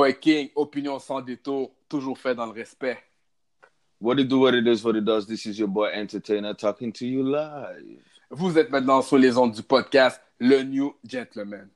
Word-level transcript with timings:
boy 0.00 0.14
King, 0.14 0.48
opinion 0.56 0.98
sans 0.98 1.20
détour, 1.20 1.70
toujours 1.86 2.16
fait 2.16 2.34
dans 2.34 2.46
le 2.46 2.52
respect. 2.52 2.96
What 4.00 4.18
it 4.18 4.28
do, 4.28 4.40
what 4.40 4.54
it 4.54 4.66
is, 4.66 4.82
what 4.82 4.96
it 4.96 5.04
does. 5.04 5.26
This 5.26 5.44
is 5.44 5.58
your 5.58 5.68
boy 5.68 5.90
Entertainer 5.94 6.54
talking 6.54 6.90
to 6.92 7.04
you 7.04 7.22
live. 7.22 8.00
Vous 8.30 8.56
êtes 8.56 8.70
maintenant 8.70 9.02
sur 9.02 9.18
les 9.18 9.36
ondes 9.36 9.52
du 9.52 9.62
podcast 9.62 10.22
Le 10.38 10.62
New 10.62 10.94
Gentleman. 11.04 11.68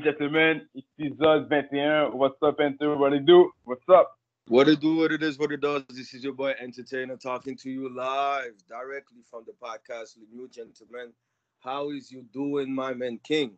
Le 0.00 0.12
New 0.12 0.12
Gentleman, 0.12 0.66
épisode 0.74 1.48
21. 1.48 2.10
What's 2.14 2.36
up, 2.42 2.58
Enter? 2.60 2.96
What 2.96 3.12
it 3.12 3.26
do? 3.26 3.50
What's 3.64 3.86
up? 3.88 4.08
What 4.48 4.68
it 4.68 4.80
do, 4.80 4.96
what 4.96 5.12
it 5.12 5.22
is, 5.22 5.38
what 5.38 5.52
it 5.52 5.60
does. 5.60 5.82
This 5.90 6.14
is 6.14 6.24
your 6.24 6.32
boy 6.32 6.54
Entertainer 6.58 7.16
talking 7.16 7.54
to 7.58 7.68
you 7.70 7.94
live 7.94 8.52
directly 8.68 9.18
from 9.30 9.44
the 9.46 9.52
podcast, 9.62 10.14
The 10.14 10.26
New 10.32 10.48
Gentleman. 10.48 11.12
How 11.60 11.90
is 11.90 12.10
you 12.10 12.22
doing, 12.32 12.74
my 12.74 12.94
man 12.94 13.18
King? 13.24 13.52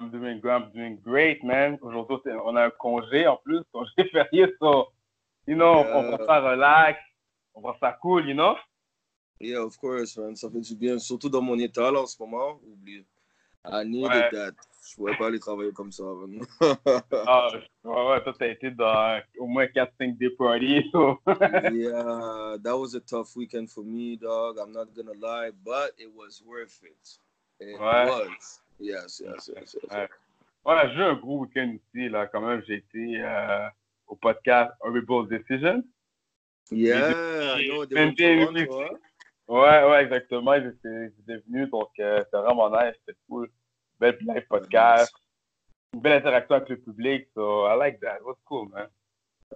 I'm 0.00 0.10
doing 0.10 0.40
good. 0.40 0.50
I'm 0.50 0.70
doing 0.74 0.98
great, 1.02 1.44
man. 1.44 1.78
Aujourd'hui, 1.80 2.32
on 2.32 2.56
a 2.56 2.64
un 2.66 2.70
congé 2.80 3.26
en 3.26 3.36
plus, 3.44 3.62
congé 3.72 4.10
férié, 4.12 4.48
so, 4.60 4.88
you 5.46 5.54
know, 5.54 5.78
on 5.94 6.10
Yeah. 6.10 6.16
prend 6.16 6.26
ça 6.26 6.40
relax, 6.40 6.98
on 7.54 7.62
prend 7.62 7.78
ça 7.78 7.92
cool, 8.02 8.26
you 8.26 8.34
know? 8.34 8.56
Yeah, 9.38 9.60
of 9.60 9.76
course, 9.78 10.16
man. 10.18 10.34
Ça 10.34 10.50
fait 10.50 10.60
du 10.60 10.74
bien, 10.74 10.98
surtout 10.98 11.28
dans 11.28 11.42
mon 11.42 11.58
état 11.58 11.90
là 11.92 12.00
en 12.00 12.06
ce 12.06 12.20
moment. 12.20 12.58
Oublie. 12.66 13.04
I 13.70 13.84
needed 13.84 14.10
Ouais. 14.10 14.30
that. 14.32 14.54
Je 14.88 14.94
pouvais 14.96 15.16
pas 15.18 15.26
aller 15.26 15.38
travailler 15.38 15.72
comme 15.72 15.92
ça. 15.92 16.02
man. 16.04 16.40
Ah, 17.26 17.48
ouais, 17.84 18.08
ouais, 18.08 18.22
toi, 18.22 18.34
t'as 18.38 18.48
été 18.48 18.70
dans 18.70 19.20
au 19.38 19.46
moins 19.46 19.66
4-5 19.66 20.16
day 20.16 20.30
parties, 20.30 20.88
so. 20.92 21.20
yeah, 21.26 22.56
that 22.62 22.76
was 22.76 22.94
a 22.94 23.00
tough 23.00 23.36
weekend 23.36 23.70
for 23.70 23.84
me, 23.84 24.16
dog. 24.16 24.56
I'm 24.58 24.72
not 24.72 24.86
gonna 24.96 25.12
lie, 25.20 25.50
but 25.64 25.92
it 25.98 26.08
was 26.14 26.42
worth 26.46 26.80
it. 26.82 27.18
It 27.60 27.78
Ouais. 27.78 28.06
was. 28.06 28.60
Yes, 28.80 29.20
yes, 29.22 29.50
yes, 29.54 29.76
yes. 29.82 29.92
Ouais. 29.92 30.08
Ouais, 30.64 30.88
j'ai 30.90 31.00
eu 31.00 31.02
un 31.02 31.14
gros 31.14 31.40
week-end 31.40 31.76
aussi, 31.76 32.08
là, 32.08 32.26
quand 32.26 32.40
même. 32.40 32.62
J'ai 32.66 32.76
été 32.76 33.20
euh, 33.20 33.68
au 34.06 34.16
podcast 34.16 34.72
Horrible 34.80 35.28
Decision. 35.28 35.82
Yeah, 36.70 37.56
I 37.56 37.68
know. 37.68 37.84
They 37.86 38.14
Toronto, 38.14 38.80
huh? 38.82 38.96
Ouais, 39.48 39.84
ouais, 39.84 40.02
exactement. 40.04 40.54
J'étais 40.56 41.12
j'étais 41.16 41.42
venu, 41.46 41.66
donc 41.68 41.88
euh, 41.98 42.22
c'était 42.24 42.36
vraiment 42.38 42.70
nice, 42.70 42.94
c'était 43.00 43.18
cool. 43.28 43.48
Belle 43.98 44.18
live 44.20 44.46
podcast, 44.48 45.12
une 45.94 46.00
belle 46.00 46.18
interaction 46.20 46.54
avec 46.54 46.68
le 46.68 46.80
public, 46.80 47.28
so 47.34 47.66
I 47.66 47.74
like 47.76 48.00
that. 48.00 48.22
Was 48.24 48.36
cool, 48.46 48.68
man. 48.68 48.88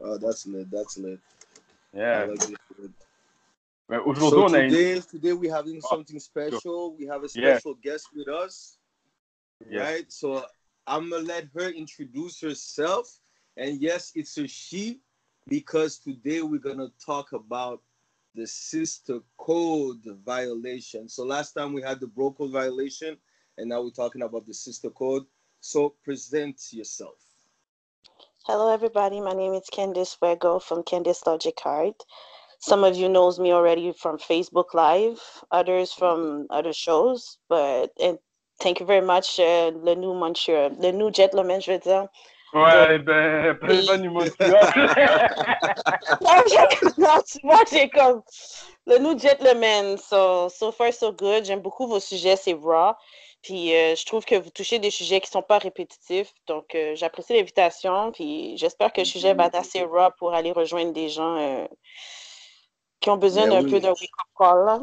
Oh, 0.01 0.19
that's 0.19 0.47
lit. 0.47 0.71
That's 0.71 0.99
lit. 0.99 1.21
Yeah. 1.93 2.27
like 2.27 2.49
it. 2.49 2.59
So 4.19 4.45
on 4.45 4.55
a 4.55 4.59
une. 4.59 4.73
today, 4.73 5.01
today 5.01 5.33
we're 5.33 5.55
having 5.55 5.81
Oh, 5.85 5.89
something 5.89 6.19
special. 6.19 6.95
We 6.97 7.07
have 7.07 7.25
a 7.25 7.29
Yeah. 7.35 7.59
special 7.59 7.75
guest 7.75 8.09
with 8.15 8.29
us, 8.29 8.79
Yeah. 9.71 9.81
right? 9.81 10.11
So 10.11 10.45
I'm 10.87 11.11
gonna 11.11 11.23
let 11.23 11.49
her 11.55 11.69
introduce 11.71 12.41
herself, 12.41 13.21
and 13.57 13.81
yes, 13.81 14.13
it's 14.15 14.37
a 14.39 14.47
she 14.47 15.01
because 15.49 15.99
today 15.99 16.43
we're 16.43 16.59
gonna 16.59 16.91
talk 17.05 17.33
about 17.33 17.83
the 18.35 18.47
sister 18.47 19.21
code 19.37 20.03
violation. 20.25 21.09
So 21.09 21.25
last 21.25 21.53
time 21.53 21.73
we 21.75 21.83
had 21.83 22.01
the 22.01 22.07
bro 22.07 22.33
code 22.33 22.53
violation, 22.53 23.19
and 23.59 23.69
now 23.69 23.83
we're 23.83 23.91
talking 23.91 24.23
about 24.23 24.47
the 24.47 24.55
sister 24.55 24.91
code. 24.91 25.25
So 25.61 25.95
present 26.05 26.61
yourself. 26.73 27.19
Hello, 28.47 28.73
everybody. 28.73 29.21
My 29.21 29.33
name 29.33 29.55
is 29.55 29.69
Candice 29.73 30.19
Fuego 30.19 30.59
from 30.59 30.83
Candice 30.83 31.25
Logic 31.27 31.55
Art. 31.65 32.03
Some 32.59 32.85
of 32.85 32.97
you 32.97 33.09
knows 33.09 33.39
me 33.39 33.53
already 33.53 33.93
from 33.93 34.19
Facebook 34.19 34.75
Live, 34.75 35.21
others 35.51 35.93
from 35.93 36.47
other 36.51 36.73
shows. 36.73 37.39
But 37.49 37.93
and 38.01 38.19
thank 38.61 38.81
you 38.81 38.87
very 38.87 39.05
much, 39.05 39.39
uh, 39.39 39.71
le 39.75 39.95
new 39.95 40.15
monsieur, 40.15 40.71
le 40.79 40.93
new 40.93 41.11
gentleman, 41.11 41.61
je 41.61 41.73
veux 41.73 41.79
dire. 41.79 42.09
Ouais, 42.55 42.99
ben, 42.99 43.57
ben, 43.63 43.87
ben, 43.87 44.03
numéro 44.03 44.27
Non, 46.21 46.43
non, 46.99 47.23
tu 47.23 47.39
vois, 47.43 47.65
j'ai 47.71 47.89
comme 47.89 48.23
le 48.87 48.99
new 48.99 49.19
gentleman. 49.19 49.97
So, 49.97 50.49
so 50.49 50.71
far, 50.71 50.93
so 50.93 51.13
good. 51.13 51.47
J'aime 51.47 51.63
beaucoup 51.63 51.87
vos 51.87 52.01
sujets, 52.01 52.37
c'est 52.37 52.53
raw. 52.53 52.95
Puis 53.43 53.75
euh, 53.75 53.97
je 53.97 54.07
trouve 54.07 54.25
que 54.25 54.37
vous 54.37 54.51
touchez 54.51 54.79
des 54.79 54.91
sujets 54.91 55.21
qui 55.21 55.29
sont 55.31 55.43
pas 55.43 55.59
répétitifs. 55.59 56.33
Donc, 56.47 56.75
euh, 56.75 56.95
j'apprécie 56.95 57.33
l'invitation. 57.33 58.13
Puis 58.13 58.57
j'espère 58.57 58.93
que 58.93 59.01
le 59.01 59.05
sujet 59.05 59.35
va 59.35 59.47
être 59.47 59.57
assez 59.57 59.83
raw 59.83 60.11
pour 60.19 60.33
aller 60.33 60.53
rejoindre 60.53 60.93
des 60.93 61.09
gens 61.09 61.37
euh, 61.37 61.67
qui 63.01 63.11
ont 63.11 63.17
besoin 63.17 63.49
Ben 63.49 63.51
d'un 63.51 63.65
oui. 63.65 63.71
peu 63.71 63.81
d'un 63.81 63.91
wake-up 63.91 64.29
call. 64.39 64.65
là. 64.65 64.81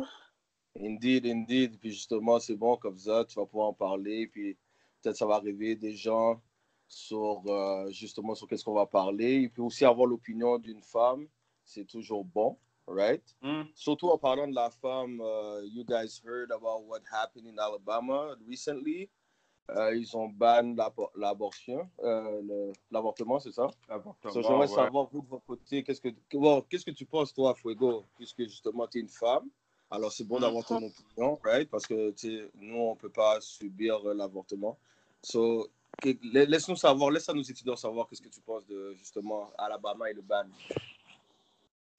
Indeed, 0.80 1.26
indeed. 1.26 1.80
Puis 1.80 1.92
justement, 1.92 2.40
c'est 2.40 2.56
bon 2.56 2.76
comme 2.78 2.98
ça, 2.98 3.26
tu 3.26 3.36
vas 3.40 3.46
pouvoir 3.46 3.70
en 3.70 3.74
parler. 3.74 4.28
Puis 4.28 4.58
peut-être 5.02 5.16
ça 5.16 5.26
va 5.26 5.36
arriver 5.36 5.76
des 5.76 5.96
gens 5.96 6.42
sur 6.90 7.44
euh, 7.48 7.90
justement 7.92 8.36
sur 8.36 8.48
qu'est-ce 8.48 8.66
qu'on 8.66 8.74
va 8.74 8.86
parler. 8.88 9.44
Et 9.44 9.50
puis 9.50 9.62
aussi 9.62 9.86
avoir 9.86 10.08
l'opinion 10.08 10.58
d'une 10.58 10.82
femme, 10.82 11.28
c'est 11.64 11.86
toujours 11.86 12.26
bon, 12.26 12.58
right? 12.90 13.24
Hmm. 13.42 13.64
Surtout 13.74 14.10
en 14.10 14.18
parlant 14.18 14.48
de 14.48 14.56
la 14.56 14.70
femme, 14.70 15.22
euh, 15.22 15.64
you 15.66 15.84
guys 15.84 16.22
heard 16.26 16.52
about 16.52 16.84
what 16.88 17.02
happened 17.12 17.48
in 17.48 17.58
Alabama 17.58 18.36
recently. 18.48 19.10
Euh, 19.72 19.96
ils 19.96 20.18
ont 20.18 20.28
ban 20.28 20.74
l'abo- 20.76 21.12
l'abortion, 21.16 21.88
euh, 22.04 22.74
l'avortement, 22.90 23.40
c'est 23.40 23.52
ça? 23.52 23.68
Avortement, 23.88 24.34
So, 24.34 24.42
J'aimerais 24.42 24.62
ouais. 24.62 24.68
savoir, 24.68 25.08
vous, 25.12 25.22
de 25.22 25.28
votre 25.28 25.46
côté, 25.46 25.84
qu'est-ce 25.84 26.02
que, 26.02 26.10
qu'est-ce 26.68 26.86
que 26.86 26.92
tu 26.92 27.06
penses, 27.06 27.32
toi, 27.32 27.54
Fuego, 27.54 28.04
puisque 28.16 28.44
justement, 28.46 28.88
tu 28.88 28.98
es 28.98 29.02
une 29.02 29.10
femme? 29.10 29.48
Alors, 29.92 30.12
c'est 30.12 30.24
bon 30.24 30.40
d'avoir 30.40 30.66
ton 30.66 30.78
opinion, 30.78 31.40
right? 31.44 31.70
Parce 31.70 31.86
que, 31.86 32.14
nous, 32.56 32.78
on 32.78 32.94
ne 32.96 33.00
peut 33.00 33.10
pas 33.12 33.40
subir 33.42 34.04
euh, 34.08 34.16
l'avortement. 34.16 34.76
So, 35.22 35.70
laisse-nous 36.04 36.76
savoir, 36.76 37.12
laisse 37.12 37.30
à 37.30 37.34
nos 37.34 37.44
étudiants 37.44 37.76
savoir 37.76 38.08
qu'est-ce 38.08 38.24
que 38.24 38.30
tu 38.30 38.42
penses 38.42 38.66
de, 38.66 38.94
justement, 38.96 39.52
Alabama 39.56 40.10
et 40.10 40.14
le 40.14 40.22
ban. 40.24 40.46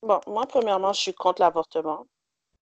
Bon, 0.03 0.21
moi, 0.27 0.47
premièrement, 0.47 0.93
je 0.93 1.01
suis 1.01 1.15
contre 1.15 1.41
l'avortement. 1.43 2.07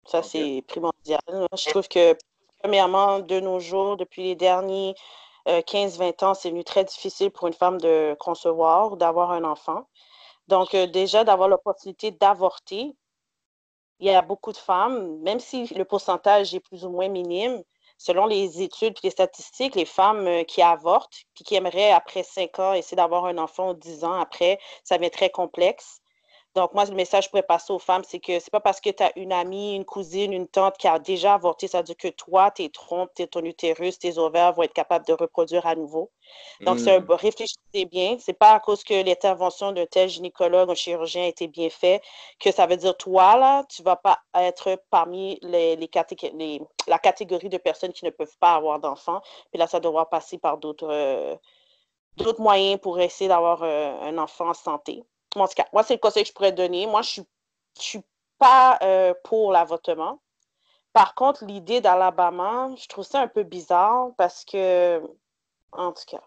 Ça, 0.06 0.22
c'est 0.22 0.64
primordial. 0.68 1.20
Je 1.56 1.70
trouve 1.70 1.88
que, 1.88 2.16
premièrement, 2.62 3.20
de 3.20 3.40
nos 3.40 3.60
jours, 3.60 3.96
depuis 3.96 4.24
les 4.24 4.34
derniers 4.36 4.94
euh, 5.48 5.62
15-20 5.62 6.24
ans, 6.24 6.34
c'est 6.34 6.50
devenu 6.50 6.64
très 6.64 6.84
difficile 6.84 7.30
pour 7.30 7.48
une 7.48 7.54
femme 7.54 7.80
de 7.80 8.16
concevoir 8.20 8.92
ou 8.92 8.96
d'avoir 8.96 9.30
un 9.32 9.44
enfant. 9.44 9.88
Donc, 10.48 10.74
euh, 10.74 10.86
déjà, 10.86 11.24
d'avoir 11.24 11.48
l'opportunité 11.48 12.10
d'avorter, 12.12 12.96
il 14.00 14.06
y 14.06 14.10
a 14.10 14.22
beaucoup 14.22 14.52
de 14.52 14.56
femmes, 14.56 15.18
même 15.22 15.40
si 15.40 15.66
le 15.74 15.84
pourcentage 15.84 16.54
est 16.54 16.60
plus 16.60 16.84
ou 16.84 16.90
moins 16.90 17.08
minime, 17.08 17.62
selon 17.98 18.26
les 18.26 18.62
études 18.62 18.94
et 18.98 19.06
les 19.06 19.10
statistiques, 19.10 19.74
les 19.74 19.84
femmes 19.86 20.26
euh, 20.26 20.44
qui 20.44 20.62
avortent, 20.62 21.24
puis 21.34 21.44
qui 21.44 21.54
aimeraient, 21.56 21.92
après 21.92 22.22
5 22.22 22.58
ans, 22.58 22.72
essayer 22.74 22.96
d'avoir 22.96 23.24
un 23.26 23.38
enfant 23.38 23.70
ou 23.70 23.74
10 23.74 24.04
ans 24.04 24.14
après, 24.14 24.58
ça 24.84 24.98
devient 24.98 25.10
très 25.10 25.30
complexe. 25.30 26.00
Donc, 26.54 26.72
moi, 26.72 26.84
le 26.84 26.94
message 26.94 27.24
que 27.24 27.26
je 27.26 27.30
pourrais 27.30 27.42
passer 27.42 27.72
aux 27.72 27.80
femmes, 27.80 28.04
c'est 28.06 28.20
que 28.20 28.38
c'est 28.38 28.50
pas 28.50 28.60
parce 28.60 28.80
que 28.80 28.90
tu 28.90 29.02
as 29.02 29.12
une 29.18 29.32
amie, 29.32 29.74
une 29.74 29.84
cousine, 29.84 30.32
une 30.32 30.46
tante 30.46 30.78
qui 30.78 30.86
a 30.86 30.98
déjà 31.00 31.34
avorté, 31.34 31.66
ça 31.68 31.78
veut 31.78 31.84
dire 31.84 31.96
que 31.96 32.08
toi, 32.08 32.50
tes 32.52 32.70
trompes, 32.70 33.12
tes- 33.14 33.26
ton 33.26 33.42
utérus, 33.44 33.98
tes 33.98 34.18
ovaires 34.18 34.52
vont 34.52 34.62
être 34.62 34.72
capables 34.72 35.04
de 35.06 35.12
reproduire 35.14 35.66
à 35.66 35.74
nouveau. 35.74 36.10
Donc, 36.64 36.78
un 36.86 37.00
Mm. 37.00 37.06
réfléchissez 37.10 37.86
bien. 37.90 38.18
C'est 38.20 38.32
pas 38.34 38.52
à 38.54 38.60
cause 38.60 38.84
que 38.84 38.94
l'intervention 39.04 39.72
d'un 39.72 39.86
tel 39.86 40.08
gynécologue 40.08 40.70
ou 40.70 40.74
chirurgien 40.74 41.24
a 41.24 41.26
été 41.26 41.48
bien 41.48 41.70
fait 41.70 42.02
que 42.40 42.52
ça 42.52 42.66
veut 42.66 42.76
dire 42.76 42.96
toi, 42.96 43.36
là, 43.36 43.64
tu 43.68 43.82
vas 43.82 43.96
pas 43.96 44.20
être 44.34 44.78
parmi 44.90 45.38
les, 45.42 45.76
les 45.76 45.88
catég- 45.88 46.32
les- 46.36 46.60
la 46.86 46.98
catégorie 46.98 47.48
de 47.48 47.58
personnes 47.58 47.92
qui 47.92 48.04
ne 48.04 48.10
peuvent 48.10 48.36
pas 48.40 48.54
avoir 48.54 48.78
d'enfants. 48.80 49.20
Puis 49.50 49.58
là, 49.58 49.66
ça 49.66 49.80
devra 49.80 50.08
passer 50.08 50.38
par 50.38 50.58
d'autres 50.58 50.88
euh, 50.90 51.36
d'autres 52.18 52.40
moyens 52.42 52.80
pour 52.80 53.00
essayer 53.00 53.28
d'avoir 53.28 53.62
euh, 53.62 54.00
un 54.02 54.18
enfant 54.18 54.48
en 54.50 54.54
santé. 54.54 55.04
En 55.34 55.48
tout 55.48 55.54
cas, 55.54 55.66
moi, 55.72 55.82
c'est 55.82 55.94
le 55.94 56.00
conseil 56.00 56.22
que 56.22 56.28
je 56.28 56.34
pourrais 56.34 56.52
donner. 56.52 56.86
Moi, 56.86 57.02
je 57.02 57.08
suis, 57.10 57.22
je 57.78 57.82
suis 57.82 58.02
pas 58.38 58.78
euh, 58.82 59.14
pour 59.24 59.52
l'avortement. 59.52 60.20
Par 60.92 61.14
contre, 61.14 61.44
l'idée 61.44 61.80
d'Alabama, 61.80 62.70
je 62.76 62.86
trouve 62.86 63.04
ça 63.04 63.20
un 63.20 63.28
peu 63.28 63.42
bizarre 63.42 64.10
parce 64.16 64.44
que, 64.44 65.00
en 65.72 65.92
tout 65.92 66.04
cas, 66.06 66.22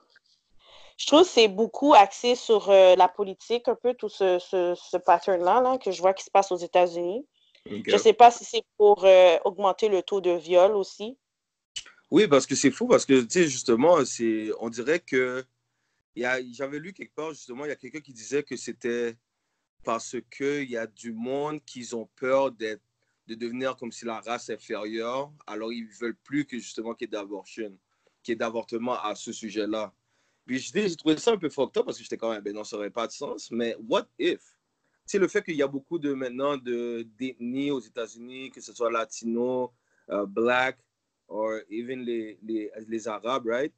Je 0.98 1.06
trouve 1.06 1.22
que 1.22 1.28
c'est 1.28 1.48
beaucoup 1.48 1.94
axé 1.94 2.36
sur 2.36 2.70
euh, 2.70 2.96
la 2.96 3.08
politique, 3.08 3.68
un 3.68 3.76
peu 3.76 3.94
tout 3.94 4.10
ce, 4.10 4.40
ce, 4.40 4.74
ce 4.76 4.98
pattern-là 4.98 5.62
là, 5.62 5.78
que 5.78 5.92
je 5.92 6.02
vois 6.02 6.14
qui 6.14 6.24
se 6.24 6.32
passe 6.32 6.52
aux 6.52 6.58
États-Unis. 6.58 7.26
Je 7.66 7.94
ne 7.94 7.98
sais 7.98 8.14
pas 8.14 8.32
si 8.32 8.46
c'est 8.46 8.64
pour 8.78 9.06
euh, 9.06 9.38
augmenter 9.46 9.90
le 9.90 10.02
taux 10.02 10.22
de 10.22 10.32
viol 10.32 10.76
aussi. 10.76 11.18
Oui, 12.10 12.28
parce 12.28 12.48
que 12.48 12.56
c'est 12.56 12.72
fou, 12.72 12.88
parce 12.88 13.06
que, 13.06 13.22
tu 13.22 13.30
sais, 13.30 13.48
justement, 13.48 13.98
on 14.60 14.70
dirait 14.70 15.00
que, 15.00 15.46
j'avais 16.52 16.80
lu 16.80 16.94
quelque 16.94 17.14
part, 17.14 17.32
justement, 17.32 17.66
il 17.66 17.70
y 17.70 17.72
a 17.72 17.76
quelqu'un 17.76 18.00
qui 18.00 18.14
disait 18.14 18.44
que 18.44 18.56
c'était 18.56 19.18
parce 19.84 20.16
qu'il 20.36 20.70
y 20.70 20.78
a 20.78 20.88
du 20.88 21.14
monde 21.14 21.64
qui 21.64 21.88
ont 21.94 22.10
peur 22.16 22.52
de 22.52 22.80
devenir 23.28 23.76
comme 23.76 23.92
si 23.92 24.06
la 24.06 24.20
race 24.22 24.50
inférieure, 24.50 25.32
alors 25.46 25.72
ils 25.72 25.88
veulent 26.00 26.18
plus 26.24 26.46
que, 26.46 26.58
justement, 26.58 26.94
qu'il 26.94 27.10
y 27.12 27.16
ait 27.16 27.72
qu'il 28.24 28.34
y 28.34 28.38
d'avortement 28.38 29.00
à 29.02 29.16
ce 29.16 29.32
sujet-là. 29.32 29.94
Puis 30.46 30.60
j'ai 30.60 30.96
trouvé 30.96 31.18
ça 31.18 31.32
un 31.32 31.38
peu 31.38 31.50
fucked 31.50 31.84
parce 31.84 31.98
que 31.98 32.04
j'étais 32.04 32.18
quand 32.18 32.32
même, 32.32 32.42
ben 32.42 32.54
non, 32.54 32.64
ça 32.64 32.78
n'aurait 32.78 32.90
pas 32.90 33.08
de 33.08 33.12
sens, 33.12 33.52
mais 33.52 33.76
what 33.88 34.08
if? 34.18 34.42
C'est 35.06 35.20
le 35.20 35.28
fait 35.28 35.44
qu'il 35.44 35.56
y 35.56 35.64
a 35.64 35.68
beaucoup 35.68 36.00
de, 36.00 36.14
maintenant, 36.14 36.58
de, 36.58 37.08
d'ethnies 37.18 37.72
aux 37.72 37.80
États-Unis, 37.80 38.52
que 38.52 38.62
ce 38.62 38.74
soit 38.74 38.92
latino, 38.92 39.74
euh, 40.10 40.26
black, 40.26 40.80
or 41.28 41.60
even 41.70 42.02
les, 42.02 42.40
les, 42.42 42.72
les 42.88 43.08
Arabes, 43.08 43.46
right? 43.46 43.74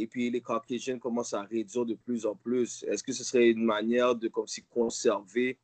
Et 0.00 0.06
puis 0.06 0.30
les 0.30 0.40
Caucasiens 0.40 0.98
commencent 0.98 1.34
à 1.34 1.42
réduire 1.42 1.84
de 1.84 1.94
plus 1.94 2.24
en 2.24 2.34
plus. 2.34 2.82
Est-ce 2.84 3.02
que 3.04 3.12
ce 3.12 3.22
serait 3.22 3.50
une 3.50 3.64
manière 3.64 4.14
de 4.14 4.28
comme 4.28 4.46
si 4.46 4.62
conserver, 4.64 5.58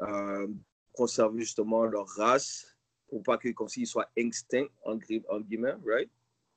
euh, 0.00 0.48
conserver 0.92 1.40
justement 1.40 1.84
leur 1.84 2.06
race 2.08 2.74
pour 3.08 3.22
pas 3.22 3.36
que 3.36 3.50
comme 3.50 3.68
s'ils 3.68 3.86
soient 3.86 4.08
extincts, 4.16 4.68
en, 4.84 4.98
en 5.28 5.40
guillemets, 5.40 5.76
right? 5.84 6.10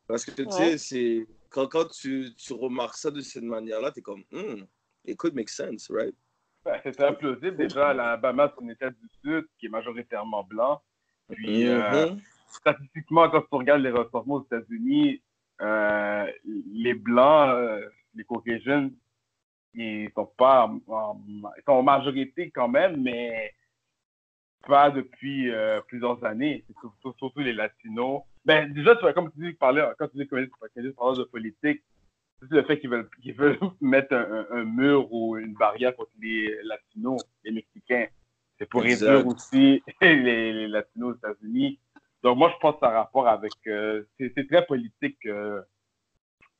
Parce 0.07 0.23
que 0.25 0.31
tu 0.31 0.45
Ouais. 0.45 0.51
sais, 0.51 0.77
c'est 0.77 1.27
quand, 1.49 1.67
quand 1.67 1.85
tu, 1.89 2.33
tu 2.35 2.53
remarques 2.53 2.95
ça 2.95 3.11
de 3.11 3.21
cette 3.21 3.43
manière-là, 3.43 3.91
tu 3.91 3.99
es 3.99 4.01
comme, 4.01 4.23
hmm, 4.31 4.63
it 5.05 5.17
could 5.17 5.35
make 5.35 5.49
sense, 5.49 5.89
right? 5.91 6.15
Ben, 6.63 6.79
c'est 6.83 6.93
très 6.93 7.17
plausible. 7.17 7.57
Déjà, 7.57 7.93
l'Alabama, 7.93 8.53
c'est 8.57 8.63
un 8.63 8.69
État 8.69 8.89
du 8.89 9.09
Sud 9.23 9.45
qui 9.57 9.65
est 9.65 9.69
majoritairement 9.69 10.43
blanc. 10.43 10.81
Puis, 11.31 11.67
euh, 11.67 12.07
Mhm. 12.07 12.21
statistiquement, 12.47 13.29
quand 13.29 13.41
tu 13.41 13.47
regardes 13.51 13.81
les 13.81 13.91
recensements 13.91 14.35
aux 14.35 14.43
États-Unis, 14.45 15.21
euh, 15.61 16.25
les 16.73 16.93
Blancs, 16.93 17.49
euh, 17.49 17.89
les 18.15 18.23
Caucasiens, 18.23 18.89
ils 19.73 20.09
sont 20.15 20.25
pas 20.37 20.67
en, 20.67 20.79
en- 20.87 21.21
ils 21.29 21.63
sont 21.65 21.73
en 21.73 21.83
majorité 21.83 22.49
quand 22.51 22.67
même, 22.67 23.01
mais 23.01 23.53
pas 24.67 24.89
depuis 24.91 25.49
euh, 25.51 25.81
plusieurs 25.87 26.23
années. 26.25 26.63
C'est 26.67 26.75
surtout, 26.79 27.13
surtout 27.17 27.39
les 27.39 27.53
Latinos. 27.53 28.21
Ben, 28.45 28.71
déjà, 28.73 28.95
tu 28.95 29.01
vois, 29.01 29.13
comme 29.13 29.31
tu 29.31 29.39
dis, 29.39 29.53
parler, 29.53 29.85
quand 29.97 30.07
tu 30.09 30.17
dis 30.17 30.27
que 30.27 30.35
tu 30.43 30.93
parles 30.93 31.17
de 31.17 31.23
politique, 31.23 31.81
c'est 32.41 32.51
le 32.51 32.63
fait 32.63 32.79
qu'ils 32.79 32.89
veulent, 32.89 33.09
qu'ils 33.21 33.33
veulent 33.35 33.59
mettre 33.81 34.13
un, 34.13 34.45
un- 34.51 34.57
un 34.59 34.63
mur 34.65 35.11
ou 35.11 35.37
une 35.37 35.53
barrière 35.53 35.95
contre 35.95 36.11
les 36.21 36.57
Latinos, 36.63 37.21
les 37.43 37.51
Mexicains. 37.51 38.07
C'est 38.57 38.67
pour 38.69 38.83
Exact. 38.83 39.05
réduire 39.11 39.27
aussi 39.27 39.83
les, 40.01 40.53
les 40.53 40.67
Latinos 40.67 41.13
aux 41.13 41.17
États-Unis. 41.17 41.79
Donc, 42.23 42.37
moi, 42.37 42.51
je 42.53 42.57
pense 42.59 42.75
que 42.75 42.79
ça 42.81 42.87
a 42.87 43.03
rapport 43.03 43.27
avec. 43.27 43.53
euh, 43.67 44.03
c'est 44.19 44.47
très 44.47 44.65
politique, 44.65 45.17
euh, 45.25 45.61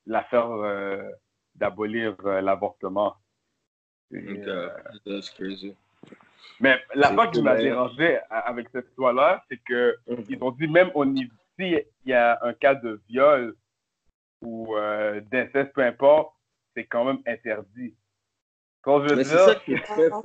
l'affaire 0.05 0.49
euh, 0.51 1.09
d'abolir 1.55 2.15
euh, 2.25 2.41
l'avortement. 2.41 3.15
Et, 4.11 4.17
Ok, 4.17 4.47
euh, 4.47 4.69
That's 5.05 5.29
crazy. 5.29 5.75
mais 6.59 6.81
l'affaire 6.95 7.29
qui 7.31 7.41
m'a 7.43 7.55
dérangé 7.63 8.17
a- 8.29 8.39
avec 8.39 8.69
cette 8.71 8.87
histoire-là, 8.89 9.43
c'est 9.49 9.57
que 9.63 9.97
Mhm. 10.07 10.25
ils 10.29 10.43
ont 10.43 10.51
dit 10.51 10.67
même 10.67 10.91
au 10.95 11.05
niveau 11.05 11.33
s'il 11.59 11.85
y 12.05 12.13
a 12.13 12.39
un 12.41 12.53
cas 12.53 12.73
de 12.75 13.01
viol 13.09 13.53
ou 14.41 14.75
euh, 14.77 15.19
d'inceste, 15.21 15.73
peu 15.73 15.81
importe, 15.83 16.33
c'est 16.75 16.85
quand 16.85 17.03
même 17.05 17.21
interdit. 17.27 17.93
Quand 18.81 19.03
je 19.03 19.09
veux 19.09 19.15
Mais 19.17 19.25
c'est 19.25 19.37
ça 19.37 19.55
qui 19.55 19.73
est 19.73 19.83
très 19.83 20.09
Ah. 20.11 20.21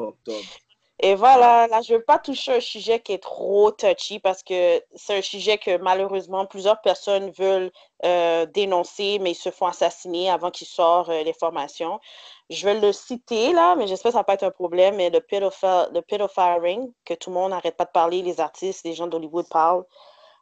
Et 1.07 1.17
voilà, 1.17 1.67
là, 1.67 1.83
je 1.83 1.93
ne 1.93 1.99
veux 1.99 2.05
pas 2.05 2.19
toucher 2.19 2.55
un 2.55 2.61
sujet 2.61 2.99
qui 2.99 3.13
est 3.13 3.23
trop 3.23 3.71
touchy 3.71 4.21
parce 4.21 4.43
que 4.43 4.83
c'est 4.95 5.19
un 5.19 5.21
sujet 5.21 5.59
que 5.59 5.77
malheureusement 5.77 6.47
plusieurs 6.47 6.81
personnes 6.81 7.31
veulent 7.33 7.71
euh, 8.07 8.47
dénoncer, 8.47 9.19
mais 9.21 9.33
ils 9.33 9.35
se 9.35 9.51
font 9.51 9.67
assassiner 9.67 10.31
avant 10.31 10.51
qu'ils 10.51 10.67
sortent 10.67 11.11
euh, 11.11 11.23
l'information. 11.23 12.01
Je 12.49 12.65
vais 12.65 12.81
le 12.81 12.91
citer 12.93 13.53
là, 13.53 13.77
mais 13.77 13.87
j'espère 13.87 14.13
que 14.13 14.15
ça 14.15 14.21
va 14.21 14.25
pas 14.25 14.33
être 14.33 14.45
un 14.45 14.51
problème. 14.51 14.97
Mais 14.97 15.11
le 15.11 15.21
pédophile, 15.21 15.91
le 15.93 16.01
pédophile 16.01 16.91
que 17.05 17.13
tout 17.13 17.29
le 17.29 17.35
monde 17.35 17.51
n'arrête 17.51 17.77
pas 17.77 17.85
de 17.85 17.91
parler, 17.91 18.23
les 18.23 18.41
artistes, 18.41 18.87
les 18.87 18.95
gens 18.95 19.07
d'Hollywood 19.07 19.47
parlent. 19.51 19.85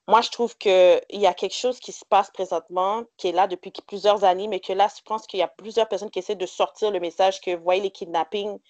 Moi, 0.06 0.20
je 0.20 0.30
trouve 0.30 0.56
qu'il 0.58 1.02
y 1.10 1.26
a 1.26 1.34
quelque 1.34 1.56
chose 1.56 1.80
qui 1.80 1.90
se 1.90 2.04
passe 2.04 2.30
présentement, 2.30 3.02
qui 3.16 3.28
est 3.28 3.32
là 3.32 3.48
depuis 3.48 3.72
plusieurs 3.88 4.22
années, 4.22 4.46
mais 4.46 4.60
que 4.60 4.72
là, 4.72 4.86
je 4.96 5.02
pense 5.02 5.26
qu'il 5.26 5.40
y 5.40 5.42
a 5.42 5.48
plusieurs 5.48 5.88
personnes 5.88 6.10
qui 6.10 6.20
essaient 6.20 6.36
de 6.36 6.46
sortir 6.46 6.92
le 6.92 7.00
message 7.00 7.40
que, 7.40 7.56
vous 7.56 7.64
voyez, 7.64 7.82
les 7.82 7.90
kidnappings, 7.90 8.60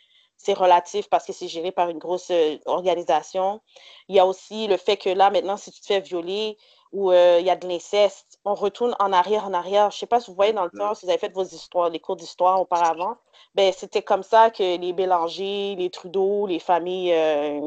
c'est 0.42 0.54
relatif 0.54 1.08
parce 1.08 1.24
que 1.24 1.32
c'est 1.32 1.46
géré 1.48 1.70
par 1.70 1.88
une 1.88 1.98
grosse 1.98 2.30
euh, 2.30 2.58
organisation. 2.66 3.60
Il 4.08 4.16
y 4.16 4.18
a 4.18 4.26
aussi 4.26 4.66
le 4.66 4.76
fait 4.76 4.96
que 4.96 5.08
là, 5.10 5.30
maintenant, 5.30 5.56
si 5.56 5.70
tu 5.70 5.80
te 5.80 5.86
fais 5.86 6.00
violer 6.00 6.58
ou 6.90 7.10
euh, 7.12 7.38
il 7.40 7.46
y 7.46 7.50
a 7.50 7.56
de 7.56 7.66
l'inceste, 7.68 8.38
on 8.44 8.54
retourne 8.54 8.94
en 8.98 9.12
arrière, 9.12 9.46
en 9.46 9.54
arrière. 9.54 9.90
Je 9.90 9.96
ne 9.96 10.00
sais 10.00 10.06
pas 10.06 10.20
si 10.20 10.30
vous 10.30 10.34
voyez 10.36 10.52
dans 10.52 10.64
le 10.64 10.70
temps, 10.70 10.94
si 10.94 11.06
vous 11.06 11.10
avez 11.10 11.18
fait 11.20 11.32
vos 11.32 11.44
histoires, 11.44 11.90
les 11.90 12.00
cours 12.00 12.16
d'histoire 12.16 12.60
auparavant, 12.60 13.16
ben, 13.54 13.72
c'était 13.72 14.02
comme 14.02 14.24
ça 14.24 14.50
que 14.50 14.76
les 14.78 14.92
Bélanger, 14.92 15.76
les 15.76 15.90
Trudeau, 15.90 16.46
les 16.46 16.58
familles, 16.58 17.12
euh, 17.12 17.60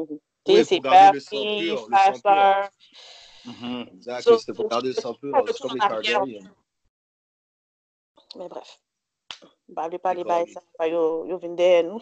Oui, 0.46 0.64
ses 0.64 0.80
pères, 0.80 1.12
filles, 1.28 1.76
frères, 1.90 2.16
sœurs. 2.16 2.70
Exact, 3.94 4.22
So- 4.22 4.38
c'était 4.38 4.52
pour 4.52 4.68
garder 4.68 4.88
le 4.88 4.94
sang 4.94 5.14
pur. 5.14 5.32
comme 5.32 5.72
les. 5.72 5.80
Targaryens. 5.80 6.40
Mais 8.36 8.48
bref. 8.48 8.78
Bah, 9.68 9.88
les 9.88 9.98
D'accord, 9.98 10.24
bails, 10.24 10.52
ça, 10.52 10.60
bah, 10.78 10.86
yo, 10.86 11.26
yo, 11.26 11.40
nous. 11.82 12.00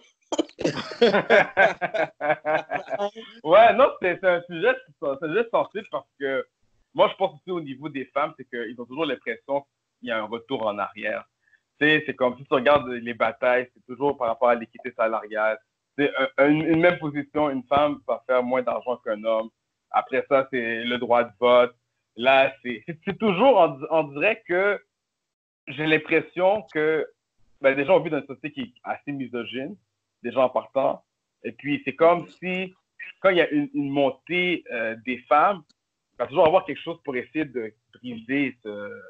ouais, 3.44 3.72
non, 3.75 3.90
c'est 4.00 4.25
un 4.25 4.43
sujet, 4.43 4.75
c'est 5.00 5.08
un 5.08 5.19
sujet 5.19 5.49
sensible 5.50 5.87
parce 5.90 6.06
que 6.19 6.46
moi, 6.94 7.08
je 7.11 7.16
pense 7.16 7.34
aussi 7.34 7.50
au 7.50 7.61
niveau 7.61 7.88
des 7.88 8.05
femmes, 8.06 8.32
c'est 8.37 8.49
qu'ils 8.49 8.81
ont 8.81 8.84
toujours 8.84 9.06
l'impression 9.06 9.64
qu'il 9.99 10.08
y 10.08 10.12
a 10.12 10.19
un 10.19 10.26
retour 10.26 10.66
en 10.66 10.78
arrière. 10.78 11.25
Tu 11.81 11.87
sais, 11.87 12.05
c'est 12.06 12.14
comme 12.14 12.37
si 12.37 12.44
tu 12.44 12.55
regardes 12.55 12.88
les 12.88 13.14
batailles, 13.14 13.69
c'est 13.75 13.84
toujours 13.87 14.17
par 14.17 14.28
rapport 14.28 14.50
à 14.50 14.55
l'équité 14.55 14.93
salariale. 14.96 15.58
C'est 15.98 16.12
un- 16.17 16.29
un- 16.38 16.50
une 16.50 16.81
même 16.81 16.98
position, 16.98 17.50
une 17.50 17.65
femme 17.65 18.00
va 18.06 18.22
faire 18.27 18.43
moins 18.43 18.62
d'argent 18.62 18.96
qu'un 18.98 19.22
homme. 19.24 19.50
Après 19.91 20.24
ça, 20.29 20.46
c'est 20.53 20.84
le 20.84 20.98
droit 20.98 21.24
de 21.24 21.32
vote. 21.41 21.74
Là, 22.17 22.55
c'est 22.62 22.84
toujours, 23.19 23.56
on, 23.56 23.79
on 23.91 24.05
dirait 24.05 24.43
que 24.46 24.81
j'ai 25.69 25.86
l'impression 25.86 26.65
que 26.72 27.06
ben, 27.72 27.86
gens 27.86 27.96
ont 27.96 28.00
vu 28.00 28.10
dans 28.10 28.20
une 28.20 28.26
société 28.26 28.52
qui 28.52 28.60
est 28.60 28.72
assez 28.84 29.12
misogyne, 29.12 29.76
des 30.22 30.32
gens 30.32 30.44
en 30.44 30.50
partant. 30.50 31.02
Et 31.42 31.52
puis, 31.52 31.82
c'est 31.84 31.94
comme 31.94 32.28
si, 32.28 32.74
quand 33.20 33.30
il 33.30 33.38
y 33.38 33.40
a 33.40 33.48
une, 33.50 33.70
une 33.74 33.90
montée 33.90 34.64
euh, 34.70 34.96
des 35.04 35.18
femmes, 35.28 35.62
il 36.12 36.18
va 36.18 36.26
toujours 36.26 36.46
avoir 36.46 36.64
quelque 36.64 36.80
chose 36.80 36.98
pour 37.04 37.16
essayer 37.16 37.44
de 37.44 37.72
briser 37.94 38.56
ce, 38.62 39.02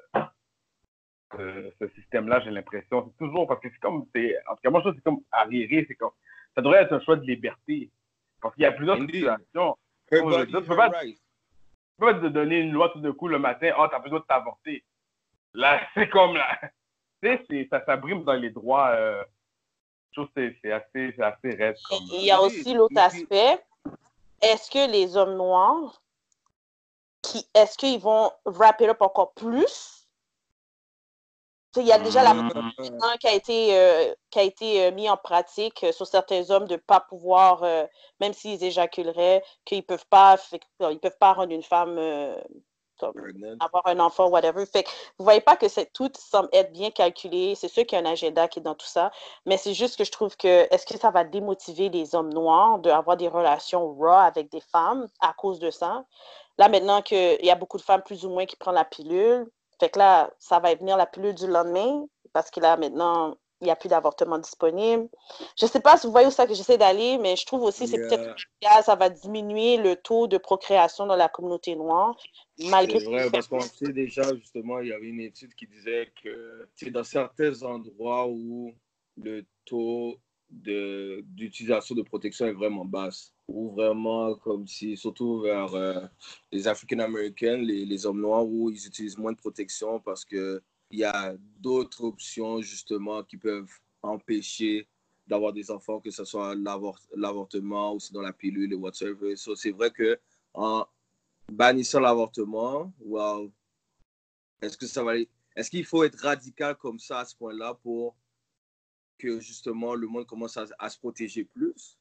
ce, 1.37 1.73
ce 1.80 1.88
système-là, 1.96 2.40
j'ai 2.44 2.50
l'impression. 2.50 3.11
C'est 3.11 3.25
toujours, 3.25 3.46
parce 3.46 3.61
que 3.61 3.68
c'est 3.70 3.80
comme, 3.80 4.06
c'est, 4.14 4.37
en 4.49 4.54
tout 4.54 4.62
cas, 4.62 4.70
moi, 4.70 4.80
je 4.80 4.84
trouve 4.84 4.92
que 4.94 4.99
c'est 4.99 5.11
comme 5.11 5.23
arriéré, 5.32 5.84
c'est 5.88 5.96
comme, 5.96 6.12
ça 6.54 6.62
devrait 6.62 6.82
être 6.82 6.92
un 6.92 7.00
choix 7.00 7.16
de 7.16 7.26
liberté. 7.26 7.90
Parce 8.40 8.54
qu'il 8.54 8.62
y 8.62 8.66
a 8.66 8.73
plusieurs 8.73 8.96
Indeed. 9.00 9.16
situations. 9.16 9.76
Tu. 10.11 10.18
Tu 11.96 12.00
peux 12.00 12.06
pas 12.06 12.14
te 12.14 12.26
donner 12.26 12.58
une 12.61 12.73
loi 12.73 12.90
tout 12.90 13.00
d'un 13.00 13.12
coup 13.12 13.28
le 13.28 13.38
matin, 13.38 13.73
oh, 13.78 13.87
t'as 13.90 14.00
besoin 14.00 14.20
de 14.20 14.25
t'avorter. 14.25 14.84
Là, 15.54 15.80
c'est 15.94 16.08
comme 16.08 16.34
là. 16.37 16.58
Sais, 17.25 17.66
ça, 17.71 17.83
ça 17.87 17.97
brime 17.97 18.23
dans 18.25 18.35
les 18.35 18.50
droits. 18.50 18.90
Euh, 18.90 19.25
je 20.11 20.21
trouve 20.21 20.33
que 20.35 20.50
c'est- 20.50 20.57
c'est 20.62 20.73
assez, 20.73 21.14
assez 21.21 21.57
raide. 21.57 21.76
Comme, 21.88 21.99
Il 22.12 22.25
y 22.25 22.31
a 22.31 22.40
Oui, 22.40 22.47
aussi 22.47 22.75
l'autre 22.75 22.99
aspect. 22.99 23.64
Est-ce 24.43 24.71
que 24.71 24.90
les 24.90 25.16
hommes 25.16 25.37
noirs, 25.37 26.02
qui, 27.23 27.49
est-ce 27.54 27.78
qu'ils 27.78 27.99
vont 28.00 28.31
wrap 28.45 28.81
it 28.81 28.88
up 28.90 29.00
encore 29.00 29.33
plus? 29.33 30.07
Il 31.76 31.87
y 31.87 31.93
a 31.93 31.99
déjà 31.99 32.23
la 32.23 32.35
Mm. 32.35 32.52
un 33.02 33.16
qui 33.16 33.26
a 33.26 33.33
été, 33.33 33.76
euh, 33.76 34.14
qui 34.31 34.38
a 34.38 34.43
été 34.43 34.85
euh, 34.85 34.90
mis 34.93 35.09
en 35.11 35.16
pratique 35.16 35.83
euh, 35.83 35.90
sur 35.93 36.07
certains 36.07 36.49
hommes 36.50 36.69
de 36.69 36.75
ne 36.75 36.81
pas 36.81 37.00
pouvoir, 37.00 37.64
euh, 37.64 37.85
même 38.21 38.33
s'ils 38.33 38.62
éjaculeraient, 38.62 39.43
qu'ils 39.64 39.78
ne 39.78 39.83
peuvent 39.83 40.07
pas, 40.09 40.37
euh, 40.83 40.93
ils 40.93 41.00
peuvent 41.00 41.19
pas 41.19 41.33
rendre 41.33 41.52
une 41.52 41.64
femme 41.64 41.97
euh, 41.99 42.40
comme 42.99 43.13
Pregnant. 43.13 43.57
avoir 43.61 43.87
un 43.87 44.01
enfant, 44.01 44.29
whatever. 44.29 44.65
Fait 44.67 44.85
que 44.85 44.91
vous 45.19 45.25
voyez 45.25 45.41
pas 45.41 45.57
que 45.57 45.69
c'est 45.69 45.93
tout 45.93 46.11
semble 46.19 46.49
être 46.53 46.73
bien 46.73 46.91
calculé. 46.91 47.55
C'est 47.55 47.69
sûr 47.69 47.85
qu'il 47.87 47.99
y 47.99 48.03
a 48.03 48.05
un 48.05 48.11
agenda 48.11 48.49
qui 48.49 48.61
est 48.61 48.63
dans 48.63 48.75
tout 48.75 48.87
ça, 48.87 49.11
mais 49.47 49.57
c'est 49.57 49.75
juste 49.75 49.97
que 49.97 50.05
je 50.05 50.13
trouve 50.13 50.37
que 50.37 50.67
est-ce 50.73 50.87
que 50.87 50.99
ça 50.99 51.11
va 51.11 51.25
démotiver 51.25 51.89
les 51.89 52.15
hommes 52.15 52.33
noirs 52.33 52.79
d'avoir 52.79 53.17
des 53.17 53.29
relations 53.29 53.95
raw 53.95 54.09
avec 54.09 54.51
des 54.51 54.61
femmes 54.61 55.07
à 55.21 55.33
cause 55.33 55.59
de 55.59 55.71
ça? 55.71 56.05
Là, 56.59 56.69
maintenant 56.69 57.03
qu'il 57.03 57.45
y 57.45 57.51
a 57.51 57.57
beaucoup 57.57 57.79
de 57.79 57.83
femmes 57.83 58.03
plus 58.03 58.25
ou 58.25 58.31
moins 58.31 58.47
qui 58.47 58.57
prennent 58.57 58.75
la 58.75 58.85
pilule, 58.85 59.51
fait 59.81 59.91
que 59.91 59.99
là, 59.99 60.31
ça 60.39 60.61
va 60.61 60.75
venir 60.75 60.97
la 60.97 61.07
pilule 61.07 61.35
du 61.35 61.47
lendemain 61.47 62.07
parce 62.33 62.51
que 62.51 62.61
là, 62.61 62.77
maintenant, 62.77 63.37
il 63.61 63.64
n'y 63.64 63.70
a 63.70 63.76
plus 63.76 63.88
d'avortement 63.88 64.38
disponible. 64.38 65.08
Je 65.58 65.64
ne 65.64 65.70
sais 65.70 65.80
pas 65.80 65.96
si 65.96 66.06
vous 66.06 66.12
voyez 66.12 66.26
où 66.26 66.30
ça 66.30 66.46
que 66.46 66.54
j'essaie 66.54 66.78
d'aller, 66.78 67.18
mais 67.18 67.37
je 67.37 67.46
trouve 67.46 67.62
aussi 67.62 67.84
que 67.84 67.90
c'est 67.90 67.99
Yeah. 67.99 68.34
que 68.34 68.82
ça 68.84 68.94
va 68.94 69.08
diminuer 69.08 69.76
le 69.76 69.96
taux 69.96 70.26
de 70.26 70.38
procréation 70.38 71.06
dans 71.06 71.16
la 71.16 71.28
communauté 71.28 71.76
noire, 71.76 72.16
malgré 72.58 72.99
C'est 73.00 73.06
vrai, 73.06 73.30
parce 73.30 73.49
qu'on 73.49 73.61
sait 73.61 73.92
déjà, 73.92 74.34
justement, 74.37 74.80
il 74.80 74.88
y 74.88 74.92
avait 74.92 75.06
une 75.06 75.20
étude 75.20 75.54
qui 75.54 75.66
disait 75.66 76.12
que 76.23 76.68
sais, 76.75 76.90
dans 76.90 77.04
certains 77.04 77.62
endroits 77.62 78.28
où 78.28 78.73
le 79.16 79.44
taux 79.64 80.16
de- 80.50 81.23
d'utilisation 81.28 81.94
de, 81.94 82.02
protection 82.02 82.46
est 82.46 82.52
vraiment 82.52 82.84
basse. 82.84 83.32
Ou 83.49 83.70
vraiment 83.73 84.34
comme 84.37 84.66
si, 84.66 84.96
surtout 84.96 85.40
vers 85.40 85.75
euh, 85.75 86.00
les 86.52 86.66
Africains-Américains, 86.68 87.56
les, 87.56 87.84
les 87.84 88.06
hommes 88.06 88.20
noirs, 88.20 88.46
où 88.46 88.70
ils 88.70 88.87
utilisent 88.87 89.18
moins 89.18 89.32
de 89.32 89.37
protection 89.38 90.00
parce 90.00 90.25
qu'il 90.95 91.01
y 91.01 91.05
a 91.05 91.35
d'autres 91.59 92.05
options 92.05 92.61
justement 92.61 93.25
qui 93.25 93.37
peuvent 93.37 93.71
empêcher 94.01 94.89
d'avoir 95.27 95.53
des 95.53 95.71
enfants, 95.71 96.01
que 96.01 96.11
ce 96.11 96.25
soit 96.25 96.55
l'avort- 96.55 97.01
l'avortement 97.17 97.95
ou 97.95 98.01
sinon 98.01 98.21
la 98.21 98.33
pilule 98.33 98.73
et 98.73 98.77
whatever. 98.77 99.35
So, 99.37 99.57
c'est 99.57 99.73
vrai 99.73 99.91
que 99.91 100.21
en 100.53 100.87
bannissant 101.51 101.99
l'avortement, 101.99 102.93
est-ce 104.63 104.77
que 104.77 104.87
ça 104.87 105.03
va 105.03 105.17
Est-ce 105.57 105.71
qu'il 105.71 105.85
faut 105.85 106.05
être 106.05 106.21
radical 106.21 106.77
comme 106.77 107.01
ça 107.01 107.21
à 107.21 107.25
ce 107.25 107.35
point-là 107.35 107.75
pour 107.75 108.15
que 109.19 109.41
justement 109.41 109.95
le 109.95 110.07
monde 110.07 110.27
commence 110.27 110.57
à, 110.57 110.67
à 110.79 110.91
se 110.91 110.99
protéger 110.99 111.45
plus? 111.45 111.99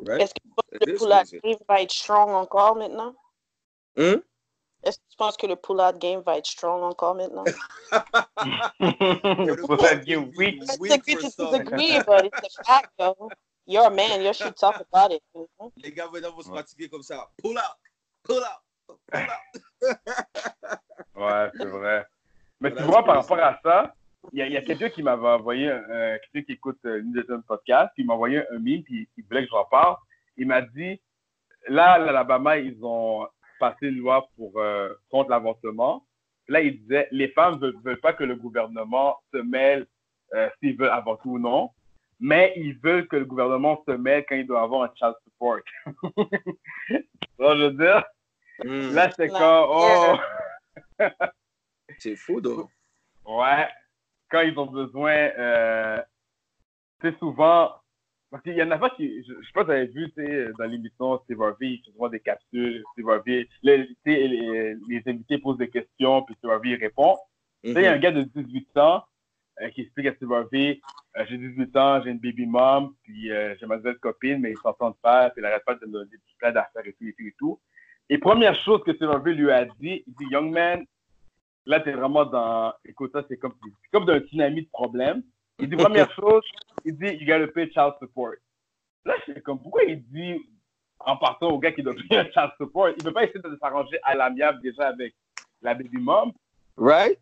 Right? 0.00 0.22
Est-ce 0.22 0.34
que 0.34 0.84
que 0.84 0.96
crazy. 0.96 1.40
game 1.42 1.56
va 1.68 1.80
être 1.80 1.92
strong 1.92 2.30
encore 2.30 2.76
maintenant? 2.76 3.14
Hein? 3.96 4.22
Est-ce 4.84 4.98
que 4.98 5.04
tu 5.10 5.16
penses 5.16 5.36
que 5.36 5.46
le 5.46 5.56
pull-out 5.56 5.98
game 5.98 6.20
va 6.20 6.36
être 6.38 6.46
strong 6.46 6.82
encore 6.82 7.14
maintenant? 7.14 7.44
Dire 10.04 10.24
oui. 10.36 10.58
Let's 10.60 10.78
Weak 10.78 10.92
agree 10.92 11.14
for 11.14 11.22
to 11.22 11.30
some. 11.30 11.50
disagree, 11.50 11.98
but 12.06 12.26
it's 12.26 12.58
a 12.58 12.64
fact, 12.64 12.92
though. 12.98 13.30
You're 13.66 13.86
a 13.86 13.90
man. 13.90 14.22
You 14.22 14.32
should 14.34 14.56
talk 14.56 14.76
about 14.92 15.10
it. 15.12 15.22
Les 15.82 15.92
gars 15.92 16.08
maintenant 16.12 16.32
vont 16.32 16.42
se 16.42 16.50
pratiquer 16.50 16.88
comme 16.88 17.02
ça. 17.02 17.28
Pull 17.42 17.56
out! 17.56 17.76
Pull 18.24 18.42
out! 18.42 18.62
Pull 19.10 19.20
out! 19.20 19.62
Ouais, 21.16 21.48
c'est 21.56 21.64
vrai. 21.66 22.04
Mais 22.60 22.70
tu 22.70 22.82
Voilà, 22.82 22.90
vois, 22.90 23.00
c'est 23.00 23.06
par 23.06 23.16
rapport 23.16 23.38
à 23.38 23.60
ça, 23.62 23.94
il 24.32 24.38
y 24.40 24.42
a, 24.42 24.46
il 24.48 24.56
a 24.56 24.62
quelqu'un 24.62 24.88
qui 24.90 25.02
m'avait 25.02 25.28
envoyé, 25.28 25.68
euh, 25.70 26.18
quelqu'un 26.32 26.46
qui 26.46 26.52
écoute 26.52 26.78
euh, 26.86 27.00
Newton 27.04 27.42
Podcast, 27.44 27.92
qui 27.94 28.02
m'a 28.04 28.14
envoyé 28.14 28.38
un 28.50 28.58
meme, 28.58 28.82
puis 28.82 29.08
il 29.16 29.24
voulait 29.24 29.44
que 29.44 29.50
j'en 29.50 29.64
parle. 29.66 29.96
Il 30.36 30.48
m'a 30.48 30.60
dit, 30.62 31.00
là, 31.68 31.98
l'Alabama, 31.98 32.58
ils 32.58 32.76
ont 32.84 33.28
passé 33.58 33.88
une 33.88 33.98
loi 33.98 34.28
pour, 34.36 34.58
euh, 34.58 34.92
contre 35.10 35.30
l'avortement. 35.30 36.06
Là, 36.48 36.60
il 36.60 36.80
disait, 36.80 37.08
les 37.10 37.28
femmes 37.28 37.54
ne 37.54 37.60
veulent, 37.60 37.76
veulent 37.84 38.00
pas 38.00 38.12
que 38.12 38.24
le 38.24 38.36
gouvernement 38.36 39.16
se 39.32 39.38
mêle 39.38 39.86
euh, 40.34 40.48
s'ils 40.58 40.76
veulent 40.76 40.90
avorter 40.90 41.28
ou 41.28 41.38
non, 41.38 41.70
mais 42.20 42.52
ils 42.56 42.76
veulent 42.78 43.08
que 43.08 43.16
le 43.16 43.24
gouvernement 43.24 43.82
se 43.86 43.92
mêle 43.92 44.24
quand 44.28 44.36
il 44.36 44.46
doit 44.46 44.62
avoir 44.62 44.82
un 44.82 44.92
child 44.94 45.14
support. 45.24 45.60
Donc, 47.38 47.56
je 47.56 47.64
veux 47.64 47.72
dire, 47.72 48.04
Hmm, 48.62 48.94
là, 48.94 49.10
c'est 49.10 49.28
comme, 49.28 49.66
oh... 49.68 50.16
C'est 51.98 52.16
fou, 52.16 52.40
donc. 52.40 52.70
Ouais, 53.24 53.68
quand 54.30 54.40
ils 54.40 54.58
ont 54.58 54.66
besoin, 54.66 55.12
euh, 55.12 56.02
sais, 57.02 57.14
souvent, 57.18 57.72
parce 58.34 58.42
qu'il 58.42 58.56
y 58.56 58.62
en 58.64 58.70
a 58.72 58.78
pas 58.78 58.90
qui, 58.90 59.22
je, 59.22 59.32
je 59.40 59.46
sais 59.46 59.52
pas 59.54 59.60
si 59.60 59.66
vous 59.66 59.70
avez 59.70 59.86
vu, 59.86 60.10
tu 60.10 60.26
sais, 60.26 60.48
dans 60.58 60.64
l'émission 60.64 61.20
Steve 61.22 61.40
Harvey, 61.40 61.68
il 61.68 61.78
fait 61.84 61.92
souvent 61.92 62.08
des 62.08 62.18
capsules, 62.18 62.82
Steve 62.90 63.08
Harvey, 63.08 63.48
les, 63.62 63.86
les, 64.04 64.74
les 64.88 65.02
invités 65.06 65.38
posent 65.38 65.56
des 65.56 65.68
questions, 65.70 66.20
puis 66.22 66.34
Steve 66.38 66.50
Harvey 66.50 66.74
répond. 66.74 67.16
Tu 67.62 67.72
sais, 67.72 67.82
il 67.82 67.84
y 67.84 67.86
a 67.86 67.92
un 67.92 67.94
Mhm. 67.94 68.00
gars 68.00 68.10
de 68.10 68.22
18 68.22 68.76
ans 68.78 69.04
euh, 69.60 69.68
qui 69.68 69.82
explique 69.82 70.06
à 70.08 70.14
Steve 70.16 70.32
Harvey, 70.32 70.80
euh, 71.16 71.24
j'ai 71.28 71.38
18 71.38 71.76
ans, 71.76 72.02
j'ai 72.02 72.10
une 72.10 72.18
baby 72.18 72.44
mom, 72.46 72.96
puis 73.04 73.30
euh, 73.30 73.54
j'ai 73.60 73.66
ma 73.66 73.76
nouvelle 73.76 73.98
copine, 73.98 74.38
mais 74.40 74.50
ils 74.50 74.58
s'entendent 74.58 74.98
pas, 75.00 75.30
puis 75.30 75.40
il 75.40 75.46
arrête 75.46 75.64
pas 75.64 75.76
de 75.76 75.86
me 75.86 75.92
donner 75.92 76.10
des 76.10 76.18
petits 76.18 76.34
plats 76.36 76.50
d'affaires 76.50 76.84
et 76.84 76.92
tout, 76.92 77.04
et 77.06 77.12
tout, 77.12 77.26
et 77.28 77.34
tout. 77.38 77.60
Et 78.08 78.18
première 78.18 78.56
chose 78.56 78.82
que 78.82 78.92
Steve 78.94 79.10
Harvey 79.10 79.34
lui 79.34 79.52
a 79.52 79.64
dit, 79.64 80.02
il 80.08 80.14
dit, 80.18 80.26
Young 80.32 80.50
man, 80.50 80.84
là, 81.66 81.78
t'es 81.78 81.92
vraiment 81.92 82.24
dans, 82.24 82.72
écoute, 82.84 83.12
ça, 83.12 83.24
c'est 83.28 83.36
comme, 83.36 83.54
comme 83.92 84.06
d'un 84.06 84.18
tsunami 84.18 84.62
de 84.62 84.68
problèmes. 84.70 85.22
Il 85.58 85.68
dit, 85.68 85.76
première 85.76 86.10
chose, 86.16 86.42
il 86.84 86.96
dit, 86.96 87.06
you 87.16 87.26
gotta 87.26 87.46
pay 87.52 87.70
child 87.70 87.94
support. 88.00 88.34
Là, 89.04 89.14
c'est 89.26 89.42
comme, 89.42 89.60
pourquoi 89.60 89.84
il 89.84 90.02
dit, 90.08 90.40
en 90.98 91.16
partant 91.16 91.48
au 91.48 91.58
gars 91.58 91.72
qui 91.72 91.82
doit 91.82 91.94
payer 92.08 92.20
un 92.20 92.30
child 92.30 92.50
support, 92.58 92.90
il 92.90 93.04
veut 93.04 93.12
pas 93.12 93.24
essayer 93.24 93.40
de 93.40 93.56
s'arranger 93.60 93.98
à 94.02 94.14
l'amiable 94.14 94.60
déjà 94.62 94.88
avec 94.88 95.14
la 95.62 95.74
baby 95.74 95.98
mom? 95.98 96.32
Right? 96.76 97.20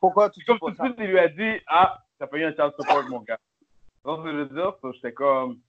Pourquoi 0.00 0.30
tu 0.30 0.44
comme 0.44 0.58
pas 0.58 0.66
tout 0.66 0.72
de 0.72 0.84
suite, 0.84 0.96
il 0.98 1.06
lui 1.06 1.18
a 1.18 1.28
dit, 1.28 1.62
ah, 1.66 2.04
t'as 2.18 2.26
payé 2.26 2.44
un 2.46 2.52
child 2.54 2.72
support, 2.78 3.08
mon 3.08 3.20
gars. 3.20 3.38
Donc, 4.04 4.26
je 4.26 4.30
veux 4.30 4.46
dire, 4.46 4.74
so, 4.80 4.92
j'étais 4.92 5.12
comme, 5.12 5.60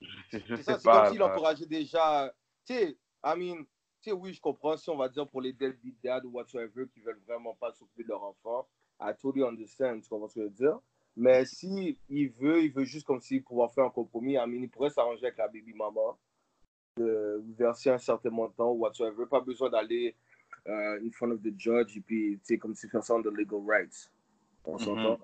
je 0.00 0.08
sais, 0.30 0.42
je 0.46 0.56
C'est 0.56 0.62
sais 0.62 0.72
ça, 0.72 0.78
c'est 0.78 0.84
pas. 0.84 1.02
comme 1.04 1.12
s'il 1.12 1.22
encourageait 1.22 1.66
déjà. 1.66 2.32
Tu 2.66 2.74
sais, 2.74 2.96
I 3.24 3.34
mean, 3.36 3.64
tu 4.02 4.10
sais, 4.10 4.12
oui, 4.12 4.32
je 4.34 4.40
comprends 4.40 4.76
si 4.76 4.90
on 4.90 4.96
va 4.96 5.08
dire 5.08 5.26
pour 5.28 5.40
les 5.40 5.52
deadbeat 5.52 5.96
dads 6.02 6.24
ou 6.24 6.30
whatsoever 6.30 6.86
qui 6.92 7.00
veulent 7.00 7.20
vraiment 7.26 7.54
pas 7.54 7.72
s'occuper 7.72 8.02
de 8.04 8.08
leur 8.08 8.22
enfant. 8.24 8.66
I 9.00 9.12
totally 9.20 9.44
understand, 9.44 10.00
tu 10.00 10.08
comprends 10.08 10.28
ce 10.28 10.34
que 10.34 10.40
je 10.40 10.46
veux 10.46 10.50
dire? 10.50 10.78
Mais 11.16 11.46
si 11.46 11.98
il 12.10 12.28
veut, 12.28 12.62
il 12.62 12.72
veut 12.72 12.84
juste 12.84 13.06
comme 13.06 13.20
s'il 13.20 13.42
pouvoir 13.42 13.72
faire 13.72 13.84
un 13.84 13.90
compromis. 13.90 14.34
I 14.34 14.46
mean, 14.46 14.62
il 14.62 14.68
pourrait 14.68 14.90
s'arranger 14.90 15.26
avec 15.26 15.38
la 15.38 15.48
baby 15.48 15.72
maman, 15.72 16.18
de 16.98 17.42
verser 17.56 17.90
un 17.90 17.98
certain 17.98 18.30
montant 18.30 18.70
ou 18.72 18.80
whatsoever. 18.80 19.24
Pas 19.26 19.40
besoin 19.40 19.70
d'aller 19.70 20.14
euh, 20.66 21.00
in 21.02 21.10
front 21.10 21.30
of 21.30 21.40
the 21.42 21.58
judge 21.58 21.96
et 21.96 22.00
puis, 22.00 22.38
tu 22.38 22.40
sais, 22.44 22.58
comme 22.58 22.74
si 22.74 22.88
faire 22.88 23.02
ça 23.02 23.18
de 23.20 23.30
legal 23.30 23.60
rights. 23.66 24.10
On 24.64 24.78
s'entend? 24.78 25.18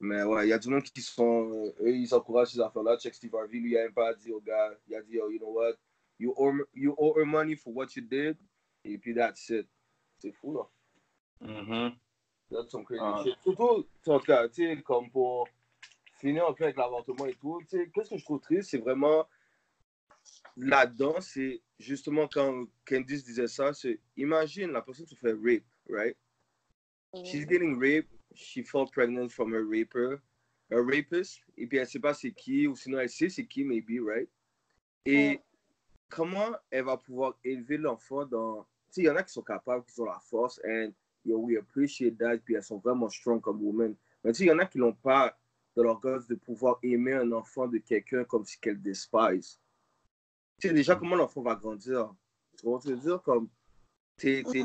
Mais 0.00 0.22
ouais, 0.22 0.46
il 0.46 0.50
y 0.50 0.52
a 0.52 0.58
du 0.58 0.68
monde 0.68 0.82
qui 0.82 1.02
sont. 1.02 1.72
eux, 1.80 1.90
ils 1.90 2.14
encouragent 2.14 2.52
ces 2.52 2.60
affaires-là. 2.60 2.96
Check 2.98 3.14
Steve 3.14 3.34
Harvey, 3.34 3.58
lui, 3.58 3.72
il 3.72 3.76
a 3.76 3.82
même 3.82 3.92
pas 3.92 4.14
dit 4.14 4.32
au 4.32 4.40
gars. 4.40 4.72
Il 4.88 4.94
a 4.94 5.02
dit, 5.02 5.18
oh, 5.20 5.28
you 5.30 5.38
know 5.38 5.52
what? 5.52 5.74
You 6.18 6.32
owe, 6.36 6.54
you 6.74 6.94
owe 6.96 7.14
her 7.18 7.26
money 7.26 7.56
for 7.56 7.74
what 7.74 7.88
you 7.96 8.02
did. 8.02 8.36
Et 8.84 8.96
puis, 8.96 9.14
that's 9.14 9.50
it. 9.50 9.66
C'est 10.18 10.32
fou, 10.32 10.54
là. 10.54 10.68
Mhm. 11.40 11.92
That's 12.50 12.70
some 12.70 12.84
crazy 12.84 13.02
Ah. 13.02 13.22
shit. 13.24 13.36
Surtout, 13.42 13.86
tu 14.02 14.54
sais, 14.54 14.82
comme 14.82 15.10
pour 15.10 15.48
finir 16.18 16.46
un 16.46 16.52
peu 16.52 16.64
avec 16.64 16.76
l'avortement 16.76 17.26
et 17.26 17.34
tout, 17.34 17.60
tu 17.68 17.76
sais, 17.76 17.90
qu'est-ce 17.92 18.10
que 18.10 18.18
je 18.18 18.24
trouve 18.24 18.40
triste, 18.40 18.70
c'est 18.70 18.78
vraiment. 18.78 19.26
Là-dedans, 20.56 21.20
c'est 21.20 21.60
justement 21.78 22.26
quand 22.26 22.66
Candice 22.84 23.22
disait 23.24 23.46
ça, 23.46 23.72
c'est 23.72 24.00
imagine 24.16 24.72
la 24.72 24.82
personne 24.82 25.06
se 25.06 25.14
fait 25.14 25.32
rape, 25.32 25.64
right? 25.88 26.16
She's 27.24 27.46
getting 27.46 27.78
raped. 27.78 28.08
She 28.34 28.62
fell 28.64 28.86
pregnant 28.90 29.28
from 29.30 29.52
her 29.54 29.64
raper, 29.64 30.20
her 30.70 30.84
rapist. 30.84 31.40
Et 31.56 31.66
puis 31.66 31.78
elle 31.78 31.86
sait 31.86 32.00
pas 32.00 32.12
c'est 32.14 32.32
qui, 32.32 32.66
ou 32.66 32.74
sinon 32.76 32.98
elle 32.98 33.08
sait 33.08 33.28
c'est 33.28 33.46
qui, 33.46 33.64
maybe, 33.64 34.00
right? 34.00 34.28
Et 35.06 35.36
Mm. 35.36 35.42
comment 36.08 36.50
elle 36.70 36.84
va 36.84 36.96
pouvoir 36.96 37.38
élever 37.44 37.76
l'enfant 37.78 38.24
dans. 38.26 38.62
Tu 38.62 38.66
sais, 38.90 39.00
il 39.02 39.04
y 39.04 39.10
en 39.10 39.16
a 39.16 39.22
qui 39.22 39.32
sont 39.32 39.42
capables, 39.42 39.84
qui 39.84 40.00
ont 40.00 40.06
la 40.06 40.18
force, 40.18 40.60
and 40.66 40.90
yo, 41.28 41.38
we 41.38 41.56
appreciate 41.56 42.18
that, 42.18 42.38
puis 42.38 42.54
elles 42.54 42.62
sont 42.62 42.78
vraiment 42.78 43.08
strong 43.08 43.40
comme 43.40 43.62
women. 43.62 43.94
Mais 44.24 44.32
tu 44.32 44.38
sais, 44.38 44.44
il 44.44 44.48
y 44.48 44.52
en 44.52 44.58
a 44.58 44.66
qui 44.66 44.78
n'ont 44.78 44.92
pas 44.92 45.36
de 45.76 45.82
leur 45.82 46.00
gosse 46.00 46.26
de 46.26 46.34
pouvoir 46.34 46.78
aimer 46.82 47.14
un 47.14 47.30
enfant 47.32 47.68
de 47.68 47.78
quelqu'un 47.78 48.24
comme 48.24 48.44
si 48.44 48.58
qu'elle 48.58 48.80
despise. 48.82 49.60
Tu 50.60 50.68
sais, 50.68 50.74
déjà, 50.74 50.96
comment 50.96 51.14
l'enfant 51.14 51.42
va 51.42 51.54
grandir? 51.54 52.12
Tu 52.56 52.66
vois 52.66 52.80
ce 52.80 52.88
que 52.88 52.90
je 52.90 52.96
veux 52.96 53.10
dire? 53.10 53.22
Comme, 53.22 53.48
t'es, 54.16 54.42
t'es, 54.42 54.64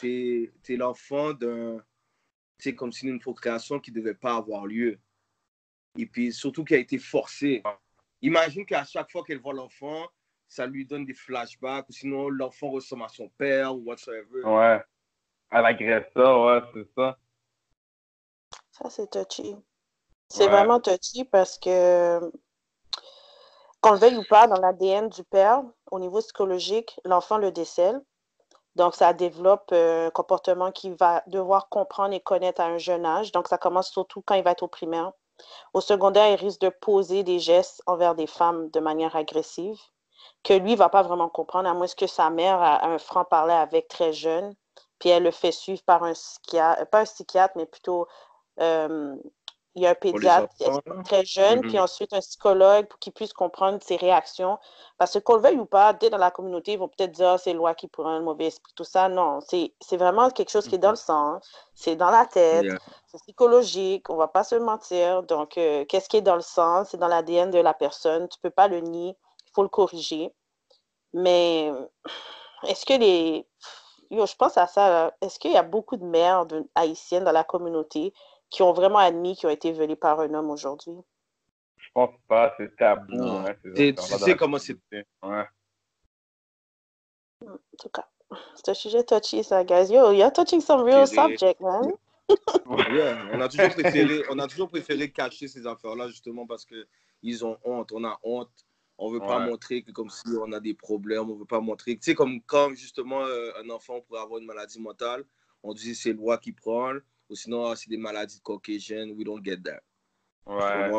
t'es, 0.00 0.52
t'es, 0.62 0.76
l'enfant 0.76 1.32
d'un, 1.32 1.78
tu 2.58 2.64
sais, 2.70 2.74
comme 2.74 2.90
si 2.90 3.06
une 3.06 3.20
procréation 3.20 3.78
qui 3.78 3.92
ne 3.92 3.96
devait 3.96 4.14
pas 4.14 4.34
avoir 4.36 4.66
lieu. 4.66 4.98
Et 5.96 6.06
puis, 6.06 6.32
surtout 6.32 6.64
qui 6.64 6.74
a 6.74 6.78
été 6.78 6.98
forcée. 6.98 7.62
Imagine 8.20 8.66
qu'à 8.66 8.84
chaque 8.84 9.12
fois 9.12 9.22
qu'elle 9.22 9.40
voit 9.40 9.54
l'enfant, 9.54 10.08
ça 10.48 10.66
lui 10.66 10.84
donne 10.84 11.04
des 11.04 11.14
flashbacks, 11.14 11.88
ou 11.88 11.92
sinon 11.92 12.28
l'enfant 12.28 12.70
ressemble 12.70 13.04
à 13.04 13.08
son 13.08 13.28
père, 13.28 13.76
ou 13.76 13.84
whatsoever. 13.84 14.42
Ouais. 14.44 14.82
Elle 15.54 15.64
agresse 15.66 16.04
ça, 16.14 16.38
ouais, 16.38 16.60
c'est 16.74 16.86
ça. 16.94 17.16
Ça, 18.72 18.90
c'est 18.90 19.10
touchy. 19.10 19.56
C'est 20.28 20.48
Ouais. 20.48 20.50
vraiment 20.50 20.80
touchy 20.80 21.24
parce 21.24 21.58
que, 21.58 22.20
qu'on 23.80 23.92
le 23.92 23.98
veuille 23.98 24.16
ou 24.18 24.24
pas, 24.24 24.46
dans 24.48 24.60
l'ADN 24.60 25.08
du 25.08 25.24
père, 25.24 25.62
au 25.90 25.98
niveau 26.00 26.18
psychologique, 26.20 26.98
l'enfant 27.04 27.38
le 27.38 27.52
décèle. 27.52 28.02
Donc, 28.76 28.94
ça 28.96 29.12
développe 29.12 29.70
euh, 29.72 30.08
un 30.08 30.10
comportement 30.10 30.72
qu'il 30.72 30.94
va 30.94 31.22
devoir 31.28 31.68
comprendre 31.68 32.14
et 32.14 32.20
connaître 32.20 32.60
à 32.60 32.66
un 32.66 32.78
jeune 32.78 33.06
âge. 33.06 33.32
Donc, 33.32 33.48
ça 33.48 33.58
commence 33.58 33.90
surtout 33.90 34.22
quand 34.22 34.34
il 34.34 34.44
va 34.44 34.52
être 34.52 34.64
au 34.64 34.68
primaire. 34.68 35.12
Au 35.74 35.80
secondaire, 35.80 36.30
il 36.30 36.36
risque 36.36 36.60
de 36.60 36.70
poser 36.70 37.24
des 37.24 37.40
gestes 37.40 37.82
envers 37.86 38.14
des 38.14 38.26
femmes 38.28 38.70
de 38.70 38.80
manière 38.80 39.16
agressive 39.16 39.78
que 40.44 40.54
lui 40.54 40.72
ne 40.72 40.76
va 40.76 40.88
pas 40.88 41.02
vraiment 41.02 41.28
comprendre, 41.28 41.68
à 41.68 41.74
moins 41.74 41.86
que 41.88 42.06
sa 42.06 42.30
mère 42.30 42.60
a 42.62 42.86
un 42.86 42.98
franc-parler 42.98 43.54
avec 43.54 43.88
très 43.88 44.12
jeune, 44.12 44.54
puis 44.98 45.08
elle 45.10 45.22
le 45.24 45.30
fait 45.30 45.52
suivre 45.52 45.82
par 45.84 46.02
un 46.04 46.12
psychiatre, 46.12 46.86
pas 46.90 47.00
un 47.00 47.04
psychiatre, 47.04 47.54
mais 47.56 47.66
plutôt 47.66 48.06
euh, 48.60 49.16
il 49.76 49.82
y 49.82 49.86
a 49.86 49.90
un 49.90 49.94
pédiatre 49.96 50.54
très 51.04 51.24
jeune, 51.24 51.60
puis 51.62 51.80
ensuite 51.80 52.12
un 52.12 52.20
psychologue 52.20 52.86
pour 52.86 53.00
qu'il 53.00 53.12
puisse 53.12 53.32
comprendre 53.32 53.80
ses 53.82 53.96
réactions. 53.96 54.56
Parce 54.98 55.14
que 55.14 55.18
qu'on 55.18 55.34
le 55.34 55.40
veuille 55.42 55.58
ou 55.58 55.66
pas, 55.66 55.92
dès 55.92 56.10
dans 56.10 56.16
la 56.18 56.30
communauté, 56.30 56.74
ils 56.74 56.78
vont 56.78 56.86
peut-être 56.86 57.10
dire 57.10 57.30
Ah, 57.30 57.38
c'est 57.38 57.52
loi 57.54 57.74
qui 57.74 57.88
prend 57.88 58.06
un 58.06 58.20
mauvais 58.20 58.46
esprit, 58.46 58.72
tout 58.76 58.84
ça. 58.84 59.08
Non, 59.08 59.40
c'est 59.40 59.74
c'est 59.80 59.96
vraiment 59.96 60.30
quelque 60.30 60.50
chose 60.50 60.68
qui 60.68 60.76
est 60.76 60.78
dans 60.78 60.90
le 60.90 60.96
sang, 60.96 61.40
c'est 61.74 61.96
dans 61.96 62.10
la 62.10 62.24
tête, 62.26 62.64
Yeah. 62.64 62.78
c'est 63.08 63.18
psychologique, 63.22 64.08
on 64.10 64.16
va 64.16 64.28
pas 64.28 64.44
se 64.44 64.54
mentir. 64.54 65.24
Donc, 65.24 65.58
euh, 65.58 65.84
qu'est-ce 65.86 66.08
qui 66.08 66.18
est 66.18 66.22
dans 66.22 66.36
le 66.36 66.40
sang? 66.42 66.84
C'est 66.84 66.98
dans 66.98 67.08
l'ADN 67.08 67.50
de 67.50 67.58
la 67.58 67.74
personne. 67.74 68.28
Tu 68.28 68.38
peux 68.40 68.50
pas 68.50 68.68
le 68.68 68.78
nier, 68.80 69.16
il 69.46 69.50
faut 69.54 69.62
le 69.64 69.68
corriger. 69.68 70.32
Mais 71.12 71.72
est-ce 72.68 72.86
que 72.86 72.94
les. 72.94 73.46
Yo, 74.14 74.26
je 74.26 74.36
pense 74.36 74.56
à 74.56 74.66
ça. 74.66 75.14
Est-ce 75.20 75.38
qu'il 75.38 75.52
y 75.52 75.56
a 75.56 75.62
beaucoup 75.62 75.96
de 75.96 76.04
mères 76.04 76.46
haïtiennes 76.74 77.24
dans 77.24 77.32
la 77.32 77.44
communauté 77.44 78.12
qui 78.50 78.62
ont 78.62 78.72
vraiment 78.72 78.98
admis 78.98 79.36
qu'ils 79.36 79.48
ont 79.48 79.52
été 79.52 79.72
violés 79.72 79.96
par 79.96 80.20
un 80.20 80.32
homme 80.34 80.50
aujourd'hui? 80.50 80.94
Je 81.76 81.88
pense 81.92 82.14
pas, 82.28 82.54
c'est 82.56 82.74
tabou. 82.76 83.12
Hein, 83.22 83.44
c'est 83.62 83.76
C'est- 83.76 84.00
ça, 84.00 84.16
tu 84.18 84.22
sais 84.24 84.36
comment 84.36 84.58
société. 84.58 85.04
Ouais. 85.22 85.44
En 87.46 87.56
tout 87.78 87.88
cas, 87.90 88.06
c'est 88.54 88.68
un 88.70 88.74
sujet 88.74 89.04
touchy, 89.04 89.44
ça, 89.44 89.64
guys. 89.64 89.92
Yo, 89.92 90.12
you're 90.12 90.32
touching 90.32 90.60
some 90.60 90.82
real 90.82 91.06
C'est 91.06 91.16
subject, 91.16 91.60
man. 91.60 91.92
Yeah, 92.90 93.18
on 93.32 93.40
a 93.40 93.48
toujours 93.48 93.68
préféré, 93.70 94.22
on 94.30 94.38
a 94.38 94.46
toujours 94.46 94.68
préféré 94.70 95.10
cacher 95.10 95.46
ces 95.46 95.66
affaires-là 95.66 96.08
justement 96.08 96.46
parce 96.46 96.64
que 96.64 96.86
ils 97.22 97.44
ont 97.44 97.58
honte. 97.64 97.92
On 97.92 98.02
a 98.04 98.18
honte. 98.22 98.48
On 98.96 99.10
veut 99.10 99.20
pas 99.20 99.44
montrer 99.44 99.82
que 99.82 99.90
comme 99.90 100.08
si 100.08 100.22
on 100.40 100.52
a 100.52 100.60
des 100.60 100.74
problèmes. 100.74 101.30
On 101.30 101.34
veut 101.34 101.44
pas 101.44 101.60
montrer. 101.60 101.96
Tu 101.96 102.02
sais 102.02 102.14
comme 102.14 102.40
quand 102.42 102.74
justement 102.74 103.24
euh, 103.24 103.50
un 103.62 103.70
enfant 103.70 104.00
pourrait 104.00 104.20
avoir 104.20 104.38
une 104.40 104.46
maladie 104.46 104.80
mentale, 104.80 105.24
on 105.62 105.74
dit 105.74 105.94
c'est 105.94 106.12
loi 106.12 106.38
qui 106.38 106.52
prend 106.52 106.94
ou 107.28 107.34
sinon 107.34 107.66
ah, 107.66 107.76
c'est 107.76 107.90
des 107.90 107.96
maladies 107.96 108.38
de 108.38 108.42
Caucasian. 108.42 109.08
We 109.10 109.24
don't 109.24 109.42
get 109.42 109.58
that. 109.64 109.80
Ouais. 110.46 110.90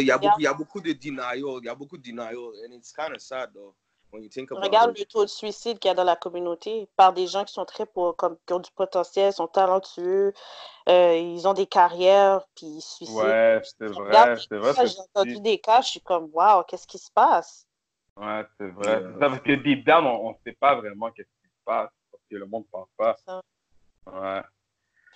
Il 0.00 0.06
y 0.06 0.46
a 0.46 0.54
beaucoup 0.54 0.80
de 0.80 0.92
denial. 0.92 1.38
Il 1.38 1.64
y 1.64 1.68
a 1.68 1.74
beaucoup 1.74 1.98
de 1.98 2.02
denial 2.02 2.36
and 2.36 2.72
it's 2.72 2.92
kind 2.92 3.14
of 3.14 3.20
sad 3.20 3.50
though 3.52 3.74
when 4.12 4.22
you 4.22 4.28
think 4.28 4.50
about 4.50 4.62
Regarde 4.62 4.90
it. 4.90 5.00
le 5.00 5.04
taux 5.06 5.24
de 5.24 5.30
suicide 5.30 5.78
qu'il 5.78 5.88
y 5.88 5.92
a 5.92 5.94
dans 5.94 6.04
la 6.04 6.16
communauté 6.16 6.88
par 6.96 7.12
des 7.12 7.26
gens 7.26 7.44
qui 7.44 7.52
sont 7.52 7.64
très 7.64 7.86
pour, 7.86 8.16
comme, 8.16 8.36
qui 8.46 8.52
ont 8.52 8.58
du 8.58 8.70
potentiel, 8.72 9.32
sont 9.32 9.46
talentueux, 9.46 10.32
euh, 10.88 11.16
ils 11.16 11.46
ont 11.46 11.54
des 11.54 11.66
carrières, 11.66 12.46
puis 12.54 12.66
ils 12.66 12.80
se 12.80 12.96
suicident. 12.96 13.22
Ouais, 13.22 13.60
c'est 13.62 13.86
vrai, 13.86 14.08
regarde 14.08 14.38
c'est 14.48 14.56
vrai. 14.56 14.86
J'ai 14.86 15.00
entendu 15.00 15.40
des 15.40 15.58
cas, 15.58 15.80
je 15.82 15.88
suis 15.88 16.00
comme, 16.00 16.30
waouh, 16.32 16.64
qu'est-ce 16.64 16.86
qui 16.86 16.98
se 16.98 17.10
passe? 17.10 17.66
Ouais, 18.16 18.44
c'est 18.58 18.68
vrai. 18.68 19.02
Ça, 19.20 19.28
parce 19.28 19.40
que 19.40 19.52
deep 19.52 19.86
down, 19.86 20.06
on 20.06 20.30
ne 20.30 20.34
sait 20.44 20.56
pas 20.58 20.74
vraiment 20.74 21.10
qu'est-ce 21.10 21.28
qui 21.28 21.48
se 21.48 21.64
passe, 21.64 21.90
parce 22.10 22.22
que 22.30 22.36
le 22.36 22.46
monde 22.46 22.64
ne 22.64 22.70
pense 22.70 22.88
pas. 22.96 23.16
Ça. 23.24 23.42
Ouais. 24.06 24.42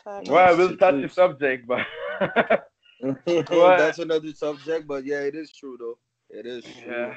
Ouais, 0.04 0.24
c'est 0.24 0.54
we'll 0.54 0.76
touch 0.76 1.02
the 1.02 1.08
subject, 1.08 1.66
but... 1.66 1.78
That's 3.26 3.98
another 3.98 4.32
subject, 4.32 4.86
but 4.86 5.04
yeah, 5.04 5.22
it 5.22 5.34
is 5.34 5.50
true 5.50 5.76
though. 5.76 5.98
It 6.30 6.46
is 6.46 6.62
true. 6.62 6.92
Yeah. 6.92 7.14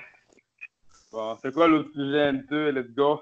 Bon, 1.16 1.38
c'est 1.42 1.54
quoi 1.54 1.70
l'autre 1.70 1.92
sujet, 1.94 2.34
M2? 2.34 2.72
Let's 2.72 2.90
go. 2.94 3.22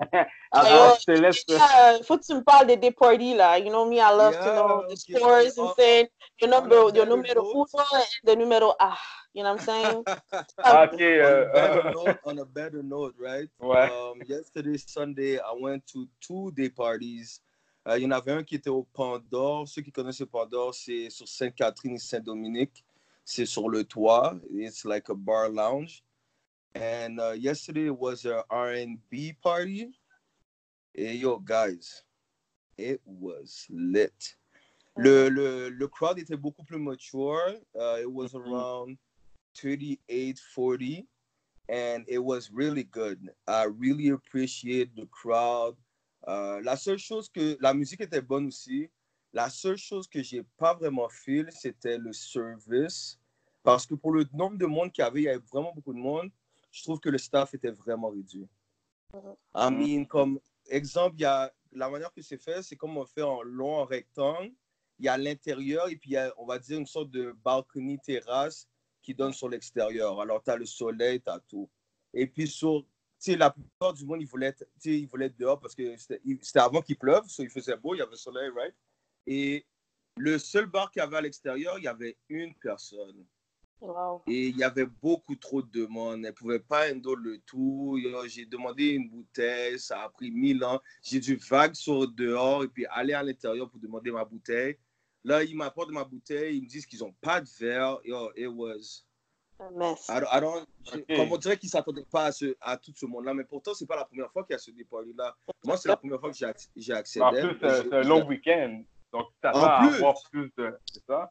Yo, 0.00 0.18
Avant, 0.50 0.94
je 0.98 1.04
te 1.04 1.10
laisse... 1.10 1.44
Yeah, 1.46 2.02
faut 2.02 2.16
que 2.16 2.24
tu 2.24 2.34
me 2.34 2.40
parles 2.42 2.66
des 2.66 2.90
party 2.90 3.34
là. 3.34 3.58
You 3.58 3.68
know 3.68 3.84
me, 3.84 3.96
I 3.96 4.10
love 4.16 4.32
to 4.32 4.44
Yeah, 4.46 4.54
know 4.62 4.82
the 4.88 4.94
okay. 4.94 5.18
scores 5.18 5.58
and 5.58 5.66
On- 5.68 5.74
saying 5.74 6.06
your 6.40 6.54
on 6.54 6.60
number, 6.62 6.76
your 6.96 7.04
note. 7.06 7.26
uno 7.26 7.66
and 7.92 8.06
the 8.24 8.34
numero 8.36 8.74
ah. 8.80 8.98
You 9.34 9.42
know 9.42 9.52
what 9.52 9.60
I'm 9.60 9.66
saying? 9.66 10.04
Ah, 10.64 10.84
ok, 10.84 10.94
on, 11.00 11.00
euh, 11.00 11.44
a 11.44 11.52
better 11.52 11.90
note, 11.92 12.18
on 12.24 12.38
a 12.38 12.44
better 12.46 12.82
note, 12.82 13.14
right? 13.18 13.48
Ouais. 13.60 13.90
Um, 13.90 14.22
yesterday, 14.26 14.78
Sunday, 14.78 15.36
I 15.38 15.52
went 15.60 15.86
to 15.92 16.08
two 16.22 16.50
day 16.52 16.70
parties. 16.70 17.40
Euh, 17.86 17.98
il 17.98 18.04
y 18.04 18.06
en 18.06 18.12
avait 18.12 18.32
un 18.32 18.42
qui 18.42 18.54
était 18.54 18.70
au 18.70 18.84
Pandore. 18.94 19.68
Ceux 19.68 19.82
qui 19.82 19.92
connaissent 19.92 20.20
le 20.20 20.26
Pandore, 20.26 20.74
c'est 20.74 21.10
sur 21.10 21.28
Sainte-Catherine 21.28 21.96
et 21.96 21.98
Saint-Dominique. 21.98 22.82
C'est 23.22 23.44
sur 23.44 23.68
le 23.68 23.84
toit. 23.84 24.34
It's 24.50 24.84
like 24.86 25.10
a 25.10 25.14
bar 25.14 25.50
lounge. 25.50 26.02
And 26.74 27.20
uh, 27.20 27.32
yesterday 27.32 27.90
was 27.90 28.24
a 28.24 28.44
R&B 28.50 29.34
party. 29.42 29.92
Et 30.96 31.16
yo, 31.18 31.38
guys, 31.38 32.02
it 32.76 33.00
was 33.04 33.66
lit. 33.70 34.36
Le, 34.96 35.28
le, 35.28 35.70
le 35.70 35.88
crowd 35.88 36.18
était 36.18 36.36
beaucoup 36.40 36.64
plus 36.64 36.78
mature. 36.78 37.54
Uh, 37.74 37.98
it 38.00 38.10
was 38.10 38.32
Mhm. 38.34 38.40
around 38.52 38.98
38, 39.54 40.38
40. 40.54 41.06
And 41.68 42.04
it 42.08 42.18
was 42.18 42.50
really 42.52 42.84
good. 42.84 43.30
I 43.48 43.64
really 43.64 44.08
appreciate 44.10 44.94
the 44.94 45.06
crowd. 45.06 45.76
Uh, 46.26 46.60
la 46.62 46.76
seule 46.76 46.98
chose 46.98 47.28
que 47.28 47.56
la 47.60 47.72
musique 47.72 48.00
était 48.00 48.20
bonne 48.20 48.46
aussi. 48.48 48.88
La 49.32 49.48
seule 49.48 49.78
chose 49.78 50.06
que 50.06 50.22
j'ai 50.22 50.42
pas 50.58 50.74
vraiment 50.74 51.08
feel, 51.08 51.48
c'était 51.50 51.98
le 51.98 52.12
service. 52.12 53.18
Parce 53.62 53.86
que 53.86 53.94
pour 53.94 54.12
le 54.12 54.24
nombre 54.32 54.58
de 54.58 54.66
monde 54.66 54.92
qu'il 54.92 55.02
y 55.02 55.06
avait, 55.06 55.20
il 55.22 55.24
y 55.24 55.28
avait 55.28 55.42
vraiment 55.50 55.72
beaucoup 55.74 55.94
de 55.94 55.98
monde. 55.98 56.30
Je 56.74 56.82
trouve 56.82 56.98
que 56.98 57.08
le 57.08 57.18
staff 57.18 57.54
était 57.54 57.70
vraiment 57.70 58.10
réduit. 58.10 58.48
I 59.54 59.70
Mhm. 59.70 59.78
mean, 59.78 60.04
comme 60.06 60.40
exemple, 60.66 61.14
il 61.18 61.22
y 61.22 61.24
a, 61.24 61.52
la 61.70 61.88
manière 61.88 62.12
que 62.12 62.20
c'est 62.20 62.36
fait, 62.38 62.62
c'est 62.62 62.76
comme 62.76 62.96
on 62.96 63.06
fait 63.06 63.22
en 63.22 63.42
long, 63.42 63.76
en 63.76 63.84
rectangle. 63.84 64.52
Il 64.98 65.04
y 65.04 65.08
a 65.08 65.16
l'intérieur 65.16 65.88
et 65.88 65.96
puis 65.96 66.10
il 66.10 66.14
y 66.14 66.16
a, 66.16 66.34
on 66.36 66.46
va 66.46 66.58
dire, 66.58 66.78
une 66.78 66.86
sorte 66.86 67.10
de 67.10 67.32
balcony 67.44 67.98
terrasse 68.00 68.68
qui 69.02 69.14
donne 69.14 69.32
sur 69.32 69.48
l'extérieur. 69.48 70.20
Alors, 70.20 70.42
tu 70.42 70.50
as 70.50 70.56
le 70.56 70.66
soleil, 70.66 71.20
tu 71.20 71.30
as 71.30 71.38
tout. 71.40 71.70
Et 72.12 72.26
puis, 72.26 72.48
sur, 72.48 72.82
tu 72.82 72.86
sais, 73.18 73.36
la 73.36 73.50
plupart 73.50 73.92
du 73.92 74.04
monde, 74.04 74.20
ils 74.22 74.26
voulaient 74.26 74.48
être, 74.48 74.64
ils 74.84 75.06
voulaient 75.06 75.26
être 75.26 75.36
dehors 75.36 75.60
parce 75.60 75.74
que 75.76 75.96
c'était 75.96 76.58
avant 76.58 76.82
qu'il 76.82 76.98
pleuve, 76.98 77.28
so 77.28 77.42
il 77.44 77.50
faisait 77.50 77.76
beau, 77.76 77.94
il 77.94 77.98
y 77.98 78.02
avait 78.02 78.10
le 78.10 78.16
soleil, 78.16 78.50
right? 78.50 78.74
Et 79.26 79.64
le 80.16 80.38
seul 80.38 80.66
bar 80.66 80.90
qu'il 80.90 81.00
y 81.00 81.02
avait 81.04 81.18
à 81.18 81.20
l'extérieur, 81.20 81.78
il 81.78 81.84
y 81.84 81.88
avait 81.88 82.16
une 82.28 82.54
personne. 82.56 83.24
Wow. 83.80 84.22
Et 84.26 84.46
il 84.48 84.56
y 84.56 84.64
avait 84.64 84.86
beaucoup 84.86 85.34
trop 85.36 85.60
de 85.60 85.70
demandes. 85.70 86.14
Elle 86.16 86.20
ne 86.26 86.30
pouvait 86.30 86.58
pas 86.60 86.90
handle 86.90 87.18
le 87.20 87.38
tout. 87.40 87.98
J'ai 88.26 88.46
demandé 88.46 88.90
une 88.90 89.10
bouteille, 89.10 89.78
ça 89.78 90.02
a 90.02 90.08
pris 90.08 90.30
mille 90.30 90.64
ans. 90.64 90.80
J'ai 91.02 91.20
dû 91.20 91.36
vague 91.36 91.74
sur 91.74 92.08
dehors 92.08 92.64
et 92.64 92.68
puis 92.68 92.86
aller 92.86 93.12
à 93.12 93.22
l'intérieur 93.22 93.68
pour 93.68 93.78
demander 93.80 94.10
ma 94.10 94.24
bouteille. 94.24 94.78
Là, 95.22 95.42
ils 95.42 95.56
m'apportent 95.56 95.90
ma 95.90 96.04
bouteille, 96.04 96.56
ils 96.58 96.62
me 96.62 96.68
disent 96.68 96.86
qu'ils 96.86 97.00
n'ont 97.00 97.14
pas 97.20 97.40
de 97.40 97.48
verre. 97.58 97.98
Yo, 98.04 98.30
it 98.36 98.46
was. 98.48 99.04
Un 99.60 99.70
mess. 99.70 100.06
I 100.08 100.20
don't- 100.20 100.28
I 100.32 100.40
don't- 100.40 100.66
je- 100.92 100.98
Ok. 100.98 101.16
Comme 101.16 101.32
on 101.32 101.36
dirait 101.38 101.56
qu'ils 101.56 101.68
ne 101.68 101.72
s'attendaient 101.72 102.06
pas 102.10 102.24
à, 102.26 102.32
ce- 102.32 102.56
à 102.60 102.76
tout 102.76 102.92
ce 102.94 103.06
monde-là. 103.06 103.34
Mais 103.34 103.44
pourtant, 103.44 103.72
ce 103.72 103.84
n'est 103.84 103.88
pas 103.88 103.96
la 103.96 104.04
première 104.04 104.30
fois 104.32 104.44
qu'il 104.44 104.52
y 104.52 104.56
a 104.56 104.58
ce 104.58 104.70
départ-là. 104.72 105.36
Moi, 105.64 105.76
c'est 105.76 105.88
la 105.88 105.96
première 105.96 106.18
fois 106.20 106.30
que 106.30 106.36
j'ai 106.36 106.46
acc- 106.46 106.68
j'ai 106.74 106.92
accédé. 106.92 107.24
En 107.24 107.30
plus, 107.30 107.56
c'est 107.60 107.92
un 107.94 108.02
long 108.02 108.26
week-end. 108.26 108.82
Donc, 109.12 109.28
tu 109.28 109.34
t'attends 109.42 109.60
En 109.60 109.64
à 109.66 109.86
plus. 109.86 109.94
avoir 109.96 110.14
plus 110.30 110.52
de... 110.58 110.74
C'est 110.92 111.04
ça? 111.06 111.30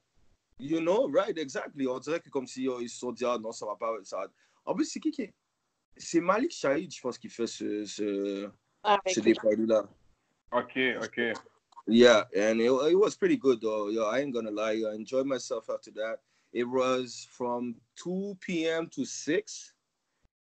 You 0.60 0.80
know, 0.80 1.10
right, 1.10 1.38
exactly. 1.38 1.88
On 1.88 2.00
dirait 2.00 2.20
que 2.20 2.30
comme 2.30 2.48
si 2.48 2.68
oh, 2.68 2.80
ils 2.80 2.90
se 2.90 3.00
sont 3.00 3.12
dit, 3.12 3.26
ah 3.26 3.38
non, 3.40 3.52
ça 3.52 3.66
va 3.66 3.76
pas. 3.76 3.98
Ça 4.04 4.18
va. 4.18 4.28
En 4.66 4.76
plus, 4.76 4.86
c'est 4.86 5.00
qui 5.00 5.12
qui 5.12 5.24
est. 5.24 5.34
C'est 5.98 6.22
Malik 6.22 6.52
Shahid, 6.52 6.92
je 6.94 7.02
pense, 7.02 7.18
qui 7.18 7.30
fait 7.30 7.48
ce, 7.48 7.86
ce, 7.86 8.50
Avec 8.84 9.14
ce 9.14 9.20
départ-là. 9.20 9.88
OK, 10.52 10.80
OK. 11.04 11.22
Yeah, 11.88 12.26
and 12.36 12.62
it, 12.62 12.72
it 12.92 12.96
was 12.96 13.16
pretty 13.16 13.38
good, 13.38 13.62
though. 13.62 13.90
Yo, 13.90 14.06
I 14.06 14.20
ain't 14.20 14.34
gonna 14.34 14.52
lie. 14.52 14.84
I 14.90 14.96
enjoyed 14.96 15.28
myself 15.28 15.70
after 15.70 15.92
that. 15.92 16.20
It 16.54 16.64
was 16.64 17.28
from 17.30 17.76
2 17.98 18.38
p.m. 18.40 18.88
to 18.90 19.06
6. 19.06 19.74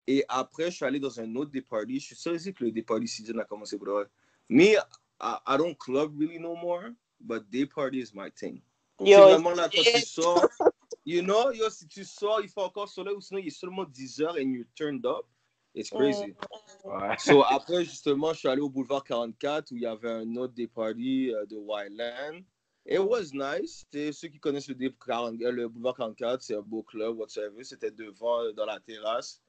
Et 0.08 0.24
après, 0.28 0.72
je 0.72 0.78
suis 0.78 0.86
allé 0.86 1.00
dans 1.00 1.20
un 1.20 1.36
autre 1.36 1.52
day 1.52 1.62
party. 1.62 2.00
Je 2.00 2.16
suis 2.16 2.16
sûr 2.16 2.54
que 2.54 2.64
le 2.64 2.72
day 2.72 2.82
party 2.82 3.08
season 3.08 3.38
a 3.38 3.46
commencé 3.46 3.78
pour. 3.78 4.06
Me, 4.50 4.76
I, 5.22 5.38
I 5.46 5.58
don't 5.58 5.78
club 5.78 6.20
really 6.20 6.40
no 6.40 6.56
more, 6.56 6.92
but 7.22 7.50
day 7.52 7.66
party 7.66 8.00
is 8.02 8.14
my 8.14 8.30
thing. 8.32 8.62
Yo, 9.00 9.22
vraiment 9.22 9.52
là, 9.52 9.70
quand 9.70 9.82
tu 9.84 10.02
sors, 10.02 10.50
you 11.06 11.22
know, 11.22 11.52
yo, 11.52 11.70
si 11.70 11.88
tu 11.88 12.04
sors, 12.04 12.42
il 12.42 12.50
fait 12.50 12.62
encore 12.62 12.90
soleil 12.90 13.16
ou 13.16 13.22
sinon 13.22 13.40
il 13.40 13.48
est 13.48 13.52
seulement 13.52 13.86
10 13.86 14.22
heures 14.22 14.36
and 14.36 14.52
you're 14.54 14.68
turned 14.76 15.06
up. 15.06 15.26
It's 15.74 15.90
crazy. 15.90 16.36
Ouais. 16.84 17.16
So 17.20 17.44
après, 17.44 17.86
justement, 17.86 18.34
je 18.34 18.40
suis 18.40 18.48
allé 18.48 18.62
au 18.62 18.70
boulevard 18.70 19.04
44 19.04 19.72
où 19.72 19.76
il 19.76 19.84
y 19.84 19.86
avait 19.86 20.10
un 20.12 20.36
autre 20.36 20.54
des 20.54 20.68
parties 20.68 21.32
euh, 21.34 21.46
de 21.46 21.56
Wildland. 21.56 22.44
It 22.86 23.00
was 23.00 23.32
nice. 23.34 23.86
Ceux 23.94 24.30
qui 24.30 24.40
connaissent 24.40 24.68
le, 24.68 24.74
dé- 24.76 24.94
40 25.06 25.40
euh, 25.44 25.52
le 25.52 25.68
boulevard 25.70 25.96
44, 25.96 26.42
c'est 26.42 26.56
un 26.56 26.62
beau 26.62 26.82
club, 26.82 27.18
whatsoever. 27.20 27.64
C'était 27.64 27.92
devant, 27.92 28.42
euh, 28.42 28.52
dans 28.52 28.66
la 28.66 28.80
terrasse. 28.80 29.42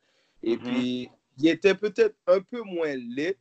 Et 0.43 0.57
Mhm. 0.57 0.63
puis, 0.63 1.11
il 1.39 1.49
était 1.49 1.75
peut-être 1.75 2.17
un 2.27 2.41
peu 2.43 2.61
moins 2.63 2.95
lit 2.95 3.35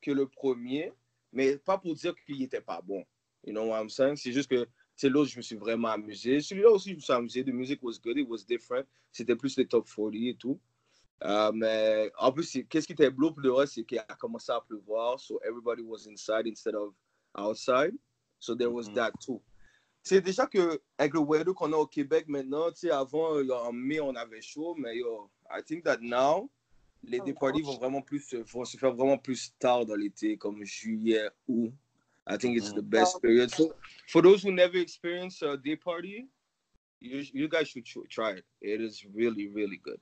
que 0.00 0.12
le 0.12 0.28
premier, 0.28 0.92
mais 1.32 1.56
pas 1.56 1.76
pour 1.76 1.94
dire 1.94 2.14
qu'il 2.24 2.38
n'était 2.38 2.60
pas 2.60 2.80
bon. 2.80 3.04
You 3.44 3.52
know 3.52 3.64
what 3.66 3.80
I'm 3.80 3.88
saying? 3.90 4.16
C'est 4.16 4.32
juste 4.32 4.48
que 4.48 4.68
c'est 4.96 5.08
l'autre, 5.08 5.30
je 5.30 5.36
me 5.36 5.42
suis 5.42 5.56
vraiment 5.56 5.88
amusé. 5.88 6.40
Celui-là 6.40 6.70
aussi, 6.70 6.90
je 6.90 6.94
me 6.96 7.00
suis 7.00 7.12
amusé. 7.12 7.44
The 7.44 7.48
music 7.48 7.82
was 7.82 7.98
good, 8.02 8.18
it 8.18 8.28
was 8.28 8.44
different. 8.46 8.86
C'était 9.10 9.36
plus 9.36 9.56
les 9.56 9.66
top 9.66 9.86
40 9.88 10.14
et 10.14 10.34
tout. 10.38 10.58
Euh, 11.24 11.52
mais 11.52 12.10
en 12.18 12.32
plus, 12.32 12.58
qu'est-ce 12.68 12.86
qui 12.86 12.92
était 12.94 13.10
bleu 13.10 13.30
pour 13.30 13.40
le 13.40 13.52
reste, 13.52 13.74
c'est 13.74 13.84
qu'il 13.84 13.98
a 13.98 14.04
commencé 14.18 14.50
à 14.52 14.60
pleuvoir. 14.60 15.20
So 15.20 15.40
everybody 15.44 15.82
was 15.82 16.06
inside 16.08 16.46
instead 16.46 16.74
of 16.74 16.94
outside. 17.36 17.94
So 18.40 18.54
there 18.56 18.70
was 18.72 18.88
Mhm. 18.88 18.94
that 18.94 19.12
too. 19.24 19.40
C'est 20.02 20.20
déjà 20.20 20.46
que 20.48 20.80
avec 20.98 21.14
le 21.14 21.20
weather 21.20 21.54
qu'on 21.54 21.72
a 21.72 21.76
au 21.76 21.86
Québec 21.86 22.26
maintenant, 22.26 22.70
tu 22.72 22.80
sais, 22.80 22.90
avant, 22.90 23.36
euh, 23.36 23.48
en 23.50 23.72
mai, 23.72 24.00
on 24.00 24.16
avait 24.16 24.40
chaud, 24.42 24.74
mais 24.76 24.96
yo, 24.98 25.30
I 25.48 25.62
think 25.62 25.84
that 25.84 25.98
now, 26.00 26.50
les 27.04 27.20
Oh, 27.20 27.24
day 27.24 27.34
parties 27.34 27.62
vont 27.62 27.78
vraiment 27.78 28.02
plus, 28.02 28.18
se- 28.20 28.36
vont 28.36 28.64
se 28.64 28.76
faire 28.76 28.92
vraiment 28.92 29.18
plus 29.18 29.54
tard 29.60 29.86
dans 29.86 29.94
l'été, 29.94 30.36
comme 30.36 30.64
juillet, 30.64 31.28
août. 31.46 31.72
I 32.26 32.36
think 32.36 32.56
it's 32.56 32.72
the 32.72 32.82
best 32.82 33.20
period. 33.20 33.50
So, 33.50 33.74
for 34.08 34.22
those 34.22 34.42
who 34.42 34.52
never 34.52 34.76
experienced 34.78 35.42
a 35.42 35.56
day 35.56 35.76
party, 35.76 36.28
you, 37.00 37.22
you 37.32 37.48
guys 37.48 37.68
should 37.68 37.84
tr- 37.84 38.06
try 38.08 38.32
it. 38.32 38.44
It 38.60 38.80
is 38.80 39.04
really, 39.12 39.48
really 39.48 39.76
good. 39.78 40.00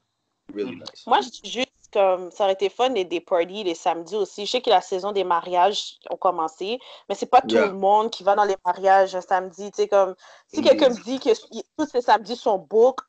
Really 0.53 0.73
Mhm. 0.73 0.81
nice. 0.81 1.05
Moi, 1.07 1.21
je 1.23 1.31
dis 1.31 1.51
juste 1.51 1.69
comme 1.93 2.31
ça 2.31 2.45
aurait 2.45 2.53
été 2.53 2.69
fun 2.69 2.91
les 2.91 3.05
des 3.05 3.21
parties 3.21 3.65
les 3.65 3.75
samedis 3.75 4.17
aussi. 4.17 4.47
Je 4.47 4.51
sais 4.51 4.61
que 4.61 4.71
la 4.71 4.81
saison 4.81 5.13
des 5.13 5.25
mariages 5.25 5.99
ont 6.11 6.17
commencé, 6.17 6.79
mais 7.09 7.15
c'est 7.15 7.27
pas 7.31 7.41
tout 7.41 7.55
Yeah. 7.57 7.67
le 7.69 7.73
monde 7.73 8.11
qui 8.11 8.23
va 8.23 8.35
dans 8.37 8.45
les 8.45 8.57
mariages 8.65 9.15
un 9.15 9.21
samedi. 9.21 9.71
Tu 9.71 9.77
sais, 9.83 9.89
comme 9.89 10.15
si 10.47 10.61
Mhm. 10.61 10.67
quelqu'un 10.69 10.89
me 10.91 11.03
dit 11.03 11.19
que 11.19 11.31
tous 11.79 11.89
les 11.95 12.01
samedis 12.03 12.37
sont 12.37 12.59
book, 12.59 13.01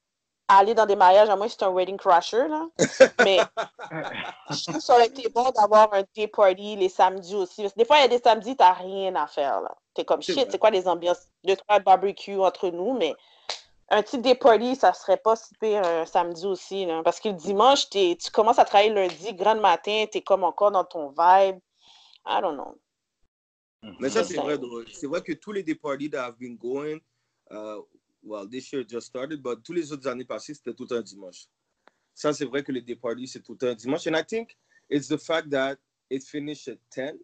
aller 0.58 0.74
dans 0.74 0.86
des 0.86 0.96
mariages, 0.96 1.30
à 1.30 1.36
moins 1.36 1.48
que 1.48 1.54
c'est 1.54 1.64
un 1.64 1.72
wedding 1.72 1.98
crasher, 1.98 2.48
là. 2.48 2.68
Mais 3.26 3.40
je 4.50 4.64
trouve 4.64 4.76
que 4.76 4.82
ça 4.84 4.94
aurait 4.96 5.08
été 5.08 5.30
bon 5.30 5.50
d'avoir 5.52 5.94
un 5.94 6.04
day 6.16 6.28
party 6.28 6.76
les 6.76 6.90
samedis 6.90 7.36
aussi. 7.36 7.62
Parce 7.62 7.74
que 7.74 7.80
des 7.80 7.86
fois, 7.86 7.98
il 7.98 8.02
y 8.02 8.06
a 8.06 8.08
des 8.08 8.20
samedis, 8.20 8.56
t'as 8.56 8.74
rien 8.74 9.16
à 9.16 9.28
faire, 9.28 9.62
là. 9.62 9.76
T'es 9.94 10.06
comme 10.06 10.22
shit, 10.22 10.48
c'est 10.52 10.58
quoi 10.60 10.70
les 10.70 10.88
ambiances? 10.88 11.28
Deux, 11.44 11.56
trois 11.56 11.80
barbecues 11.80 12.40
entre 12.40 12.70
nous, 12.70 12.94
mais 12.98 13.14
un 13.90 14.02
petit 14.02 14.20
day 14.20 14.36
party, 14.36 14.76
ça 14.76 14.94
serait 14.94 15.18
pas 15.18 15.36
si 15.36 15.54
pire 15.60 15.86
un 15.86 16.06
samedi 16.06 16.46
aussi, 16.46 16.86
là. 16.86 17.02
Parce 17.04 17.20
que 17.20 17.30
le 17.30 17.36
dimanche, 17.36 17.90
t'es- 17.90 18.18
tu 18.22 18.32
commences 18.32 18.60
à 18.60 18.66
travailler 18.66 18.92
lundi, 18.92 19.34
grand 19.34 19.56
matin, 19.60 20.06
t'es 20.12 20.22
comme 20.22 20.44
encore 20.44 20.72
dans 20.72 20.86
ton 20.86 21.10
vibe. 21.10 21.60
I 22.26 22.40
don't 22.42 22.56
know. 22.56 22.78
Mais 24.00 24.10
ça, 24.10 24.24
C'est 24.24 24.38
vrai. 24.38 24.58
C'est 24.94 25.08
vrai 25.08 25.22
que 25.22 25.34
tous 25.34 25.52
les 25.52 25.64
day 25.64 25.76
parties 25.76 26.10
that 26.10 26.24
have 26.24 26.38
been 26.38 26.56
going, 26.56 27.00
uh, 27.50 27.82
well, 28.24 28.48
this 28.48 28.72
year 28.72 28.84
just 28.84 29.08
started, 29.08 29.42
but 29.42 29.64
tous 29.64 29.74
les 29.74 29.92
autres 29.92 30.08
années 30.08 30.26
passées, 30.26 30.54
c'était 30.54 30.74
tout 30.74 30.88
un 30.92 31.02
dimanche. 31.02 31.48
Ça, 32.14 32.34
c'est 32.34 32.46
vrai 32.46 32.64
que 32.64 32.72
les 32.72 32.82
day 32.82 32.96
parties, 32.96 33.28
c'est 33.28 33.42
tout 33.42 33.58
un 33.62 33.74
dimanche. 33.74 34.08
And 34.08 34.16
I 34.16 34.24
think 34.24 34.58
it's 34.90 35.08
the 35.08 35.18
fact 35.18 35.50
that 35.52 35.78
it 36.10 36.24
finished 36.24 36.68
at 36.68 36.78
10. 36.92 37.18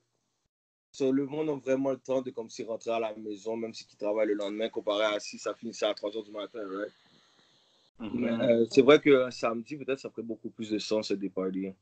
So, 0.92 1.12
le 1.12 1.26
monde 1.26 1.50
a 1.50 1.56
vraiment 1.56 1.92
le 1.92 2.00
temps 2.00 2.22
de 2.22 2.32
comme 2.32 2.50
s'y 2.50 2.64
rentrer 2.64 2.92
à 2.92 3.00
la 3.00 3.14
maison, 3.16 3.56
même 3.56 3.74
si 3.74 3.86
ils 3.92 3.98
travaillent 3.98 4.30
le 4.30 4.34
lendemain, 4.34 4.70
comparé 4.70 5.04
à 5.04 5.20
si 5.20 5.38
ça 5.38 5.54
finissait 5.54 5.86
à 5.86 5.94
3 5.94 6.18
heures 6.18 6.24
du 6.24 6.32
matin, 6.32 6.62
right? 6.66 6.92
Euh, 8.00 8.66
c'est 8.70 8.82
vrai 8.82 9.02
qu'un 9.02 9.32
samedi, 9.32 9.76
peut-être, 9.76 10.00
ça 10.00 10.10
ferait 10.10 10.24
beaucoup 10.24 10.50
plus 10.50 10.70
de 10.70 10.80
sens, 10.80 11.08
ce 11.08 11.14
day 11.16 11.30
party. 11.30 11.74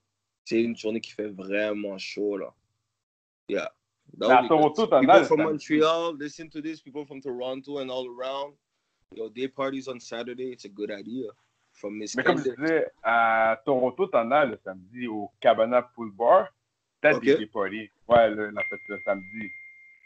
C'est 0.45 0.61
une 0.61 0.75
journée 0.75 1.01
qui 1.01 1.11
fait 1.11 1.27
vraiment 1.27 1.97
chaud, 1.97 2.37
là. 2.37 2.53
Yeah. 3.47 3.71
That 4.17 4.47
t'en 4.47 4.67
as 4.67 4.73
People 4.73 5.19
le 5.19 5.23
from. 5.25 5.41
Montreal, 5.41 6.15
listen 6.17 6.49
to 6.49 6.61
this. 6.61 6.81
People 6.81 7.05
from 7.05 7.21
Toronto 7.21 7.79
and 7.79 7.89
all 7.89 8.07
around. 8.07 8.55
Yo, 9.15 9.29
day 9.29 9.47
parties 9.47 9.87
on 9.87 9.99
Saturday. 9.99 10.51
It's 10.51 10.65
a 10.65 10.69
good 10.69 10.91
idea. 10.91 11.29
From 11.71 11.97
Miss 11.97 12.15
Mais 12.15 12.23
comme 12.23 12.37
je 12.37 12.51
disais, 12.51 12.87
à 13.03 13.61
Toronto, 13.65 14.07
t'en 14.07 14.29
as 14.31 14.45
le 14.45 14.57
samedi 14.63 15.07
au 15.07 15.29
Cabana 15.39 15.81
Pool 15.81 16.11
Bar. 16.11 16.47
T'as 17.01 17.13
Ok. 17.15 17.23
des 17.23 17.35
day 17.37 17.45
parties. 17.45 17.89
Ouais, 18.07 18.29
le, 18.29 18.49
la 18.49 18.63
fête 18.63 18.79
le 18.87 18.99
samedi. 19.05 19.49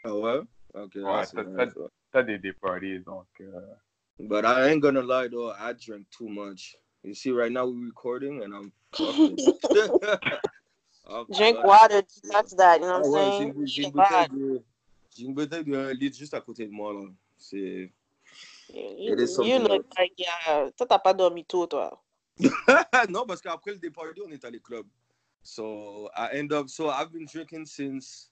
Ah 0.04 0.14
ouais? 0.14 0.40
Ok. 0.74 0.94
Ouais, 0.96 1.20
nice, 1.20 1.34
ouais. 1.34 1.88
T'as 2.12 2.22
des 2.22 2.38
day 2.38 2.52
parties, 2.52 3.00
donc... 3.00 3.26
euh, 3.40 3.74
But 4.20 4.44
I 4.44 4.70
ain't 4.70 4.80
gonna 4.80 5.02
lie 5.02 5.28
though, 5.28 5.50
I 5.50 5.72
drank 5.72 6.08
too 6.10 6.28
much. 6.28 6.76
You 7.02 7.14
see, 7.14 7.30
right 7.32 7.50
now 7.50 7.66
we're 7.66 7.86
recording 7.86 8.42
and 8.42 8.52
I'm 8.54 8.70
fucking. 8.92 9.36
Drink 11.32 11.64
water, 11.64 12.02
that's 12.30 12.52
that, 12.54 12.80
you 12.80 12.86
know 12.86 13.00
Ah 13.02 13.08
what 13.08 13.22
I'm 13.22 13.32
j'ai 13.32 13.38
saying? 13.38 13.66
j'ai 13.66 13.82
une 13.84 13.90
bouteille 13.92 14.28
bad. 14.28 14.32
de, 14.32 14.62
j'ai 15.16 15.24
une 15.24 15.34
bouteille 15.34 15.64
de 15.64 15.74
un 15.74 15.92
litre 15.94 16.16
juste 16.18 16.34
à 16.34 16.40
côté 16.40 16.66
de 16.66 16.70
moi 16.72 16.92
là. 16.92 17.00
C'est. 17.38 17.90
You, 18.72 19.12
It 19.12 19.20
is 19.20 19.30
you 19.30 19.36
something 19.36 19.62
look 19.64 19.86
like, 19.98 20.12
yeah, 20.16 20.70
toi, 20.76 20.86
t'as 20.86 20.98
pas 20.98 21.12
dormi 21.14 21.44
tôt, 21.44 21.66
toi. 21.66 21.90
non, 23.08 23.26
parce 23.26 23.40
qu'après 23.40 23.72
le 23.72 23.78
day 23.78 23.90
party, 23.90 24.20
on 24.24 24.30
est 24.30 24.44
allé 24.44 24.60
club. 24.60 24.86
So 25.42 26.08
I 26.16 26.28
end 26.38 26.52
up, 26.52 26.68
so 26.68 26.88
I've 26.88 27.10
been 27.12 27.26
drinking 27.26 27.66
since 27.66 28.30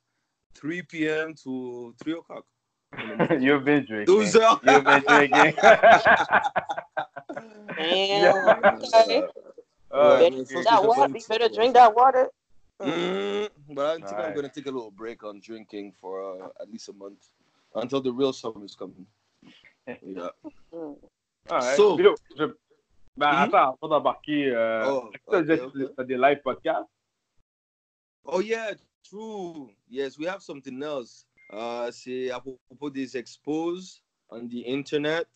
3 0.54 0.82
p.m. 0.82 1.34
to 1.42 1.94
3 2.02 2.12
o'clock. 2.14 2.44
You've 3.40 3.64
been 3.64 3.84
drinking. 3.84 4.06
12 4.06 4.34
heures. 4.34 4.58
You've 4.62 4.84
been 4.84 5.02
drinking. 5.02 5.54
Damn. 7.76 8.34
Okay. 8.82 9.22
Ah, 9.90 9.96
Ouais, 10.04 10.18
Better 10.18 10.36
mais 10.36 10.40
ok. 10.42 10.52
faut 10.52 10.62
that 10.64 10.80
que 10.82 10.82
je 10.82 10.86
water, 10.86 11.00
prenne 11.00 11.14
you 11.14 11.16
une 11.16 11.24
better 11.28 11.48
petite 11.48 11.54
drink 11.54 11.74
that 11.74 11.94
water. 11.94 12.30
Mm, 12.80 13.48
but 13.74 13.86
I 13.86 13.94
think 13.94 14.12
I'm 14.12 14.26
Right. 14.26 14.34
gonna 14.34 14.48
take 14.48 14.66
a 14.66 14.70
little 14.70 14.90
break 14.92 15.24
on 15.24 15.40
drinking 15.40 15.92
for 16.00 16.22
uh, 16.22 16.48
at 16.60 16.70
least 16.70 16.88
a 16.88 16.92
month 16.92 17.30
until 17.74 18.00
the 18.00 18.12
real 18.12 18.32
summer 18.32 18.64
is 18.64 18.74
coming. 18.76 19.06
Yeah. 20.02 20.30
Ouais. 21.50 21.76
So- 21.76 21.96
je- 21.98 22.54
Ben, 23.16 23.32
Mhm. 23.32 23.42
attends, 23.54 23.76
avant 23.82 23.88
d'embarquer, 23.88 24.46
euh, 24.54 24.86
Oh, 24.88 25.10
est-ce 25.12 25.18
que 25.24 25.30
t'as 25.30 25.38
ok, 25.40 25.46
déjà- 25.72 25.86
ok. 25.86 25.94
t'as 25.96 26.04
des 26.04 26.16
live 26.16 26.40
podcasts? 26.42 26.88
Oh 28.24 28.40
yeah, 28.40 28.74
true. 29.02 29.70
Yes, 29.90 30.16
we 30.18 30.26
have 30.28 30.40
something 30.40 30.80
else. 30.82 31.26
Uh, 31.50 31.90
c'est 31.90 32.30
à 32.30 32.38
propos 32.40 32.90
des 32.90 33.16
expos 33.16 34.02
on 34.30 34.46
the 34.46 34.62
internet 34.66 35.26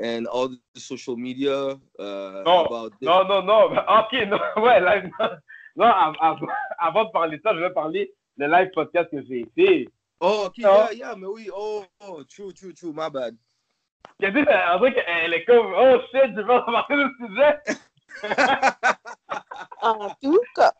and 0.00 0.26
all 0.30 0.50
the 0.74 0.78
social 0.78 1.16
media 1.16 1.70
uh, 1.98 2.42
Non, 2.44 2.66
about 2.66 2.92
Non, 3.00 3.24
non, 3.26 3.42
non. 3.42 3.70
Ok, 3.88 4.12
non, 4.28 4.38
ouais, 4.62 4.80
live. 4.80 5.10
Non, 5.18 5.30
non 5.76 5.86
av- 5.86 6.16
av- 6.20 6.38
avant 6.78 7.04
de 7.06 7.10
parler 7.10 7.38
de 7.38 7.42
ça, 7.42 7.54
je 7.54 7.60
vais 7.60 7.72
parler 7.72 8.12
le 8.36 8.46
live 8.46 8.70
podcast 8.72 9.10
que 9.10 9.20
j'ai 9.24 9.40
été. 9.40 9.88
Oh, 10.20 10.44
ok, 10.46 10.58
Non. 10.58 10.70
yeah, 10.70 10.92
yeah, 10.94 11.16
mais 11.16 11.26
oui, 11.26 11.50
oh, 11.54 11.84
oh, 12.08 12.24
true, 12.24 12.52
true, 12.54 12.72
true, 12.72 12.92
my 12.94 13.10
bad. 13.10 13.36
Dit, 14.18 14.26
on 14.28 14.32
dirait 14.32 14.94
qu'elle 14.94 15.34
est 15.34 15.44
comme, 15.44 15.74
oh 15.76 15.98
shit, 16.10 16.34
je 16.34 16.40
vais 16.40 16.56
remarquer 16.58 16.94
le 16.94 17.10
sujet. 17.20 17.60
En 19.82 20.08
tout 20.22 20.40
cas, 20.54 20.72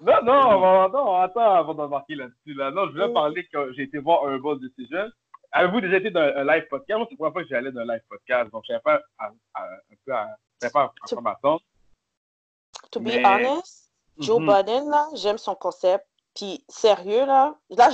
Non, 0.00 0.22
non, 0.24 0.88
non, 0.88 1.14
attends 1.20 1.54
avant 1.54 1.74
d'embarquer 1.74 2.16
là-dessus. 2.16 2.54
Là. 2.54 2.70
Non, 2.70 2.86
je 2.88 2.92
voulais 2.92 3.08
Mm. 3.08 3.12
parler 3.14 3.46
que 3.52 3.72
j'ai 3.74 3.82
été 3.84 3.98
voir 3.98 4.24
un 4.26 4.38
boss 4.38 4.58
Decision. 4.60 5.08
Avez-vous 5.52 5.80
déjà 5.80 5.98
été 5.98 6.10
dans 6.10 6.20
un 6.20 6.44
live 6.44 6.66
podcast? 6.68 6.98
Moi, 6.98 7.06
c'est 7.08 7.12
la 7.12 7.16
première 7.18 7.32
fois 7.32 7.42
que 7.42 7.48
j'allais 7.48 7.72
dans 7.72 7.80
un 7.82 7.86
live 7.86 8.02
podcast, 8.08 8.50
donc 8.50 8.64
je 8.66 8.72
ne 8.72 8.78
savais 8.80 8.82
pas 8.98 9.02
à, 9.18 9.30
à- 9.54 9.64
un 9.64 9.94
peu 10.04 10.12
à, 10.12 10.28
je 10.60 10.68
savais 10.68 10.72
pas 10.72 10.92
à 11.16 11.20
m'attendre. 11.20 11.60
to 12.90 13.00
be 13.00 13.04
Mais- 13.04 13.24
honest, 13.24 13.92
Joe 14.18 14.40
Mhm. 14.40 14.46
Budden, 14.46 14.90
là, 14.90 15.08
j'aime 15.14 15.38
son 15.38 15.54
concept. 15.54 16.06
Puis, 16.34 16.64
sérieux, 16.68 17.26
là, 17.26 17.54
là, 17.70 17.90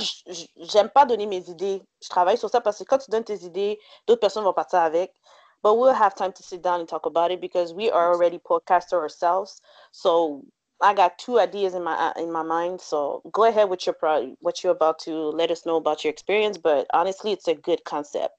j'aime 0.57 0.89
pas 0.89 1.05
donner 1.05 1.25
mes 1.25 1.49
idées. 1.49 1.81
Je 2.01 2.09
travaille 2.09 2.37
sur 2.37 2.49
ça 2.49 2.61
parce 2.61 2.79
que 2.79 2.83
quand 2.85 2.97
tu 2.97 3.11
donnes 3.11 3.23
tes 3.23 3.43
idées, 3.43 3.79
d'autres 4.07 4.21
personnes 4.21 4.43
vont 4.43 4.53
partir 4.53 4.79
avec. 4.79 5.13
But 5.61 5.75
we'll 5.75 5.93
have 5.93 6.15
time 6.15 6.31
to 6.31 6.41
sit 6.41 6.61
down 6.61 6.79
and 6.79 6.85
talk 6.87 7.05
about 7.05 7.31
it 7.31 7.41
because 7.41 7.73
we 7.73 7.89
are 7.89 8.13
already 8.13 8.39
podcasters 8.39 9.01
ourselves. 9.01 9.59
So, 9.91 10.43
I 10.81 10.93
got 10.93 11.17
two 11.17 11.37
ideas 11.37 11.73
in 11.73 11.83
my 11.83 11.95
uh, 11.95 12.13
in 12.15 12.31
my 12.31 12.43
mind. 12.43 12.79
So, 12.79 13.21
go 13.33 13.43
ahead 13.43 13.69
with 13.69 13.85
your 13.85 13.93
pro- 13.93 14.37
what 14.39 14.63
you're 14.63 14.71
about 14.71 14.99
to 14.99 15.11
let 15.11 15.51
us 15.51 15.65
know 15.65 15.75
about 15.75 16.05
your 16.05 16.11
experience. 16.11 16.57
But 16.57 16.87
honestly, 16.93 17.33
it's 17.33 17.49
a 17.49 17.55
good 17.55 17.83
concept. 17.83 18.33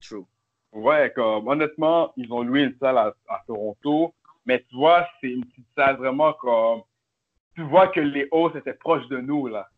True. 0.00 0.28
Ouais, 0.72 1.12
comme 1.12 1.48
honnêtement, 1.48 2.12
ils 2.16 2.32
ont 2.32 2.42
loué 2.42 2.62
une 2.62 2.76
salle 2.78 2.98
à, 2.98 3.12
à 3.28 3.40
Toronto, 3.48 4.14
mais 4.46 4.62
tu 4.70 4.76
vois, 4.76 5.08
c'est 5.20 5.26
une 5.26 5.44
petite 5.44 5.66
salle 5.76 5.96
vraiment 5.96 6.32
comme. 6.34 6.82
Tu 7.54 7.62
vois 7.62 7.88
que 7.88 8.00
les 8.00 8.28
hauts 8.30 8.54
étaient 8.54 8.74
proches 8.74 9.06
de 9.08 9.18
nous, 9.18 9.48
là. 9.48 9.68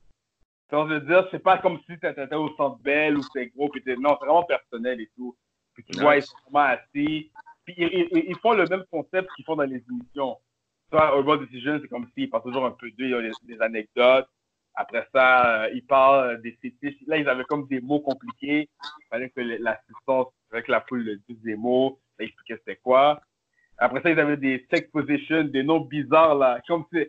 Veux 0.70 1.00
dire, 1.00 1.28
c'est 1.30 1.42
pas 1.42 1.58
comme 1.58 1.78
si 1.80 1.98
tu 1.98 2.06
étais 2.06 2.34
au 2.34 2.48
centre 2.56 2.78
belle 2.78 3.18
ou 3.18 3.22
c'est 3.34 3.46
gros, 3.48 3.68
puis 3.68 3.82
non, 3.98 4.16
c'est 4.18 4.26
vraiment 4.26 4.44
personnel 4.44 5.00
et 5.02 5.10
tout. 5.16 5.36
Puis 5.74 5.84
tu 5.84 5.92
Nice. 5.92 6.00
vois, 6.00 6.16
ils 6.16 6.22
sont 6.22 6.36
vraiment 6.50 6.68
assis. 6.70 7.30
Puis 7.64 7.74
ils, 7.76 8.08
ils- 8.10 8.24
ils 8.28 8.38
font 8.38 8.54
le 8.54 8.64
même 8.66 8.84
concept 8.90 9.28
qu'ils 9.36 9.44
font 9.44 9.56
dans 9.56 9.64
les 9.64 9.84
émissions. 9.90 10.38
Vois, 10.90 11.14
Urban 11.16 11.36
Decision, 11.36 11.78
c'est 11.80 11.88
comme 11.88 12.08
s'ils 12.14 12.28
parlent 12.30 12.42
toujours 12.42 12.64
un 12.66 12.70
peu 12.72 12.90
d'eux, 12.90 13.04
il 13.04 13.10
y 13.10 13.14
a 13.14 13.20
des, 13.42 13.60
anecdotes. 13.60 14.28
Après 14.74 15.06
ça, 15.12 15.64
euh, 15.64 15.70
ils 15.74 15.84
parlent 15.84 16.40
des 16.42 16.52
fétiches. 16.62 16.96
Là, 17.06 17.18
ils 17.18 17.28
avaient 17.28 17.44
comme 17.44 17.66
des 17.66 17.80
mots 17.80 18.00
compliqués. 18.00 18.68
Il 19.00 19.06
fallait 19.10 19.28
que 19.30 19.40
l'assistance, 19.40 20.28
avec 20.50 20.68
la 20.68 20.80
foule 20.82 21.04
le 21.04 21.16
dise 21.28 21.40
des 21.42 21.56
mots, 21.56 21.98
ça 22.16 22.24
expliquait 22.24 22.56
c'était 22.58 22.76
quoi. 22.76 23.20
Après 23.78 24.00
ça, 24.02 24.10
ils 24.10 24.20
avaient 24.20 24.36
des 24.38 24.66
sex 24.70 24.90
positions, 24.90 25.44
des 25.44 25.62
noms 25.62 25.80
bizarres, 25.80 26.34
là. 26.36 26.60
Comme 26.66 26.84
si. 26.92 27.06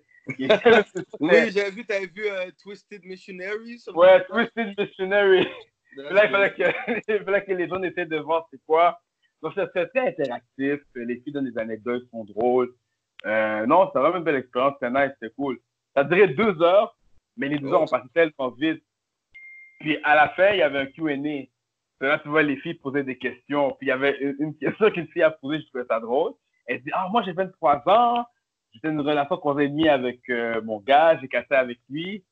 Oui, 1.19 1.51
j'ai 1.51 1.69
vu, 1.71 1.85
t'avais 1.85 2.07
vu 2.07 2.25
euh, 2.27 2.49
Twisted 2.61 3.03
Missionary? 3.03 3.77
Ouais? 3.93 4.23
Twisted 4.25 4.73
Missionary. 4.77 5.47
Là, 5.97 6.25
il 6.25 6.31
fallait 6.31 6.53
que, 6.53 6.63
il 7.19 7.23
fallait 7.23 7.43
que 7.45 7.51
les 7.53 7.67
gens 7.67 7.81
essaient 7.83 8.05
de 8.05 8.17
voir 8.17 8.47
c'est 8.51 8.59
quoi. 8.65 8.99
Donc, 9.41 9.53
c'était 9.55 9.87
très 9.87 10.07
interactif. 10.09 10.79
Les 10.95 11.17
filles 11.21 11.33
donnent 11.33 11.51
des 11.51 11.57
anecdotes, 11.59 12.03
sont 12.09 12.23
drôles. 12.23 12.73
Euh, 13.25 13.65
non, 13.65 13.87
c'était 13.87 13.99
vraiment 13.99 14.17
une 14.17 14.23
belle 14.23 14.35
expérience. 14.37 14.75
C'était 14.81 14.91
nice, 14.91 15.11
c'était 15.19 15.33
cool. 15.35 15.59
Ça 15.95 16.03
duré 16.03 16.27
deux 16.29 16.61
heures, 16.61 16.97
mais 17.37 17.49
les 17.49 17.59
deux 17.59 17.67
Oh. 17.67 17.73
heures 17.73 17.81
ont 17.83 17.87
passé 17.87 18.07
tellement 18.13 18.49
vite. 18.51 18.83
Puis 19.81 19.97
à 20.03 20.15
la 20.15 20.29
fin, 20.29 20.51
il 20.51 20.59
y 20.59 20.61
avait 20.61 20.79
un 20.79 20.85
Q&A. 20.87 21.47
Là, 22.05 22.19
tu 22.19 22.27
vois 22.29 22.43
les 22.43 22.57
filles 22.57 22.73
poser 22.75 23.03
des 23.03 23.17
questions. 23.17 23.71
Puis 23.79 23.87
il 23.87 23.89
y 23.89 23.91
avait 23.91 24.17
une, 24.19 24.35
une 24.39 24.57
question 24.57 24.89
qu'une 24.91 25.07
fille 25.07 25.23
a 25.23 25.31
posée, 25.31 25.59
je 25.61 25.67
trouvais 25.67 25.85
ça 25.85 25.99
drôle. 25.99 26.33
Elle 26.65 26.81
dit 26.81 26.91
Ah, 26.93 27.07
moi 27.11 27.21
j'ai 27.23 27.31
23 27.33 27.83
ans, 27.87 28.25
dans 28.81 28.89
une 28.89 29.01
relation 29.01 29.35
ans 29.35 29.59
et 29.59 29.69
demi 29.69 29.87
avec 29.87 30.19
euh, 30.29 30.61
mon 30.61 30.79
gars, 30.79 31.17
j'ai 31.19 31.27
cassé 31.27 31.53
avec 31.53 31.79
lui. 31.89 32.23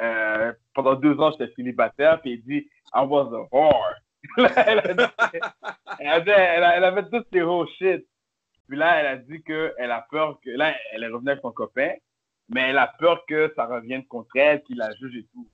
Euh, 0.00 0.52
pendant 0.74 0.94
deux 0.94 1.18
ans, 1.18 1.30
j'étais 1.32 1.52
célibataire. 1.54 2.20
Puis 2.20 2.32
il 2.32 2.42
dit 2.42 2.68
I 2.94 3.04
was 3.04 3.34
a 3.34 3.46
whore. 3.50 3.94
elle, 4.38 4.78
a 4.78 4.82
elle, 5.98 6.64
a 6.64 6.76
elle 6.76 6.84
avait 6.84 7.08
toutes 7.08 7.26
les 7.32 7.42
whole 7.42 7.68
shit. 7.78 8.06
Puis 8.68 8.78
là, 8.78 9.00
elle 9.00 9.06
a 9.06 9.16
dit 9.16 9.42
qu'elle 9.42 9.90
a 9.90 10.06
peur 10.10 10.38
que. 10.42 10.50
Là, 10.50 10.74
elle 10.92 11.02
est 11.02 11.08
revenue 11.08 11.30
avec 11.30 11.42
son 11.42 11.52
copain, 11.52 11.92
mais 12.48 12.70
elle 12.70 12.78
a 12.78 12.92
peur 12.98 13.24
que 13.26 13.52
ça 13.56 13.66
revienne 13.66 14.04
contre 14.06 14.36
elle, 14.36 14.62
qu'il 14.62 14.78
la 14.78 14.94
juge 14.94 15.16
et 15.16 15.26
tout. 15.32 15.48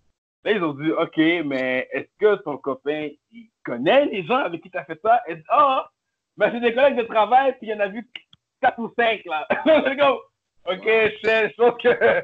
Là, 0.44 0.52
ils 0.52 0.62
ont 0.62 0.74
dit 0.74 0.92
OK, 0.92 1.16
mais 1.46 1.88
est-ce 1.92 2.10
que 2.20 2.36
ton 2.42 2.58
copain, 2.58 3.08
il 3.32 3.50
connaît 3.64 4.06
les 4.06 4.24
gens 4.24 4.36
avec 4.36 4.62
qui 4.62 4.70
tu 4.70 4.78
as 4.78 4.84
fait 4.84 5.00
ça 5.02 5.22
Elle 5.26 5.38
dit 5.38 5.44
Ah, 5.48 5.90
mais 6.36 6.50
c'est 6.52 6.60
des 6.60 6.74
collègues 6.74 6.98
de 6.98 7.02
travail, 7.02 7.52
puis 7.58 7.68
il 7.68 7.70
y 7.70 7.74
en 7.74 7.80
a 7.80 7.88
vu 7.88 8.08
quatre 8.60 8.78
ou 8.78 8.92
cinq, 8.98 9.24
là. 9.24 9.46
C'est 9.64 9.96
comme, 9.96 10.18
OK, 10.66 10.84
je 10.84 11.54
pense 11.56 11.80
que. 11.82 12.22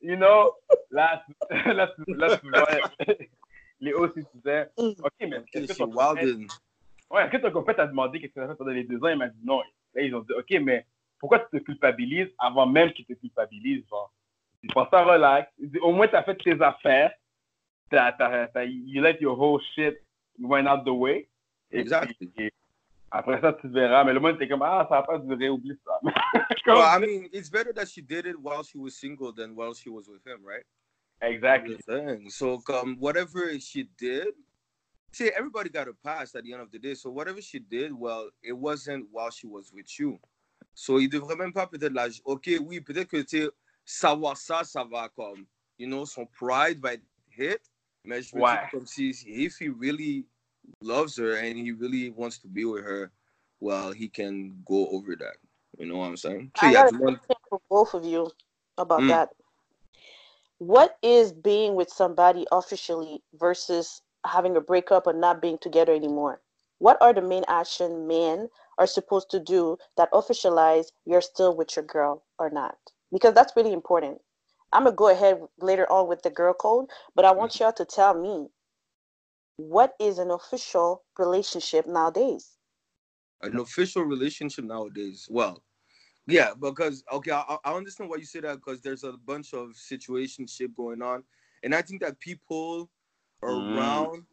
You 0.00 0.14
know, 0.16 0.52
là, 0.92 1.24
tu- 1.26 1.72
là, 1.72 1.88
tu, 1.88 2.14
là, 2.14 2.38
tu 2.38 2.48
vois. 2.48 4.08
Si 4.14 4.24
tu 4.24 4.26
disais, 4.36 4.68
OK, 4.76 4.94
mais 5.20 5.38
Ok, 5.38 5.48
est-ce 5.54 5.76
que 5.78 5.82
Walden. 5.84 6.46
Ouais, 7.10 7.22
est-ce 7.24 7.30
que 7.32 7.36
ton 7.38 7.50
copain 7.50 7.74
t'a 7.74 7.86
demandé 7.86 8.20
qu'est-ce 8.20 8.32
que 8.34 8.40
tu 8.40 8.44
as 8.44 8.48
fait 8.48 8.54
pendant 8.54 8.70
les 8.70 8.84
deux 8.84 8.98
ans? 9.02 9.08
Il 9.08 9.16
m'a 9.16 9.28
dit 9.28 9.40
non. 9.44 9.60
Là, 9.94 10.02
ils 10.02 10.14
ont 10.14 10.20
dit, 10.20 10.32
OK, 10.34 10.50
mais 10.60 10.86
pourquoi 11.18 11.40
tu 11.40 11.58
te 11.58 11.64
culpabilises 11.64 12.28
avant 12.38 12.66
même 12.66 12.92
qu'ils 12.92 13.06
te 13.06 13.14
culpabilisent, 13.14 13.88
genre? 13.88 14.12
Ils 14.62 14.70
prends 14.70 14.88
ça 14.90 15.02
relax. 15.04 15.50
Au 15.82 15.92
moins, 15.92 16.06
tu 16.06 16.14
as 16.16 16.22
fait 16.22 16.36
tes 16.36 16.60
affaires. 16.62 17.12
T'as, 17.90 18.12
t'as, 18.12 18.46
t'as- 18.48 18.64
you 18.64 19.02
let 19.02 19.18
your 19.20 19.36
whole 19.40 19.60
shit 19.74 19.96
went 20.38 20.66
out 20.68 20.84
the 20.84 20.90
way. 20.90 21.28
Et 21.72 21.80
Exact. 21.80 22.12
puis, 22.18 22.30
et 22.38 22.52
après 23.10 23.40
ça, 23.40 23.52
tu 23.60 23.68
verras. 23.68 24.04
Mais 24.04 24.12
le 24.12 24.20
monde 24.20 24.36
était 24.36 24.48
comme, 24.48 24.62
ah, 24.62 24.86
ça 24.88 24.96
va 24.96 25.02
pas 25.02 25.18
durer, 25.18 25.48
oublie 25.48 25.78
ça. 25.84 26.00
Comme- 26.64 26.76
Well, 26.76 26.84
I 26.84 26.98
mean, 27.00 27.28
it's 27.32 27.48
better 27.50 27.72
that 27.74 27.86
she 27.86 28.02
did 28.02 28.26
it 28.26 28.36
while 28.38 28.62
she 28.62 28.76
was 28.78 28.92
single 28.92 29.32
than 29.32 29.54
while 29.54 29.74
she 29.74 29.88
was 29.88 30.08
with 30.08 30.24
him, 30.26 30.44
right? 30.44 30.64
exactly. 31.20 31.76
So 32.28 32.62
um, 32.72 32.96
whatever 33.00 33.58
she 33.58 33.88
did, 33.98 34.28
see, 35.12 35.30
everybody 35.36 35.68
got 35.70 35.88
a 35.88 35.94
past 36.04 36.36
at 36.36 36.44
the 36.44 36.52
end 36.52 36.62
of 36.62 36.70
the 36.70 36.78
day. 36.78 36.94
So 36.94 37.10
whatever 37.10 37.40
she 37.40 37.58
did, 37.58 37.92
well, 37.92 38.28
it 38.42 38.52
wasn't 38.56 39.06
while 39.10 39.30
she 39.30 39.46
was 39.46 39.72
with 39.72 39.98
you. 39.98 40.18
So 40.74 40.98
il 41.00 41.08
devrait 41.08 41.36
même 41.36 41.52
pas 41.52 41.66
peut-être 41.66 41.92
la. 41.92 42.06
Ok, 42.24 42.50
oui, 42.60 42.80
peut-être 42.80 43.08
que 43.08 43.22
tu 43.22 43.38
sais, 43.42 43.48
savoir 43.84 44.36
ça, 44.36 44.62
ça 44.62 44.84
va 44.84 45.08
comme, 45.08 45.44
you 45.78 45.88
know, 45.88 46.04
son 46.04 46.26
pride 46.26 46.78
va 46.80 46.94
être 46.94 47.02
hit. 47.36 47.58
Mais 48.04 48.22
je 48.22 48.36
me 48.36 48.42
Ouais. 48.42 48.52
dis 48.64 48.70
comme 48.70 48.86
si 48.86 49.10
if 49.26 49.58
he 49.60 49.68
really 49.70 50.24
loves 50.80 51.16
her 51.16 51.36
and 51.36 51.58
he 51.58 51.72
really 51.72 52.10
wants 52.10 52.38
to 52.38 52.48
be 52.48 52.64
with 52.64 52.84
her, 52.84 53.10
well, 53.60 53.92
he 53.92 54.08
can 54.08 54.62
go 54.64 54.88
over 54.88 55.16
that. 55.16 55.36
You 55.78 55.86
know 55.86 55.96
what 55.98 56.06
I'm 56.06 56.16
saying? 56.16 56.52
Sais, 56.56 56.66
I 56.66 56.70
il 56.70 56.72
y 56.72 56.76
a 56.76 56.90
got 56.90 57.14
a 57.14 57.18
for 57.48 57.60
both 57.70 57.94
of 57.94 58.04
you 58.04 58.30
about 58.76 59.02
Mm. 59.02 59.08
that. 59.08 59.30
What 60.58 60.98
is 61.02 61.32
being 61.32 61.74
with 61.74 61.88
somebody 61.88 62.46
officially 62.50 63.22
versus 63.34 64.02
having 64.26 64.56
a 64.56 64.60
breakup 64.60 65.06
or 65.06 65.12
not 65.12 65.40
being 65.40 65.58
together 65.58 65.94
anymore? 65.94 66.40
What 66.78 66.98
are 67.00 67.12
the 67.12 67.22
main 67.22 67.44
action 67.48 68.06
men 68.06 68.50
are 68.78 68.86
supposed 68.86 69.30
to 69.30 69.40
do 69.40 69.78
that 69.96 70.12
officialize 70.12 70.92
you're 71.04 71.20
still 71.20 71.56
with 71.56 71.76
your 71.76 71.84
girl 71.84 72.24
or 72.38 72.50
not? 72.50 72.76
Because 73.12 73.34
that's 73.34 73.56
really 73.56 73.72
important. 73.72 74.20
I'm 74.72 74.84
gonna 74.84 74.96
go 74.96 75.08
ahead 75.08 75.40
later 75.60 75.90
on 75.90 76.08
with 76.08 76.22
the 76.22 76.30
girl 76.30 76.54
code, 76.54 76.86
but 77.14 77.24
I 77.24 77.32
want 77.32 77.58
y'all 77.58 77.72
to 77.72 77.84
tell 77.84 78.14
me 78.14 78.48
what 79.58 79.94
is 80.00 80.18
an 80.18 80.30
official 80.30 81.04
relationship 81.18 81.86
nowadays? 81.86 82.58
an 83.42 83.56
official 83.58 84.02
relationship 84.02 84.64
nowadays. 84.64 85.28
Well, 85.30 85.62
yeah, 86.26 86.52
because 86.58 87.04
okay, 87.12 87.32
I, 87.32 87.56
I 87.64 87.74
understand 87.74 88.10
why 88.10 88.16
you 88.16 88.24
say 88.24 88.40
that 88.40 88.56
because 88.56 88.80
there's 88.80 89.04
a 89.04 89.12
bunch 89.12 89.54
of 89.54 89.70
situationship 89.70 90.74
going 90.76 91.02
on, 91.02 91.22
and 91.62 91.74
I 91.74 91.82
think 91.82 92.00
that 92.02 92.18
people 92.18 92.90
Mm. 93.40 93.50
around 93.50 94.24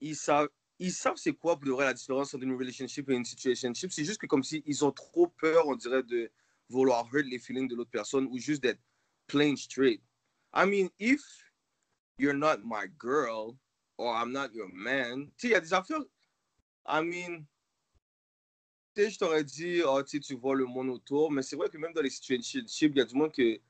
ils 0.00 0.16
savent 0.16 0.48
ils 0.80 0.90
savent 0.92 1.16
c'est 1.16 1.32
quoi 1.32 1.54
pour 1.56 1.66
de 1.66 1.70
vrai 1.70 1.84
la 1.84 1.94
différence 1.94 2.34
entre 2.34 2.42
une 2.42 2.56
relationship 2.56 3.08
et 3.08 3.14
une 3.14 3.24
situationship. 3.24 3.92
C'est 3.92 4.04
juste 4.04 4.20
que 4.20 4.26
comme 4.26 4.42
si 4.42 4.60
ils 4.66 4.84
ont 4.84 4.90
trop 4.90 5.28
peur, 5.28 5.68
on 5.68 5.76
dirait, 5.76 6.02
de 6.02 6.28
vouloir 6.68 7.06
hurt 7.12 7.26
les 7.26 7.38
feelings 7.38 7.68
de 7.68 7.76
l'autre 7.76 7.92
personne 7.92 8.26
ou 8.32 8.38
juste 8.38 8.60
d'être 8.60 8.80
plain 9.28 9.54
straight. 9.54 10.02
I 10.52 10.66
mean, 10.66 10.90
if 10.98 11.20
you're 12.18 12.34
not 12.36 12.64
my 12.64 12.88
girl 12.98 13.56
or 13.96 14.14
I'm 14.14 14.32
not 14.32 14.52
your 14.52 14.68
man, 14.72 15.26
tu 15.26 15.32
sais, 15.36 15.48
il 15.48 15.50
y 15.50 15.54
a 15.54 15.60
des 15.60 15.72
affaires. 15.72 16.04
I 16.86 17.02
mean, 17.02 17.44
tu 18.94 19.02
sais, 19.02 19.10
je 19.10 19.18
t'aurais 19.18 19.44
dit, 19.44 19.82
oh, 19.84 20.02
tu 20.02 20.10
sais, 20.16 20.20
tu 20.20 20.34
vois 20.34 20.54
le 20.54 20.66
monde 20.66 20.90
autour, 20.90 21.30
mais 21.30 21.42
c'est 21.42 21.56
vrai 21.56 21.68
que 21.68 21.78
même 21.78 21.92
dans 21.92 22.02
les 22.02 22.10
situationships, 22.10 22.92
il 22.94 22.96
y 22.96 23.00
a 23.00 23.04
du 23.04 23.14
monde 23.14 23.32
que, 23.32 23.60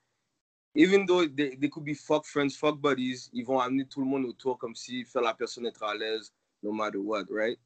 even 0.75 1.07
though 1.07 1.27
they, 1.27 1.57
they 1.57 1.69
could 1.69 1.85
be 1.85 1.95
fuck 1.95 2.27
friends, 2.27 2.57
fuck 2.57 2.81
buddies, 2.81 3.31
ils 3.33 3.45
vont 3.45 3.61
amener 3.61 3.87
tout 3.87 4.01
le 4.01 4.07
monde 4.07 4.25
autour 4.25 4.59
comme 4.59 4.75
si 4.75 5.05
faire 5.05 5.23
la 5.23 5.35
personne 5.35 5.67
être 5.67 5.83
à 5.83 5.95
l'aise, 5.95 6.33
no 6.63 6.73
matter 6.73 6.99
what, 6.99 7.25
right? 7.31 7.59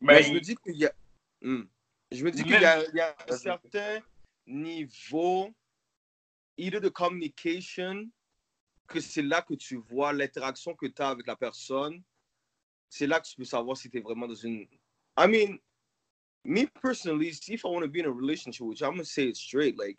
Mais, 0.00 0.14
Mais 0.14 0.22
je 0.22 0.32
me 0.32 0.40
dis 0.40 0.56
qu'il 0.56 0.76
y 0.76 0.86
a, 0.86 0.92
Hmm. 1.42 1.64
je 2.10 2.24
me 2.24 2.30
dis 2.30 2.42
qu'il 2.42 2.56
y 2.56 2.96
y 2.96 3.00
a 3.00 3.16
un 3.28 3.36
certain 3.36 4.00
niveau, 4.46 5.54
either 6.56 6.80
de 6.80 6.88
communication, 6.88 8.10
que 8.86 9.00
c'est 9.00 9.22
là 9.22 9.42
que 9.42 9.54
tu 9.54 9.76
vois 9.76 10.12
l'interaction 10.12 10.74
que 10.74 10.86
tu 10.86 11.02
as 11.02 11.08
avec 11.08 11.26
la 11.26 11.36
personne. 11.36 12.02
C'est 12.88 13.06
là 13.06 13.20
que 13.20 13.26
tu 13.26 13.36
peux 13.36 13.44
savoir 13.44 13.76
si 13.76 13.90
tu 13.90 13.98
es 13.98 14.00
vraiment 14.00 14.28
dans 14.28 14.34
une. 14.34 14.66
I 15.18 15.26
mean, 15.26 15.58
me 16.44 16.66
personally, 16.80 17.28
if 17.28 17.64
I 17.64 17.68
want 17.68 17.82
to 17.82 17.88
be 17.88 18.00
in 18.00 18.06
a 18.06 18.10
relationship 18.10 18.66
with 18.66 18.80
you, 18.80 18.86
I'm 18.86 18.94
going 18.94 19.04
to 19.04 19.10
say 19.10 19.28
it 19.28 19.36
straight. 19.36 19.78
Like, 19.78 19.98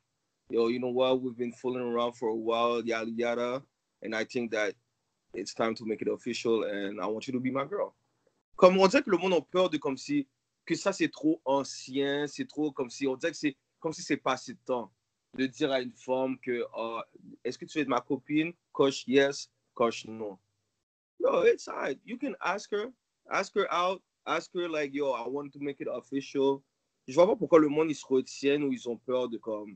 yo, 0.50 0.67
you 0.67 0.80
know 0.80 0.89
what? 0.89 1.21
We've 1.21 1.36
been 1.36 1.52
fooling 1.54 1.84
around 1.84 2.13
for 2.13 2.30
a 2.30 2.36
while, 2.36 2.82
yada, 2.84 3.12
yada. 3.12 3.62
And 4.02 4.15
I 4.15 4.23
think 4.23 4.52
that 4.52 4.76
it's 5.34 5.54
time 5.54 5.76
to 5.76 5.86
make 5.86 6.02
it 6.02 6.08
official 6.08 6.63
and 6.63 7.02
I 7.02 7.08
want 7.08 7.28
you 7.28 7.34
to 7.34 7.39
be 7.39 7.52
my 7.52 7.65
girl. 7.65 7.93
Comme 8.56 8.80
on 8.80 8.88
dirait 8.88 9.04
que 9.04 9.12
le 9.12 9.17
monde 9.17 9.34
a 9.34 9.41
peur 9.41 9.69
de 9.69 9.78
comme 9.78 9.97
si 9.97 10.28
que 10.65 10.76
ça 10.76 10.91
c'est 10.91 11.10
trop 11.10 11.41
ancien, 11.45 12.28
c'est 12.28 12.47
trop 12.47 12.71
comme 12.71 12.89
si 12.89 13.06
on 13.08 13.15
dirait 13.15 13.32
que 13.32 13.38
c'est 13.38 13.56
comme 13.80 13.93
si 13.93 14.02
c'est 14.02 14.17
passé 14.17 14.54
de 14.54 14.60
temps 14.65 14.91
de 15.35 15.45
dire 15.45 15.71
à 15.71 15.81
une 15.81 15.91
femme 15.93 16.37
que 16.39 16.65
ah, 16.75 17.03
est-ce 17.43 17.57
que 17.57 17.65
tu 17.65 17.79
être 17.79 17.87
ma 17.87 18.01
copine? 18.01 18.53
Coche 18.71 19.05
yes, 19.07 19.51
coche 19.73 20.05
non. 20.05 20.37
No, 21.19 21.43
it's 21.43 21.67
alright. 21.67 21.99
You 22.05 22.17
can 22.17 22.35
ask 22.39 22.71
her, 22.71 22.91
ask 23.29 23.55
her 23.55 23.67
out, 23.71 24.01
ask 24.25 24.51
her 24.55 24.69
like 24.69 24.93
yo, 24.93 25.11
I 25.13 25.27
want 25.27 25.49
to 25.53 25.59
make 25.59 25.79
it 25.79 25.87
official. 25.87 26.61
Je 27.07 27.13
vois 27.15 27.25
pas 27.27 27.35
pourquoi 27.35 27.59
le 27.59 27.69
monde 27.69 27.89
ils 27.89 27.95
se 27.95 28.05
retiennent 28.05 28.63
ou 28.63 28.71
ils 28.73 28.87
ont 28.89 28.97
peur 28.97 29.29
de 29.29 29.37
comme 29.37 29.75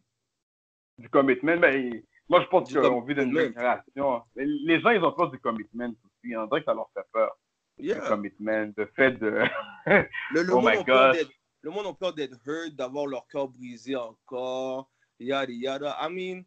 du 0.97 1.09
commitment, 1.09 1.57
ben, 1.57 2.03
moi, 2.29 2.41
je 2.41 2.47
pense 2.47 2.71
qu'on 2.71 3.01
vit 3.01 3.15
dans 3.15 3.23
une 3.23 3.35
génération. 3.35 4.21
Les 4.35 4.79
gens, 4.79 4.91
ils 4.91 5.03
ont 5.03 5.11
peur 5.13 5.31
du 5.31 5.39
commitment 5.39 5.89
aussi. 6.05 6.35
On 6.37 6.45
dirait 6.45 6.59
que 6.59 6.65
ça 6.65 6.73
leur 6.75 6.89
fait 6.93 7.05
peur. 7.11 7.35
Le 7.77 7.85
yeah. 7.85 8.07
commitment, 8.07 8.71
le 8.77 8.85
fait 8.95 9.11
de. 9.13 9.43
Le, 9.87 10.07
le 10.43 10.47
Oh 10.53 10.61
monde 10.61 10.75
my 10.77 10.83
d'être- 10.83 11.31
le 11.63 11.71
monde 11.71 11.87
a 11.87 11.93
peur 11.93 12.13
d'être 12.13 12.37
hurt, 12.45 12.75
d'avoir 12.75 13.07
leur 13.07 13.25
cœur 13.27 13.47
brisé 13.47 13.95
encore, 13.95 14.90
yada 15.23 15.53
yada. 15.53 15.95
I 15.99 16.09
mean, 16.09 16.45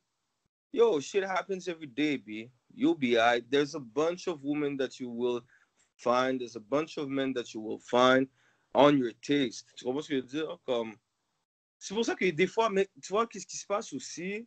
yo, 0.73 1.01
shit 1.01 1.25
happens 1.25 1.69
every 1.69 1.87
day, 1.87 2.17
B. 2.17 2.51
You'll 2.75 2.97
be 2.97 3.19
alright. 3.19 3.45
There's 3.51 3.75
a 3.75 3.81
bunch 3.81 4.27
of 4.27 4.43
women 4.43 4.77
that 4.79 4.99
you 4.99 5.09
will 5.09 5.43
find. 5.97 6.41
There's 6.41 6.57
a 6.57 6.61
bunch 6.61 6.99
of 6.99 7.09
men 7.09 7.33
that 7.35 7.55
you 7.55 7.61
will 7.61 7.79
find 7.79 8.27
on 8.75 8.99
your 8.99 9.13
taste. 9.23 9.67
Tu 9.77 9.85
comprends 9.85 10.03
ce 10.03 10.09
que 10.09 10.17
je 10.17 10.21
veux 10.21 10.27
dire? 10.27 10.59
Comme... 10.67 10.95
C'est 11.79 11.95
pour 11.95 12.05
ça 12.05 12.15
que 12.15 12.31
des 12.31 12.47
fois, 12.47 12.71
mais 12.71 12.89
tu 13.03 13.13
vois, 13.13 13.27
qu'est-ce 13.27 13.47
qui 13.47 13.57
se 13.57 13.67
passe 13.67 13.93
aussi? 13.93 14.47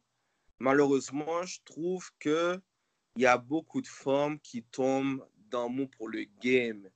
Malheureusement, 0.60 1.44
je 1.44 1.60
trouve 1.64 2.10
que 2.20 2.60
il 3.16 3.22
y 3.24 3.26
a 3.26 3.38
beaucoup 3.38 3.82
de 3.82 3.88
femmes 3.88 4.40
qui 4.40 4.64
tombent 4.64 5.26
dans 5.50 5.70
mon 5.70 5.88
pour 5.88 6.10
le 6.10 6.26
game 6.42 6.90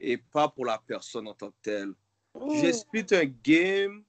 et 0.00 0.16
pas 0.16 0.48
pour 0.48 0.64
la 0.64 0.78
personne 0.78 1.28
en 1.28 1.34
tant 1.34 1.50
que 1.50 1.56
telle. 1.62 1.92
Je 2.34 2.72
spit 2.72 3.06
un 3.12 3.24
game, 3.24 4.04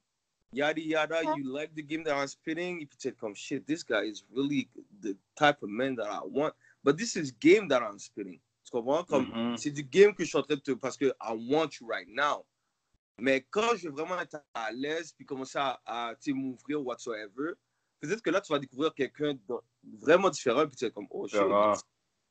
yada 0.52 0.80
yada, 0.80 1.22
you 1.36 1.44
like 1.44 1.74
the 1.74 1.82
game 1.82 2.04
that 2.04 2.14
I'm 2.16 2.26
spitting, 2.28 2.80
et 2.80 2.86
puis 2.86 2.96
tu 2.98 3.08
es 3.08 3.12
comme 3.12 3.34
shit, 3.34 3.64
this 3.66 3.82
guy 3.84 4.04
is 4.04 4.24
really 4.34 4.68
the 5.00 5.16
type 5.34 5.62
of 5.62 5.68
man 5.70 5.96
that 5.96 6.06
I 6.06 6.20
want, 6.24 6.52
but 6.84 6.96
this 6.96 7.16
is 7.16 7.32
game 7.40 7.68
that 7.68 7.80
I'm 7.82 7.98
spitting. 7.98 8.40
Tu 8.64 8.70
comprends? 8.70 9.04
Comme 9.04 9.26
Mhm. 9.26 9.56
c'est 9.56 9.70
du 9.70 9.82
game 9.82 10.14
que 10.14 10.24
je 10.24 10.28
suis 10.28 10.38
en 10.38 10.42
train 10.42 10.54
de 10.56 10.60
te. 10.60 10.72
Parce 10.72 10.96
que 10.96 11.06
I 11.20 11.32
want 11.50 11.70
you 11.80 11.86
right 11.88 12.08
now. 12.08 12.44
Mais 13.18 13.42
quand 13.50 13.76
je 13.76 13.88
vais 13.88 13.94
vraiment 13.94 14.18
être 14.20 14.42
à 14.54 14.70
l'aise 14.72 15.12
puis 15.12 15.24
commencer 15.26 15.58
à, 15.58 15.80
à 15.84 16.14
tu 16.16 16.32
m'ouvrir 16.32 16.80
ou 16.80 16.84
whatsoever, 16.84 17.52
peut-être 18.00 18.22
que 18.22 18.30
là, 18.30 18.40
tu 18.40 18.52
vas 18.52 18.58
découvrir 18.58 18.94
quelqu'un 18.94 19.34
vraiment 20.00 20.30
différent 20.30 20.66
puis 20.66 20.76
tu 20.76 20.84
es 20.86 20.90
comme, 20.90 21.06
oh 21.10 21.26
shit. 21.28 21.38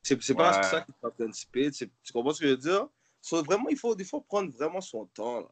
C'est 0.04 0.20
c'est 0.24 0.34
pas 0.34 0.58
Ouais. 0.58 0.64
ça 0.64 0.82
qui 0.82 0.92
en 1.04 1.12
train 1.12 1.28
de 1.28 1.34
spit. 1.34 1.72
c'est- 1.74 1.92
Tu 2.02 2.12
comprends 2.12 2.34
ce 2.34 2.40
que 2.42 2.48
je 2.48 2.52
veux 2.54 2.58
dire? 2.58 2.88
So, 3.22 3.44
vraiment, 3.44 3.70
il 3.70 3.78
faut 3.78 3.94
des 3.94 4.04
fois 4.04 4.20
prendre 4.24 4.52
vraiment 4.52 4.82
son 4.82 5.06
temps. 5.06 5.42
Là. 5.42 5.52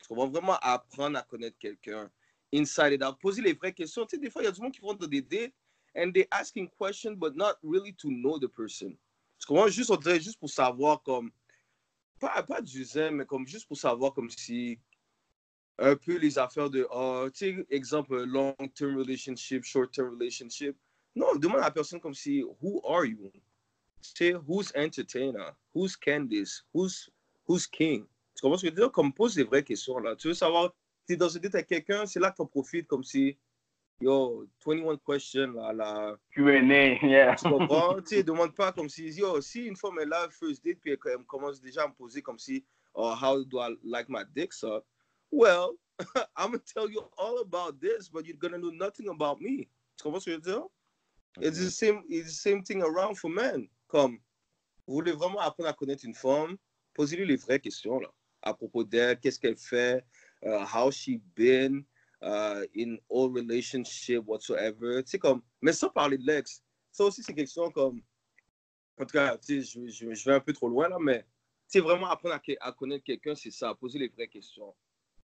Tu 0.00 0.08
comprends? 0.08 0.28
Vraiment 0.28 0.56
apprendre 0.60 1.18
à 1.18 1.22
connaître 1.22 1.58
quelqu'un. 1.58 2.10
Inside 2.52 2.92
it 2.92 3.02
out. 3.02 3.18
Poser 3.20 3.42
les 3.42 3.52
vraies 3.52 3.72
questions. 3.72 4.06
Tu 4.06 4.18
des 4.18 4.30
fois, 4.30 4.42
il 4.42 4.46
y 4.46 4.48
a 4.48 4.52
du 4.52 4.60
monde 4.60 4.72
qui 4.72 4.80
vont 4.80 4.94
dans 4.94 5.06
des 5.06 5.22
dates 5.22 5.52
and 5.96 6.12
they 6.12 6.26
asking 6.30 6.68
questions 6.78 7.16
but 7.16 7.34
not 7.36 7.56
really 7.62 7.92
to 7.94 8.08
know 8.08 8.38
the 8.38 8.48
person. 8.48 8.96
Tu 9.38 9.46
comprends? 9.46 9.68
Juste, 9.68 9.90
on 9.90 10.00
juste 10.00 10.38
pour 10.38 10.50
savoir 10.50 11.02
comme, 11.02 11.30
pas, 12.20 12.42
pas 12.42 12.60
du 12.60 12.84
zèle, 12.84 13.14
mais 13.14 13.26
comme 13.26 13.46
juste 13.46 13.66
pour 13.66 13.76
savoir 13.76 14.12
comme 14.14 14.30
si 14.30 14.78
un 15.78 15.96
peu 15.96 16.16
les 16.16 16.38
affaires 16.38 16.70
de, 16.70 16.86
oh, 16.90 17.28
exemple, 17.70 18.24
long-term 18.24 18.96
relationship, 18.96 19.64
short-term 19.64 20.10
relationship. 20.10 20.76
Non, 21.14 21.34
demande 21.36 21.60
à 21.60 21.64
la 21.64 21.70
personne 21.70 22.00
comme 22.00 22.14
si, 22.14 22.42
who 22.62 22.80
are 22.86 23.04
you? 23.04 23.30
Tu 24.02 24.10
sais, 24.14 24.34
who's 24.34 24.72
entertainer? 24.74 25.50
Who's 25.74 25.96
Candice? 25.96 26.62
Who's, 26.72 27.10
who's 27.46 27.66
king? 27.66 28.06
Tu 28.36 28.42
comprends 28.42 28.58
ce 28.58 28.62
que 28.62 28.68
je 28.68 28.74
veux 28.74 28.80
dire? 28.82 28.92
Comme 28.92 29.12
pose 29.12 29.34
des 29.34 29.44
vraies 29.44 29.64
questions 29.64 29.98
là. 29.98 30.14
Tu 30.14 30.28
veux 30.28 30.34
savoir, 30.34 30.72
tu 31.06 31.14
es 31.14 31.16
dans 31.16 31.28
une 31.28 31.40
date 31.40 31.54
avec 31.54 31.66
quelqu'un, 31.68 32.04
c'est 32.04 32.20
là 32.20 32.30
que 32.30 32.36
tu 32.36 32.42
en 32.42 32.46
profites 32.46 32.86
comme 32.86 33.02
si, 33.02 33.38
yo, 34.00 34.46
21 34.64 34.98
questions 34.98 35.52
là, 35.52 35.72
là. 35.72 36.16
Q&A, 36.32 37.06
yeah. 37.06 37.34
Tu 37.34 37.48
comprends? 37.48 37.96
tu 38.02 38.16
sais, 38.16 38.22
demande 38.22 38.54
pas 38.54 38.72
comme 38.72 38.90
si, 38.90 39.08
yo, 39.08 39.40
si 39.40 39.64
une 39.64 39.76
femme 39.76 39.98
est 40.00 40.04
là, 40.04 40.28
first 40.30 40.62
date, 40.62 40.78
puis 40.80 40.92
elle, 40.92 41.24
commence 41.26 41.62
déjà 41.62 41.84
à 41.84 41.88
me 41.88 41.94
poser 41.94 42.20
comme 42.20 42.38
si, 42.38 42.62
oh, 42.94 43.14
how 43.18 43.42
do 43.42 43.58
I 43.58 43.74
like 43.82 44.08
my 44.10 44.24
dick 44.34 44.52
suck? 44.52 44.84
Well, 45.30 45.78
I'm 46.36 46.52
gonna 46.52 46.58
tell 46.58 46.90
you 46.90 47.02
all 47.16 47.40
about 47.40 47.80
this, 47.80 48.10
but 48.10 48.26
you're 48.26 48.36
gonna 48.36 48.58
know 48.58 48.70
nothing 48.70 49.08
about 49.08 49.40
me. 49.40 49.66
Tu 49.96 50.02
comprends 50.02 50.20
ce 50.20 50.26
que 50.26 50.32
je 50.32 50.36
veux 50.36 50.42
dire? 50.42 50.66
It's 51.40 51.58
the 51.58 51.70
same, 51.70 52.02
it's 52.08 52.28
the 52.28 52.50
same 52.50 52.62
thing 52.62 52.82
around 52.82 53.16
for 53.16 53.30
men. 53.30 53.66
Comme, 53.88 54.18
vous 54.86 54.94
voulez 54.94 55.12
vraiment 55.12 55.40
apprendre 55.40 55.70
à 55.70 55.72
connaître 55.72 56.04
une 56.04 56.14
femme, 56.14 56.56
posez-lui 56.92 57.26
les 57.26 57.36
vraies 57.36 57.60
questions, 57.60 57.98
là. 57.98 58.12
À 58.46 58.54
propos 58.54 58.84
d'elle, 58.84 59.18
qu'est-ce 59.18 59.40
qu'elle 59.40 59.56
fait, 59.56 60.04
uh, 60.44 60.64
how 60.72 60.88
she 60.88 61.20
been, 61.34 61.84
uh, 62.22 62.62
in 62.76 62.96
all 63.10 63.28
relationship 63.32 64.22
whatsoever. 64.24 65.02
Tu 65.02 65.10
sais, 65.10 65.18
comme, 65.18 65.42
mais 65.60 65.72
sans 65.72 65.90
parler 65.90 66.16
de 66.16 66.24
l'ex, 66.24 66.62
ça 66.92 67.04
aussi, 67.04 67.24
c'est 67.24 67.34
quelque 67.34 67.52
chose 67.52 67.72
comme, 67.74 68.00
en 68.98 69.04
tout 69.04 69.12
cas, 69.12 69.36
tu 69.36 69.60
sais, 69.60 69.62
je, 69.62 69.88
je, 69.88 70.14
je 70.14 70.24
vais 70.24 70.36
un 70.36 70.40
peu 70.40 70.52
trop 70.52 70.68
loin 70.68 70.88
là, 70.88 70.96
mais 71.00 71.26
c'est 71.66 71.80
vraiment 71.80 72.06
apprendre 72.06 72.36
à, 72.36 72.40
à 72.68 72.72
connaître 72.72 73.02
quelqu'un, 73.04 73.34
c'est 73.34 73.50
ça, 73.50 73.74
poser 73.74 73.98
les 73.98 74.08
vraies 74.08 74.28
questions. 74.28 74.72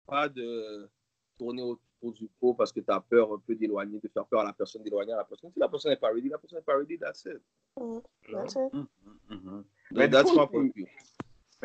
Pas 0.07 0.29
de 0.29 0.89
tourner 1.37 1.63
autour 1.63 2.13
du 2.13 2.29
pot 2.39 2.55
parce 2.55 2.73
que 2.73 2.79
tu 2.79 2.91
as 2.93 3.01
peur 3.01 3.33
un 3.33 3.39
peu 3.41 3.57
d'éloigner, 3.57 3.99
de 3.99 4.09
faire 4.09 4.27
peur 4.27 4.43
à 4.43 4.45
la 4.45 4.53
personne, 4.53 4.85
d'éloigner 4.85 5.13
à 5.13 5.17
la 5.17 5.25
personne. 5.25 5.51
Si 5.53 5.59
la 5.59 5.69
personne 5.69 5.91
n'est 5.91 5.97
pas 5.97 6.13
ready, 6.13 6.29
la 6.29 6.39
personne 6.39 6.61
n'est 6.61 6.65
pas 6.65 6.77
ready, 6.77 6.97
that's 6.99 7.25
it. 7.27 7.43
Mm, 7.77 7.99
that's 8.33 8.55
it. 8.55 8.73
Mhm. 8.73 9.65
Mais 9.91 9.99
Mais 10.07 10.09
that's 10.09 10.31
my 10.33 10.47
point 10.47 10.69
of 10.69 10.75
view. 10.75 10.87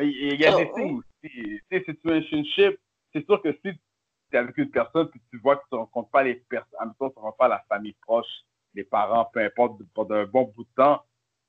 Il 0.00 0.40
y 0.40 0.44
a 0.44 0.56
des 0.56 0.68
Oh, 0.68 0.76
signes 0.76 1.02
aussi. 1.24 1.60
Tu 1.70 1.78
sais, 1.78 1.84
situationship, 1.84 2.78
c'est 3.12 3.24
sûr 3.24 3.40
que 3.42 3.52
si 3.52 3.72
tu 3.72 3.78
es 4.32 4.36
avec 4.36 4.56
une 4.58 4.70
personne 4.70 5.08
puis 5.08 5.20
tu 5.30 5.38
vois 5.38 5.56
que 5.56 5.62
tu 5.68 5.74
ne 5.74 5.80
rencontres 5.80 6.10
pas 6.10 6.22
les 6.22 6.34
personnes, 6.48 6.78
en 6.80 6.86
même 6.86 6.94
temps, 6.98 7.12
ne 7.16 7.30
pas 7.38 7.48
la 7.48 7.64
famille 7.68 7.96
proche, 8.02 8.26
les 8.74 8.84
parents, 8.84 9.28
peu 9.32 9.40
importe, 9.40 9.80
pendant 9.94 10.16
un 10.16 10.26
bon 10.26 10.52
bout 10.54 10.64
de 10.64 10.68
temps, 10.76 11.02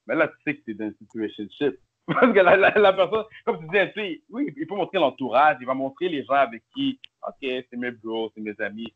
mais 0.07 0.15
là, 0.15 0.27
tu 0.27 0.35
sais 0.43 0.57
que 0.57 0.63
tu 0.63 0.71
es 0.71 0.73
dans 0.75 0.85
une 0.85 0.95
situationship. 0.97 1.79
Parce 2.07 2.33
que 2.33 2.39
la, 2.39 2.55
la, 2.55 2.93
personne, 2.93 3.25
comme 3.45 3.59
tu 3.59 3.65
disais, 3.65 3.91
tu 3.93 4.23
oui, 4.29 4.53
il 4.55 4.67
peut 4.67 4.75
montrer 4.75 4.99
l'entourage, 4.99 5.57
il 5.59 5.65
va 5.65 5.73
montrer 5.73 6.07
les 6.07 6.23
gens 6.23 6.35
avec 6.35 6.61
qui, 6.75 6.99
OK, 7.27 7.37
c'est 7.41 7.75
mes 7.75 7.89
bros, 7.89 8.31
c'est 8.35 8.41
mes 8.41 8.53
amis. 8.61 8.93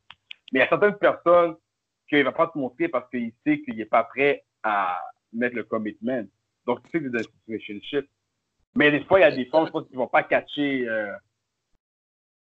Mais 0.51 0.59
il 0.59 0.61
y 0.61 0.61
a 0.61 0.69
certaines 0.69 0.97
personnes 0.97 1.55
qu'il 2.07 2.19
ne 2.19 2.23
va 2.25 2.31
pas 2.31 2.47
te 2.47 2.57
montrer 2.57 2.87
parce 2.87 3.09
qu'il 3.09 3.31
sait 3.43 3.61
qu'il 3.61 3.77
n'est 3.77 3.85
pas 3.85 4.03
prêt 4.03 4.43
à 4.61 5.01
mettre 5.33 5.55
le 5.55 5.63
commitment. 5.63 6.23
Donc, 6.67 6.83
tu 6.83 6.91
sais 6.91 6.99
que 6.99 7.07
es 7.07 7.09
dans 7.09 7.17
une 7.17 7.25
situationship. 7.39 8.07
Mais 8.79 8.91
des 8.91 9.03
fois, 9.03 9.19
il 9.19 9.23
y 9.23 9.25
a 9.25 9.31
des 9.31 9.43
femmes, 9.47 9.65
je 9.65 9.71
pense, 9.71 9.85
qui 9.87 9.93
ne 9.93 9.97
vont 9.97 10.07
pas 10.07 10.23
catcher, 10.23 10.87
euh, 10.87 11.11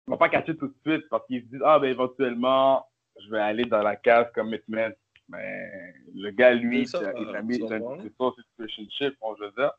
ils 0.07 0.12
vont 0.12 0.17
pas 0.17 0.29
catcher 0.29 0.55
tout 0.55 0.67
de 0.67 0.75
suite 0.86 1.10
parce 1.10 1.25
qu'ils 1.25 1.41
se 1.41 1.47
disent, 1.47 1.63
ah, 1.65 1.79
ben, 1.79 1.89
éventuellement, 1.89 2.86
je 3.19 3.27
vais 3.31 3.39
aller 3.39 3.65
dans 3.65 3.81
la 3.81 3.95
case 3.95 4.27
commitment. 4.36 4.91
Mais 5.29 5.95
le 6.13 6.29
gars, 6.29 6.53
lui, 6.53 6.86
ça, 6.86 7.12
il 7.17 7.36
a 7.36 7.41
mis 7.41 7.57
une 7.57 8.03
situationship, 8.03 9.15
on 9.21 9.34
veut 9.34 9.51
dire. 9.57 9.71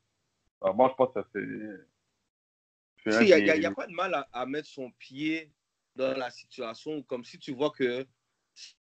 Alors, 0.60 0.74
moi, 0.74 0.88
je 0.90 0.94
pense 0.96 1.14
que 1.14 1.20
ça, 1.20 1.28
c'est. 1.32 3.20
Il 3.22 3.60
n'y 3.60 3.66
a, 3.66 3.70
pas 3.70 3.86
de 3.86 3.92
mal 3.92 4.12
à, 4.12 4.26
à 4.32 4.44
mettre 4.44 4.68
son 4.68 4.90
pied 4.98 5.52
dans 5.94 6.16
la 6.16 6.30
situation, 6.30 7.02
comme 7.04 7.24
si 7.24 7.38
tu 7.38 7.52
vois 7.52 7.70
que 7.70 8.04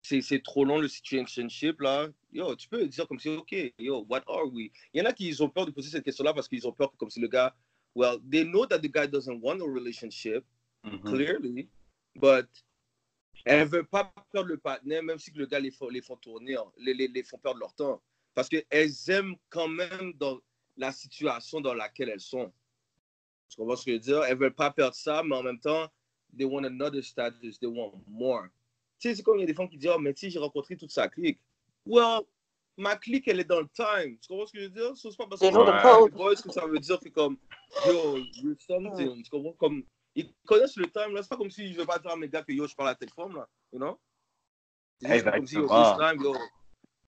c'est 0.01 0.21
c'est 0.21 0.41
trop 0.43 0.65
long 0.65 0.79
le 0.79 0.87
situationship, 0.87 1.79
là. 1.81 2.09
Yo, 2.31 2.55
tu 2.55 2.67
peux 2.67 2.85
dire 2.87 3.07
comme 3.07 3.19
si, 3.19 3.29
OK, 3.29 3.73
yo, 3.79 4.05
what 4.09 4.23
are 4.27 4.47
we? 4.51 4.69
Il 4.93 4.99
y 4.99 5.01
en 5.01 5.05
a 5.05 5.13
qui 5.13 5.27
ils 5.27 5.41
ont 5.43 5.49
peur 5.49 5.65
de 5.65 5.71
poser 5.71 5.89
cette 5.89 6.03
question-là 6.03 6.33
parce 6.33 6.47
qu'ils 6.47 6.67
ont 6.67 6.73
peur 6.73 6.91
que 6.91 6.97
comme 6.97 7.09
si 7.09 7.19
le 7.19 7.27
gars, 7.27 7.55
well, 7.95 8.17
they 8.29 8.43
know 8.43 8.65
that 8.65 8.79
the 8.79 8.91
guy 8.91 9.07
doesn't 9.07 9.39
want 9.41 9.59
a 9.61 9.65
relationship, 9.65 10.45
Mhm. 10.83 11.03
clearly, 11.03 11.69
but 12.15 12.47
elles 13.45 13.67
veulent 13.67 13.87
pas 13.87 14.11
perdre 14.31 14.49
le 14.49 14.57
partenaire, 14.57 15.03
même 15.03 15.19
si 15.19 15.31
le 15.31 15.45
gars 15.45 15.59
les 15.59 15.71
font, 15.71 15.89
les 15.89 16.01
font 16.01 16.17
tourner, 16.17 16.55
hein, 16.55 16.65
les, 16.77 16.93
les, 16.93 17.07
les 17.07 17.23
font 17.23 17.37
perdre 17.37 17.59
leur 17.59 17.73
temps. 17.75 18.01
Parce 18.33 18.49
qu'elles 18.49 18.91
aiment 19.09 19.35
quand 19.49 19.67
même 19.67 20.13
dans 20.13 20.39
la 20.77 20.91
situation 20.91 21.61
dans 21.61 21.73
laquelle 21.73 22.09
elles 22.09 22.19
sont. 22.19 22.51
Tu 23.49 23.57
comprends 23.57 23.75
ce 23.75 23.85
que 23.85 23.91
je 23.91 23.95
veux 23.95 23.99
dire? 24.01 24.23
Elles 24.23 24.37
veulent 24.37 24.55
pas 24.55 24.71
perdre 24.71 24.95
ça, 24.95 25.21
mais 25.23 25.35
en 25.35 25.43
même 25.43 25.59
temps, 25.59 25.87
they 26.37 26.45
want 26.45 26.63
another 26.63 27.03
status, 27.03 27.59
they 27.59 27.67
want 27.67 28.01
more. 28.07 28.47
Tu 29.01 29.09
sais, 29.09 29.15
c'est 29.15 29.23
comme 29.23 29.37
il 29.37 29.41
y 29.41 29.43
a 29.43 29.47
des 29.47 29.55
femmes 29.55 29.67
qui 29.67 29.77
disent, 29.77 29.89
oh, 29.91 29.97
mais 29.97 30.13
tu 30.13 30.19
sais, 30.21 30.29
j'ai 30.29 30.37
rencontré 30.37 30.77
toute 30.77 30.91
sa 30.91 31.09
clique. 31.09 31.39
Well, 31.87 32.21
ma 32.77 32.95
clique, 32.95 33.27
elle 33.27 33.39
est 33.39 33.45
dans 33.45 33.61
le 33.61 33.67
time. 33.73 34.15
Tu 34.21 34.27
comprends 34.27 34.45
ce 34.45 34.53
que 34.53 34.59
je 34.59 34.65
veux 34.65 34.69
dire? 34.69 34.95
C'est 34.95 35.17
pas 35.17 35.25
parce 35.25 35.41
que 35.41 36.09
boys 36.11 36.35
que 36.35 36.51
ça 36.51 36.67
veut 36.67 36.77
dire 36.77 36.99
que 36.99 37.09
comme, 37.09 37.35
yo, 37.87 38.19
you're 38.35 38.55
something. 38.59 39.23
Tu 39.23 39.29
comprends? 39.31 39.53
Comme, 39.53 39.83
ils 40.13 40.31
connaissent 40.45 40.77
le 40.77 40.85
time, 40.85 41.15
là. 41.15 41.23
C'est 41.23 41.29
pas 41.29 41.37
comme 41.37 41.49
si 41.49 41.73
je 41.73 41.77
vais 41.77 41.85
pas 41.87 41.97
dire 41.97 42.11
à 42.11 42.15
mes 42.15 42.29
gars 42.29 42.43
que 42.43 42.51
yo, 42.53 42.67
je 42.67 42.75
parle 42.75 42.89
à 42.89 42.95
telle 42.95 43.09
là. 43.17 43.47
You 43.73 43.79
know? 43.79 43.99
C'est 45.01 45.23
comme 45.23 45.47
si, 45.47 45.55
yo, 45.55 45.67
time, 45.67 46.21
yo, 46.21 46.35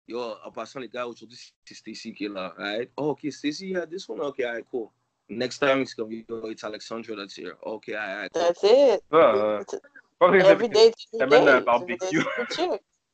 yo, 0.07 0.35
en 0.45 0.51
passant, 0.51 0.79
les 0.79 0.89
gars, 0.89 1.07
aujourd'hui, 1.07 1.39
c'est 1.65 1.73
Stacy 1.73 2.13
qui 2.13 2.25
est 2.25 2.29
là. 2.29 2.53
Alright? 2.55 2.91
Oh, 2.97 3.09
ok, 3.09 3.31
Stacy, 3.31 3.69
yeah, 3.69 3.87
this 3.87 4.07
one, 4.07 4.21
ok, 4.21 4.41
alright, 4.41 4.67
cool. 4.69 4.91
Next 5.27 5.57
time, 5.57 5.81
it's 5.81 5.95
gonna 5.95 6.09
be, 6.09 6.23
yo, 6.29 6.51
it's 6.51 6.63
Alexandra 6.63 7.15
that's 7.15 7.35
here. 7.35 7.57
Ok, 7.63 7.89
alright, 7.89 8.31
cool. 8.31 8.43
That's 8.43 8.63
it. 8.63 9.81
Euh, 10.21 10.27
It's- 10.27 10.27
pas 10.27 10.27
vrai 10.27 10.39
que 10.39 10.45
Every 10.45 10.67
c'est- 10.67 10.73
day, 10.73 10.87
it's 10.89 11.13
a 11.13 11.17
t'amènes 11.17 11.45
day. 11.45 11.51
un 11.51 11.61
barbecue. 11.61 12.23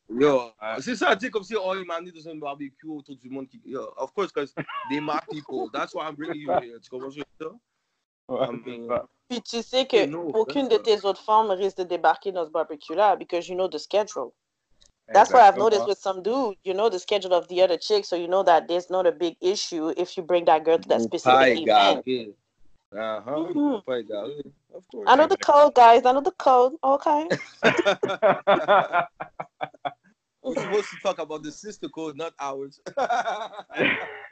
Yo, 0.08 0.36
Ouais. 0.62 0.82
c'est 0.82 0.96
ça, 0.96 1.16
tu 1.16 1.26
sais, 1.26 1.32
comme 1.32 1.44
si, 1.44 1.56
oh, 1.56 1.74
il 1.76 1.84
m'a 1.86 1.96
amené 1.96 2.12
dans 2.12 2.30
un 2.30 2.36
barbecue 2.36 2.88
autour 2.88 3.16
du 3.16 3.28
monde. 3.30 3.48
Qui, 3.48 3.60
yo, 3.66 3.92
of 3.98 4.14
course, 4.14 4.32
because 4.32 4.54
they 4.90 5.00
my 5.00 5.20
people. 5.32 5.68
That's 5.74 5.96
why 5.96 6.04
I'm 6.08 6.16
bringing 6.16 6.42
you 6.42 6.52
here. 6.52 6.80
Tu 6.80 6.90
comprends 6.92 7.10
ce 7.10 7.18
que 7.20 7.24
je 7.40 7.46
veux 7.46 7.50
dire? 7.50 8.88
Ça. 8.90 9.06
Puis 9.28 9.42
tu 9.42 9.62
sais 9.64 9.86
que 9.88 10.06
No, 10.06 10.30
aucune 10.36 10.68
de 10.68 10.78
tes 10.78 11.04
autres 11.06 11.22
femmes 11.22 11.50
risque 11.52 11.78
de 11.78 11.84
débarquer 11.84 12.32
dans 12.32 12.46
ce 12.46 12.52
barbecue-là 12.52 13.16
because 13.16 13.48
you 13.50 13.56
know 13.56 13.68
the 13.68 13.80
schedule. 13.80 14.32
That's 15.14 15.32
why 15.32 15.40
I've 15.42 15.56
Exactement. 15.56 15.64
noticed 15.64 15.88
with 15.88 15.98
some 15.98 16.22
dude, 16.24 16.56
you 16.64 16.74
know 16.74 16.90
the 16.90 17.00
schedule 17.00 17.34
of 17.34 17.48
the 17.48 17.62
other 17.64 17.78
chick, 17.78 18.06
so 18.06 18.16
you 18.16 18.28
know 18.28 18.44
that 18.44 18.68
there's 18.68 18.90
not 18.92 19.06
a 19.08 19.12
big 19.12 19.36
issue 19.42 19.90
if 19.98 20.16
you 20.18 20.24
bring 20.24 20.46
that 20.46 20.64
girl 20.64 20.78
to 20.80 20.88
that 20.90 21.02
specific 21.02 21.60
event. 21.62 22.04
égarer. 22.06 22.36
Uh-huh, 22.92 23.82
pas 23.86 24.00
égarer. 24.00 24.44
Of 24.76 24.84
course. 24.92 25.06
I 25.08 25.16
know 25.16 25.28
the 25.28 25.38
code, 25.38 25.74
guys. 25.74 26.06
I 26.06 26.12
know 26.12 26.22
the 26.22 26.32
code. 26.32 26.74
Okay. 26.84 27.28
We're 30.44 30.54
supposed 30.62 30.90
to 30.92 30.98
talk 31.02 31.18
about 31.20 31.42
the 31.44 31.52
sister 31.52 31.88
code, 31.90 32.18
not 32.18 32.34
ours. 32.40 32.80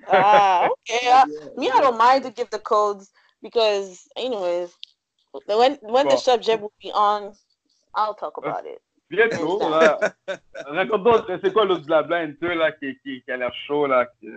Ah, 0.06 0.68
okay. 0.68 1.08
I- 1.10 1.24
Yeah. 1.30 1.48
me, 1.56 1.70
I 1.72 1.80
don't 1.80 1.98
mind 1.98 2.24
to 2.26 2.30
give 2.32 2.50
the 2.50 2.60
codes 2.60 3.10
because, 3.42 4.06
anyways, 4.18 4.70
when 5.48 5.80
when 5.82 6.06
the 6.08 6.16
Bon. 6.20 6.28
subject 6.30 6.62
will 6.62 6.74
be 6.82 6.92
on, 6.92 7.34
I'll 7.96 8.14
talk 8.14 8.36
about 8.38 8.66
it. 8.66 8.82
Bientôt, 9.10 9.60
là. 9.70 9.98
Raconte-nous, 10.66 11.40
c'est 11.42 11.54
quoi 11.54 11.64
l'autre 11.66 11.86
blabla 11.86 12.18
un 12.18 12.34
peu, 12.34 12.54
là, 12.54 12.72
qui, 12.74 12.98
qui, 13.04 13.22
qui 13.24 13.32
a 13.32 13.38
l'air 13.38 13.54
chaud, 13.66 13.86
là. 13.88 14.08
qui- 14.20 14.28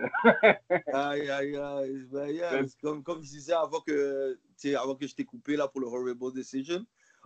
Aïe, 0.93 1.29
aïe, 1.29 1.57
aïe. 1.57 2.05
Ben, 2.13 2.29
yeah, 2.29 2.51
c'est 2.65 2.79
comme, 2.81 3.03
comme 3.03 3.21
je 3.23 3.29
disais 3.29 3.53
avant 3.53 3.81
que, 3.81 4.33
tu 4.35 4.39
sais, 4.39 4.46
avant 4.65 4.95
que 4.95 5.07
je 5.07 5.15
t'ai 5.15 5.25
coupé 5.25 5.55
là 5.55 5.67
pour 5.67 5.81
le 5.81 5.87
Horrible 5.87 6.33
Decision. 6.33 6.85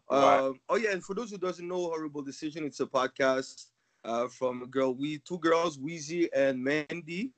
Um, 0.09 0.59
oh 0.67 0.75
yeah, 0.75 0.91
and 0.91 1.01
for 1.01 1.15
those 1.15 1.31
who 1.31 1.37
doesn't 1.37 1.65
know 1.65 1.87
Horrible 1.87 2.21
Decision, 2.21 2.65
it's 2.65 2.81
a 2.81 2.85
podcast 2.85 3.67
uh, 4.03 4.27
from 4.27 4.63
a 4.63 4.67
girl, 4.67 4.93
we 4.93 5.19
two 5.19 5.39
girls, 5.39 5.79
Wheezy 5.79 6.29
and 6.33 6.61
Mandy. 6.61 7.31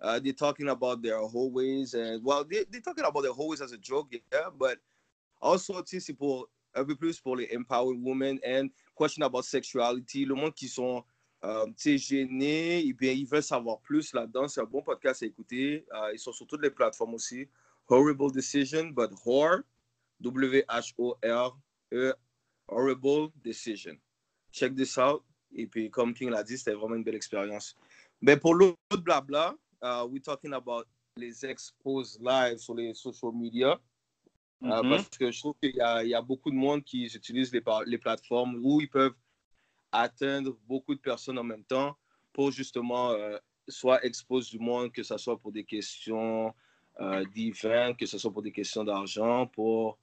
Uh, 0.00 0.18
they're 0.18 0.32
talking 0.32 0.68
about 0.68 1.00
their 1.00 1.18
hallways 1.18 1.94
and 1.94 2.22
well, 2.22 2.44
they, 2.44 2.64
they're 2.70 2.80
talking 2.80 3.04
about 3.04 3.22
their 3.22 3.32
hallways 3.32 3.62
as 3.62 3.72
a 3.72 3.78
joke, 3.78 4.12
yeah, 4.12 4.50
but 4.58 4.78
also 5.40 5.82
c'est 5.86 6.12
pour 6.12 6.48
un 6.74 6.84
peu 6.84 6.96
plus 6.96 7.20
pour 7.20 7.36
les 7.36 7.48
empowered 7.54 8.02
women 8.02 8.38
and 8.44 8.70
question 8.94 9.22
about 9.22 9.44
sexuality, 9.44 10.24
le 10.26 10.34
monde 10.34 10.54
qui 10.54 10.68
sont 10.68 11.04
euh, 11.44 11.66
gênés, 11.76 12.86
et 12.86 12.92
bien, 12.92 13.12
ils 13.12 13.26
veulent 13.26 13.42
savoir 13.42 13.80
plus 13.80 14.12
là-dedans. 14.12 14.48
C'est 14.48 14.60
un 14.60 14.64
bon 14.64 14.82
podcast 14.82 15.22
à 15.22 15.26
écouter. 15.26 15.84
Euh, 15.92 16.12
ils 16.12 16.18
sont 16.18 16.32
sur 16.32 16.46
toutes 16.46 16.62
les 16.62 16.70
plateformes 16.70 17.14
aussi. 17.14 17.48
Horrible 17.88 18.30
Decision, 18.32 18.92
but 18.92 19.10
Hor, 19.24 19.64
W-H-O-R-E, 20.20 22.12
Horrible 22.68 23.32
Decision. 23.42 23.98
Check 24.52 24.74
this 24.74 24.96
out. 24.98 25.22
Et 25.54 25.66
puis, 25.66 25.90
comme 25.90 26.14
King 26.14 26.30
l'a 26.30 26.42
dit, 26.42 26.56
c'était 26.56 26.72
vraiment 26.74 26.94
une 26.96 27.04
belle 27.04 27.14
expérience. 27.16 27.74
Mais 28.20 28.36
pour 28.36 28.54
l'autre 28.54 28.76
blabla, 29.02 29.54
uh, 29.82 30.04
we're 30.08 30.22
talking 30.22 30.52
about 30.54 30.86
les 31.16 31.44
expos 31.44 32.18
live 32.20 32.58
sur 32.58 32.74
les 32.74 32.94
social 32.94 33.32
media. 33.32 33.78
Euh, 34.64 34.80
Mhm. 34.80 34.90
parce 34.90 35.08
que 35.08 35.30
je 35.30 35.40
trouve 35.40 35.54
qu'il 35.60 35.74
y 35.74 35.80
a, 35.80 36.04
il 36.04 36.10
y 36.10 36.14
a 36.14 36.22
beaucoup 36.22 36.48
de 36.50 36.54
monde 36.54 36.84
qui 36.84 37.04
utilisent 37.06 37.52
les, 37.52 37.62
les 37.86 37.98
plateformes 37.98 38.60
où 38.64 38.80
ils 38.80 38.88
peuvent 38.88 39.16
atteindre 39.90 40.56
beaucoup 40.68 40.94
de 40.94 41.00
personnes 41.00 41.36
en 41.36 41.42
même 41.42 41.64
temps 41.64 41.98
pour 42.32 42.52
justement 42.52 43.10
euh, 43.10 43.36
soit 43.68 44.04
exposer 44.04 44.56
du 44.56 44.60
monde, 44.62 44.92
que 44.92 45.02
ce 45.02 45.16
soit 45.18 45.36
pour 45.36 45.50
des 45.50 45.64
questions 45.64 46.54
euh, 47.00 47.24
d'event, 47.34 47.94
que 47.94 48.06
ce 48.06 48.18
soit 48.18 48.32
pour 48.32 48.42
des 48.42 48.52
questions 48.52 48.84
d'argent, 48.84 49.46
pour 49.46 49.98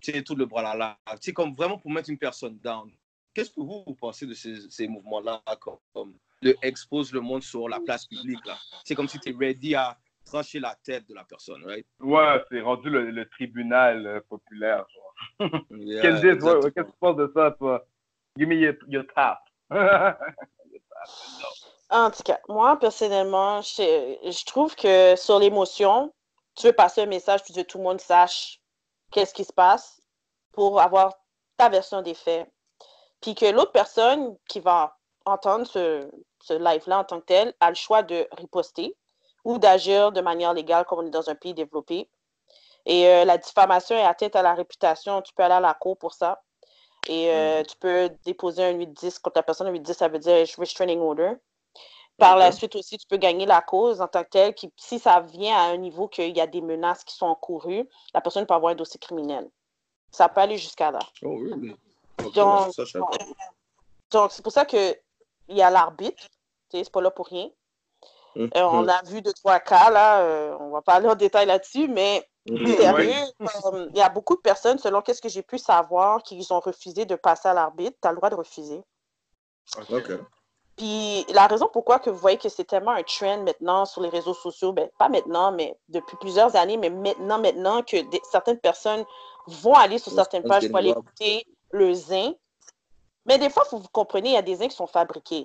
tu 0.00 0.12
sais, 0.12 0.22
tout 0.22 0.34
le 0.34 0.46
bras 0.46 0.96
sais, 1.20 1.32
comme 1.32 1.54
vraiment 1.54 1.78
pour 1.78 1.90
mettre 1.90 2.08
une 2.10 2.18
personne 2.18 2.58
down. 2.58 2.90
Qu'est-ce 3.34 3.50
que 3.50 3.60
vous, 3.60 3.84
vous 3.86 3.94
pensez 3.94 4.26
de 4.26 4.34
ces, 4.34 4.68
ces 4.70 4.88
mouvements-là, 4.88 5.42
comme, 5.60 5.76
comme 5.92 6.14
le 6.42 6.56
expose 6.62 7.12
le 7.12 7.20
monde 7.20 7.42
sur 7.42 7.68
la 7.68 7.78
place 7.80 8.06
publique 8.06 8.44
là? 8.46 8.56
C'est 8.84 8.94
comme 8.94 9.08
si 9.08 9.18
tu 9.20 9.30
es 9.30 9.36
ready 9.38 9.74
à 9.74 9.96
trancher 10.24 10.58
la 10.58 10.74
tête 10.82 11.06
de 11.08 11.14
la 11.14 11.24
personne, 11.24 11.64
right? 11.64 11.86
Ouais, 12.00 12.42
c'est 12.50 12.60
rendu 12.60 12.88
le, 12.88 13.10
le 13.10 13.28
tribunal 13.28 14.06
euh, 14.06 14.20
populaire, 14.28 14.86
genre. 14.88 15.60
Yeah, 15.70 16.02
Qu'est-ce 16.02 16.68
que 16.68 16.80
tu 16.80 16.92
penses 16.98 17.16
de 17.16 17.30
ça, 17.34 17.50
toi? 17.52 17.86
Give 18.36 18.48
me 18.48 18.54
your, 18.54 18.74
your 18.88 19.04
tap. 19.14 19.40
En 21.92 22.10
tout 22.12 22.22
cas, 22.22 22.38
moi, 22.48 22.78
personnellement, 22.78 23.62
je, 23.62 23.82
je 24.30 24.44
trouve 24.44 24.76
que 24.76 25.16
sur 25.16 25.40
l'émotion, 25.40 26.12
tu 26.60 26.66
veux 26.66 26.72
passer 26.72 27.02
un 27.02 27.06
message, 27.06 27.42
tu 27.42 27.52
veux 27.52 27.62
que 27.62 27.66
tout 27.66 27.78
le 27.78 27.84
monde 27.84 28.00
sache 28.00 28.60
qu'est-ce 29.10 29.34
qui 29.34 29.44
se 29.44 29.52
passe 29.52 30.00
pour 30.52 30.80
avoir 30.80 31.14
ta 31.56 31.68
version 31.68 32.02
des 32.02 32.14
faits. 32.14 32.50
Puis 33.20 33.34
que 33.34 33.46
l'autre 33.46 33.72
personne 33.72 34.36
qui 34.48 34.60
va 34.60 34.96
entendre 35.24 35.66
ce, 35.66 36.08
ce 36.42 36.54
live-là 36.54 37.00
en 37.00 37.04
tant 37.04 37.20
que 37.20 37.26
tel 37.26 37.54
a 37.60 37.70
le 37.70 37.74
choix 37.74 38.02
de 38.02 38.28
riposter 38.32 38.96
ou 39.44 39.58
d'agir 39.58 40.12
de 40.12 40.20
manière 40.20 40.52
légale 40.52 40.84
comme 40.84 41.00
on 41.00 41.06
est 41.06 41.10
dans 41.10 41.30
un 41.30 41.34
pays 41.34 41.54
développé. 41.54 42.08
Et 42.86 43.06
euh, 43.08 43.24
la 43.24 43.38
diffamation 43.38 43.96
est 43.96 44.04
atteinte 44.04 44.36
à 44.36 44.42
la 44.42 44.54
réputation, 44.54 45.22
tu 45.22 45.32
peux 45.34 45.42
aller 45.42 45.54
à 45.54 45.60
la 45.60 45.74
cour 45.74 45.96
pour 45.98 46.14
ça. 46.14 46.42
Et 47.08 47.30
euh, 47.30 47.62
tu 47.62 47.76
peux 47.78 48.10
déposer 48.24 48.64
un 48.64 48.74
8-10 48.74 49.20
contre 49.20 49.38
la 49.38 49.42
personne. 49.42 49.66
Un 49.66 49.72
8-10, 49.72 49.92
ça 49.94 50.08
veut 50.08 50.18
dire 50.18 50.46
restraining 50.58 51.00
order. 51.00 51.32
Par 52.20 52.36
la 52.36 52.52
suite 52.52 52.76
aussi, 52.76 52.98
tu 52.98 53.06
peux 53.06 53.16
gagner 53.16 53.46
la 53.46 53.62
cause 53.62 54.00
en 54.00 54.06
tant 54.08 54.22
que 54.22 54.28
telle. 54.28 54.54
Qui, 54.54 54.72
si 54.76 54.98
ça 54.98 55.20
vient 55.20 55.56
à 55.56 55.62
un 55.70 55.76
niveau 55.78 56.06
qu'il 56.06 56.36
y 56.36 56.40
a 56.40 56.46
des 56.46 56.60
menaces 56.60 57.02
qui 57.02 57.14
sont 57.16 57.26
encourues, 57.26 57.88
la 58.14 58.20
personne 58.20 58.46
peut 58.46 58.54
avoir 58.54 58.72
un 58.72 58.76
dossier 58.76 59.00
criminel. 59.00 59.50
Ça 60.12 60.28
peut 60.28 60.40
aller 60.40 60.58
jusqu'à 60.58 60.90
là. 60.90 61.00
Oh? 61.24 61.38
Ok, 62.22 62.34
Donc, 62.34 62.74
ça, 62.74 62.84
c'est 64.30 64.42
pour 64.42 64.52
ça 64.52 64.64
qu'il 64.64 64.96
y 65.48 65.62
a 65.62 65.70
l'arbitre. 65.70 66.26
C'est 66.70 66.90
pas 66.90 67.00
là 67.00 67.10
pour 67.10 67.26
rien. 67.26 67.48
Euh, 68.36 68.48
on 68.54 68.82
Mhm. 68.82 68.88
a 68.90 69.02
vu 69.02 69.22
deux, 69.22 69.32
trois 69.32 69.60
cas, 69.60 69.90
là. 69.90 70.20
euh, 70.20 70.56
on 70.60 70.70
va 70.70 70.82
pas 70.82 70.94
aller 70.94 71.08
en 71.08 71.14
détail 71.14 71.46
là-dessus, 71.46 71.88
mais 71.88 72.28
Mhm. 72.46 72.76
sérieux, 72.76 73.32
comme, 73.62 73.88
il 73.92 73.98
y 73.98 74.02
a 74.02 74.08
beaucoup 74.08 74.36
de 74.36 74.40
personnes, 74.40 74.78
selon 74.78 75.00
qu'est-ce 75.02 75.22
que 75.22 75.28
j'ai 75.28 75.42
pu 75.42 75.58
savoir, 75.58 76.22
qui 76.22 76.46
ont 76.50 76.60
refusé 76.60 77.04
de 77.06 77.14
passer 77.14 77.48
à 77.48 77.54
l'arbitre. 77.54 77.96
Tu 78.00 78.08
as 78.08 78.10
le 78.10 78.16
droit 78.16 78.30
de 78.30 78.34
refuser. 78.36 78.82
Ok. 79.90 80.10
Puis 80.80 81.26
la 81.34 81.46
raison 81.46 81.68
pourquoi 81.70 81.98
que 81.98 82.08
vous 82.08 82.16
voyez 82.16 82.38
que 82.38 82.48
c'est 82.48 82.64
tellement 82.64 82.92
un 82.92 83.02
trend 83.02 83.42
maintenant 83.42 83.84
sur 83.84 84.00
les 84.00 84.08
réseaux 84.08 84.32
sociaux, 84.32 84.72
ben, 84.72 84.88
pas 84.98 85.10
maintenant, 85.10 85.52
mais 85.52 85.76
depuis 85.88 86.16
plusieurs 86.16 86.56
années, 86.56 86.78
mais 86.78 86.88
maintenant, 86.88 87.38
maintenant 87.38 87.82
que 87.82 88.00
des- 88.00 88.22
certaines 88.30 88.58
personnes 88.58 89.04
vont 89.46 89.74
aller 89.74 89.98
sur 89.98 90.10
certaines 90.10 90.42
pages 90.48 90.62
pour 90.68 90.78
aller 90.78 90.88
écouter 91.02 91.46
le 91.70 91.92
zin. 91.92 92.32
Mais 93.26 93.36
des 93.36 93.50
fois, 93.50 93.64
que 93.66 93.76
vous 93.76 93.88
compreniez, 93.92 94.30
il 94.30 94.34
y 94.34 94.38
a 94.38 94.42
des 94.42 94.56
zins 94.56 94.68
qui 94.68 94.76
sont 94.76 94.86
fabriqués. 94.86 95.44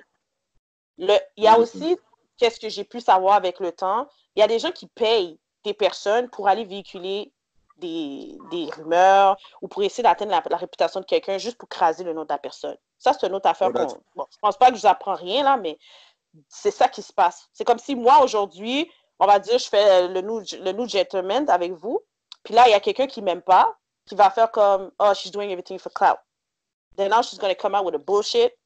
Le, 0.97 1.17
il 1.35 1.43
y 1.43 1.47
a 1.47 1.59
aussi, 1.59 1.97
qu'est-ce 2.37 2.57
que 2.61 2.69
j'ai 2.69 2.85
pu 2.85 3.01
savoir 3.01 3.35
avec 3.35 3.59
le 3.59 3.73
temps, 3.73 4.07
il 4.37 4.39
y 4.39 4.43
a 4.43 4.47
des 4.47 4.59
gens 4.59 4.71
qui 4.71 4.87
payent 4.87 5.37
des 5.65 5.73
personnes 5.73 6.29
pour 6.29 6.47
aller 6.47 6.63
véhiculer 6.63 7.33
des, 7.75 8.37
des 8.51 8.69
rumeurs 8.77 9.35
ou 9.61 9.67
pour 9.67 9.83
essayer 9.83 10.03
d'atteindre 10.03 10.31
la, 10.31 10.41
la 10.49 10.55
réputation 10.55 11.01
de 11.01 11.05
quelqu'un 11.05 11.37
juste 11.37 11.57
pour 11.57 11.67
craser 11.67 12.05
le 12.05 12.13
nom 12.13 12.23
de 12.23 12.29
la 12.29 12.37
personne. 12.37 12.77
Ça, 13.05 13.13
c'est 13.13 13.27
une 13.27 13.35
autre 13.35 13.47
affaire. 13.47 13.69
Bon, 13.69 13.87
je 14.17 14.37
pense 14.41 14.57
pas 14.57 14.69
que 14.71 14.77
je 14.77 14.81
vous 14.81 14.87
apprends 14.87 15.13
rien, 15.13 15.43
là, 15.43 15.57
mais 15.57 15.77
c'est 16.49 16.71
ça 16.71 16.87
qui 16.87 17.03
se 17.03 17.13
passe. 17.13 17.47
C'est 17.53 17.63
comme 17.63 17.77
si 17.77 17.95
moi, 17.95 18.23
aujourd'hui, 18.23 18.89
on 19.19 19.27
va 19.27 19.37
dire, 19.37 19.59
je 19.59 19.69
fais 19.69 20.07
le 20.07 20.21
new, 20.21 20.41
le 20.59 20.71
new 20.71 20.89
gentleman 20.89 21.47
avec 21.51 21.73
vous, 21.73 21.99
puis 22.41 22.55
là, 22.55 22.67
il 22.67 22.71
y 22.71 22.73
a 22.73 22.79
quelqu'un 22.79 23.05
qui 23.05 23.21
m'aime 23.21 23.43
pas, 23.43 23.77
qui 24.07 24.15
va 24.15 24.31
faire 24.31 24.49
comme, 24.49 24.91
oh, 24.97 25.13
she's 25.13 25.31
doing 25.31 25.51
everything 25.51 25.77
for 25.77 25.91
clout. 25.91 26.17
Then 26.97 27.11
now 27.11 27.21
she's 27.21 27.37
going 27.37 27.53
to 27.53 27.61
come 27.61 27.75
out 27.75 27.85
with 27.85 27.93
a 27.93 27.99
bullshit, 27.99 28.57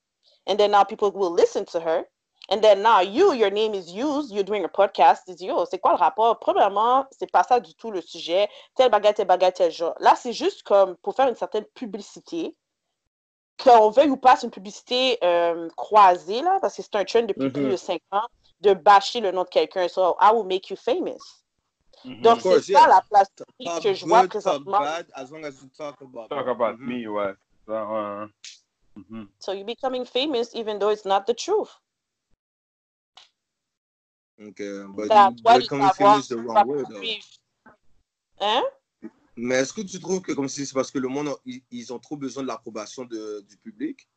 and 0.47 0.55
then 0.55 0.71
now 0.71 0.85
people 0.85 1.11
will 1.11 1.33
listen 1.33 1.65
to 1.65 1.81
her. 1.81 2.05
And 2.49 2.61
then 2.61 2.81
now 2.81 3.01
you, 3.01 3.33
your 3.33 3.51
name 3.51 3.73
is 3.73 3.91
used, 3.91 4.31
you're 4.31 4.45
doing 4.45 4.63
a 4.63 4.69
podcast. 4.69 5.23
Yo, 5.37 5.65
c'est 5.65 5.79
quoi 5.79 5.91
le 5.91 5.97
rapport? 5.97 6.39
Premièrement, 6.39 7.05
c'est 7.11 7.29
pas 7.29 7.43
ça 7.43 7.59
du 7.59 7.75
tout 7.75 7.91
le 7.91 8.01
sujet. 8.01 8.47
Tel 8.75 8.89
bagage, 8.89 9.15
tel 9.15 9.27
bagage, 9.27 9.55
tel 9.55 9.69
genre. 9.69 9.95
Là, 9.99 10.15
c'est 10.15 10.31
juste 10.31 10.63
comme 10.63 10.95
pour 11.03 11.13
faire 11.13 11.27
une 11.27 11.35
certaine 11.35 11.65
publicité. 11.75 12.55
Qu'on 13.63 13.89
veuille 13.89 14.09
ou 14.09 14.17
pas, 14.17 14.35
c'est 14.35 14.45
une 14.45 14.51
publicité 14.51 15.17
euh, 15.23 15.69
croisée, 15.75 16.41
là, 16.41 16.59
parce 16.61 16.75
que 16.77 16.81
c'est 16.81 16.95
un 16.95 17.03
trend 17.03 17.23
depuis 17.23 17.45
Mhm. 17.47 17.51
plus 17.51 17.69
de 17.71 17.75
cinq 17.75 18.01
ans, 18.11 18.27
de 18.61 18.73
bâcher 18.73 19.19
le 19.19 19.31
nom 19.31 19.43
de 19.43 19.49
quelqu'un. 19.49 19.87
So, 19.87 20.15
I 20.21 20.31
will 20.33 20.45
make 20.45 20.69
you 20.69 20.77
famous. 20.77 21.43
Mhm. 22.05 22.21
Donc, 22.21 22.37
Of 22.37 22.43
course, 22.43 22.65
c'est 22.65 22.73
ça 22.73 22.79
yeah. 22.81 22.87
la 22.87 23.01
place 23.01 23.27
Talk 23.65 23.83
que 23.83 23.93
je 23.93 24.05
vois 24.05 24.21
good, 24.21 24.31
talk 24.31 24.41
présentement. 24.43 24.79
bad, 24.79 25.11
as 25.13 25.29
long 25.31 25.43
as 25.43 25.61
you 25.61 25.69
talk 25.77 26.01
about 26.01 26.29
Talk 26.29 26.47
about 26.47 26.79
Mhm. 26.79 26.87
me, 26.87 27.07
ouais. 27.07 27.33
Ouais. 27.67 28.27
Mhm. 28.95 29.27
So, 29.39 29.51
you're 29.51 29.65
becoming 29.65 30.05
famous 30.05 30.53
even 30.55 30.79
though 30.79 30.89
it's 30.91 31.05
not 31.05 31.25
the 31.25 31.33
truth. 31.33 31.69
Okay, 34.41 34.83
but 34.95 35.07
C'est 35.07 35.13
à 35.17 35.29
you 35.29 35.35
toi 35.43 35.53
de 35.55 35.59
becoming 35.63 35.91
famous 35.93 36.27
the 36.29 36.35
wrong 36.37 36.65
way, 36.65 36.83
though. 36.87 37.03
Hein? 38.39 38.63
Mais 39.41 39.55
est-ce 39.55 39.71
que 39.71 39.81
tu 39.81 39.99
trouves 39.99 40.21
que 40.21 40.33
comme 40.33 40.49
si 40.49 40.65
c'est 40.65 40.73
parce 40.73 40.91
que 40.91 40.99
le 40.99 41.07
monde, 41.07 41.33
ils, 41.71 41.93
ont 41.93 41.99
trop 41.99 42.17
besoin 42.17 42.43
de 42.43 42.47
l'approbation 42.47 43.05
du 43.05 43.57
public 43.63 44.09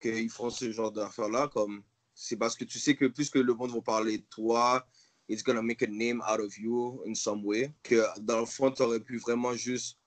qu'ils 0.00 0.30
font 0.30 0.50
ce 0.50 0.70
genre 0.70 0.92
d'affaires-là 0.92 1.48
comme 1.48 1.82
c'est 2.14 2.36
parce 2.36 2.54
que 2.54 2.64
tu 2.64 2.78
sais 2.78 2.94
que 2.94 3.06
plus 3.06 3.28
que 3.28 3.40
le 3.40 3.54
monde 3.54 3.72
va 3.72 3.80
parler 3.80 4.18
de 4.18 4.24
toi, 4.30 4.86
it's 5.28 5.42
gonna 5.42 5.62
make 5.62 5.82
a 5.82 5.88
name 5.88 6.22
out 6.28 6.38
of 6.38 6.56
you 6.58 7.02
in 7.06 7.14
some 7.14 7.44
way. 7.44 7.72
Que 7.82 8.04
dans 8.20 8.40
le 8.40 8.46
fond, 8.46 8.70
tu 8.70 8.82
aurais 8.82 9.00
pu 9.00 9.18
vraiment 9.18 9.54
juste 9.54 9.98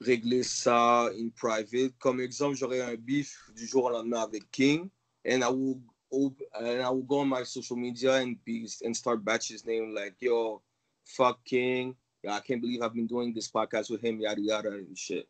régler 0.00 0.42
ça 0.42 1.10
in 1.18 1.30
private. 1.30 1.96
Comme 1.98 2.20
exemple, 2.20 2.56
j'aurais 2.56 2.82
un 2.82 2.96
beef 2.96 3.50
du 3.56 3.66
jour 3.66 3.84
au 3.84 3.90
lendemain 3.90 4.20
avec 4.20 4.50
King 4.50 4.90
and 5.26 5.40
I 5.40 5.50
will, 5.50 5.80
and 6.10 6.82
I 6.82 6.90
will 6.90 7.06
go 7.06 7.20
on 7.20 7.26
my 7.26 7.44
social 7.44 7.78
media 7.78 8.16
and 8.16 8.34
be 8.44 8.68
and 8.84 8.92
start 8.92 9.24
batch 9.24 9.48
his 9.48 9.64
name 9.64 9.94
like 9.94 10.16
yo, 10.20 10.60
fuck 11.04 11.42
King. 11.44 11.96
Yeah, 12.22 12.34
I 12.34 12.40
can't 12.40 12.60
believe 12.60 12.82
I've 12.82 12.94
been 12.94 13.06
doing 13.06 13.34
this 13.34 13.50
podcast 13.50 13.90
with 13.90 14.02
him, 14.02 14.20
yada 14.20 14.40
yada 14.40 14.70
and 14.70 14.96
shit. 14.96 15.28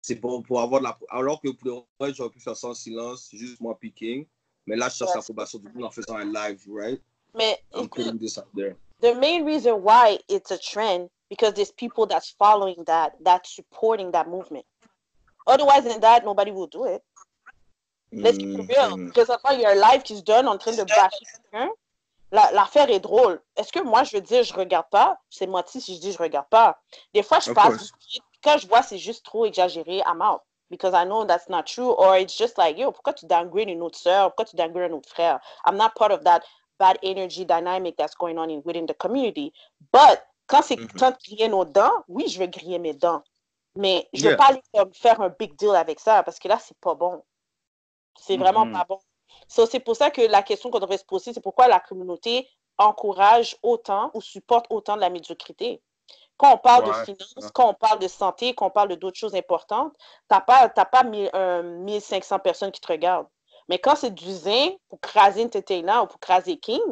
C'est 0.00 0.16
pour, 0.16 0.42
pour 0.42 0.60
avoir 0.60 0.82
la. 0.82 0.98
Alors 1.10 1.40
que 1.40 1.50
pour 1.50 1.86
le 2.00 2.12
j'aurais 2.12 2.30
pu 2.30 2.40
faire 2.40 2.56
ça 2.56 2.68
en 2.68 2.74
silence, 2.74 3.30
juste 3.32 3.60
moi 3.60 3.78
picking. 3.78 4.26
Mais 4.66 4.76
là, 4.76 4.88
je 4.88 4.96
cherche 4.96 5.14
l'approbation 5.14 5.58
du 5.58 5.68
monde 5.72 5.84
en 5.84 5.90
faisant 5.90 6.16
un 6.16 6.24
live, 6.24 6.62
right? 6.68 7.00
Mais 7.34 7.58
I'm 7.74 7.88
putting 7.88 8.18
this 8.18 8.38
out 8.38 8.48
there. 8.54 8.76
the 9.04 9.14
main 9.14 9.44
reason 9.44 9.82
why 9.82 10.18
it's 10.28 10.50
a 10.50 10.58
trend 10.58 11.10
because 11.28 11.52
there's 11.54 11.72
people 11.72 12.06
that's 12.06 12.34
following 12.38 12.82
that, 12.86 13.12
that's 13.22 13.54
supporting 13.54 14.10
that 14.12 14.28
movement. 14.28 14.64
Otherwise 15.46 15.84
than 15.84 16.00
that, 16.00 16.24
nobody 16.24 16.50
will 16.50 16.68
do 16.68 16.86
it. 16.86 17.02
Let's 18.12 18.38
keep 18.38 18.58
it 18.58 18.68
real. 18.68 18.96
Mm-hmm. 18.96 19.06
Because 19.06 19.28
Présentement, 19.28 19.50
il 19.52 19.60
y 19.60 19.64
a 19.66 19.70
un 19.70 19.74
live 19.74 20.02
qui 20.02 20.16
se 20.16 20.22
donne 20.22 20.48
en 20.48 20.56
train 20.56 20.72
de 20.72 20.84
bâcher 20.84 21.24
quelqu'un. 21.52 21.70
La- 22.34 22.50
L'affaire 22.50 22.90
est 22.90 22.98
drôle. 22.98 23.40
Est-ce 23.54 23.72
que 23.72 23.78
moi, 23.78 24.02
je 24.02 24.16
veux 24.16 24.20
dire, 24.20 24.42
je 24.42 24.52
regarde 24.52 24.88
pas? 24.90 25.16
C'est 25.30 25.46
moitié 25.46 25.80
si 25.80 25.94
je 25.94 26.00
dis 26.00 26.10
je 26.12 26.18
regarde 26.18 26.48
pas. 26.48 26.80
Des 27.14 27.22
fois, 27.22 27.38
je 27.38 27.50
Of 27.50 27.54
passe. 27.54 27.76
course. 27.76 27.92
Quand 28.42 28.58
je 28.58 28.66
vois 28.66 28.82
c'est 28.82 28.98
juste 28.98 29.24
trop 29.24 29.46
exagéré, 29.46 30.02
I'm 30.04 30.20
out. 30.20 30.40
Because 30.68 30.94
I 30.94 31.04
know 31.04 31.24
that's 31.24 31.48
not 31.48 31.62
true. 31.66 31.92
Or 31.96 32.16
it's 32.16 32.36
just 32.36 32.58
like, 32.58 32.76
yo, 32.76 32.90
pourquoi 32.90 33.12
tu 33.12 33.26
downgrade 33.26 33.68
une 33.68 33.82
autre 33.82 33.98
sœur? 33.98 34.30
Pourquoi 34.30 34.46
tu 34.46 34.56
downgrade 34.56 34.90
un 34.90 34.94
autre 34.96 35.08
frère? 35.08 35.38
I'm 35.64 35.76
not 35.76 35.90
part 35.94 36.10
of 36.10 36.24
that 36.24 36.40
bad 36.80 36.98
energy 37.04 37.44
dynamic 37.44 37.96
that's 37.96 38.16
going 38.16 38.36
on 38.36 38.50
in, 38.50 38.60
within 38.64 38.86
the 38.86 38.94
community. 38.94 39.52
But 39.92 40.20
quand 40.48 40.62
c'est 40.62 40.76
Mhm. 40.76 40.88
temps 40.98 41.10
de 41.12 41.16
griller 41.24 41.48
nos 41.48 41.64
dents, 41.64 42.02
oui, 42.08 42.26
je 42.28 42.40
veux 42.40 42.48
griller 42.48 42.80
mes 42.80 42.94
dents. 42.94 43.22
Mais 43.76 44.08
je 44.12 44.24
veux 44.24 44.30
Yeah. 44.30 44.36
pas 44.36 44.46
aller 44.46 44.62
comme, 44.74 44.92
faire 44.92 45.20
un 45.20 45.28
big 45.28 45.56
deal 45.56 45.76
avec 45.76 46.00
ça 46.00 46.24
parce 46.24 46.40
que 46.40 46.48
là, 46.48 46.58
c'est 46.58 46.76
pas 46.78 46.94
bon. 46.94 47.22
C'est 48.20 48.36
vraiment 48.36 48.66
Mhm. 48.66 48.72
pas 48.72 48.84
bon. 48.88 48.98
So, 49.48 49.66
c'est 49.66 49.80
pour 49.80 49.96
ça 49.96 50.10
que 50.10 50.22
la 50.22 50.42
question 50.42 50.70
qu'on 50.70 50.80
devrait 50.80 50.98
se 50.98 51.04
poser, 51.04 51.32
c'est 51.32 51.40
pourquoi 51.40 51.68
la 51.68 51.80
communauté 51.80 52.48
encourage 52.78 53.56
autant 53.62 54.10
ou 54.14 54.20
supporte 54.20 54.66
autant 54.70 54.96
de 54.96 55.00
la 55.00 55.10
médiocrité? 55.10 55.82
Quand 56.36 56.54
on 56.54 56.58
parle 56.58 56.82
Ouais, 56.82 56.84
de 56.84 56.92
finances, 56.92 57.50
quand 57.54 57.68
on 57.70 57.74
parle 57.74 57.98
de 58.00 58.08
santé, 58.08 58.54
quand 58.54 58.66
on 58.66 58.70
parle 58.70 58.88
de 58.90 58.94
d'autres 58.96 59.18
choses 59.18 59.34
importantes, 59.34 59.94
pas, 60.28 60.68
t'as 60.68 60.84
pas 60.84 61.02
mille- 61.04 61.30
euh, 61.34 61.62
1500 61.62 62.38
personnes 62.38 62.72
qui 62.72 62.80
te 62.80 62.88
regardent. 62.92 63.28
Mais 63.68 63.78
quand 63.78 63.96
c'est 63.96 64.12
du 64.14 64.30
zin 64.32 64.70
pour 64.88 65.00
craser 65.00 65.44
Entertainer 65.44 65.98
ou 66.02 66.06
pour 66.06 66.20
craser 66.20 66.58
King, 66.58 66.82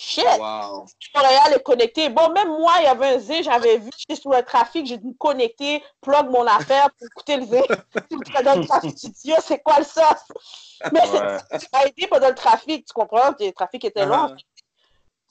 shit, 0.00 0.24
Wow. 0.38 0.86
Montréal 1.14 1.52
est 1.54 1.62
connecté. 1.62 2.08
Bon, 2.08 2.30
même 2.32 2.48
moi, 2.48 2.72
il 2.78 2.84
y 2.84 2.86
avait 2.86 3.14
un 3.16 3.18
zin, 3.18 3.42
j'avais 3.42 3.78
vu, 3.78 3.90
j'étais 3.98 4.20
sur 4.20 4.30
le 4.30 4.42
trafic, 4.42 4.86
j'ai 4.86 4.96
dû 4.98 5.08
me 5.08 5.14
connecter, 5.14 5.82
plug 6.00 6.30
mon 6.30 6.46
affaire 6.46 6.90
pour 6.92 7.06
écouter 7.06 7.36
le. 7.36 7.44
J'étais 7.46 8.42
dans 8.44 8.58
le 8.60 8.66
trafic, 8.66 8.96
tu 8.96 9.08
dis, 9.08 9.32
oh, 9.36 9.40
c'est 9.44 9.62
quoi 9.62 9.78
le 9.78 9.84
sauce? 9.84 10.24
Mais 10.92 11.00
Ouais. 11.00 11.38
ça 11.58 11.66
m'a 11.72 11.84
aidé 11.84 12.06
pendant 12.08 12.28
le 12.28 12.34
trafic, 12.34 12.86
tu 12.86 12.92
comprends? 12.92 13.34
Le 13.38 13.50
trafic 13.52 13.84
était 13.84 14.06
long. 14.06 14.26
Uh-huh. 14.28 14.36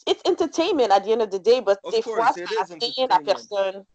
It's 0.07 0.21
entertainment 0.27 0.91
at 0.91 1.01
the 1.01 1.11
end 1.11 1.21
of 1.21 1.29
the 1.29 1.39
day, 1.41 1.61
but 1.61 1.77
Of 1.83 1.93
des 1.93 2.01
course, 2.01 2.15
fois, 2.17 2.31
it 2.35 2.47
ça 2.47 2.55
la 2.55 2.75
entertainment. 2.75 3.25
personne. 3.25 3.85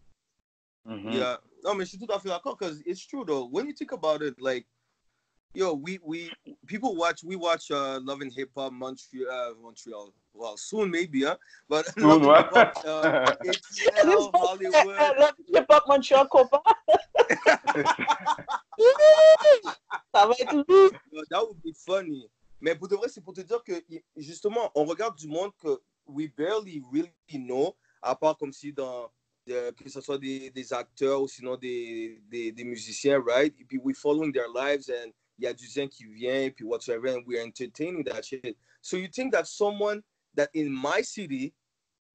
Mhm. 0.87 1.12
Yeah. 1.12 1.39
No, 1.62 1.75
mais 1.75 1.85
je 1.87 1.91
suis 1.91 1.99
tout 1.99 2.12
à 2.12 2.18
fait 2.20 2.29
d'accord 2.29 2.57
because 2.57 2.83
it's 2.85 3.07
true 3.07 3.25
though. 3.25 3.49
When 3.51 3.66
you 3.66 3.72
think 3.75 3.93
about 3.93 4.22
it, 4.22 4.39
like, 4.39 4.66
yo, 5.55 5.74
we 5.74 5.98
we 6.05 6.30
people 6.66 6.96
watch 6.96 7.22
we 7.24 7.36
watch 7.36 7.70
uh, 7.70 8.00
Love 8.02 8.20
and 8.20 8.32
Hip 8.32 8.50
Hop 8.57 8.72
Montreal, 8.72 9.30
uh, 9.30 9.50
Montreal. 9.62 10.12
Well, 10.34 10.57
soon 10.57 10.90
maybe, 10.90 11.22
huh? 11.22 11.36
But 11.68 11.86
Soon, 11.94 12.22
Love 12.22 12.22
and. 12.22 12.57
Hip 12.57 12.74
Hop, 12.74 12.84
uh, 12.84 13.34
ATL, 13.44 14.30
Hollywood. 14.34 14.96
Là, 15.18 15.32
hip 15.46 15.66
hop 15.70 15.84
Montreal 15.88 16.28
combat. 16.28 16.62
ça 20.14 20.26
va 20.26 20.34
être 20.38 20.64
lourd. 20.68 20.90
That 21.30 21.46
would 21.46 21.62
be 21.62 21.72
funny. 21.86 22.28
Mais 22.61 22.74
pour 22.74 22.88
de 22.88 22.96
vrai, 22.96 23.09
c'est 23.09 23.20
pour 23.20 23.34
te 23.34 23.42
dire 23.42 23.62
que 23.62 23.72
justement, 24.16 24.70
on 24.74 24.84
regarde 24.84 25.16
du 25.16 25.28
monde 25.28 25.52
que 25.61 25.80
we 26.07 26.28
barely 26.28 26.82
really 26.92 27.12
know, 27.32 27.76
à 28.02 28.14
part 28.14 28.36
comme 28.36 28.52
si 28.52 28.72
dans 28.72 29.11
euh, 29.50 29.70
que 29.72 29.90
ce 29.90 30.00
soit 30.00 30.18
des, 30.18 30.50
des 30.50 30.72
acteurs 30.72 31.20
ou 31.20 31.28
sinon 31.28 31.57
des, 31.57 32.22
des, 32.30 32.50
des 32.52 32.64
musiciens, 32.64 33.22
right? 33.26 33.55
Et 33.61 33.64
puis 33.64 33.78
we 33.78 33.94
following 33.94 34.32
their 34.32 34.48
lives 34.55 34.88
and 34.88 35.12
il 35.39 35.45
y 35.45 35.47
a 35.47 35.53
du 35.53 35.66
zin 35.66 35.89
qui 35.89 36.05
vient, 36.05 36.51
puis 36.51 36.64
whatsoever, 36.64 37.11
and 37.11 37.24
we're 37.26 37.45
entertaining 37.45 38.05
that 38.05 38.22
shit. 38.22 38.57
So 38.80 38.97
you 38.97 39.09
think 39.09 39.32
that 39.32 39.45
someone 39.47 40.03
that 40.37 40.49
in 40.55 40.70
my 40.70 41.03
city, 41.03 41.55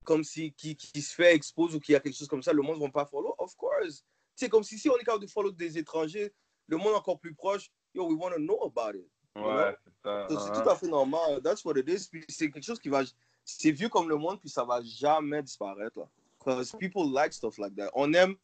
comme 0.04 0.24
si 0.24 0.52
qui, 0.54 0.76
qui 0.76 1.02
se 1.02 1.14
fait 1.14 1.36
expose 1.36 1.76
ou 1.76 1.80
qui 1.80 1.96
a 1.96 2.00
quelque 2.00 2.16
chose 2.16 2.28
comme 2.28 2.44
ça, 2.44 2.54
le 2.54 2.62
monde 2.62 2.78
ne 2.78 2.86
va 2.86 2.92
pas 2.92 3.06
follow? 3.06 3.36
Of 3.38 3.56
course. 3.56 4.04
C'est 4.36 4.50
comme 4.50 4.64
si 4.64 4.78
si 4.80 4.90
on 4.90 4.96
est 4.98 5.04
capable 5.04 5.26
de 5.26 5.30
follow 5.30 5.52
des 5.52 5.78
étrangers, 5.78 6.34
le 6.68 6.78
monde 6.78 6.96
encore 6.96 7.20
plus 7.20 7.34
proche, 7.34 7.70
yo, 7.94 8.08
we 8.08 8.18
want 8.18 8.32
to 8.32 8.38
know 8.38 8.60
about 8.64 8.98
it. 8.98 9.10
Ouais, 9.36 9.76
c'est. 10.04 10.36
So, 10.36 10.62
tout 10.62 10.70
à 10.70 10.76
fait 10.76 10.88
normal. 10.88 11.42
That's 11.44 11.64
what 11.64 11.78
it 11.78 11.88
is. 11.90 12.08
Puis 12.10 12.24
c'est 12.30 12.50
quelque 12.50 12.64
chose 12.64 12.80
qui 12.80 12.90
va. 12.90 13.04
C'est 13.44 13.72
vieux 13.72 13.90
comme 13.90 14.10
le 14.10 14.16
monde, 14.16 14.40
puis 14.40 14.50
ça 14.50 14.64
va 14.64 14.82
jamais 14.84 15.42
disparaître. 15.42 15.98
Là. 16.00 16.10
Because 16.40 16.72
people 16.80 17.12
like 17.12 17.34
stuff 17.34 17.58
like 17.58 17.76
that. 17.76 17.90
On 17.94 18.14
aime, 18.14 18.36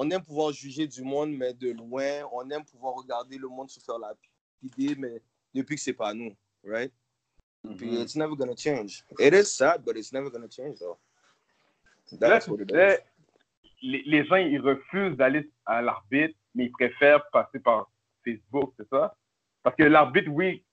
on 0.00 0.08
aime 0.10 0.22
pouvoir 0.22 0.52
juger 0.52 0.86
du 0.86 1.02
monde, 1.02 1.30
mais 1.36 1.52
de 1.54 1.70
loin. 1.72 2.22
On 2.32 2.48
aime 2.50 2.64
pouvoir 2.64 2.94
regarder 2.94 3.36
le 3.36 3.48
monde 3.48 3.68
se 3.68 3.80
faire 3.80 3.98
lapider, 3.98 4.94
mais 4.96 5.20
depuis 5.52 5.74
que 5.76 5.80
c'est 5.82 5.92
pas 6.04 6.14
nous, 6.14 6.34
right? 6.64 6.92
Puis 7.76 7.90
Mhm. 7.90 8.02
it's 8.02 8.14
never 8.14 8.36
gonna 8.36 8.56
change. 8.56 9.04
It 9.18 9.34
is 9.34 9.46
sad, 9.46 9.82
but 9.84 9.96
it's 9.96 10.12
never 10.12 10.30
gonna 10.30 10.48
change, 10.48 10.78
though. 10.78 10.98
Là, 12.20 12.28
That's 12.30 12.44
tu 12.46 12.52
what 12.52 12.60
it 12.62 12.68
disais, 12.68 12.94
is. 12.94 13.78
les, 13.82 14.02
les 14.04 14.24
gens, 14.24 14.36
ils 14.36 14.60
refusent 14.60 15.16
d'aller 15.16 15.50
à 15.66 15.82
l'arbitre, 15.82 16.38
mais 16.54 16.66
ils 16.66 16.72
préfèrent 16.72 17.28
passer 17.30 17.58
par 17.58 17.90
Facebook, 18.24 18.72
c'est 18.78 18.88
ça? 18.88 19.16
Parce 19.62 19.74
que 19.76 19.82
l'arbitre, 19.82 20.30
oui, 20.30 20.64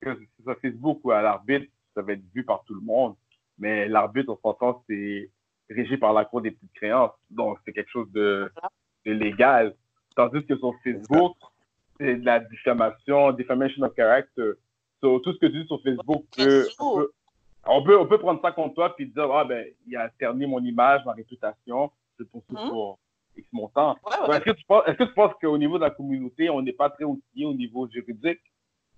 que 0.00 0.18
c'est 0.38 0.44
ça, 0.44 0.54
Facebook 0.56 1.00
ou 1.04 1.10
à 1.10 1.20
l'arbitre, 1.22 1.70
ça 1.94 2.00
va 2.02 2.14
être 2.14 2.24
vu 2.34 2.44
par 2.44 2.64
tout 2.64 2.74
le 2.74 2.80
monde, 2.80 3.14
mais 3.58 3.86
l'arbitre, 3.88 4.32
on 4.32 4.38
s'entend, 4.42 4.82
c'est 4.88 5.30
régi 5.70 5.96
par 5.96 6.12
la 6.12 6.24
Cour 6.24 6.40
des 6.42 6.50
petites 6.52 6.72
créances, 6.74 7.12
donc 7.30 7.58
c'est 7.64 7.72
quelque 7.72 7.90
chose 7.90 8.10
de, 8.12 8.50
de 9.06 9.12
légal. 9.12 9.74
Tandis 10.16 10.44
que 10.46 10.56
sur 10.56 10.72
Facebook, 10.84 11.36
c'est 11.98 12.16
de 12.16 12.24
la 12.24 12.40
diffamation, 12.40 13.32
defamation 13.32 13.82
of 13.84 13.94
character. 13.96 14.52
So, 15.00 15.18
tout 15.20 15.32
ce 15.32 15.38
que 15.38 15.46
tu 15.46 15.60
dis 15.62 15.66
sur 15.66 15.82
Facebook, 15.82 16.24
peut- 16.36 16.68
on, 16.78 16.96
peut, 16.96 17.10
on, 17.66 17.82
peut, 17.82 17.98
on 18.00 18.06
peut 18.06 18.18
prendre 18.18 18.40
ça 18.42 18.52
contre 18.52 18.74
toi 18.74 18.94
puis 18.94 19.06
dire, 19.06 19.30
ah 19.32 19.44
ben, 19.44 19.66
il 19.86 19.96
a 19.96 20.08
terni 20.10 20.46
mon 20.46 20.60
image, 20.62 21.02
ma 21.04 21.12
réputation, 21.12 21.90
je 22.18 22.24
poursuis 22.24 22.54
Mhm. 22.56 22.68
pour 22.68 22.98
X 23.36 23.48
montant. 23.52 23.96
Ouais, 24.04 24.12
ouais. 24.22 24.28
Ouais, 24.28 24.36
Est-ce 24.36 24.44
que, 24.44 24.50
tu 24.52 24.64
penses- 24.64 24.84
est-ce 24.86 24.96
que 24.96 25.04
tu 25.04 25.12
penses 25.14 25.32
qu'au 25.40 25.58
niveau 25.58 25.76
de 25.78 25.82
la 25.84 25.90
communauté, 25.90 26.48
on 26.50 26.62
n'est 26.62 26.72
pas 26.72 26.90
très 26.90 27.04
outillé 27.04 27.44
au 27.46 27.54
niveau 27.54 27.88
juridique? 27.88 28.40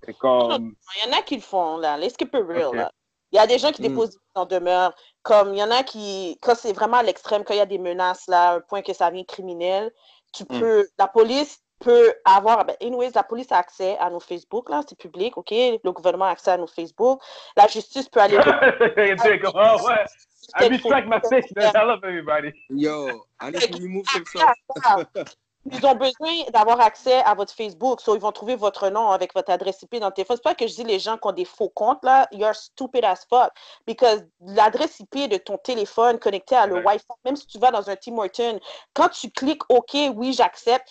C'est 0.02 0.16
comme. 0.18 0.74
Il 0.96 1.08
y 1.10 1.14
en 1.14 1.18
a 1.18 1.22
qui 1.22 1.36
le 1.36 1.40
font, 1.40 1.78
là. 1.78 1.96
Let's 1.96 2.16
keep 2.16 2.28
it 2.34 2.44
real, 2.46 2.66
Ok. 2.66 2.74
là. 2.76 2.92
Il 3.36 3.38
y 3.38 3.42
a 3.42 3.46
des 3.46 3.58
gens 3.58 3.70
qui 3.70 3.82
Mm. 3.82 3.88
déposent 3.88 4.18
en 4.34 4.46
demeure. 4.46 4.94
Comme 5.22 5.52
il 5.52 5.58
y 5.58 5.62
en 5.62 5.70
a 5.70 5.82
qui, 5.82 6.38
quand 6.40 6.54
c'est 6.54 6.72
vraiment 6.72 6.96
à 6.96 7.02
l'extrême, 7.02 7.44
quand 7.44 7.52
il 7.52 7.58
y 7.58 7.60
a 7.60 7.66
des 7.66 7.76
menaces, 7.76 8.26
là, 8.28 8.48
à 8.48 8.54
un 8.54 8.60
point 8.60 8.80
que 8.80 8.94
ça 8.94 9.10
devient 9.10 9.26
criminel, 9.26 9.92
tu 10.32 10.44
Mm. 10.44 10.58
peux, 10.58 10.88
la 10.98 11.06
police 11.06 11.58
peut 11.80 12.14
avoir, 12.24 12.64
ben, 12.64 12.74
anyways, 12.80 13.10
la 13.14 13.24
police 13.24 13.52
a 13.52 13.58
accès 13.58 13.98
à 13.98 14.08
nos 14.08 14.20
Facebook, 14.20 14.70
là, 14.70 14.80
c'est 14.88 14.96
public, 14.96 15.36
OK? 15.36 15.50
Le 15.50 15.92
gouvernement 15.92 16.24
a 16.24 16.30
accès 16.30 16.52
à 16.52 16.56
nos 16.56 16.66
Facebook. 16.66 17.20
La 17.58 17.66
justice 17.66 18.08
peut 18.08 18.20
aller. 18.20 18.38
Ah 19.54 19.76
ouais, 19.84 20.06
I 20.54 20.68
my. 21.06 21.20
I 21.58 21.84
love 21.84 22.04
everybody. 22.04 22.54
Yo, 22.70 23.26
I 23.38 23.50
need 23.50 23.60
to 23.60 23.74
remove. 23.82 24.06
Ils 25.72 25.84
ont 25.84 25.94
besoin 25.94 26.44
d'avoir 26.52 26.80
accès 26.80 27.22
à 27.24 27.34
votre 27.34 27.52
Facebook, 27.52 28.00
so 28.00 28.14
ils 28.14 28.20
vont 28.20 28.32
trouver 28.32 28.54
votre 28.56 28.88
nom 28.88 29.10
avec 29.10 29.34
votre 29.34 29.50
adresse 29.50 29.82
IP 29.82 29.96
dans 29.98 30.06
le 30.08 30.12
téléphone. 30.12 30.36
C'est 30.36 30.42
pas 30.42 30.54
que 30.54 30.66
je 30.66 30.74
dis 30.74 30.84
les 30.84 30.98
gens 30.98 31.16
qui 31.16 31.26
ont 31.26 31.32
des 31.32 31.44
faux 31.44 31.68
comptes, 31.70 32.04
là, 32.04 32.28
you're 32.32 32.54
stupid 32.54 33.04
as 33.04 33.26
fuck. 33.28 33.50
Because 33.86 34.24
l'adresse 34.40 35.00
IP 35.00 35.28
de 35.28 35.36
ton 35.38 35.58
téléphone 35.58 36.18
connecté 36.18 36.54
à 36.54 36.66
le 36.66 36.76
Ouais. 36.76 36.86
Wi-Fi, 36.86 37.06
même 37.24 37.36
si 37.36 37.46
tu 37.46 37.58
vas 37.58 37.70
dans 37.70 37.88
un 37.90 37.96
Tim 37.96 38.16
Hortons, 38.18 38.60
quand 38.94 39.08
tu 39.08 39.30
cliques 39.30 39.62
OK, 39.68 39.96
oui, 40.14 40.32
j'accepte, 40.32 40.88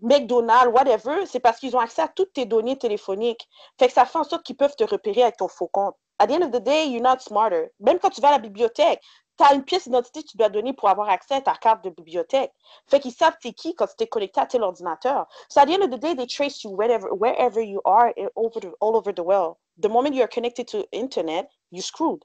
McDonald's, 0.00 0.72
whatever, 0.72 1.26
c'est 1.26 1.40
parce 1.40 1.58
qu'ils 1.58 1.74
ont 1.76 1.80
accès 1.80 2.02
à 2.02 2.08
toutes 2.08 2.32
tes 2.32 2.44
données 2.44 2.76
téléphoniques. 2.76 3.48
Fait 3.78 3.88
que 3.88 3.92
ça 3.92 4.04
fait 4.04 4.18
en 4.18 4.24
sorte 4.24 4.44
qu'ils 4.44 4.56
peuvent 4.56 4.76
te 4.76 4.84
repérer 4.84 5.22
avec 5.22 5.36
ton 5.36 5.48
faux 5.48 5.68
compte. 5.68 5.94
At 6.18 6.26
the 6.26 6.32
end 6.32 6.42
of 6.42 6.50
the 6.50 6.62
day, 6.62 6.88
you're 6.88 7.02
not 7.02 7.20
smarter. 7.20 7.70
Même 7.80 7.98
quand 7.98 8.10
tu 8.10 8.20
vas 8.20 8.28
à 8.28 8.32
la 8.32 8.38
bibliothèque, 8.38 9.00
tu 9.38 9.44
as 9.44 9.54
une 9.54 9.62
pièce 9.64 9.84
d'identité 9.84 10.22
que 10.22 10.28
tu 10.28 10.36
dois 10.36 10.48
donner 10.48 10.72
pour 10.72 10.88
avoir 10.88 11.08
accès 11.08 11.34
à 11.34 11.40
ta 11.40 11.54
carte 11.54 11.84
de 11.84 11.90
bibliothèque. 11.90 12.52
Fait 12.88 13.00
qu'ils 13.00 13.12
savent 13.12 13.36
t'es 13.40 13.52
qui 13.52 13.74
quand 13.74 13.86
tu 13.86 14.04
es 14.04 14.06
connecté 14.06 14.40
à 14.40 14.46
tel 14.46 14.62
ordinateur. 14.62 15.26
So 15.48 15.60
at 15.60 15.66
the 15.66 15.70
end 15.70 15.82
of 15.82 15.90
the 15.90 15.98
day, 16.00 16.14
they 16.14 16.26
trace 16.26 16.64
you 16.64 16.70
wherever, 16.70 17.08
wherever 17.12 17.62
you 17.62 17.80
are 17.84 18.12
over 18.34 18.60
the- 18.60 18.74
all 18.80 18.96
over 18.96 19.12
the 19.14 19.22
world. 19.22 19.56
The 19.80 19.88
moment 19.88 20.14
you're 20.14 20.28
connected 20.28 20.66
to 20.68 20.84
internet, 20.92 21.48
you're 21.70 21.84
screwed. 21.84 22.22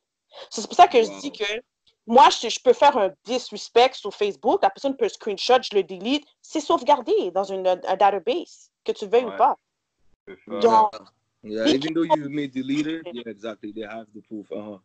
So 0.50 0.62
c'est 0.62 0.68
pour 0.68 0.76
ça 0.76 0.88
que 0.88 1.02
je 1.04 1.20
dis 1.22 1.32
que 1.32 1.62
moi, 2.08 2.30
je, 2.30 2.50
je 2.50 2.60
peux 2.60 2.74
faire 2.74 2.98
un 2.98 3.12
disrespect 3.24 3.94
sur 3.96 4.14
Facebook, 4.14 4.62
la 4.64 4.70
personne 4.72 4.98
peut 4.98 5.08
screenshot, 5.08 5.62
je 5.62 5.76
le 5.76 5.84
delete, 5.84 6.26
c'est 6.42 6.60
sauvegardé 6.60 7.32
dans 7.32 7.44
une, 7.46 7.66
un 7.68 7.78
database, 7.96 8.72
que 8.84 8.92
tu 8.92 9.06
veuilles 9.08 9.26
Ouais. 9.26 9.34
ou 9.34 9.38
pas. 9.38 9.58
Donc, 10.48 10.92
Yeah, 11.46 11.68
even 11.68 11.94
though 11.94 12.04
you 12.04 12.30
may 12.30 12.48
delete 12.48 12.88
it, 12.88 13.02
yeah, 13.12 13.24
exactly. 13.26 13.74
They 13.74 13.84
have 13.84 14.08
the 14.16 14.22
proof. 14.22 14.50
Uh 14.50 14.62
huh. 14.62 14.78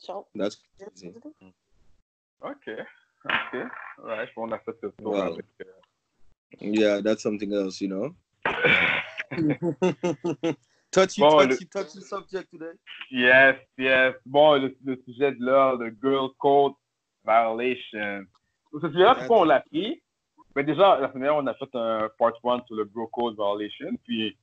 So, 0.00 0.26
That's 0.34 0.56
crazy. 0.78 1.14
OK. 2.42 2.68
OK. 3.24 3.52
Je 3.52 3.68
pense 4.06 4.30
qu'on 4.34 4.52
a 4.52 4.58
fait 4.58 4.72
ce 4.80 4.86
tour 4.86 5.12
Wow. 5.12 5.34
avec. 5.34 5.46
euh, 5.60 5.64
Yeah, 6.60 7.00
that's 7.02 7.22
something 7.22 7.52
else, 7.52 7.80
you 7.80 7.88
know? 7.88 8.14
touchy, 10.90 11.20
Bon, 11.20 11.46
touchy, 11.46 11.66
touchy 11.68 12.00
subject 12.00 12.50
today? 12.50 12.72
Yes, 13.10 13.56
yes. 13.78 14.14
Bon, 14.26 14.60
le, 14.60 14.76
le 14.84 14.96
sujet 15.06 15.32
de 15.32 15.44
l'heure, 15.44 15.76
le 15.76 15.94
Girl 16.02 16.30
Code 16.38 16.72
Violation. 17.24 18.24
Ce 18.72 18.88
sujet-là, 18.88 19.14
pourquoi 19.16 19.40
on 19.40 19.44
l'a 19.44 19.60
pris? 19.60 20.02
Ben 20.54 20.64
déjà, 20.66 20.98
la 20.98 21.08
semaine 21.12 21.24
dernière, 21.24 21.44
on 21.44 21.46
a 21.46 21.54
fait 21.54 21.74
un 21.74 22.08
part 22.18 22.32
1 22.42 22.64
sur 22.66 22.74
le 22.74 22.90
Girl 22.92 23.06
Code 23.12 23.34
Violation, 23.34 23.90
puis 24.04 24.36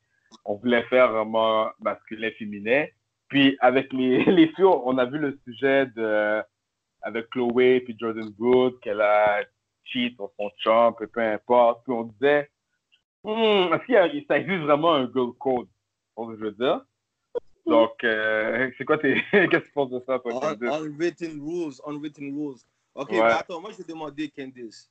on 0.46 0.56
voulait 0.56 0.84
faire 0.84 1.12
vraiment 1.12 1.70
masculin-féminin. 1.80 2.86
Puis 3.30 3.58
avec 3.60 3.92
les, 3.94 4.24
les 4.26 4.48
filles, 4.50 4.66
on 4.66 4.98
a 4.98 5.06
vu 5.06 5.18
le 5.20 5.40
sujet 5.46 5.86
de 5.88 6.42
avec 7.02 7.30
Chloé 7.30 7.82
puis 7.82 7.96
Jordan 8.00 8.30
Good, 8.30 8.80
qu'elle 8.82 9.02
a 9.02 9.42
cheat 9.84 10.16
sur 10.16 10.32
son 10.38 10.50
chum, 10.60 10.94
peu, 10.98 11.08
peu 11.08 11.22
importe. 11.22 11.84
Puis 11.84 11.94
on 11.94 12.04
disait, 12.04 12.50
Hmm, 13.24 13.74
est-ce 13.74 13.86
qu'il 14.12 14.26
ça 14.28 14.38
existe 14.38 14.62
vraiment 14.62 14.94
un 14.94 15.12
Girl 15.12 15.34
Code? 15.40 15.68
Je 16.18 16.36
veux 16.36 16.52
dire. 16.52 16.82
Donc, 17.66 18.02
euh, 18.04 18.72
c'est 18.78 18.86
quoi 18.86 18.98
tes. 18.98 19.16
Qu'est-ce 19.32 19.48
que 19.50 19.66
tu 19.66 19.72
penses 19.74 19.90
de 19.92 20.00
ça, 20.06 20.20
toi, 20.20 20.52
Un- 20.52 20.84
unwritten 20.84 21.42
rules, 21.42 21.74
unwritten 21.86 22.34
rules. 22.34 22.60
Ok, 22.96 23.10
Ouais. 23.12 23.18
mais 23.18 23.32
attends, 23.34 23.60
moi 23.60 23.72
je 23.72 23.78
vais 23.78 23.84
demander 23.84 24.30
Candice. 24.30 24.90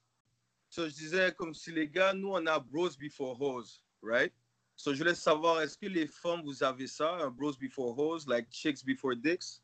So, 0.68 0.82
je 0.86 0.92
disais 0.94 1.32
comme 1.36 1.54
si 1.54 1.72
les 1.72 1.88
gars, 1.88 2.12
nous 2.12 2.28
on 2.32 2.46
a 2.46 2.58
bros 2.58 2.90
before 3.00 3.40
hoes, 3.40 3.80
right? 4.02 4.32
So, 4.76 4.92
je 4.92 4.98
voulais 4.98 5.14
savoir, 5.14 5.62
est-ce 5.62 5.78
que 5.78 5.86
les 5.86 6.06
femmes, 6.06 6.42
vous 6.44 6.62
avez 6.62 6.86
ça, 6.86 7.14
un 7.14 7.30
bros 7.30 7.52
before 7.58 7.98
hoes, 7.98 8.26
like 8.26 8.50
chicks 8.50 8.84
before 8.84 9.16
dicks? 9.16 9.62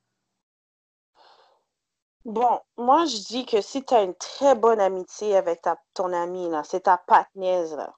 Bon, 2.25 2.61
moi, 2.77 3.05
je 3.05 3.19
dis 3.19 3.45
que 3.45 3.61
si 3.61 3.85
tu 3.85 3.93
as 3.95 4.03
une 4.03 4.15
très 4.15 4.55
bonne 4.55 4.81
amitié 4.81 5.37
avec 5.37 5.61
ta, 5.61 5.77
ton 5.93 6.13
ami, 6.13 6.49
là, 6.49 6.63
c'est 6.65 6.83
ta 6.83 6.97
patnaise, 6.97 7.75
là. 7.75 7.95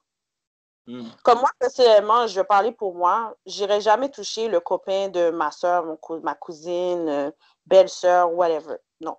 Hmm. 0.87 1.09
Comme 1.23 1.39
moi, 1.39 1.49
personnellement, 1.57 2.27
je 2.27 2.35
vais 2.39 2.43
parler 2.43 2.71
pour 2.71 2.95
moi, 2.95 3.35
j'irai 3.45 3.81
jamais 3.81 4.11
toucher 4.11 4.47
le 4.47 4.59
copain 4.59 5.09
de 5.09 5.29
ma 5.29 5.51
soeur, 5.51 5.85
mon 5.85 5.97
cou- 5.97 6.19
ma 6.19 6.35
cousine, 6.35 7.07
euh, 7.07 7.31
belle-sœur, 7.65 8.31
whatever. 8.33 8.77
Non. 8.99 9.17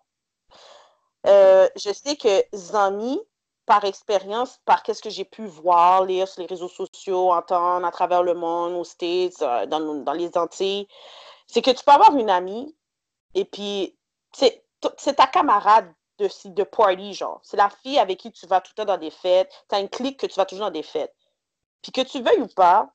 Euh, 1.26 1.68
je 1.76 1.92
sais 1.92 2.16
que 2.16 2.44
Zami, 2.54 3.20
par 3.66 3.84
expérience, 3.84 4.60
par 4.64 4.82
qu'est-ce 4.82 5.02
que 5.02 5.10
j'ai 5.10 5.24
pu 5.24 5.46
voir, 5.46 6.04
lire 6.04 6.28
sur 6.28 6.40
les 6.40 6.46
réseaux 6.46 6.68
sociaux, 6.68 7.32
entendre 7.32 7.86
à 7.86 7.90
travers 7.90 8.22
le 8.22 8.34
monde, 8.34 8.74
aux 8.74 8.84
States, 8.84 9.42
euh, 9.42 9.66
dans, 9.66 10.12
les 10.12 10.36
Antilles, 10.38 10.88
c'est 11.46 11.62
que 11.62 11.72
tu 11.72 11.84
peux 11.84 11.92
avoir 11.92 12.16
une 12.16 12.30
amie 12.30 12.74
et 13.34 13.44
puis 13.44 13.96
c'est 14.32 15.14
ta 15.16 15.26
camarade 15.26 15.92
de, 16.18 16.62
party, 16.62 17.12
genre. 17.12 17.40
C'est 17.42 17.56
la 17.56 17.68
fille 17.68 17.98
avec 17.98 18.18
qui 18.18 18.32
tu 18.32 18.46
vas 18.46 18.60
tout 18.60 18.72
le 18.76 18.82
temps 18.84 18.92
dans 18.92 18.98
des 18.98 19.10
fêtes. 19.10 19.50
Tu 19.68 19.74
as 19.74 19.80
une 19.80 19.88
clique 19.88 20.18
que 20.18 20.26
tu 20.26 20.34
vas 20.36 20.46
toujours 20.46 20.66
dans 20.66 20.72
des 20.72 20.82
fêtes. 20.82 21.14
Puis 21.82 21.92
que 21.92 22.00
tu 22.00 22.22
veuilles 22.22 22.40
ou 22.40 22.48
pas, 22.48 22.88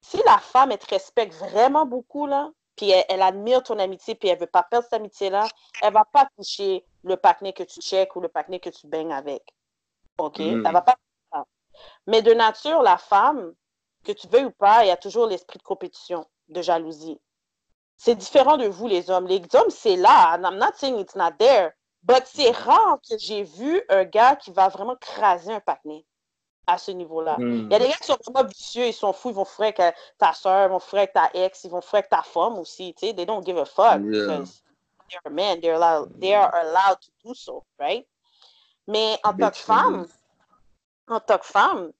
si 0.00 0.18
la 0.24 0.38
femme, 0.38 0.72
elle 0.72 0.78
te 0.78 0.88
respecte 0.88 1.34
vraiment 1.34 1.86
beaucoup, 1.86 2.26
là, 2.26 2.50
puis 2.76 2.90
elle, 2.90 3.22
admire 3.22 3.62
ton 3.62 3.78
amitié, 3.78 4.14
puis 4.14 4.28
elle 4.28 4.38
veut 4.38 4.46
pas 4.46 4.62
perdre 4.62 4.84
cette 4.84 4.94
amitié-là, 4.94 5.46
elle 5.82 5.92
va 5.92 6.04
pas 6.04 6.26
toucher 6.36 6.84
le 7.04 7.16
partenaire 7.16 7.54
que 7.54 7.62
tu 7.62 7.80
check 7.80 8.16
ou 8.16 8.20
le 8.20 8.28
partenaire 8.28 8.60
que 8.60 8.70
tu 8.70 8.86
baignes 8.86 9.12
avec. 9.12 9.42
OK? 10.22 10.38
Mm. 10.38 10.64
Elle 10.66 10.72
va 10.72 10.82
pas. 10.82 10.96
Mais 12.06 12.22
de 12.22 12.32
nature, 12.32 12.82
la 12.82 12.98
femme, 12.98 13.54
que 14.04 14.12
tu 14.12 14.28
veuilles 14.28 14.46
ou 14.46 14.50
pas, 14.50 14.84
il 14.84 14.88
y 14.88 14.90
a 14.90 14.96
toujours 14.96 15.26
l'esprit 15.26 15.58
de 15.58 15.62
compétition, 15.62 16.26
de 16.48 16.62
jalousie. 16.62 17.20
C'est 17.96 18.16
différent 18.16 18.56
de 18.56 18.66
vous, 18.66 18.88
les 18.88 19.10
hommes. 19.10 19.26
Les 19.26 19.40
hommes, 19.54 19.70
c'est 19.70 19.96
là. 19.96 20.36
I'm 20.42 20.58
not 20.58 20.72
saying 20.76 20.98
it's 20.98 21.14
not 21.14 21.32
there. 21.38 21.70
But 22.02 22.24
c'est 22.26 22.50
rare 22.50 22.98
que 23.08 23.16
j'ai 23.16 23.44
vu 23.44 23.80
un 23.88 24.04
gars 24.04 24.34
qui 24.34 24.50
va 24.50 24.68
vraiment 24.68 24.96
craser 24.96 25.52
un 25.52 25.60
partenaire 25.60 26.02
à 26.66 26.78
ce 26.78 26.90
niveau-là. 26.90 27.36
Hmm. 27.38 27.66
Il 27.66 27.72
y 27.72 27.74
a 27.74 27.78
des 27.78 27.88
gars 27.88 27.96
qui 28.00 28.06
sont 28.06 28.18
vraiment 28.26 28.48
vicieux, 28.48 28.86
ils 28.86 28.92
sont 28.92 29.12
fous, 29.12 29.30
ils 29.30 29.34
vont 29.34 29.44
frère 29.44 29.72
avec 29.78 29.96
ta 30.18 30.32
soeur, 30.32 30.66
ils 30.66 30.70
vont 30.70 30.80
frère 30.80 31.02
avec 31.02 31.12
ta 31.12 31.30
ex, 31.34 31.62
ils 31.62 31.70
vont 31.70 31.80
frère 31.80 32.00
avec 32.00 32.10
ta 32.10 32.22
femme 32.22 32.58
aussi, 32.58 32.92
tu 32.94 33.06
sais. 33.06 33.14
They 33.14 33.24
don't 33.24 33.44
give 33.44 33.58
a 33.58 33.64
fuck 33.64 34.00
Yeah. 34.02 34.38
because 34.38 34.62
they're 35.08 35.20
a 35.26 35.30
man, 35.30 35.60
they're 35.60 35.74
allowed, 35.74 36.20
they 36.20 36.34
are 36.34 36.52
allowed 36.52 37.00
to 37.00 37.10
do 37.24 37.34
so, 37.34 37.64
right? 37.78 38.04
Mais 38.86 39.18
en 39.24 39.32
tant 39.32 39.50
que 39.50 39.56
femme, 39.56 40.06
en 41.08 41.20
tant 41.20 41.38
que 41.38 41.46
femme, 41.46 41.92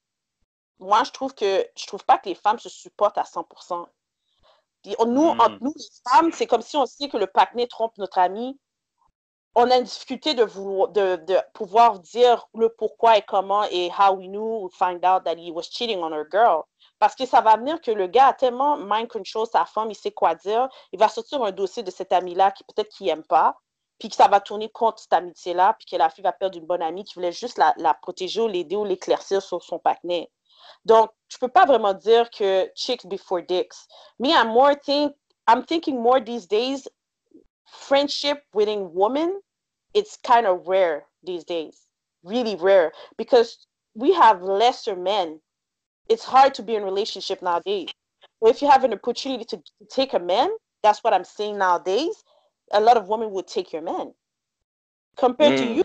moi, 0.78 1.04
je 1.04 1.10
trouve 1.12 1.34
que, 1.34 1.66
je 1.76 1.86
trouve 1.86 2.04
pas 2.04 2.18
que 2.18 2.28
les 2.28 2.34
femmes 2.34 2.58
se 2.58 2.68
supportent 2.68 3.18
à 3.18 3.24
100%. 3.24 3.86
Puis 4.82 4.96
on- 4.98 5.06
nous, 5.06 5.34
Mm. 5.34 5.40
entre 5.40 5.58
nous, 5.60 5.72
les 5.76 6.10
femmes, 6.10 6.32
c'est 6.32 6.46
comme 6.46 6.62
si 6.62 6.76
on 6.76 6.86
sait 6.86 7.08
que 7.08 7.16
le 7.16 7.26
partenaire 7.28 7.68
trompe 7.68 7.96
notre 7.98 8.18
ami. 8.18 8.58
On 9.54 9.70
a 9.70 9.76
une 9.76 9.84
difficulté 9.84 10.34
de, 10.34 10.42
vouloir, 10.44 10.88
de, 10.88 11.16
de 11.16 11.36
pouvoir 11.52 11.98
dire 12.00 12.48
le 12.54 12.70
pourquoi 12.70 13.18
et 13.18 13.22
comment 13.22 13.64
et 13.64 13.90
how 13.96 14.14
we 14.14 14.26
knew, 14.26 14.68
find 14.70 15.04
out 15.04 15.24
that 15.24 15.36
he 15.36 15.50
was 15.52 15.64
cheating 15.70 15.98
on 16.02 16.10
her 16.12 16.24
girl. 16.32 16.62
Parce 16.98 17.14
que 17.14 17.26
ça 17.26 17.42
va 17.42 17.56
venir 17.58 17.80
que 17.80 17.90
le 17.90 18.06
gars 18.06 18.28
a 18.28 18.32
tellement 18.32 18.76
mind 18.78 19.08
control 19.08 19.46
sa 19.46 19.66
femme, 19.66 19.90
il 19.90 19.94
sait 19.94 20.10
quoi 20.10 20.34
dire. 20.34 20.68
Il 20.90 20.98
va 20.98 21.08
sortir 21.08 21.42
un 21.44 21.52
dossier 21.52 21.82
de 21.82 21.90
cet 21.90 22.12
ami-là 22.12 22.50
qui 22.50 22.64
peut-être 22.64 22.88
qu'il 22.88 23.06
n'aime 23.06 23.24
pas. 23.24 23.56
Puis 24.02 24.08
que 24.08 24.16
ça 24.16 24.26
va 24.26 24.40
tourner 24.40 24.68
contre 24.68 24.98
cette 24.98 25.12
amitié-là, 25.12 25.76
puis 25.78 25.86
que 25.86 25.94
la 25.94 26.10
fille 26.10 26.24
va 26.24 26.32
perdre 26.32 26.58
une 26.58 26.66
bonne 26.66 26.82
amie 26.82 27.04
qui 27.04 27.14
voulait 27.14 27.30
juste 27.30 27.56
la, 27.56 27.72
la 27.76 27.94
protéger 27.94 28.40
ou 28.40 28.48
l'aider 28.48 28.74
ou 28.74 28.84
l'éclaircir 28.84 29.40
sur 29.40 29.62
son 29.62 29.78
partenaire. 29.78 30.26
Donc, 30.84 31.12
je 31.28 31.38
peux 31.38 31.46
pas 31.46 31.66
vraiment 31.66 31.94
dire 31.94 32.28
que 32.30 32.68
chicks 32.74 33.06
before 33.06 33.42
dicks. 33.42 33.86
Me, 34.18 34.30
I'm 34.30 34.48
more 34.48 34.74
think, 34.74 35.14
I'm 35.46 35.62
thinking 35.64 36.02
more 36.02 36.18
these 36.18 36.48
days, 36.48 36.88
friendship 37.64 38.42
within 38.52 38.90
women, 38.92 39.40
it's 39.94 40.18
kind 40.26 40.48
of 40.48 40.66
rare 40.66 41.06
these 41.22 41.44
days, 41.44 41.86
really 42.24 42.56
rare, 42.56 42.90
because 43.16 43.68
we 43.94 44.12
have 44.14 44.42
lesser 44.42 44.96
men. 44.96 45.40
It's 46.08 46.24
hard 46.24 46.54
to 46.54 46.64
be 46.64 46.74
in 46.74 46.82
relationship 46.82 47.40
nowadays. 47.40 47.90
If 48.40 48.62
you 48.62 48.68
have 48.68 48.82
an 48.82 48.94
opportunity 48.94 49.44
to 49.44 49.62
take 49.88 50.12
a 50.12 50.18
man, 50.18 50.48
that's 50.82 51.04
what 51.04 51.14
I'm 51.14 51.22
saying 51.22 51.56
nowadays. 51.56 52.24
A 52.72 52.80
lot 52.80 52.96
of 52.96 53.08
women 53.08 53.30
would 53.32 53.46
take 53.46 53.72
your 53.72 53.82
man. 53.82 54.14
Compared 55.16 55.56
to 55.58 55.64
Mm. 55.64 55.74
you, 55.76 55.82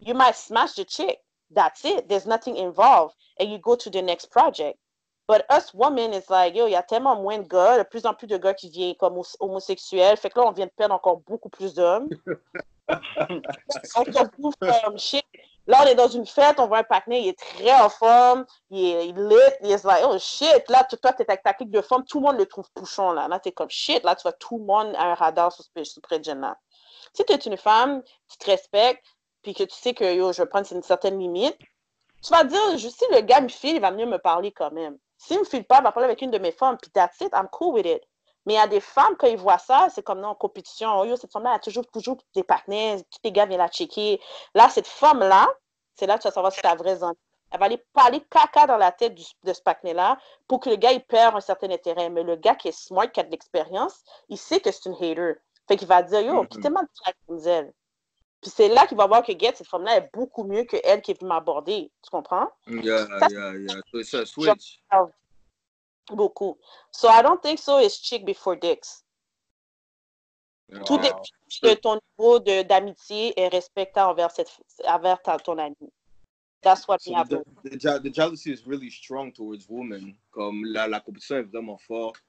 you 0.00 0.14
might 0.14 0.36
smash 0.36 0.74
the 0.74 0.84
chick. 0.84 1.18
That's 1.50 1.84
it. 1.84 2.08
There's 2.08 2.26
nothing 2.26 2.56
involved. 2.56 3.14
And 3.38 3.50
you 3.50 3.58
go 3.58 3.74
to 3.76 3.90
the 3.90 4.00
next 4.02 4.26
project. 4.30 4.78
But 5.26 5.44
us 5.50 5.72
women, 5.74 6.12
it's 6.12 6.30
like, 6.30 6.54
yo, 6.56 6.66
il 6.66 6.72
y 6.72 6.76
a 6.76 6.82
tellement 6.82 7.20
moins 7.20 7.38
de 7.38 7.46
gars, 7.48 7.78
de 7.78 7.84
plus 7.84 8.04
en 8.04 8.14
plus 8.14 8.26
de 8.26 8.36
gars 8.38 8.54
qui 8.54 8.68
viennent 8.70 8.96
comme 8.96 9.16
hom- 9.18 9.36
homosexuels. 9.40 10.16
Fait 10.16 10.30
que 10.30 10.38
là, 10.40 10.46
on 10.46 10.52
vient 10.52 10.66
de 10.66 10.72
perdre 10.76 10.94
encore 10.94 11.18
beaucoup 11.26 11.48
plus 11.50 11.74
d'hommes. 11.74 12.08
on 13.96 14.04
se 14.04 14.18
retrouve 14.18 14.54
comme 14.58 14.98
shit. 14.98 15.24
Là, 15.66 15.82
on 15.82 15.86
est 15.86 15.94
dans 15.94 16.08
une 16.08 16.26
fête, 16.26 16.58
on 16.58 16.66
voit 16.66 16.78
un 16.78 16.84
partenaire, 16.84 17.20
il 17.20 17.28
est 17.28 17.38
très 17.38 17.72
en 17.80 17.88
forme, 17.88 18.44
il 18.70 18.84
est, 18.84 19.12
lit, 19.12 19.36
il 19.62 19.70
est 19.70 19.84
like, 19.84 20.04
oh 20.04 20.16
shit. 20.18 20.68
Là, 20.68 20.84
toi, 20.84 21.12
t'es 21.12 21.30
avec 21.30 21.42
ta 21.42 21.52
clique 21.52 21.70
de 21.70 21.80
femmes, 21.80 22.04
tout 22.04 22.18
le 22.18 22.26
monde 22.26 22.38
le 22.38 22.46
trouve 22.46 22.68
pouchon, 22.74 23.12
là. 23.12 23.28
Là, 23.28 23.38
t'es 23.38 23.52
comme 23.52 23.70
shit. 23.70 24.02
Là, 24.02 24.16
tu 24.16 24.22
vois 24.22 24.32
tout 24.32 24.58
le 24.58 24.64
monde 24.64 24.94
a 24.96 25.04
un 25.04 25.14
radar 25.14 25.52
sur 25.52 25.64
sur 25.64 26.02
près 26.02 26.18
de 26.18 26.24
Jenna. 26.24 26.58
Si 27.12 27.24
tu 27.24 27.32
es 27.32 27.36
une 27.36 27.56
femme, 27.56 28.02
tu 28.28 28.38
te 28.38 28.50
respectes, 28.50 29.04
puis 29.42 29.54
que 29.54 29.64
tu 29.64 29.74
sais 29.74 29.94
que 29.94 30.12
yo, 30.14 30.32
je 30.32 30.42
vais 30.42 30.48
prendre 30.48 30.66
une 30.72 30.82
certaine 30.82 31.18
limite, 31.18 31.56
tu 32.22 32.30
vas 32.30 32.44
dire, 32.44 32.78
si 32.78 33.04
le 33.12 33.20
gars 33.20 33.40
me 33.40 33.48
file, 33.48 33.76
il 33.76 33.80
va 33.80 33.90
venir 33.90 34.06
me 34.06 34.18
parler 34.18 34.52
quand 34.52 34.70
même. 34.72 34.98
S'il 35.16 35.38
me 35.38 35.44
file 35.44 35.64
pas, 35.64 35.78
il 35.78 35.84
va 35.84 35.92
parler 35.92 36.06
avec 36.06 36.22
une 36.22 36.30
de 36.30 36.38
mes 36.38 36.52
femmes, 36.52 36.78
puis 36.80 36.90
that's 36.90 37.20
it, 37.20 37.32
I'm 37.32 37.48
cool 37.52 37.74
with 37.74 37.86
it. 37.86 38.02
Mais 38.46 38.54
il 38.54 38.56
y 38.56 38.60
a 38.60 38.66
des 38.66 38.80
femmes, 38.80 39.16
quand 39.18 39.26
ils 39.26 39.36
voient 39.36 39.58
ça, 39.58 39.88
c'est 39.94 40.02
comme 40.02 40.20
non, 40.20 40.28
en 40.28 40.34
compétition. 40.34 40.98
Oh, 40.98 41.04
yo, 41.04 41.16
cette 41.16 41.32
femme-là 41.32 41.52
a 41.52 41.58
toujours, 41.58 41.86
toujours 41.86 42.16
des 42.34 42.42
partenaires, 42.42 42.98
tous 43.10 43.18
les 43.24 43.32
gars 43.32 43.46
viennent 43.46 43.58
la 43.58 43.68
checker. 43.68 44.20
Là, 44.54 44.68
cette 44.70 44.86
femme-là, 44.86 45.46
c'est 45.94 46.06
là 46.06 46.16
que 46.16 46.22
tu 46.22 46.28
vas 46.28 46.32
savoir 46.32 46.52
si 46.52 46.60
ta 46.62 46.74
vraie 46.74 46.96
zone. 46.96 47.14
Elle 47.52 47.58
va 47.58 47.66
aller 47.66 47.84
parler 47.92 48.20
caca 48.30 48.66
dans 48.66 48.76
la 48.76 48.92
tête 48.92 49.14
du- 49.14 49.24
de 49.42 49.52
ce 49.52 49.60
partenaire-là 49.60 50.18
pour 50.46 50.60
que 50.60 50.70
le 50.70 50.76
gars, 50.76 50.92
il 50.92 51.04
perd 51.04 51.36
un 51.36 51.40
certain 51.40 51.70
intérêt. 51.70 52.08
Mais 52.08 52.22
le 52.22 52.36
gars 52.36 52.54
qui 52.54 52.68
est 52.68 52.72
smart, 52.72 53.08
qui 53.10 53.20
a 53.20 53.24
de 53.24 53.30
l'expérience, 53.30 54.02
il 54.28 54.38
sait 54.38 54.60
que 54.60 54.70
c'est 54.70 54.88
une 54.88 54.94
hater. 54.94 55.34
Fait 55.68 55.76
qu'il 55.76 55.88
va 55.88 56.02
dire, 56.02 56.20
yo, 56.20 56.34
Mhm. 56.42 56.48
quittez-moi 56.48 56.82
de 56.82 56.88
la. 57.36 57.62
Puis 58.40 58.50
c'est 58.50 58.68
là 58.68 58.86
qu'il 58.86 58.96
va 58.96 59.06
voir 59.06 59.22
que, 59.22 59.32
get, 59.38 59.54
cette 59.54 59.66
femme-là 59.66 59.96
est 59.98 60.10
beaucoup 60.14 60.44
mieux 60.44 60.64
que 60.64 60.76
elle 60.82 61.02
qui 61.02 61.10
est 61.10 61.20
venue 61.20 61.28
m'aborder. 61.28 61.92
Tu 62.02 62.10
comprends? 62.10 62.48
Yeah, 62.66 63.06
Ça, 63.18 63.28
yeah, 63.28 63.52
yeah. 63.58 63.80
So 63.92 63.98
it's 63.98 64.14
a 64.14 64.24
switch. 64.24 64.80
Beaucoup. 66.14 66.58
So 66.90 67.08
I 67.08 67.22
don't 67.22 67.40
think 67.42 67.58
so 67.58 67.78
is 67.78 67.98
chick 67.98 68.24
before 68.24 68.56
dicks. 68.56 69.04
Tout 70.86 70.98
Wow. 70.98 71.02
dépend 71.02 71.22
de 71.62 71.74
ton 71.74 72.00
niveau 72.18 72.38
de- 72.38 72.62
d'amitié 72.62 73.32
et 73.36 73.48
respect 73.48 73.92
envers, 73.96 74.30
cette, 74.30 74.50
envers 74.86 75.20
ta- 75.20 75.38
ton 75.38 75.58
ami. 75.58 75.92
That's 76.62 76.86
what 76.86 77.00
So 77.00 77.10
we 77.10 77.16
have 77.16 77.28
the, 77.28 77.42
the, 77.64 78.00
the 78.02 78.10
jealousy 78.10 78.52
is 78.52 78.66
really 78.66 78.90
strong 78.90 79.32
towards 79.32 79.66
women. 79.68 80.14
Comme 80.30 80.64
la, 80.64 80.86
la 80.86 81.00
compétition 81.00 81.38
est 81.38 81.50
vraiment 81.50 81.78
forte. 81.78 82.22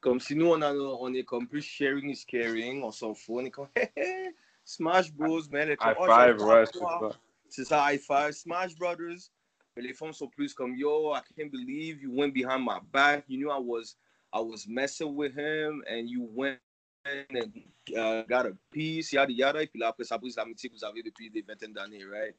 Comme 0.00 0.20
si 0.20 0.34
nous, 0.34 0.46
on, 0.48 0.62
a, 0.62 0.72
on 0.72 1.12
est 1.14 1.24
comme 1.24 1.46
plus 1.46 1.62
sharing 1.62 2.10
is 2.10 2.24
caring, 2.24 2.82
on 2.82 2.92
s'en 2.92 3.14
fout. 3.14 3.42
On 3.42 3.44
est 3.44 3.50
comme, 3.50 3.68
hé 3.76 3.90
hé, 3.96 4.34
Smash 4.64 5.12
Bros, 5.12 5.42
man. 5.50 5.68
High 5.68 5.96
oh, 5.98 6.06
five, 6.06 6.38
j'adore 6.38 6.48
ouais, 6.48 6.66
c'est 6.66 6.78
ça. 6.78 7.10
C'est 7.48 7.64
ça, 7.64 7.92
high 7.92 8.00
five. 8.00 8.32
Smash 8.32 8.74
Brothers. 8.76 9.30
Les 9.76 9.94
femmes 9.94 10.12
sont 10.12 10.28
plus 10.28 10.52
comme, 10.52 10.76
yo, 10.76 11.14
I 11.14 11.20
can't 11.34 11.50
believe 11.50 12.02
you 12.02 12.10
went 12.12 12.34
behind 12.34 12.62
my 12.62 12.78
back. 12.92 13.24
You 13.26 13.38
knew 13.38 13.50
I 13.50 13.58
was, 13.58 13.96
I 14.32 14.40
was 14.40 14.66
messing 14.68 15.14
with 15.14 15.34
him 15.34 15.82
and 15.88 16.10
you 16.10 16.28
went 16.34 16.60
and 17.04 17.52
uh, 17.96 18.22
got 18.28 18.46
a 18.46 18.56
piece, 18.70 19.12
yada 19.12 19.32
yada. 19.32 19.62
Et 19.62 19.66
puis 19.66 19.80
là, 19.80 19.88
après, 19.88 20.04
ça 20.04 20.18
brise 20.18 20.36
l'amitié 20.36 20.68
que 20.68 20.74
vous 20.74 20.84
avez 20.84 21.02
depuis 21.02 21.30
des 21.30 21.42
vingtaines 21.42 21.72
d'années, 21.72 22.04
right? 22.04 22.36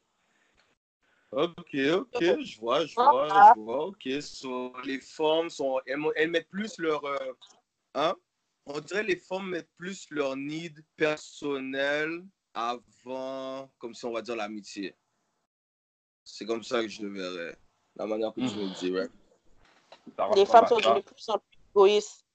Ok, 1.32 1.74
ok, 1.74 2.22
je 2.44 2.60
vois, 2.60 2.86
je 2.86 2.94
vois, 2.94 3.28
je 3.28 3.60
vois. 3.60 3.86
Ok, 3.88 4.08
so, 4.22 4.72
les 4.86 5.00
femmes 5.00 5.50
sont, 5.50 5.82
elles, 5.88 5.98
elles 6.16 6.30
mettent 6.30 6.50
plus 6.50 6.78
leur, 6.78 7.04
euh, 7.04 7.34
hein? 7.96 8.16
On 8.68 8.80
dirait 8.80 9.04
les 9.04 9.18
femmes 9.18 9.50
mettent 9.50 9.72
plus 9.76 10.08
leur 10.12 10.36
need 10.36 10.86
personnel 10.96 12.24
avant, 12.54 13.74
comme 13.80 13.96
si 13.96 14.06
on 14.06 14.14
va 14.14 14.22
dire 14.22 14.36
l'amitié. 14.36 14.96
C'est 16.24 16.46
comme 16.46 16.64
ça 16.64 16.82
que 16.82 16.88
je 16.88 17.02
le 17.04 17.14
verrais, 17.14 17.58
la 17.96 18.06
manière 18.06 18.34
que 18.34 18.42
tu 18.42 18.56
me 18.56 18.74
le? 18.74 19.10
Ça 20.18 20.30
Les 20.36 20.46
femmes 20.46 20.68
sont 20.68 20.78
devenues 20.78 21.04
plus 21.04 21.30
en 21.30 21.38
plus 21.40 21.60
égoïstes, 21.76 22.26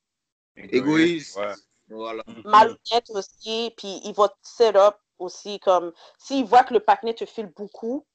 Égoïste. 0.57 1.37
Ouais. 1.37 1.55
Voilà. 1.89 2.23
malhonnêtes 2.45 3.11
aussi, 3.11 3.73
puis 3.77 4.01
ils 4.05 4.13
vont 4.13 4.29
te 4.29 4.35
set 4.43 4.77
up 4.77 4.97
aussi 5.19 5.59
comme 5.61 5.93
s'ils 6.19 6.45
voient 6.45 6.65
que 6.65 6.75
le 6.75 6.81
partenaire 6.81 7.15
te 7.15 7.25
file 7.25 7.51
beaucoup, 7.57 8.07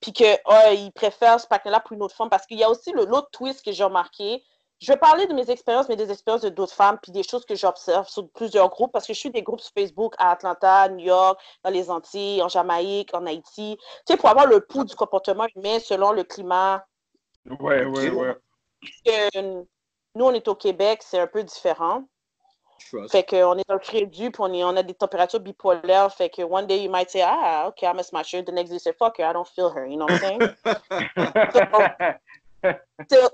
puis 0.00 0.12
que 0.12 0.24
oh, 0.46 0.74
ils 0.74 0.90
préfèrent 0.92 1.40
ce 1.40 1.46
partenaire-là 1.46 1.80
pour 1.80 1.92
une 1.92 2.02
autre 2.02 2.16
femme, 2.16 2.28
parce 2.30 2.46
qu'il 2.46 2.58
y 2.58 2.64
a 2.64 2.70
aussi 2.70 2.90
le- 2.92 3.04
l'autre 3.04 3.30
twist 3.32 3.64
que 3.64 3.70
j'ai 3.70 3.84
remarqué. 3.84 4.42
Je 4.80 4.90
vais 4.90 4.96
parler 4.96 5.26
de 5.26 5.34
mes 5.34 5.50
expériences, 5.50 5.88
mais 5.88 5.96
des 5.96 6.10
expériences 6.10 6.42
de 6.42 6.48
d'autres 6.48 6.72
femmes, 6.74 6.98
puis 7.02 7.12
des 7.12 7.22
choses 7.22 7.44
que 7.44 7.54
j'observe 7.54 8.08
sur 8.08 8.28
plusieurs 8.30 8.70
groupes, 8.70 8.92
parce 8.92 9.06
que 9.06 9.12
je 9.12 9.18
suis 9.18 9.30
des 9.30 9.42
groupes 9.42 9.60
sur 9.60 9.72
Facebook 9.74 10.14
à 10.18 10.30
Atlanta, 10.30 10.88
New 10.88 11.04
York, 11.04 11.38
dans 11.62 11.70
les 11.70 11.90
Antilles, 11.90 12.42
en 12.42 12.48
Jamaïque, 12.48 13.10
en 13.12 13.26
Haïti, 13.26 13.76
tu 13.78 13.84
sais, 14.06 14.16
pour 14.16 14.30
avoir 14.30 14.46
le 14.46 14.60
pouls 14.60 14.84
du 14.84 14.94
comportement 14.94 15.46
humain 15.54 15.78
selon 15.80 16.12
le 16.12 16.24
climat, 16.24 16.84
Ouais, 17.58 17.84
ouais, 17.84 18.10
ouais. 18.10 18.36
que 19.04 19.38
nous, 20.14 20.24
on 20.24 20.32
est 20.32 20.48
au 20.48 20.54
Québec, 20.54 21.02
c'est 21.02 21.18
un 21.18 21.26
peu 21.26 21.42
différent. 21.42 22.04
Trust. 22.90 23.12
Fait 23.12 23.22
qu'on 23.24 23.58
est 23.58 23.68
dans 23.68 23.74
le 23.74 23.80
crédit, 23.80 24.30
puis 24.30 24.40
on, 24.42 24.52
est, 24.54 24.64
on 24.64 24.74
a 24.76 24.82
des 24.82 24.94
températures 24.94 25.40
bipolaires. 25.40 26.12
Fait 26.14 26.30
que 26.30 26.40
one 26.42 26.66
day 26.66 26.82
you 26.82 26.90
might 26.90 27.10
say, 27.10 27.20
ah, 27.22 27.66
okay, 27.68 27.86
I'm 27.86 27.98
a 27.98 28.02
smasher. 28.02 28.42
The 28.42 28.52
next 28.52 28.70
day 28.70 28.76
you 28.76 28.78
say, 28.78 28.94
fuck 28.98 29.18
her, 29.18 29.24
I 29.24 29.34
don't 29.34 29.46
feel 29.46 29.68
her. 29.68 29.86
You 29.86 29.98
know 29.98 30.06
what 30.06 30.22
I'm 30.22 30.40
saying? 30.40 30.40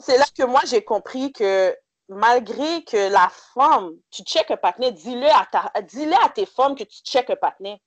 C'est 0.05 0.19
là 0.19 0.25
que 0.37 0.45
moi, 0.45 0.61
j'ai 0.67 0.85
compris 0.85 1.33
que 1.33 1.77
malgré 2.09 2.85
que 2.85 3.11
la 3.11 3.29
femme, 3.55 3.93
tu 4.11 4.23
check 4.23 4.51
un 4.51 4.57
partenaire, 4.57 4.93
dis-le 4.93 5.27
à, 5.27 5.47
ta- 5.51 5.83
dis-le 5.83 6.15
à 6.25 6.29
tes 6.29 6.47
femmes 6.47 6.77
que 6.77 6.85
tu 6.85 7.03
check 7.03 7.31
un 7.31 7.37
partenaire. 7.37 7.79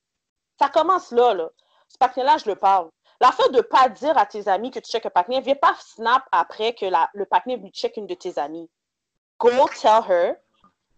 Ça 0.60 0.70
commence 0.70 1.12
là, 1.12 1.34
là. 1.34 1.50
Ce 1.88 1.98
partenaire-là, 1.98 2.38
je 2.38 2.50
le 2.50 2.56
parle. 2.56 2.90
L'affaire 3.22 3.50
de 3.50 3.58
ne 3.58 3.62
pas 3.62 3.90
dire 3.90 4.18
à 4.18 4.26
tes 4.26 4.48
amis 4.48 4.72
que 4.72 4.80
tu 4.80 4.92
check 4.92 5.06
un 5.06 5.10
partenaire, 5.10 5.42
viens 5.42 5.56
pas 5.56 5.76
snap 5.80 6.24
après 6.32 6.74
que 6.74 6.86
la, 6.86 7.10
le 7.14 7.26
est 7.32 7.56
venu 7.58 7.70
check 7.72 7.98
une 7.98 8.08
de 8.08 8.14
tes 8.14 8.38
amies. 8.38 8.70
Go 9.40 9.50
tell 9.82 10.02
her, 10.08 10.36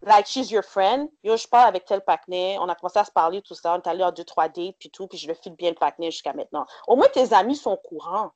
like 0.01 0.25
she's 0.25 0.49
your 0.49 0.63
friend. 0.63 1.09
Yo, 1.23 1.37
je 1.37 1.47
parle 1.47 1.67
avec 1.67 1.85
tel 1.85 2.01
partenaire. 2.01 2.59
On 2.61 2.69
a 2.69 2.75
commencé 2.75 2.99
à 2.99 3.05
se 3.05 3.11
parler, 3.11 3.41
tout 3.41 3.53
ça. 3.53 3.73
On 3.73 3.77
est 3.81 3.87
allé 3.87 4.03
en 4.03 4.11
deux, 4.11 4.23
trois 4.23 4.49
dates, 4.49 4.75
puis 4.79 4.89
tout, 4.89 5.07
puis 5.07 5.17
je 5.17 5.27
le 5.27 5.35
file 5.35 5.55
bien 5.55 5.69
le 5.69 5.75
partenaire 5.75 6.11
jusqu'à 6.11 6.33
maintenant. 6.33 6.65
Au 6.87 6.95
moins, 6.95 7.07
tes 7.07 7.33
amis 7.33 7.55
sont 7.55 7.71
au 7.71 7.77
courant. 7.77 8.31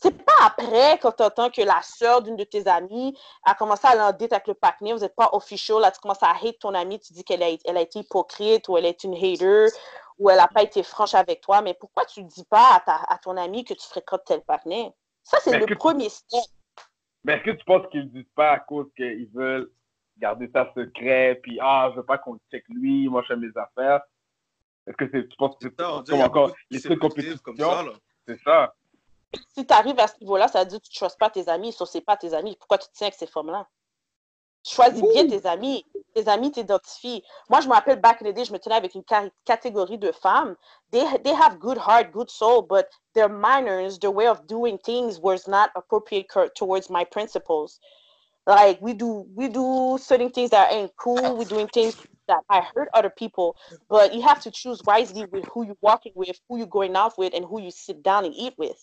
C'est 0.00 0.16
pas 0.24 0.32
après, 0.46 0.98
quand 1.02 1.12
tu 1.12 1.24
entends 1.24 1.50
que 1.50 1.62
la 1.62 1.82
sœur 1.82 2.22
d'une 2.22 2.36
de 2.36 2.44
tes 2.44 2.68
amies 2.68 3.18
a 3.44 3.54
commencé 3.54 3.84
à 3.84 3.90
aller 3.90 4.00
en 4.00 4.12
date 4.12 4.32
avec 4.32 4.46
le 4.46 4.54
partenaire, 4.54 4.94
vous 4.94 5.02
n'êtes 5.02 5.16
pas 5.16 5.30
official, 5.32 5.80
là, 5.80 5.90
tu 5.90 5.98
commences 6.00 6.22
à 6.22 6.30
hate 6.30 6.58
ton 6.60 6.72
amie, 6.74 7.00
tu 7.00 7.12
dis 7.12 7.24
qu'elle 7.24 7.42
a, 7.42 7.48
elle 7.64 7.76
a 7.76 7.80
été 7.80 7.98
hypocrite 8.00 8.68
ou 8.68 8.78
elle 8.78 8.86
est 8.86 9.02
une 9.02 9.14
hater 9.14 9.66
ou 10.18 10.30
elle 10.30 10.36
n'a 10.36 10.46
pas 10.46 10.62
été 10.62 10.84
franche 10.84 11.14
avec 11.14 11.40
toi, 11.40 11.62
mais 11.62 11.74
pourquoi 11.74 12.04
tu 12.04 12.22
ne 12.22 12.28
dis 12.28 12.44
pas 12.44 12.76
à, 12.76 12.80
ta, 12.80 12.96
à 13.08 13.18
ton 13.18 13.36
ami 13.36 13.64
que 13.64 13.74
tu 13.74 13.86
fréquentes 13.88 14.22
tel 14.24 14.42
partenaire? 14.42 14.90
Ça, 15.24 15.38
c'est 15.42 15.58
le 15.58 15.74
premier 15.74 16.08
step. 16.08 16.40
Mais 17.24 17.34
est-ce 17.34 17.44
que 17.44 17.50
tu 17.50 17.64
penses 17.64 17.86
qu'ils 17.90 18.02
le 18.02 18.06
disent 18.06 18.32
pas 18.36 18.52
à 18.52 18.58
cause 18.60 18.86
qu'ils 18.96 19.28
veulent 19.34 19.70
garder 20.16 20.48
ça 20.52 20.72
secret, 20.76 21.40
puis 21.42 21.58
ah, 21.60 21.90
je 21.92 22.00
veux 22.00 22.06
pas 22.06 22.18
qu'on 22.18 22.38
check 22.50 22.64
lui, 22.68 23.08
moi 23.08 23.22
je 23.22 23.34
fais 23.34 23.36
mes 23.36 23.56
affaires? 23.56 24.00
Est-ce 24.86 24.96
que 24.96 25.08
c'est, 25.12 25.28
tu 25.28 25.36
penses 25.36 25.56
que 25.56 25.68
c'est 25.68 25.80
Ça, 25.80 25.92
on 25.92 26.02
comme 26.02 26.20
encore 26.20 26.52
les 26.70 26.80
trucs 26.80 26.98
compétition? 26.98 27.38
comme 27.42 27.56
ça, 27.56 27.82
là. 27.82 27.92
C'est 28.26 28.40
ça. 28.42 28.74
Si 29.54 29.66
tu 29.66 29.74
arrives 29.74 29.98
à 30.00 30.06
ce 30.06 30.14
niveau-là, 30.20 30.48
ça 30.48 30.60
veut 30.60 30.70
dire 30.70 30.80
que 30.80 30.86
tu 30.86 30.94
ne 30.94 30.98
choisis 30.98 31.18
pas 31.18 31.30
tes 31.30 31.48
amis, 31.48 31.72
sauf 31.72 31.88
c'est 31.88 32.00
pas 32.00 32.16
tes 32.16 32.32
amis. 32.34 32.56
Pourquoi 32.56 32.78
tu 32.78 32.88
te 32.88 32.94
tiens 32.94 33.08
avec 33.08 33.18
ces 33.18 33.26
femmes-là? 33.26 33.68
Choisis 34.64 35.02
bien 35.02 35.26
tes 35.26 35.46
amis. 35.46 35.84
Tes 36.14 36.28
amis 36.28 36.50
t'identifient. 36.50 37.22
Moi, 37.48 37.60
je 37.60 37.68
me 37.68 37.74
rappelle, 37.74 38.00
back 38.00 38.22
in 38.22 38.30
the 38.30 38.34
day, 38.34 38.44
je 38.44 38.52
me 38.52 38.58
tenais 38.58 38.74
avec 38.76 38.94
une 38.94 39.04
catégorie 39.44 39.98
de 39.98 40.12
femmes. 40.12 40.56
They, 40.90 41.04
they 41.22 41.32
have 41.32 41.58
good 41.58 41.78
heart, 41.78 42.10
good 42.10 42.30
soul, 42.30 42.62
but 42.62 42.88
their 43.14 43.28
manners, 43.28 43.98
their 43.98 44.10
way 44.10 44.26
of 44.26 44.46
doing 44.46 44.78
things 44.78 45.20
was 45.20 45.46
not 45.46 45.70
appropriate 45.74 46.28
towards 46.54 46.90
my 46.90 47.04
principles. 47.04 47.78
Like 48.48 48.80
we 48.80 48.94
do, 48.94 49.26
we 49.34 49.48
do 49.48 49.98
certain 50.00 50.30
things 50.30 50.50
that 50.50 50.72
ain't 50.72 50.96
cool. 50.96 51.36
We're 51.36 51.44
doing 51.44 51.68
things 51.68 51.94
that 52.28 52.40
I 52.48 52.62
hurt 52.74 52.88
other 52.94 53.10
people. 53.10 53.56
But 53.90 54.14
you 54.14 54.22
have 54.22 54.40
to 54.40 54.50
choose 54.50 54.80
wisely 54.86 55.26
with 55.30 55.44
who 55.52 55.66
you're 55.66 55.76
walking 55.82 56.12
with, 56.14 56.40
who 56.48 56.56
you're 56.56 56.66
going 56.66 56.96
out 56.96 57.18
with, 57.18 57.34
and 57.34 57.44
who 57.44 57.60
you 57.60 57.70
sit 57.70 58.02
down 58.02 58.24
and 58.24 58.34
eat 58.34 58.54
with. 58.56 58.78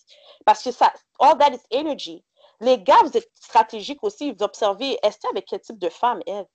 Parce 0.46 0.62
que 0.62 0.70
ça, 0.70 0.92
all 1.18 1.36
that 1.38 1.52
is 1.52 1.66
energy. 1.72 2.22
Les 2.60 2.78
gars, 2.78 3.02
vous 3.02 3.16
êtes 3.16 3.28
stratégiques 3.34 4.04
aussi. 4.04 4.30
Vous 4.30 4.44
observez, 4.44 4.98
est-ce 5.02 5.28
avec 5.28 5.46
quel 5.46 5.60
type 5.60 5.78
de 5.80 5.88
femme, 5.88 6.20
elle? 6.28 6.46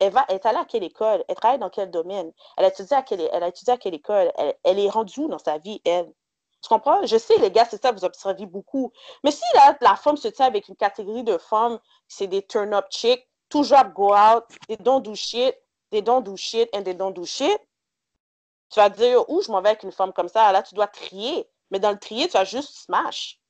elle 0.00 0.12
va, 0.12 0.24
elle 0.28 0.36
est 0.36 0.46
allée 0.46 0.58
à 0.58 0.64
quelle 0.64 0.84
école? 0.84 1.24
Elle 1.28 1.36
travaille 1.36 1.58
dans 1.58 1.70
quel 1.70 1.90
domaine? 1.90 2.32
Elle 2.56 2.66
a 2.66 2.68
étudié 2.68 2.96
à 2.96 3.02
quelle, 3.02 3.28
elle 3.32 3.42
a 3.42 3.48
étudié 3.48 3.72
à 3.72 3.78
quelle 3.78 3.94
école? 3.94 4.30
Elle, 4.36 4.54
elle 4.62 4.78
est 4.78 4.90
rendue 4.90 5.20
où 5.20 5.28
dans 5.28 5.38
sa 5.38 5.58
vie, 5.58 5.80
elle? 5.84 6.12
Tu 6.62 6.68
comprends? 6.68 7.06
Je 7.06 7.16
sais, 7.16 7.38
les 7.38 7.50
gars, 7.50 7.64
c'est 7.64 7.80
ça, 7.80 7.92
vous 7.92 8.04
observez 8.04 8.46
beaucoup. 8.46 8.92
Mais 9.22 9.30
si 9.30 9.42
là, 9.54 9.76
la 9.80 9.96
femme 9.96 10.16
se 10.16 10.28
tient 10.28 10.46
avec 10.46 10.68
une 10.68 10.76
catégorie 10.76 11.24
de 11.24 11.38
femmes, 11.38 11.78
c'est 12.08 12.26
des 12.26 12.42
turn-up 12.42 12.86
chicks, 12.90 13.28
toujours 13.48 13.84
go 13.94 14.14
out, 14.14 14.44
they 14.66 14.76
don't 14.76 15.00
do 15.00 15.14
shit, 15.14 15.54
they 15.90 16.02
don't 16.02 16.22
do 16.22 16.36
shit, 16.36 16.68
and 16.74 16.82
they 16.82 16.94
don't 16.94 17.14
do 17.14 17.24
shit, 17.24 17.60
tu 18.70 18.80
vas 18.80 18.90
dire, 18.90 19.28
où 19.28 19.40
je 19.40 19.50
m'en 19.50 19.62
vais 19.62 19.70
avec 19.70 19.82
une 19.82 19.92
femme 19.92 20.12
comme 20.12 20.28
ça? 20.28 20.52
Là, 20.52 20.62
tu 20.62 20.74
dois 20.74 20.86
trier. 20.86 21.48
Mais 21.70 21.78
dans 21.78 21.90
le 21.90 21.98
trier, 21.98 22.26
tu 22.26 22.32
vas 22.32 22.44
juste 22.44 22.76
smash. 22.76 23.40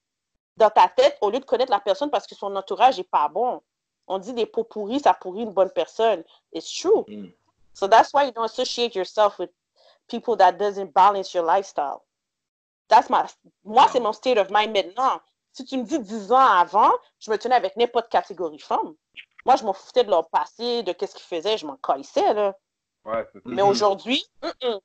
Dans 0.56 0.70
ta 0.70 0.88
tête, 0.88 1.18
au 1.20 1.30
lieu 1.30 1.40
de 1.40 1.44
connaître 1.44 1.70
la 1.70 1.80
personne 1.80 2.10
parce 2.10 2.26
que 2.26 2.34
son 2.34 2.54
entourage 2.56 2.98
n'est 2.98 3.04
pas 3.04 3.28
bon. 3.28 3.62
On 4.06 4.18
dit 4.18 4.32
des 4.32 4.46
pots 4.46 4.64
pourris, 4.64 5.00
ça 5.00 5.14
pourrit 5.14 5.42
une 5.42 5.52
bonne 5.52 5.70
personne. 5.70 6.24
It's 6.52 6.72
true. 6.72 7.04
Mm. 7.06 7.32
So 7.74 7.86
that's 7.86 8.12
why 8.12 8.24
you 8.24 8.32
don't 8.32 8.44
associate 8.44 8.94
yourself 8.94 9.38
with 9.38 9.50
people 10.08 10.36
that 10.36 10.52
doesn't 10.52 10.92
balance 10.92 11.32
your 11.34 11.44
lifestyle. 11.44 12.02
That's 12.88 13.10
my, 13.10 13.24
moi, 13.64 13.86
c'est 13.92 14.00
mon 14.00 14.12
state 14.12 14.38
of 14.38 14.50
mind 14.50 14.72
maintenant. 14.72 15.20
Si 15.52 15.64
tu 15.64 15.76
me 15.76 15.84
dis 15.84 15.98
10 15.98 16.32
ans 16.32 16.36
avant, 16.38 16.92
je 17.18 17.30
me 17.30 17.36
tenais 17.36 17.54
avec 17.56 17.76
n'importe 17.76 18.08
catégorie 18.10 18.58
femme. 18.58 18.94
Moi, 19.44 19.56
je 19.56 19.64
m'en 19.64 19.72
foutais 19.72 20.04
de 20.04 20.10
leur 20.10 20.28
passé, 20.30 20.82
de 20.82 20.92
qu'est-ce 20.92 21.14
qu'ils 21.14 21.24
faisaient, 21.24 21.58
je 21.58 21.66
m'en 21.66 21.76
calissais, 21.76 22.32
là. 22.34 22.54
Ouais. 23.04 23.26
Mais 23.44 23.62
Mhm. 23.62 23.68
aujourd'hui, 23.68 24.24
mm-mm. 24.42 24.80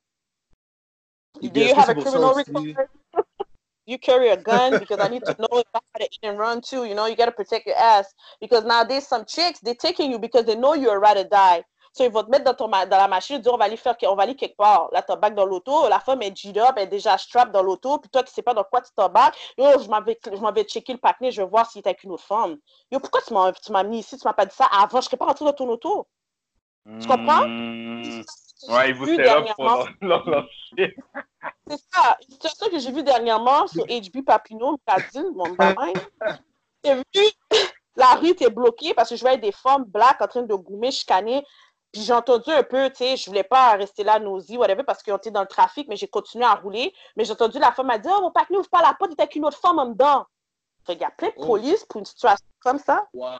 Et 1.41 1.49
do 1.49 1.60
you 1.62 1.74
have 1.76 1.89
a 1.89 1.95
criminal 1.95 2.34
record? 2.34 2.64
you 3.86 3.97
carry 3.97 4.30
a 4.30 4.38
gun 4.38 4.78
because 4.78 4.99
I 5.01 5.10
need 5.10 5.26
to 5.26 5.36
know 5.38 5.60
if 5.60 5.66
I 5.74 5.80
gotta 5.93 6.06
eat 6.06 6.20
and 6.24 6.38
run 6.38 6.62
too. 6.62 6.86
You 6.86 6.95
know, 6.95 7.06
you 7.06 7.16
gotta 7.16 7.32
protect 7.32 7.66
your 7.66 7.76
ass 7.76 8.14
because 8.39 8.64
nowadays 8.64 9.08
some 9.08 9.26
chicks 9.26 9.60
they're 9.60 9.76
taking 9.76 10.12
you 10.12 10.20
because 10.20 10.45
they 10.45 10.56
know 10.56 10.74
you're 10.74 10.95
a 10.95 10.99
ride 10.99 11.18
or 11.18 11.26
die. 11.26 11.66
So 11.96 12.04
ils 12.04 12.12
vont 12.12 12.24
te 12.24 12.32
mettre 12.32 12.44
dans, 12.46 12.56
ton 12.56 12.68
ma- 12.68 12.88
dans 12.88 12.98
la 12.98 13.08
machine, 13.08 13.38
dire 13.38 13.54
on 13.54 13.58
va 13.58 13.66
aller 13.66 13.78
faire, 13.78 13.96
on 14.08 14.16
va 14.16 14.24
aller 14.24 14.36
quelque 14.36 14.58
part. 14.58 14.89
Là, 14.91 15.04
back 15.16 15.36
dans 15.36 15.46
l'auto, 15.46 15.88
la 15.88 16.00
femme 16.00 16.24
est 16.24 16.36
G 16.36 16.50
up, 16.60 16.74
elle 16.76 16.84
est 16.84 16.88
déjà 16.88 17.18
strap 17.20 17.52
dans 17.52 17.62
l'auto, 17.62 18.00
puis 18.00 18.10
toi 18.10 18.24
tu 18.24 18.34
sais 18.34 18.41
pas 18.41 18.56
dans 18.56 18.64
quoi 18.64 18.82
tu 18.82 18.91
t'embarques. 18.96 19.38
Yo, 19.60 19.80
je 19.80 19.88
m'en 19.88 20.02
vais, 20.02 20.20
je 20.26 20.39
m'en 20.39 20.52
vais 20.52 20.64
checker 20.64 20.94
le 20.94 21.00
paquet, 21.00 21.32
je 21.32 21.41
vais 21.44 21.48
voir 21.48 21.70
s'il 21.70 21.80
est 21.82 21.88
avec 21.88 22.04
une 22.04 22.12
autre 22.12 22.24
femme. 22.24 22.58
Yo, 22.91 23.00
pourquoi 23.00 23.22
tu 23.22 23.32
m'as, 23.34 23.52
tu 23.54 23.72
m'as 23.72 23.84
mis 23.84 24.00
ici, 24.00 24.18
tu 24.18 24.28
m'as 24.28 24.34
pas 24.34 24.48
dit 24.48 24.56
ça 24.56 24.66
avant, 24.66 25.02
je 25.02 25.06
serais 25.06 25.18
pas 25.18 25.26
rentrée 25.26 25.46
dans 25.46 25.54
ton 25.54 25.70
auto. 25.70 26.08
Tu 27.00 27.08
comprends? 27.08 27.48
Mm. 27.48 28.24
Ouais, 28.70 28.89
ils 28.89 28.96
vous 28.96 29.06
Vu 29.06 29.14
up 29.20 29.46
pour 29.56 29.66
dernièrement. 29.66 29.86
leur, 30.02 30.24
leur, 30.26 30.30
leur 30.30 30.48
shit. 30.50 30.91
C'est 31.68 31.78
ça. 31.94 32.18
Une 32.28 32.34
situation 32.34 32.70
que 32.70 32.80
j'ai 32.80 32.91
vue 32.91 33.04
dernièrement 33.04 33.68
sur 33.68 33.86
HB 33.86 34.26
Papineau, 34.26 34.80
Brazil, 34.86 35.26
mon 35.36 35.44
domaine. 35.54 35.94
J'ai 36.84 36.96
vu 36.96 37.04
la 37.96 38.16
rue 38.16 38.30
était 38.30 38.50
bloquée 38.50 38.94
parce 38.94 39.10
que 39.10 39.16
je 39.16 39.22
voyais 39.22 39.38
des 39.38 39.52
femmes 39.52 39.84
black 39.86 40.22
en 40.22 40.28
train 40.28 40.41
de 40.41 40.56
goumer, 40.56 40.91
chicaner. 40.91 41.46
Puis 41.94 42.02
j'ai 42.02 42.14
entendu 42.14 42.50
un 42.50 42.64
peu, 42.64 42.89
tu 42.89 42.96
sais, 42.98 43.16
je 43.18 43.28
voulais 43.28 43.44
pas 43.44 43.74
rester 43.74 44.04
là, 44.04 44.18
nausée, 44.18 44.58
whatever, 44.58 44.84
parce 44.84 45.04
qu'on 45.04 45.16
était 45.16 45.30
dans 45.30 45.41
le 45.41 45.48
trafic, 45.48 45.88
mais 45.88 45.96
j'ai 45.96 46.08
continué 46.08 46.44
à 46.44 46.56
rouler. 46.56 46.91
Mais 47.16 47.24
j'ai 47.24 47.34
entendu 47.34 47.60
la 47.60 47.72
femme 47.72 47.91
a 47.91 48.00
dit 48.00 48.10
Oh, 48.12 48.20
mon 48.22 48.32
papineau, 48.32 48.60
ouvre 48.62 48.70
pas 48.70 48.82
la 48.82 48.96
porte, 48.96 49.12
il 49.12 49.14
était 49.14 49.22
avec 49.24 49.36
une 49.36 49.46
autre 49.46 49.60
femme 49.60 49.78
en 49.78 49.86
dedans. 49.86 50.26
Fait 50.86 50.94
qu'il 50.94 51.04
y 51.04 51.06
a 51.06 51.12
plein 51.12 51.30
de 51.30 51.34
Oh. 51.38 51.46
police 51.46 51.86
pour 51.86 52.00
une 52.00 52.06
situation 52.06 52.46
comme 52.62 52.80
ça. 52.80 53.08
Wow. 53.14 53.38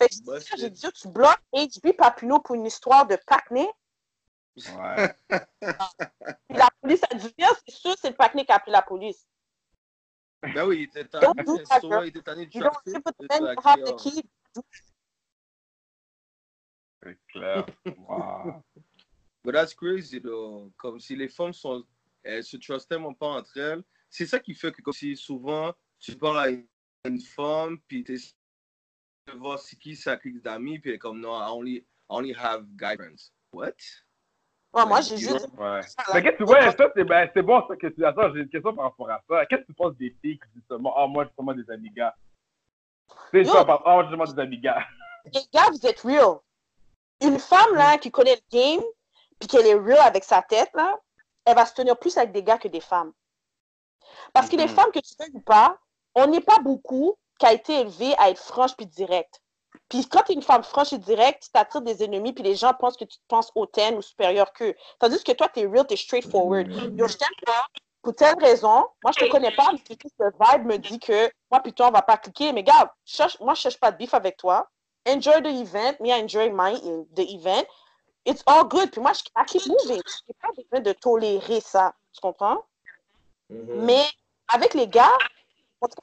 Fait 0.00 0.08
que 0.08 0.14
Bah, 0.24 0.38
j'ai 0.56 0.70
dit, 0.70 0.88
tu 0.92 1.08
bloques 1.08 1.38
HB 1.52 1.92
Papineau 1.96 2.40
pour 2.40 2.54
une 2.54 2.64
histoire 2.64 3.06
de 3.06 3.18
pacné. 3.26 3.70
Ouais. 4.56 5.14
Puis 6.48 6.58
la 6.58 6.68
police 6.80 7.02
a 7.10 7.14
dit, 7.16 7.34
viens, 7.36 7.50
c'est 7.68 7.74
sûr, 7.74 7.94
c'est 8.00 8.08
le 8.10 8.16
pacné 8.16 8.46
qui 8.46 8.52
a 8.52 8.56
appelé 8.56 8.72
la 8.72 8.82
police. 8.82 9.26
Ben 10.42 10.66
oui, 10.66 10.78
il 10.78 10.82
était 10.84 11.04
tanné, 11.04 11.26
il 11.36 12.08
était 12.08 12.22
tanné 12.22 12.46
du 12.46 12.60
trafic. 12.60 12.94
you 12.94 13.60
have 13.62 13.84
the 13.84 13.96
key. 13.96 14.22
C'est 17.04 17.18
clair. 17.28 17.66
Wow. 18.08 18.62
But 19.44 19.54
that's 19.54 19.74
crazy, 19.74 20.20
though. 20.20 20.72
Comme 20.78 20.98
si 20.98 21.14
les 21.14 21.28
femmes 21.28 21.52
sont, 21.52 21.84
elles 22.22 22.44
se 22.44 22.56
trustent 22.56 22.88
tellement 22.88 23.12
pas 23.12 23.26
entre 23.26 23.56
elles. 23.58 23.82
C'est 24.08 24.26
ça 24.26 24.38
qui 24.38 24.54
fait 24.54 24.72
que, 24.72 24.80
comme 24.80 24.94
si 24.94 25.16
souvent, 25.16 25.72
tu 25.98 26.16
parles 26.16 26.38
à 26.38 26.48
une, 27.08 27.20
femme, 27.20 27.78
puis 27.86 28.02
tu 28.04 28.14
de 28.14 29.38
voir 29.38 29.58
c'est 29.58 29.76
qui 29.76 29.96
sa 29.96 30.16
clique 30.16 30.42
d'amis, 30.42 30.78
puis 30.78 30.90
elle 30.90 30.96
est 30.96 30.98
comme, 30.98 31.20
non, 31.20 31.38
I 31.38 31.48
only, 31.50 31.74
I 31.76 31.84
only 32.08 32.34
have 32.34 32.64
guy 32.76 32.94
friends. 32.96 33.32
What? 33.52 33.72
Ouais, 34.72 34.86
moi, 34.86 35.00
j'ai 35.02 35.16
juste. 35.16 35.48
Ouais. 35.56 35.80
Mais 36.12 36.22
qu'est-ce 36.22 36.32
que 36.32 36.36
tu 36.38 36.44
vois, 36.44 36.72
ça, 36.72 36.90
c'est 36.96 37.04
ben, 37.04 37.30
c'est 37.34 37.42
bon 37.42 37.62
ça 37.68 37.76
que 37.76 37.86
tu 37.86 38.04
Attends, 38.04 38.32
j'ai 38.32 38.40
une 38.40 38.48
question 38.48 38.74
par 38.74 38.86
rapport 38.86 39.10
à 39.10 39.22
ça. 39.28 39.46
Qu'est-ce 39.46 39.62
que 39.62 39.66
tu 39.66 39.74
penses 39.74 39.96
des 39.96 40.10
filles 40.20 40.38
qui 40.38 40.48
disent 40.54 40.64
seulement, 40.68 40.94
ah, 40.96 41.06
moi, 41.06 41.24
j'ai 41.24 41.30
seulement 41.36 41.54
des 41.54 41.70
amigas? 41.70 42.14
Tu 43.30 43.44
sais, 43.44 43.44
Yo. 43.44 43.52
ça, 43.52 43.64
par 43.64 43.82
ah, 43.84 43.92
moi, 43.92 44.04
j'ai 44.04 44.10
seulement 44.10 44.24
des 44.24 44.40
amigas. 44.40 44.82
Les 45.32 45.40
gars, 45.52 45.70
vous 45.70 45.86
êtes 45.86 46.00
real. 46.00 46.38
Une 47.20 47.38
femme, 47.38 47.74
là, 47.74 47.98
qui 47.98 48.10
connaît 48.10 48.36
le 48.36 48.58
game, 48.58 48.82
puis 49.38 49.48
qu'elle 49.48 49.66
est 49.66 49.74
real 49.74 49.98
avec 49.98 50.24
sa 50.24 50.42
tête, 50.42 50.70
là, 50.74 50.98
elle 51.44 51.54
va 51.54 51.66
se 51.66 51.74
tenir 51.74 51.98
plus 51.98 52.16
avec 52.16 52.32
des 52.32 52.42
gars 52.42 52.58
que 52.58 52.68
des 52.68 52.80
femmes. 52.80 53.12
Parce 54.32 54.48
que 54.48 54.56
les 54.56 54.64
Mhm. 54.64 54.68
femmes, 54.68 54.92
que 54.92 55.00
tu 55.00 55.14
veux 55.18 55.30
ou 55.34 55.40
pas, 55.40 55.78
on 56.14 56.26
n'est 56.26 56.40
pas 56.40 56.58
beaucoup 56.60 57.16
qui 57.38 57.46
a 57.46 57.52
été 57.52 57.80
élevé 57.80 58.14
à 58.18 58.30
être 58.30 58.40
franche 58.40 58.76
puis 58.76 58.86
directe. 58.86 59.40
Puis 59.88 60.06
quand 60.08 60.22
tu 60.22 60.32
es 60.32 60.34
une 60.34 60.42
femme 60.42 60.62
franche 60.62 60.92
et 60.92 60.98
directe, 60.98 61.44
tu 61.44 61.50
t'attires 61.50 61.82
des 61.82 62.02
ennemis, 62.02 62.32
puis 62.32 62.44
les 62.44 62.54
gens 62.54 62.72
pensent 62.74 62.96
que 62.96 63.04
tu 63.04 63.18
te 63.18 63.24
penses 63.28 63.50
hautaine 63.54 63.96
ou 63.96 64.02
supérieure 64.02 64.52
qu'eux. 64.52 64.74
Tandis 64.98 65.22
que 65.22 65.32
toi, 65.32 65.48
tu 65.48 65.60
es 65.60 65.66
real, 65.66 65.86
tu 65.86 65.94
es 65.94 65.96
straightforward. 65.96 66.68
Yo, 66.96 67.06
je 67.08 67.16
t'aime 67.16 67.28
pas, 67.44 67.66
pour 68.02 68.14
telle 68.14 68.34
raison, 68.40 68.86
moi, 69.02 69.12
je 69.12 69.18
te 69.18 69.24
connais 69.24 69.50
pas, 69.50 69.70
mais 69.72 69.96
le 70.18 70.32
vibe 70.40 70.66
me 70.66 70.76
dit 70.78 70.98
que 71.00 71.30
moi, 71.50 71.60
puis 71.60 71.72
toi, 71.72 71.88
on 71.88 71.90
va 71.90 72.02
pas 72.02 72.16
cliquer. 72.16 72.52
Mais 72.52 72.62
gars, 72.62 72.94
cherche, 73.04 73.38
moi, 73.40 73.54
je 73.54 73.60
cherche 73.62 73.78
pas 73.80 73.90
de 73.92 73.96
beef 73.96 74.14
avec 74.14 74.36
toi. 74.36 74.68
Enjoy 75.06 75.40
the 75.40 75.50
event. 75.60 76.00
Me, 76.00 76.12
I 76.12 76.16
enjoy 76.18 76.50
my 76.50 76.72
the 77.14 77.22
event. 77.34 77.66
It's 78.24 78.42
all 78.46 78.64
good. 78.64 78.90
Puis 78.90 79.00
moi, 79.02 79.12
je 79.12 79.22
I 79.36 79.44
keep 79.44 79.66
moving. 79.66 80.02
Je 80.06 80.22
n'ai 80.28 80.34
pas 80.40 80.48
besoin 80.56 80.80
de 80.80 80.92
tolérer 80.92 81.60
ça. 81.60 81.94
Tu 82.12 82.20
comprends? 82.20 82.64
Mhm. 83.50 83.84
Mais 83.84 84.06
avec 84.48 84.74
les 84.74 84.88
gars, 84.88 85.12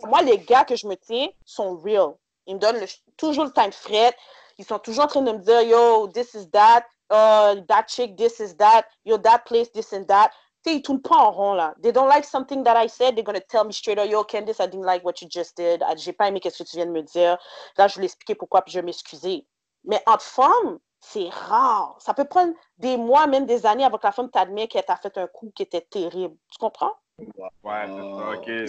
moi, 0.04 0.22
les 0.22 0.38
gars 0.40 0.66
que 0.66 0.76
je 0.76 0.88
me 0.88 0.96
tiens 0.96 1.30
sont 1.46 1.76
real. 1.78 2.14
Ils 2.46 2.56
me 2.56 2.60
donnent 2.60 2.80
le- 2.80 2.88
toujours 3.18 3.46
le 3.46 3.52
time 3.52 3.72
fret. 3.72 4.16
Ils 4.58 4.66
sont 4.66 4.80
toujours 4.80 5.06
en 5.06 5.08
train 5.08 5.22
de 5.22 5.32
me 5.32 5.40
dire, 5.40 5.62
yo, 5.64 6.08
this 6.10 6.34
is 6.36 6.50
that, 6.52 6.86
uh, 7.10 7.56
that 7.68 7.88
chick, 7.88 8.16
this 8.16 8.40
is 8.40 8.56
that, 8.58 8.86
yo, 9.06 9.18
that 9.18 9.40
place, 9.46 9.72
this 9.72 9.92
and 9.94 10.06
that. 10.08 10.32
Tu 10.64 10.70
sais, 10.70 10.78
ils 10.78 10.82
tournent 10.82 11.02
pas 11.02 11.16
en 11.16 11.32
rond, 11.32 11.54
là. 11.54 11.74
They 11.82 11.92
don't 11.92 12.08
like 12.08 12.24
something 12.24 12.64
that 12.64 12.80
I 12.80 12.88
said, 12.88 13.16
they're 13.16 13.24
gonna 13.24 13.42
tell 13.42 13.66
me 13.66 13.72
straight 13.72 13.98
up, 13.98 14.08
yo, 14.08 14.24
Candice, 14.24 14.60
I 14.60 14.68
didn't 14.68 14.86
like 14.86 15.04
what 15.04 15.22
you 15.22 15.28
just 15.30 15.58
did. 15.58 15.84
J'ai 15.98 16.14
pas 16.14 16.28
aimé 16.28 16.40
ce 16.44 16.64
que 16.64 16.70
tu 16.70 16.78
viens 16.78 16.86
de 16.86 16.92
me 16.92 17.02
dire. 17.02 17.38
Là, 17.78 17.88
je 17.88 17.96
vais 17.96 18.04
l'expliquer 18.04 18.36
pourquoi, 18.36 18.62
puis 18.62 18.72
je 18.72 18.80
vais 18.80 18.86
m'excuser. 18.86 19.48
Mais 19.84 20.04
entre 20.06 20.24
femmes, 20.24 20.78
c'est 21.00 21.30
rare. 21.30 21.96
Ça 21.98 22.14
peut 22.14 22.26
prendre 22.26 22.54
des 22.78 22.96
mois, 22.96 23.26
même 23.26 23.48
des 23.48 23.66
années 23.66 23.84
avant 23.84 23.98
que 23.98 24.06
la 24.06 24.12
femme 24.12 24.30
t'admette 24.30 24.70
qu'elle 24.70 24.86
t'a 24.86 24.98
fait 24.98 25.18
un 25.18 25.26
coup 25.26 25.52
qui 25.56 25.64
était 25.64 25.82
terrible. 25.82 26.36
Tu 26.52 26.60
comprends? 26.60 26.94
Ouais, 27.18 27.86
c'est 27.88 27.94
ça, 27.96 28.32
ok, 28.32 28.48
ouais. 28.48 28.66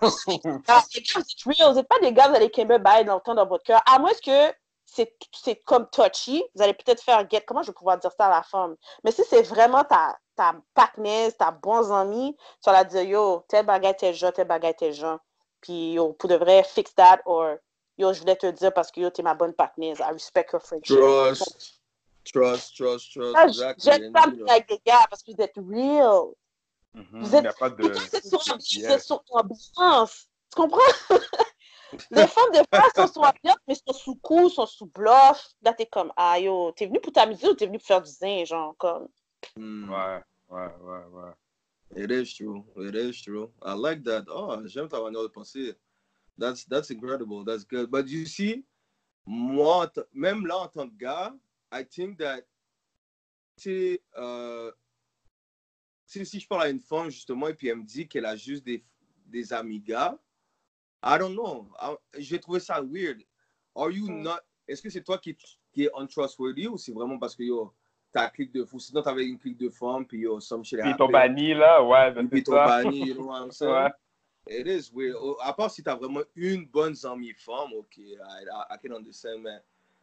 Vous 0.00 0.08
êtes 0.98 1.42
real. 1.46 1.70
Vous 1.70 1.74
n'êtes 1.76 1.88
pas 1.88 1.98
des 2.00 2.12
gars, 2.12 2.28
vous 2.28 2.36
allez 2.36 2.50
Kimber 2.50 2.78
bail 2.78 3.04
longtemps 3.04 3.34
dans 3.34 3.46
votre 3.46 3.64
cœur. 3.64 3.80
À 3.90 3.98
moins 3.98 4.12
que 4.24 4.52
c'est 4.84 5.16
c'est 5.32 5.56
comme 5.64 5.88
touchy, 5.90 6.44
vous 6.54 6.62
allez 6.62 6.74
peut-être 6.74 7.02
faire 7.02 7.26
get. 7.30 7.42
Comment 7.46 7.62
je 7.62 7.68
vais 7.68 7.74
pouvoir 7.74 7.96
dire 7.98 8.10
ça 8.16 8.26
à 8.26 8.30
la 8.30 8.42
femme? 8.42 8.76
Mais 9.04 9.12
si 9.12 9.22
c'est 9.24 9.42
vraiment 9.42 9.84
ta, 9.84 10.18
ta 10.40 10.54
partner, 10.74 11.30
ta 11.32 11.50
bons 11.50 11.92
amis, 11.92 12.34
tu 12.62 12.70
vas 12.70 12.72
la 12.72 12.84
dire 12.84 13.02
yo, 13.02 13.44
tel 13.46 13.66
bagage, 13.66 13.98
tel 13.98 14.14
genre, 14.14 14.32
tel 14.32 14.46
bagage, 14.46 14.76
tel 14.78 14.92
genre. 14.94 15.18
Puis 15.60 15.92
yo, 15.92 16.14
pour 16.14 16.30
de 16.30 16.36
vrai, 16.36 16.62
fix 16.64 16.94
that. 16.94 17.20
Or 17.26 17.58
yo, 17.98 18.14
je 18.14 18.20
voulais 18.20 18.36
te 18.36 18.46
dire 18.50 18.72
parce 18.72 18.90
que 18.90 19.00
yo, 19.00 19.10
t'es 19.10 19.22
ma 19.22 19.34
bonne 19.34 19.52
partner. 19.52 19.92
I 20.00 20.12
respect 20.12 20.46
your 20.52 20.62
friendship. 20.62 20.96
Trust. 20.96 21.80
Trust, 22.24 22.74
trust, 22.74 23.12
trust. 23.12 23.34
Ça, 23.34 23.44
Exactly. 23.46 23.84
J'aime 23.84 24.12
pas 24.12 24.26
me 24.28 24.50
avec 24.50 24.66
des 24.68 24.80
gars 24.86 25.06
parce 25.10 25.22
que 25.22 25.32
vous 25.32 25.42
êtes 25.42 25.56
real. 25.56 26.32
Mhm, 26.94 27.22
Vous 27.22 27.36
êtes- 27.36 27.44
y 27.44 27.46
a 27.46 27.52
pas 27.52 27.68
de. 27.68 27.88
Gars, 27.88 28.00
c'est 28.10 28.26
sur, 28.26 28.40
ambiance. 29.32 30.26
Tu 30.50 30.56
comprends? 30.56 30.78
Les 32.10 32.26
femmes, 32.26 32.50
des 32.52 32.62
fois, 32.72 32.88
sont 32.96 33.12
sous 33.12 33.20
ambiance, 33.20 33.58
mais 33.68 33.74
sont 33.74 33.92
sous 33.92 34.16
coup, 34.16 34.48
sont 34.48 34.66
sous 34.66 34.86
bluff. 34.86 35.48
Là, 35.62 35.74
t'es 35.74 35.86
comme, 35.86 36.12
ah 36.16 36.38
yo, 36.38 36.72
t'es 36.72 36.86
venu 36.86 37.00
pour 37.00 37.12
t'amuser 37.12 37.48
ou 37.48 37.54
t'es 37.54 37.66
venu 37.66 37.78
pour 37.78 37.86
faire 37.86 38.00
du 38.02 38.10
zin, 38.10 38.44
genre, 38.44 38.74
comme. 38.78 39.08
Hmm. 39.56 39.90
Ouais, 39.90 40.20
ouais, 40.50 40.74
ouais, 40.80 41.04
ouais. 41.12 41.32
It 41.96 42.10
is 42.10 42.32
true. 42.34 42.64
It 42.76 42.94
is 42.94 43.20
true. 43.22 43.50
I 43.62 43.74
like 43.74 44.04
that. 44.04 44.24
Oh, 44.28 44.60
j'aime 44.66 44.88
ta 44.88 45.00
manière 45.02 45.22
de 45.22 45.28
penser. 45.28 45.74
That's 46.38 46.64
that's 46.64 46.90
incredible. 46.90 47.44
That's 47.44 47.64
good. 47.64 47.90
But 47.90 48.08
you 48.08 48.24
see, 48.26 48.64
moi, 49.26 49.90
même 50.14 50.46
là 50.46 50.58
en 50.58 50.68
tant 50.68 50.88
que 50.88 50.96
gars, 50.96 51.34
I 51.72 51.84
think 51.84 52.18
that 52.18 52.42
tu 53.56 53.70
sais, 53.70 54.02
euh, 54.16 54.70
si 56.06 56.40
je 56.40 56.46
parle 56.48 56.62
à 56.62 56.68
une 56.70 56.80
femme 56.80 57.10
justement 57.10 57.48
et 57.48 57.54
puis 57.54 57.68
elle 57.68 57.78
me 57.78 57.84
dit 57.84 58.08
qu'elle 58.08 58.26
a 58.26 58.36
juste 58.36 58.64
des 58.64 58.84
des 59.26 59.52
amis 59.52 59.80
gars, 59.80 60.18
I 61.02 61.18
don't 61.18 61.34
know. 61.34 61.70
I- 61.80 61.96
je 62.22 62.30
vais 62.30 62.38
trouver 62.40 62.60
ça 62.60 62.80
weird. 62.82 63.22
Are 63.74 63.90
you 63.90 64.08
Mm. 64.08 64.22
not? 64.22 64.40
Est-ce 64.66 64.82
que 64.82 64.90
c'est 64.90 65.02
toi 65.02 65.18
qui 65.18 65.36
qui 65.72 65.84
est 65.84 65.90
untrustworthy 65.94 66.68
ou 66.68 66.78
c'est 66.78 66.92
vraiment 66.92 67.18
parce 67.18 67.34
que 67.36 67.42
yo 67.42 67.72
ta 68.12 68.28
clique 68.28 68.52
de 68.52 68.64
fou? 68.64 68.78
Sinon 68.78 69.02
t'avais 69.02 69.26
une 69.26 69.38
clique 69.38 69.58
de 69.58 69.68
femmes 69.68 70.06
puis 70.06 70.20
yo 70.20 70.40
some 70.40 70.64
shit 70.64 70.80
Puis 70.80 70.96
ton 70.96 71.08
banni, 71.08 71.54
là, 71.54 71.82
ouais, 71.82 72.10
ben 72.12 72.26
Et 72.26 72.28
puis 72.28 72.42
ton 72.42 72.54
banni, 72.54 73.08
you 73.08 73.14
know 73.14 73.26
what 73.26 73.44
I'm 73.44 73.50
saying? 73.50 73.72
Ouais. 73.72 73.90
It 74.46 74.66
is 74.66 74.90
weird. 74.92 75.16
Oh, 75.20 75.36
À 75.42 75.52
part 75.52 75.70
si 75.70 75.82
t'as 75.82 75.94
vraiment 75.94 76.22
une 76.34 76.66
bonne 76.66 76.94
amie 77.04 77.34
femme, 77.34 77.72
ok, 77.76 77.98
I, 77.98 78.14
I, 78.14 78.74
I 78.74 78.76
can 78.82 78.94
understand, 78.94 79.42
mais 79.42 79.60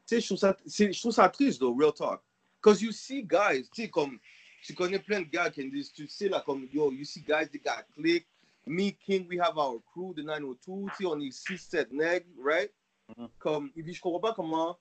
sais, 0.08 0.22
je 0.22 0.26
trouve 0.26 0.38
ça, 0.38 0.58
je 0.66 1.00
trouve 1.00 1.12
ça 1.12 1.30
triste, 1.30 1.60
though, 1.60 1.76
real 1.76 1.94
talk. 1.94 2.22
Because 2.62 2.82
you 2.82 2.92
see 2.92 3.24
guys, 3.24 3.70
tu 3.74 3.84
sais, 3.84 3.90
comme, 3.90 4.20
tu 4.64 4.74
connais 4.74 5.00
plein 5.00 5.22
de 5.22 5.28
gars 5.28 5.50
qui 5.50 5.70
disent, 5.70 5.92
tu 5.92 6.08
sais, 6.08 6.30
là, 6.30 6.42
comme, 6.46 6.68
yo, 6.72 6.92
you 6.92 7.04
see 7.04 7.22
guys, 7.22 7.50
they 7.52 7.60
got 7.60 7.84
click. 7.94 8.26
Me, 8.66 8.92
King, 8.92 9.28
we 9.30 9.38
have 9.38 9.58
our 9.58 9.80
crew, 9.92 10.14
the 10.16 10.24
902, 10.24 10.88
tu 10.98 11.04
sais, 11.04 11.06
on 11.06 11.20
est 11.20 11.32
6-7 11.32 11.92
nègres, 11.92 12.26
right? 12.44 12.72
Mhm. 13.16 13.30
Comme, 13.40 13.72
il 13.76 13.84
dit, 13.84 13.94
je 13.94 14.02
comprends 14.02 14.20
pas 14.20 14.34
comment 14.34 14.78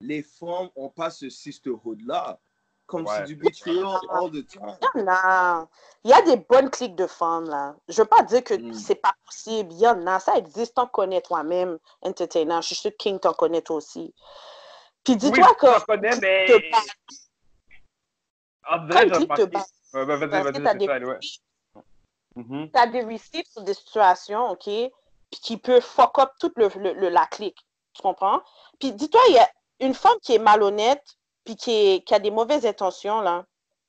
les 0.00 0.22
femmes 0.22 0.70
ont 0.76 0.88
pas 0.88 1.10
ce 1.10 1.28
sisterhood-là. 1.28 2.38
Comme 2.86 3.06
Ouais. 3.06 3.18
c'est 3.18 3.24
du 3.24 3.36
betrayal 3.36 3.86
all 4.10 4.30
the 4.32 4.44
time. 4.48 4.76
Il 4.94 5.00
y 5.00 5.02
en 5.04 5.08
a. 5.08 5.68
Il 6.02 6.10
y 6.10 6.12
a 6.12 6.22
des 6.22 6.36
bonnes 6.38 6.70
cliques 6.70 6.96
de 6.96 7.06
femmes, 7.06 7.48
là. 7.48 7.76
Je 7.86 8.02
veux 8.02 8.08
pas 8.08 8.22
dire 8.24 8.42
que 8.42 8.54
Mm. 8.54 8.72
c'est 8.74 8.96
pas 8.96 9.14
possible. 9.24 9.72
Il 9.74 9.78
y 9.78 9.86
en 9.86 10.04
a. 10.08 10.18
Ça 10.18 10.36
existe. 10.36 10.74
T'en 10.74 10.88
connais 10.88 11.20
toi-même, 11.20 11.78
entertainer. 12.02 12.56
Je 12.62 12.66
suis 12.68 12.74
sûr 12.74 12.90
que 12.90 12.96
King 12.96 13.20
t'en 13.20 13.32
connaît 13.32 13.62
toi 13.62 13.76
aussi. 13.76 14.12
Puis 15.04 15.14
dis-toi 15.16 15.46
oui, 15.50 15.54
que. 15.60 15.66
je 15.78 15.84
connais, 15.84 16.16
mais. 16.20 16.46
te 16.46 16.70
parle. 16.70 16.84
En 18.66 18.78
Quand 18.78 18.86
vrai, 18.88 19.02
j'ai 19.08 19.10
clique 19.14 19.34
te 19.34 19.44
parle, 19.44 19.64
Ouais, 19.92 20.04
vas-y, 20.04 20.30
parce 20.30 20.46
que 20.46 20.50
vas-y, 20.52 20.62
t'as 20.64 20.74
des 20.74 21.04
ouais. 21.04 21.18
Mhm. 22.36 22.70
t'as 22.72 22.86
des 22.86 23.02
receipts 23.02 23.48
sur 23.50 23.62
des 23.62 23.74
situations, 23.74 24.50
OK, 24.50 24.64
puis 24.64 24.90
qui 25.30 25.56
peut 25.56 25.80
fuck 25.80 26.18
up 26.18 26.30
toute 26.38 26.56
le, 26.56 26.68
le- 26.76 26.92
le- 26.94 27.08
la 27.08 27.26
clique. 27.26 27.58
Tu 27.92 28.02
comprends? 28.02 28.40
Puis 28.78 28.92
dis-toi, 28.92 29.20
il 29.28 29.34
y 29.34 29.38
a 29.38 29.48
une 29.80 29.94
femme 29.94 30.18
qui 30.22 30.34
est 30.34 30.38
malhonnête, 30.38 31.04
puis 31.44 31.56
qui, 31.56 32.04
a 32.10 32.18
des 32.18 32.30
mauvaises 32.30 32.66
intentions, 32.66 33.20
là. 33.20 33.44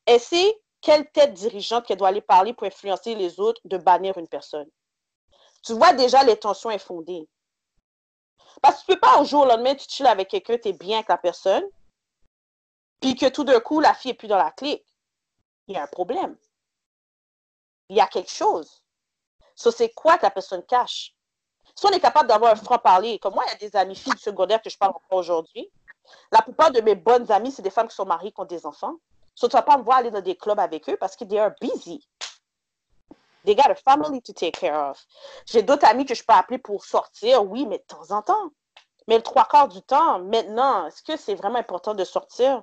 Elle 0.05 0.19
sait 0.19 0.59
quelle 0.81 1.09
tête 1.11 1.33
dirigeante 1.33 1.85
qu'elle 1.85 1.97
doit 1.97 2.07
aller 2.07 2.21
parler 2.21 2.53
pour 2.53 2.65
influencer 2.65 3.15
les 3.15 3.39
autres 3.39 3.61
de 3.65 3.77
bannir 3.77 4.17
une 4.17 4.27
personne. 4.27 4.69
Tu 5.63 5.73
vois 5.73 5.93
déjà 5.93 6.23
l'intention 6.23 6.71
est 6.71 6.79
fondée. 6.79 7.27
Parce 8.61 8.77
que 8.77 8.79
tu 8.81 8.93
peux 8.93 8.99
pas, 8.99 9.19
au 9.19 9.25
jour 9.25 9.41
au 9.41 9.45
lendemain, 9.45 9.75
tu 9.75 9.85
chill 9.87 10.07
avec 10.07 10.29
quelqu'un, 10.29 10.57
tu 10.57 10.69
es 10.69 10.73
bien 10.73 10.97
avec 10.97 11.09
la 11.09 11.17
personne, 11.17 11.63
puis 12.99 13.15
que 13.15 13.27
tout 13.29 13.43
d'un 13.43 13.59
coup, 13.59 13.79
la 13.79 13.93
fille 13.93 14.11
est 14.11 14.15
plus 14.15 14.27
dans 14.27 14.37
la 14.37 14.51
clique. 14.51 14.85
Il 15.67 15.75
y 15.75 15.77
a 15.77 15.83
un 15.83 15.87
problème 15.87 16.35
il 17.91 17.97
y 17.97 17.99
a 17.99 18.07
quelque 18.07 18.31
chose. 18.31 18.81
So, 19.53 19.69
c'est 19.69 19.89
quoi 19.89 20.17
que 20.17 20.23
la 20.23 20.31
personne 20.31 20.63
cache? 20.63 21.13
Si 21.75 21.85
on 21.85 21.89
est 21.89 21.99
capable 21.99 22.29
d'avoir 22.29 22.53
un 22.53 22.55
franc-parler, 22.55 23.19
comme 23.19 23.33
moi, 23.33 23.43
il 23.47 23.51
y 23.51 23.53
a 23.53 23.69
des 23.69 23.75
amies 23.75 23.97
filles 23.97 24.13
du 24.13 24.21
secondaire 24.21 24.61
que 24.61 24.69
je 24.69 24.77
parle 24.77 24.91
encore 24.91 25.19
aujourd'hui. 25.19 25.69
La 26.31 26.41
plupart 26.41 26.71
de 26.71 26.81
mes 26.81 26.95
bonnes 26.95 27.31
amies, 27.31 27.51
c'est 27.51 27.61
des 27.61 27.69
femmes 27.69 27.87
qui 27.87 27.95
sont 27.95 28.05
mariées, 28.05 28.31
qui 28.31 28.39
ont 28.39 28.45
des 28.45 28.65
enfants. 28.65 28.95
So, 29.35 29.47
tu 29.47 29.53
vas 29.55 29.61
pas 29.61 29.77
me 29.77 29.83
voir 29.83 29.97
aller 29.97 30.11
dans 30.11 30.21
des 30.21 30.35
clubs 30.35 30.59
avec 30.59 30.89
eux 30.89 30.97
parce 30.97 31.15
que 31.15 31.23
they 31.23 31.39
are 31.39 31.51
busy. 31.61 32.05
They 33.43 33.55
got 33.55 33.71
a 33.71 33.75
family 33.75 34.21
to 34.21 34.33
take 34.33 34.59
care 34.59 34.91
of. 34.91 35.03
J'ai 35.47 35.63
d'autres 35.63 35.85
amis 35.85 36.05
que 36.05 36.13
je 36.13 36.23
peux 36.23 36.33
appeler 36.33 36.59
pour 36.59 36.85
sortir, 36.85 37.43
oui, 37.43 37.65
mais 37.65 37.79
de 37.79 37.83
temps 37.83 38.11
en 38.11 38.21
temps. 38.21 38.51
Mais 39.07 39.17
le 39.17 39.23
trois 39.23 39.45
quarts 39.45 39.67
du 39.67 39.81
temps, 39.81 40.19
maintenant, 40.19 40.85
est-ce 40.87 41.01
que 41.01 41.17
c'est 41.17 41.33
vraiment 41.35 41.57
important 41.57 41.95
de 41.95 42.03
sortir? 42.03 42.61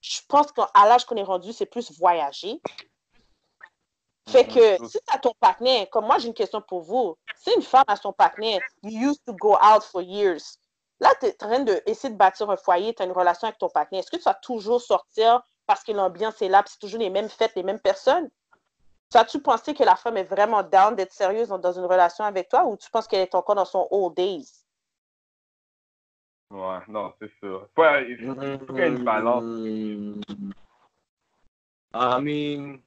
Je 0.00 0.20
pense 0.28 0.52
qu'à 0.52 0.68
l'âge 0.86 1.06
qu'on 1.06 1.16
est 1.16 1.22
rendu, 1.22 1.52
c'est 1.52 1.66
plus 1.66 1.90
voyager. 1.98 2.60
Fait 4.28 4.46
que 4.46 4.78
Mhm. 4.78 4.88
si 4.88 4.98
tu 4.98 5.14
as 5.14 5.18
ton 5.18 5.32
partenaire, 5.40 5.88
comme 5.88 6.04
moi 6.04 6.18
j'ai 6.18 6.28
une 6.28 6.34
question 6.34 6.60
pour 6.60 6.82
vous, 6.82 7.16
si 7.34 7.50
une 7.54 7.62
femme 7.62 7.84
a 7.86 7.96
son 7.96 8.12
partenaire, 8.12 8.60
you 8.82 9.10
used 9.10 9.24
to 9.24 9.32
go 9.32 9.56
out 9.62 9.82
for 9.82 10.02
years. 10.02 10.58
Là, 11.00 11.10
tu 11.20 11.26
es 11.26 11.44
en 11.44 11.48
train 11.48 11.60
d'essayer 11.60 12.12
de 12.12 12.18
bâtir 12.18 12.50
un 12.50 12.56
foyer, 12.56 12.94
tu 12.94 13.02
as 13.02 13.06
une 13.06 13.12
relation 13.12 13.46
avec 13.46 13.58
ton 13.58 13.68
partenaire. 13.68 14.00
Est-ce 14.00 14.10
que 14.10 14.16
tu 14.16 14.24
vas 14.24 14.34
toujours 14.34 14.80
sortir 14.80 15.42
parce 15.66 15.84
que 15.84 15.92
l'ambiance 15.92 16.42
est 16.42 16.48
là, 16.48 16.62
puis 16.62 16.72
c'est 16.72 16.80
toujours 16.80 17.00
les 17.00 17.10
mêmes 17.10 17.28
fêtes, 17.28 17.52
les 17.54 17.62
mêmes 17.62 17.80
personnes? 17.80 18.28
Tu 19.10 19.16
as-tu 19.16 19.40
pensé 19.40 19.74
que 19.74 19.84
la 19.84 19.96
femme 19.96 20.16
est 20.16 20.24
vraiment 20.24 20.62
down 20.62 20.94
d'être 20.94 21.12
sérieuse 21.12 21.48
dans 21.48 21.58
dans 21.58 21.72
une 21.72 21.86
relation 21.86 22.24
avec 22.24 22.48
toi 22.48 22.64
ou 22.66 22.76
tu 22.76 22.90
penses 22.90 23.06
qu'elle 23.06 23.22
est 23.22 23.34
encore 23.34 23.54
dans 23.54 23.64
son 23.64 23.86
old 23.90 24.14
days? 24.14 24.66
Ouais, 26.50 26.78
non, 26.88 27.12
c'est 27.18 27.30
sûr. 27.38 27.68
Ouais, 27.76 28.10
il 28.10 28.18
faut 28.18 28.42
il 28.42 28.58
faut 28.58 28.66
qu'il 28.66 28.78
y 28.78 28.80
ait 28.80 28.88
une 28.88 29.04
balance. 29.04 29.44
Mm. 29.44 30.20
I 31.94 32.20
mean, 32.20 32.82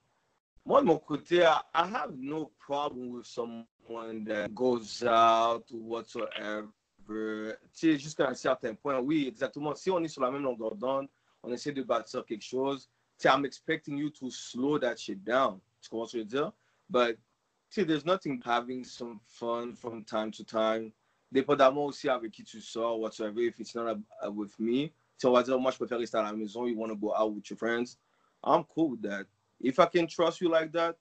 moi 0.65 0.81
de 0.81 0.85
mon 0.87 0.99
côté, 0.99 1.41
I, 1.43 1.61
I 1.73 1.87
have 1.87 2.13
no 2.15 2.51
problem 2.59 3.09
with 3.09 3.25
someone 3.25 4.23
that 4.25 4.53
goes 4.53 5.03
out 5.03 5.63
or 5.71 5.79
whatsoever. 5.79 6.67
Tu 7.11 7.57
sais, 7.73 7.97
jusqu'à 7.97 8.27
un 8.29 8.33
certain 8.33 8.73
point, 8.73 8.99
oui, 8.99 9.27
exactement. 9.27 9.75
Si 9.75 9.89
on 9.91 10.01
est 10.03 10.07
sur 10.07 10.21
la 10.21 10.31
même 10.31 10.43
longueur 10.43 10.75
d'onde, 10.75 11.07
on 11.43 11.51
essaie 11.51 11.71
de 11.71 11.83
bâtir 11.83 12.25
quelque 12.25 12.43
chose. 12.43 12.89
Tu 13.17 13.27
sais, 13.27 13.29
I'm 13.29 13.45
expecting 13.45 13.97
you 13.97 14.09
to 14.09 14.29
slow 14.29 14.79
that 14.79 14.95
shit 14.97 15.23
down. 15.23 15.59
Tu 15.81 15.89
comprends 15.89 16.07
ce 16.07 16.13
que 16.13 16.17
je 16.19 16.23
veux 16.23 16.29
dire? 16.29 16.51
But, 16.89 17.17
tu 17.69 17.81
sais, 17.81 17.85
there's 17.85 18.05
nothing 18.05 18.41
having 18.45 18.83
some 18.83 19.19
fun 19.25 19.73
from 19.73 20.03
time 20.03 20.31
to 20.31 20.43
time. 20.43 20.91
Dépendamment 21.31 21.85
aussi 21.85 22.09
avec 22.09 22.31
qui 22.31 22.43
tu 22.43 22.59
sors, 22.59 22.99
whatsoever, 22.99 23.45
if 23.45 23.59
it's 23.59 23.73
not 23.73 23.97
with 24.33 24.59
me. 24.59 24.89
Tu 24.89 24.93
sais, 25.17 25.27
on 25.27 25.31
va 25.31 25.43
dire, 25.43 25.59
moi, 25.59 25.71
je 25.71 25.77
préfère 25.77 25.99
rester 25.99 26.17
à 26.17 26.23
la 26.23 26.33
maison. 26.33 26.65
You 26.67 26.77
want 26.77 26.89
to 26.89 26.95
go 26.95 27.13
out 27.15 27.33
with 27.33 27.49
your 27.49 27.57
friends. 27.57 27.97
I'm 28.43 28.63
cool 28.65 28.91
with 28.91 29.01
that. 29.03 29.25
If 29.59 29.79
I 29.79 29.85
can 29.85 30.07
trust 30.07 30.41
you 30.41 30.49
like 30.49 30.71
that, 30.73 30.97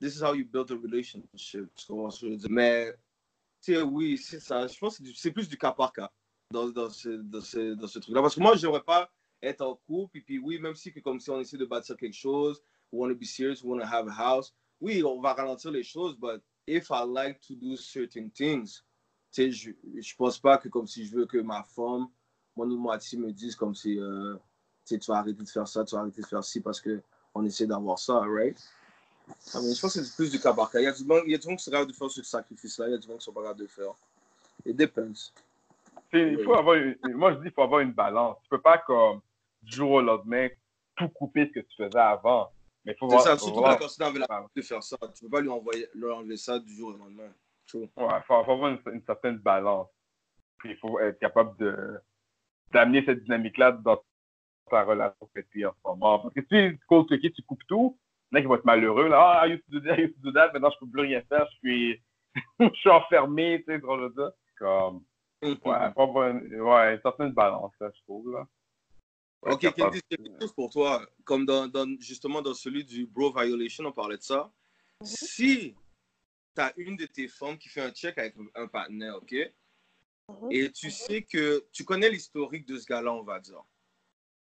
this 0.00 0.16
is 0.16 0.22
how 0.22 0.32
you 0.32 0.44
build 0.44 0.70
a 0.70 0.76
relationship. 0.76 1.68
Tu 1.74 1.86
comprends 1.86 2.10
ce 2.10 2.20
que 2.20 2.26
je 2.26 2.32
veux 2.32 2.36
dire? 2.38 2.50
Mais, 2.50 2.94
sais, 3.72 3.82
oui, 3.82 4.18
c'est 4.18 4.40
ça. 4.40 4.66
Je 4.66 4.78
pense 4.78 4.98
que 4.98 5.04
c'est 5.14 5.30
plus 5.30 5.48
du 5.48 5.56
cas 5.56 5.72
par 5.72 5.92
cas 5.92 6.10
dans, 6.50 6.68
dans 6.68 6.90
ce, 6.90 7.08
dans 7.08 7.40
ce, 7.40 7.74
dans 7.74 7.86
ce 7.86 7.98
truc-là. 7.98 8.22
Parce 8.22 8.34
que 8.34 8.40
moi, 8.40 8.56
je 8.56 8.66
n'aimerais 8.66 8.82
pas 8.82 9.10
être 9.42 9.62
en 9.62 9.76
couple. 9.86 10.18
Et 10.18 10.20
puis, 10.20 10.38
oui, 10.38 10.58
même 10.58 10.74
si, 10.74 10.92
que 10.92 11.00
comme 11.00 11.20
si 11.20 11.30
on 11.30 11.40
essaie 11.40 11.56
de 11.56 11.64
bâtir 11.64 11.96
quelque 11.96 12.14
chose, 12.16 12.62
we 12.92 13.00
want 13.00 13.08
to 13.08 13.14
be 13.14 13.24
serious, 13.24 13.62
we 13.62 13.70
want 13.72 13.80
to 13.80 13.86
have 13.86 14.08
a 14.08 14.12
house. 14.12 14.54
Oui, 14.80 15.02
on 15.02 15.20
va 15.20 15.34
ralentir 15.34 15.70
les 15.70 15.82
choses, 15.82 16.16
but 16.16 16.42
if 16.66 16.90
I 16.90 17.04
like 17.06 17.40
to 17.40 17.54
do 17.54 17.76
certain 17.76 18.28
things, 18.28 18.82
tu 19.32 19.42
sais, 19.42 19.50
je, 19.50 19.70
je 20.00 20.14
pense 20.16 20.38
pas 20.38 20.58
que 20.58 20.68
comme 20.68 20.86
si 20.86 21.06
je 21.06 21.16
veux 21.16 21.26
que 21.26 21.38
ma 21.38 21.62
femme, 21.62 22.08
mon 22.56 22.64
autre 22.64 22.80
moitié 22.80 23.18
me 23.18 23.32
dise 23.32 23.56
comme 23.56 23.74
si, 23.74 23.98
euh, 23.98 24.36
tu 24.86 24.98
vas 25.08 25.18
arrêter 25.18 25.42
de 25.42 25.48
faire 25.48 25.66
ça, 25.66 25.84
tu 25.84 25.94
vas 25.94 26.02
arrêter 26.02 26.20
de 26.20 26.26
faire 26.26 26.44
ci 26.44 26.60
parce 26.60 26.80
que 26.80 27.02
on 27.34 27.44
essaie 27.44 27.66
d'avoir 27.66 27.98
ça, 27.98 28.20
right? 28.20 28.60
I 29.26 29.56
mean, 29.58 29.74
je 29.74 29.80
pense 29.80 29.94
que 29.94 30.02
c'est 30.02 30.16
plus 30.16 30.30
du 30.30 30.40
cas 30.40 30.52
par 30.52 30.70
cas. 30.70 30.80
Il 30.80 30.84
y 30.84 30.86
a 30.86 30.92
du 30.92 31.04
monde, 31.04 31.22
il 31.26 31.38
qui 31.38 31.58
sont 31.58 31.70
capables 31.70 31.90
de 31.90 31.96
faire 31.96 32.10
ce 32.10 32.22
sacrifice-là, 32.22 32.88
il 32.88 32.92
y 32.92 32.94
a 32.94 32.98
du 32.98 33.08
monde 33.08 33.18
qui 33.18 33.24
sont 33.24 33.32
pas 33.32 33.42
capables 33.42 33.60
de 33.60 33.66
faire. 33.66 33.92
It 34.66 34.76
depends. 34.76 35.14
C'est- 36.12 36.32
Il 36.32 36.42
faut 36.44 36.54
avoir 36.54 36.76
une- 36.76 36.96
moi, 37.14 37.32
je 37.32 37.36
dis 37.38 37.44
qu'il 37.44 37.52
faut 37.52 37.62
avoir 37.62 37.80
une 37.80 37.92
balance. 37.92 38.36
Tu 38.42 38.48
peux 38.48 38.60
pas, 38.60 38.78
comme, 38.78 39.20
du 39.62 39.76
jour 39.76 39.92
au 39.92 40.00
lendemain, 40.02 40.48
tout 40.96 41.08
couper 41.08 41.46
ce 41.46 41.52
que 41.52 41.60
tu 41.60 41.76
faisais 41.76 41.98
avant. 41.98 42.50
Mais 42.84 42.92
il 42.92 42.98
faut 42.98 43.08
C'est 43.08 43.14
voir. 43.14 43.24
ça, 43.24 43.36
faut 43.36 43.46
surtout 43.46 43.62
quand 43.62 43.68
la 43.70 43.76
personne 43.76 44.06
avait 44.06 44.18
la 44.18 44.46
de 44.54 44.62
faire 44.62 44.82
ça. 44.82 44.96
Tu 45.14 45.24
peux 45.24 45.30
pas 45.30 45.40
lui 45.40 45.48
envoyer, 45.48 45.88
lui 45.94 46.10
enlever 46.10 46.36
ça 46.36 46.58
du 46.58 46.74
jour 46.74 46.90
au 46.90 46.98
lendemain. 46.98 47.32
True. 47.66 47.88
Ouais, 47.96 48.20
faut, 48.26 48.44
faut 48.44 48.52
avoir 48.52 48.68
une, 48.70 48.80
une 48.92 49.02
certaine 49.04 49.38
balance. 49.38 49.88
Puis 50.58 50.72
il 50.72 50.76
faut 50.76 50.98
être 51.00 51.18
capable 51.18 51.56
de 51.58 51.98
d'amener 52.72 53.04
cette 53.04 53.22
dynamique-là 53.22 53.72
dans 53.72 54.02
ta 54.68 54.82
relation 54.82 55.28
avec 55.34 55.46
lui 55.52 55.64
en 55.64 55.72
ce 55.72 55.88
moment. 55.88 56.18
Parce 56.18 56.34
que 56.34 56.40
si 56.40 56.46
tu 56.48 56.80
cold 56.88 57.06
tu 57.08 57.42
coupes 57.42 57.64
tout, 57.68 57.96
il 58.32 58.34
y 58.34 58.36
en 58.36 58.38
a 58.38 58.40
qui 58.42 58.46
vont 58.48 58.54
être 58.56 58.64
malheureux. 58.64 59.08
Là, 59.08 59.40
ah, 59.40 59.46
I 59.46 59.52
used 59.52 59.64
to 59.70 59.78
do 59.78 59.80
that, 59.80 59.96
I 59.96 60.02
used 60.02 60.14
to 60.16 60.20
do 60.22 60.32
that, 60.32 60.52
maintenant 60.52 60.70
je 60.70 60.78
peux 60.84 60.90
plus 60.90 61.02
rien 61.02 61.22
faire, 61.28 61.46
je 61.52 61.56
suis, 61.58 62.02
je 62.60 62.74
suis 62.74 62.90
enfermé, 62.90 63.62
tu 63.66 63.72
sais, 63.72 63.80
genre 63.80 63.98
de 63.98 64.12
ça. 64.16 64.34
Comme, 64.58 65.04
ouais, 65.42 65.58
avoir 65.96 66.28
une, 66.30 66.60
ouais, 66.60 66.94
une 66.94 67.00
certaine 67.02 67.32
balance, 67.32 67.72
là, 67.80 67.90
je 67.94 68.02
trouve, 68.02 68.32
là. 68.32 68.46
Ok, 69.42 69.74
Candice, 69.76 70.00
de- 70.10 70.16
quelque 70.16 70.40
chose 70.40 70.54
pour 70.54 70.70
toi. 70.70 71.06
Comme 71.24 71.44
dans, 71.44 71.68
dans- 71.68 72.00
justement 72.00 72.40
dans 72.40 72.54
celui 72.54 72.82
du 72.82 73.06
bro 73.06 73.30
violation, 73.30 73.84
on 73.84 73.92
parlait 73.92 74.16
de 74.16 74.22
ça. 74.22 74.50
Si 75.02 75.74
tu 76.56 76.62
as 76.62 76.72
une 76.78 76.96
de 76.96 77.04
tes 77.04 77.28
femmes 77.28 77.58
qui 77.58 77.68
fait 77.68 77.82
un 77.82 77.90
check 77.90 78.16
avec 78.16 78.34
un 78.54 78.66
partenaire, 78.68 79.16
ok? 79.16 79.34
Mhm. 80.30 80.48
Et 80.50 80.72
tu 80.72 80.90
sais 80.90 81.20
que 81.22 81.62
tu 81.72 81.84
connais 81.84 82.08
l'historique 82.08 82.66
de 82.66 82.78
ce 82.78 82.86
gars-là, 82.86 83.12
on 83.12 83.22
va 83.22 83.38
dire. 83.38 83.62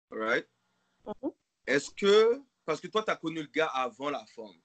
Right? 0.10 0.48
Mhm. 1.06 1.32
Est-ce 1.66 1.92
que, 1.92 2.42
parce 2.68 2.82
que 2.82 2.88
toi, 2.88 3.02
tu 3.02 3.10
as 3.10 3.16
connu 3.16 3.42
le 3.42 3.48
gars 3.48 3.68
avant 3.68 4.10
la 4.10 4.26
femme. 4.36 4.60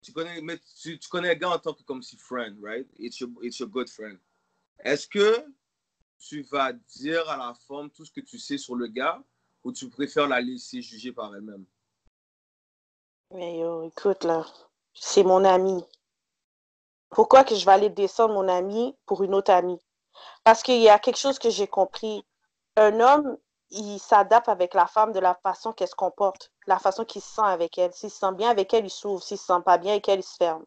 Tu 0.00 0.12
connais, 0.12 0.40
mais 0.40 0.60
tu, 0.80 0.96
tu 0.96 1.08
connais 1.08 1.34
le 1.34 1.34
gars 1.34 1.50
en 1.50 1.58
tant 1.58 1.74
que 1.74 1.82
comme 1.82 2.04
si 2.04 2.16
friend, 2.16 2.56
right? 2.62 2.86
It's 2.96 3.18
your, 3.18 3.30
it's 3.42 3.58
your 3.58 3.68
good 3.68 3.90
friend. 3.90 4.16
Est-ce 4.78 5.08
que 5.08 5.44
tu 6.20 6.42
vas 6.42 6.72
dire 6.72 7.28
à 7.28 7.36
la 7.36 7.52
femme 7.66 7.90
tout 7.90 8.04
ce 8.04 8.12
que 8.12 8.20
tu 8.20 8.38
sais 8.38 8.58
sur 8.58 8.76
le 8.76 8.86
gars 8.86 9.20
ou 9.64 9.72
tu 9.72 9.90
préfères 9.90 10.28
la 10.28 10.40
laisser 10.40 10.80
juger 10.80 11.10
par 11.10 11.34
elle-même? 11.34 11.66
Mais 13.34 13.58
yo, 13.58 13.82
écoute, 13.82 14.22
là, 14.22 14.46
c'est 14.94 15.24
mon 15.24 15.44
ami. 15.44 15.82
Pourquoi 17.10 17.42
que 17.42 17.56
je 17.56 17.64
vais 17.64 17.72
aller 17.72 17.90
descendre 17.90 18.34
mon 18.34 18.46
ami 18.46 18.96
pour 19.04 19.24
une 19.24 19.34
autre 19.34 19.50
amie? 19.50 19.80
Parce 20.44 20.62
qu'il 20.62 20.80
y 20.80 20.88
a 20.88 21.00
quelque 21.00 21.18
chose 21.18 21.40
que 21.40 21.50
j'ai 21.50 21.66
compris. 21.66 22.24
Un 22.76 23.00
homme, 23.00 23.36
il 23.70 23.98
s'adapte 23.98 24.48
avec 24.48 24.74
la 24.74 24.86
femme 24.86 25.12
de 25.12 25.20
la 25.20 25.34
façon 25.34 25.72
qu'elle 25.72 25.88
se 25.88 25.94
comporte, 25.94 26.50
la 26.66 26.78
façon 26.78 27.04
qu'il 27.04 27.22
se 27.22 27.28
sent 27.28 27.42
avec 27.44 27.78
elle. 27.78 27.92
S'il 27.92 28.10
se 28.10 28.18
sent 28.18 28.32
bien 28.32 28.50
avec 28.50 28.72
elle, 28.74 28.84
il 28.86 28.90
s'ouvre. 28.90 29.22
S'il 29.22 29.38
se 29.38 29.46
sent 29.46 29.60
pas 29.64 29.78
bien 29.78 29.92
avec 29.92 30.08
elle, 30.08 30.20
il 30.20 30.24
se 30.24 30.36
ferme. 30.36 30.64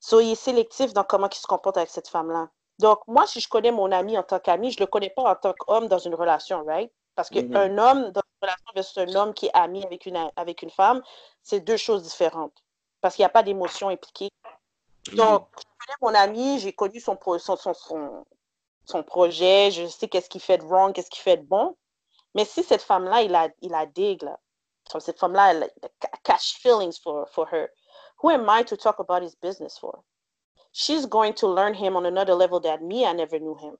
So, 0.00 0.20
il 0.20 0.32
est 0.32 0.34
sélectif 0.34 0.92
dans 0.92 1.04
comment 1.04 1.28
il 1.28 1.36
se 1.36 1.46
comporte 1.46 1.76
avec 1.76 1.90
cette 1.90 2.08
femme-là. 2.08 2.48
Donc, 2.78 3.00
moi, 3.06 3.26
si 3.26 3.40
je 3.40 3.48
connais 3.48 3.70
mon 3.70 3.92
ami 3.92 4.16
en 4.16 4.22
tant 4.22 4.40
qu'ami, 4.40 4.70
je 4.70 4.80
le 4.80 4.86
connais 4.86 5.10
pas 5.10 5.30
en 5.30 5.36
tant 5.36 5.52
qu'homme 5.52 5.88
dans 5.88 5.98
une 5.98 6.14
relation, 6.14 6.64
right? 6.64 6.90
Parce 7.14 7.28
qu'un 7.28 7.42
Mhm. 7.42 7.78
homme 7.78 8.10
dans 8.10 8.22
une 8.22 8.38
relation 8.42 8.72
versus 8.74 8.98
un 8.98 9.14
homme 9.14 9.34
qui 9.34 9.46
est 9.46 9.54
ami 9.54 9.84
avec 9.84 10.06
une, 10.06 10.30
avec 10.36 10.62
une 10.62 10.70
femme, 10.70 11.02
c'est 11.42 11.60
deux 11.60 11.76
choses 11.76 12.02
différentes. 12.02 12.64
Parce 13.02 13.14
qu'il 13.14 13.22
n'y 13.22 13.26
a 13.26 13.30
pas 13.30 13.42
d'émotion 13.42 13.90
impliquée. 13.90 14.30
Donc, 15.12 15.48
je 15.58 15.64
connais 15.78 15.96
mon 16.00 16.14
ami, 16.18 16.58
j'ai 16.60 16.72
connu 16.72 17.00
son, 17.00 17.18
son, 17.38 17.56
son, 17.56 17.74
son, 17.74 18.24
son 18.90 19.02
projet, 19.02 19.70
je 19.70 19.86
sais 19.86 20.08
qu'est-ce 20.08 20.28
qu'il 20.28 20.40
fait 20.40 20.58
de 20.58 20.64
wrong, 20.64 20.92
qu'est-ce 20.92 21.10
qu'il 21.10 21.22
fait 21.22 21.36
de 21.38 21.46
bon. 21.46 21.76
Mais 22.34 22.44
si 22.44 22.62
cette 22.62 22.82
femme-là, 22.82 23.22
il 23.22 23.34
a, 23.34 23.48
il 23.60 23.74
a 23.74 23.86
digue, 23.86 24.22
là, 24.22 24.38
comme 24.90 25.00
cette 25.00 25.18
femme-là, 25.18 25.52
elle, 25.52 25.70
elle 25.82 25.90
cache 26.22 26.54
feelings 26.60 26.98
for, 27.02 27.28
for 27.30 27.46
her, 27.52 27.68
who 28.22 28.30
am 28.30 28.46
I 28.48 28.64
to 28.64 28.76
talk 28.76 28.98
about 29.00 29.22
his 29.22 29.34
business 29.36 29.78
for? 29.78 30.02
She's 30.72 31.06
going 31.06 31.32
to 31.34 31.48
learn 31.48 31.74
him 31.74 31.96
on 31.96 32.06
another 32.06 32.34
level 32.34 32.60
that 32.60 32.78
me, 32.82 33.04
I 33.04 33.12
never 33.12 33.38
knew 33.40 33.56
him. 33.56 33.76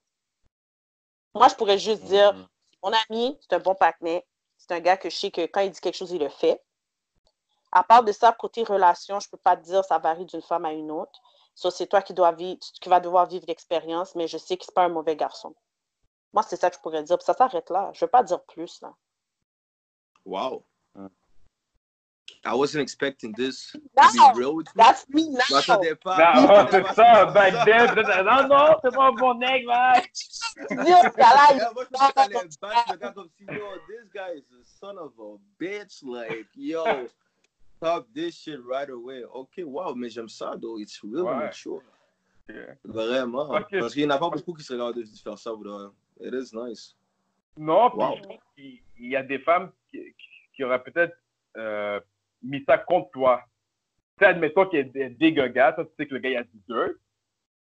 Moi, 1.34 1.48
je 1.48 1.54
pourrais 1.54 1.78
juste 1.78 2.02
dire, 2.04 2.32
Mhm. 2.32 2.48
mon 2.82 2.92
ami, 2.92 3.38
c'est 3.40 3.54
un 3.54 3.60
bon 3.60 3.74
partenaire. 3.74 4.22
C'est 4.56 4.72
un 4.72 4.80
gars 4.80 4.96
que 4.96 5.08
je 5.08 5.16
sais 5.16 5.30
que 5.30 5.46
quand 5.46 5.60
il 5.60 5.70
dit 5.70 5.80
quelque 5.80 5.96
chose, 5.96 6.10
il 6.10 6.20
le 6.20 6.28
fait. 6.28 6.60
À 7.72 7.84
part 7.84 8.02
de 8.02 8.10
ça, 8.12 8.32
côté 8.32 8.64
relation, 8.64 9.20
je 9.20 9.28
peux 9.30 9.36
pas 9.38 9.56
te 9.56 9.62
dire 9.62 9.84
ça 9.84 9.98
varie 9.98 10.24
d'une 10.26 10.42
femme 10.42 10.64
à 10.64 10.72
une 10.72 10.90
autre. 10.90 11.20
So, 11.60 11.70
c'est 11.70 11.88
toi 11.88 12.00
qui, 12.00 12.14
dois 12.14 12.32
vivre, 12.32 12.58
qui 12.58 12.88
vas 12.88 13.00
devoir 13.00 13.26
vivre 13.26 13.44
l'expérience, 13.46 14.14
mais 14.14 14.26
je 14.26 14.38
sais 14.38 14.56
que 14.56 14.64
c'est 14.64 14.74
pas 14.74 14.84
un 14.84 14.88
mauvais 14.88 15.14
garçon. 15.14 15.54
Moi, 16.32 16.42
c'est 16.42 16.56
ça 16.56 16.70
que 16.70 16.76
je 16.76 16.80
pourrais 16.80 17.02
dire. 17.02 17.18
Puis 17.18 17.26
ça 17.26 17.34
s'arrête 17.34 17.68
là. 17.68 17.90
Je 17.92 18.02
veux 18.02 18.10
pas 18.10 18.22
dire 18.22 18.42
plus. 18.44 18.80
Là. 18.80 18.94
Wow. 20.24 20.64
Mm. 20.94 21.08
I 22.46 22.54
wasn't 22.54 22.80
expecting 22.80 23.34
this. 23.34 23.72
To 23.72 23.78
be 23.78 23.82
real 24.38 24.56
with 24.56 24.68
you. 24.68 24.72
that's 24.74 25.06
me 25.10 25.24
Je 25.24 25.32
now. 25.32 25.44
m'attendais 25.50 25.96
pas. 25.96 26.16
Non, 26.16 26.32
je 26.40 26.46
m'attendais 26.46 26.82
c'est 26.88 26.94
ça, 26.94 27.14
ce 27.14 27.26
que 27.26 27.32
back 27.34 27.52
then, 27.66 27.94
non, 28.24 28.48
non, 28.48 28.78
c'est 28.82 28.94
pas 28.94 29.08
un 29.08 29.12
bon 29.12 29.34
nègre, 29.34 29.68
man. 29.68 30.02
Moi, 30.70 31.02
je 31.02 31.10
comme 33.12 33.28
si, 33.36 33.44
yo, 33.44 33.78
this 33.86 34.08
guy 34.14 34.32
is 34.34 34.50
a 34.50 34.64
son 34.64 34.96
of 34.96 35.12
a 35.18 35.36
bitch. 35.62 36.02
Like, 36.02 36.48
yo, 36.54 36.84
stop 37.80 38.06
this 38.14 38.34
shit 38.36 38.60
right 38.68 38.90
away. 38.90 39.24
Ok, 39.24 39.60
wow, 39.64 39.94
mais 39.94 40.10
j'aime 40.10 40.28
ça, 40.28 40.54
though. 40.60 40.78
It's 40.78 41.00
really 41.02 41.22
Ouais. 41.22 41.36
mature. 41.36 41.80
Ok. 42.48 42.56
Vraiment. 42.84 43.48
Ok. 43.50 43.66
Parce 43.78 43.94
qu'il 43.94 44.02
n'y 44.06 44.12
en 44.12 44.16
a 44.16 44.18
pas 44.18 44.28
beaucoup 44.30 44.52
qui 44.54 44.62
seraient 44.62 44.78
capables 44.78 45.02
de 45.02 45.04
faire 45.22 45.38
ça. 45.38 45.52
vrai. 45.52 45.88
It 46.20 46.34
is 46.34 46.54
nice. 46.54 46.94
Non, 47.56 47.90
puis 47.90 47.98
Wow. 47.98 48.16
qu'il 48.56 48.80
il 48.98 49.10
y 49.10 49.16
a 49.16 49.22
des 49.22 49.38
femmes 49.38 49.72
qui, 49.90 49.98
qui- 50.54 50.64
auraient 50.64 50.82
peut-être 50.82 51.16
euh, 51.56 51.98
mis 52.42 52.62
ça 52.68 52.76
contre 52.76 53.10
toi. 53.12 53.42
Tu 54.18 54.24
sais, 54.24 54.30
admettons 54.30 54.66
qu'il 54.66 54.90
y 54.94 55.02
a 55.02 55.08
des 55.08 55.32
gars, 55.32 55.72
toi, 55.72 55.84
tu 55.86 55.90
sais 55.98 56.06
que 56.06 56.14
le 56.14 56.20
gars, 56.20 56.30
il 56.30 56.36
a 56.36 56.44
du 56.44 56.58
dirt. 56.68 56.92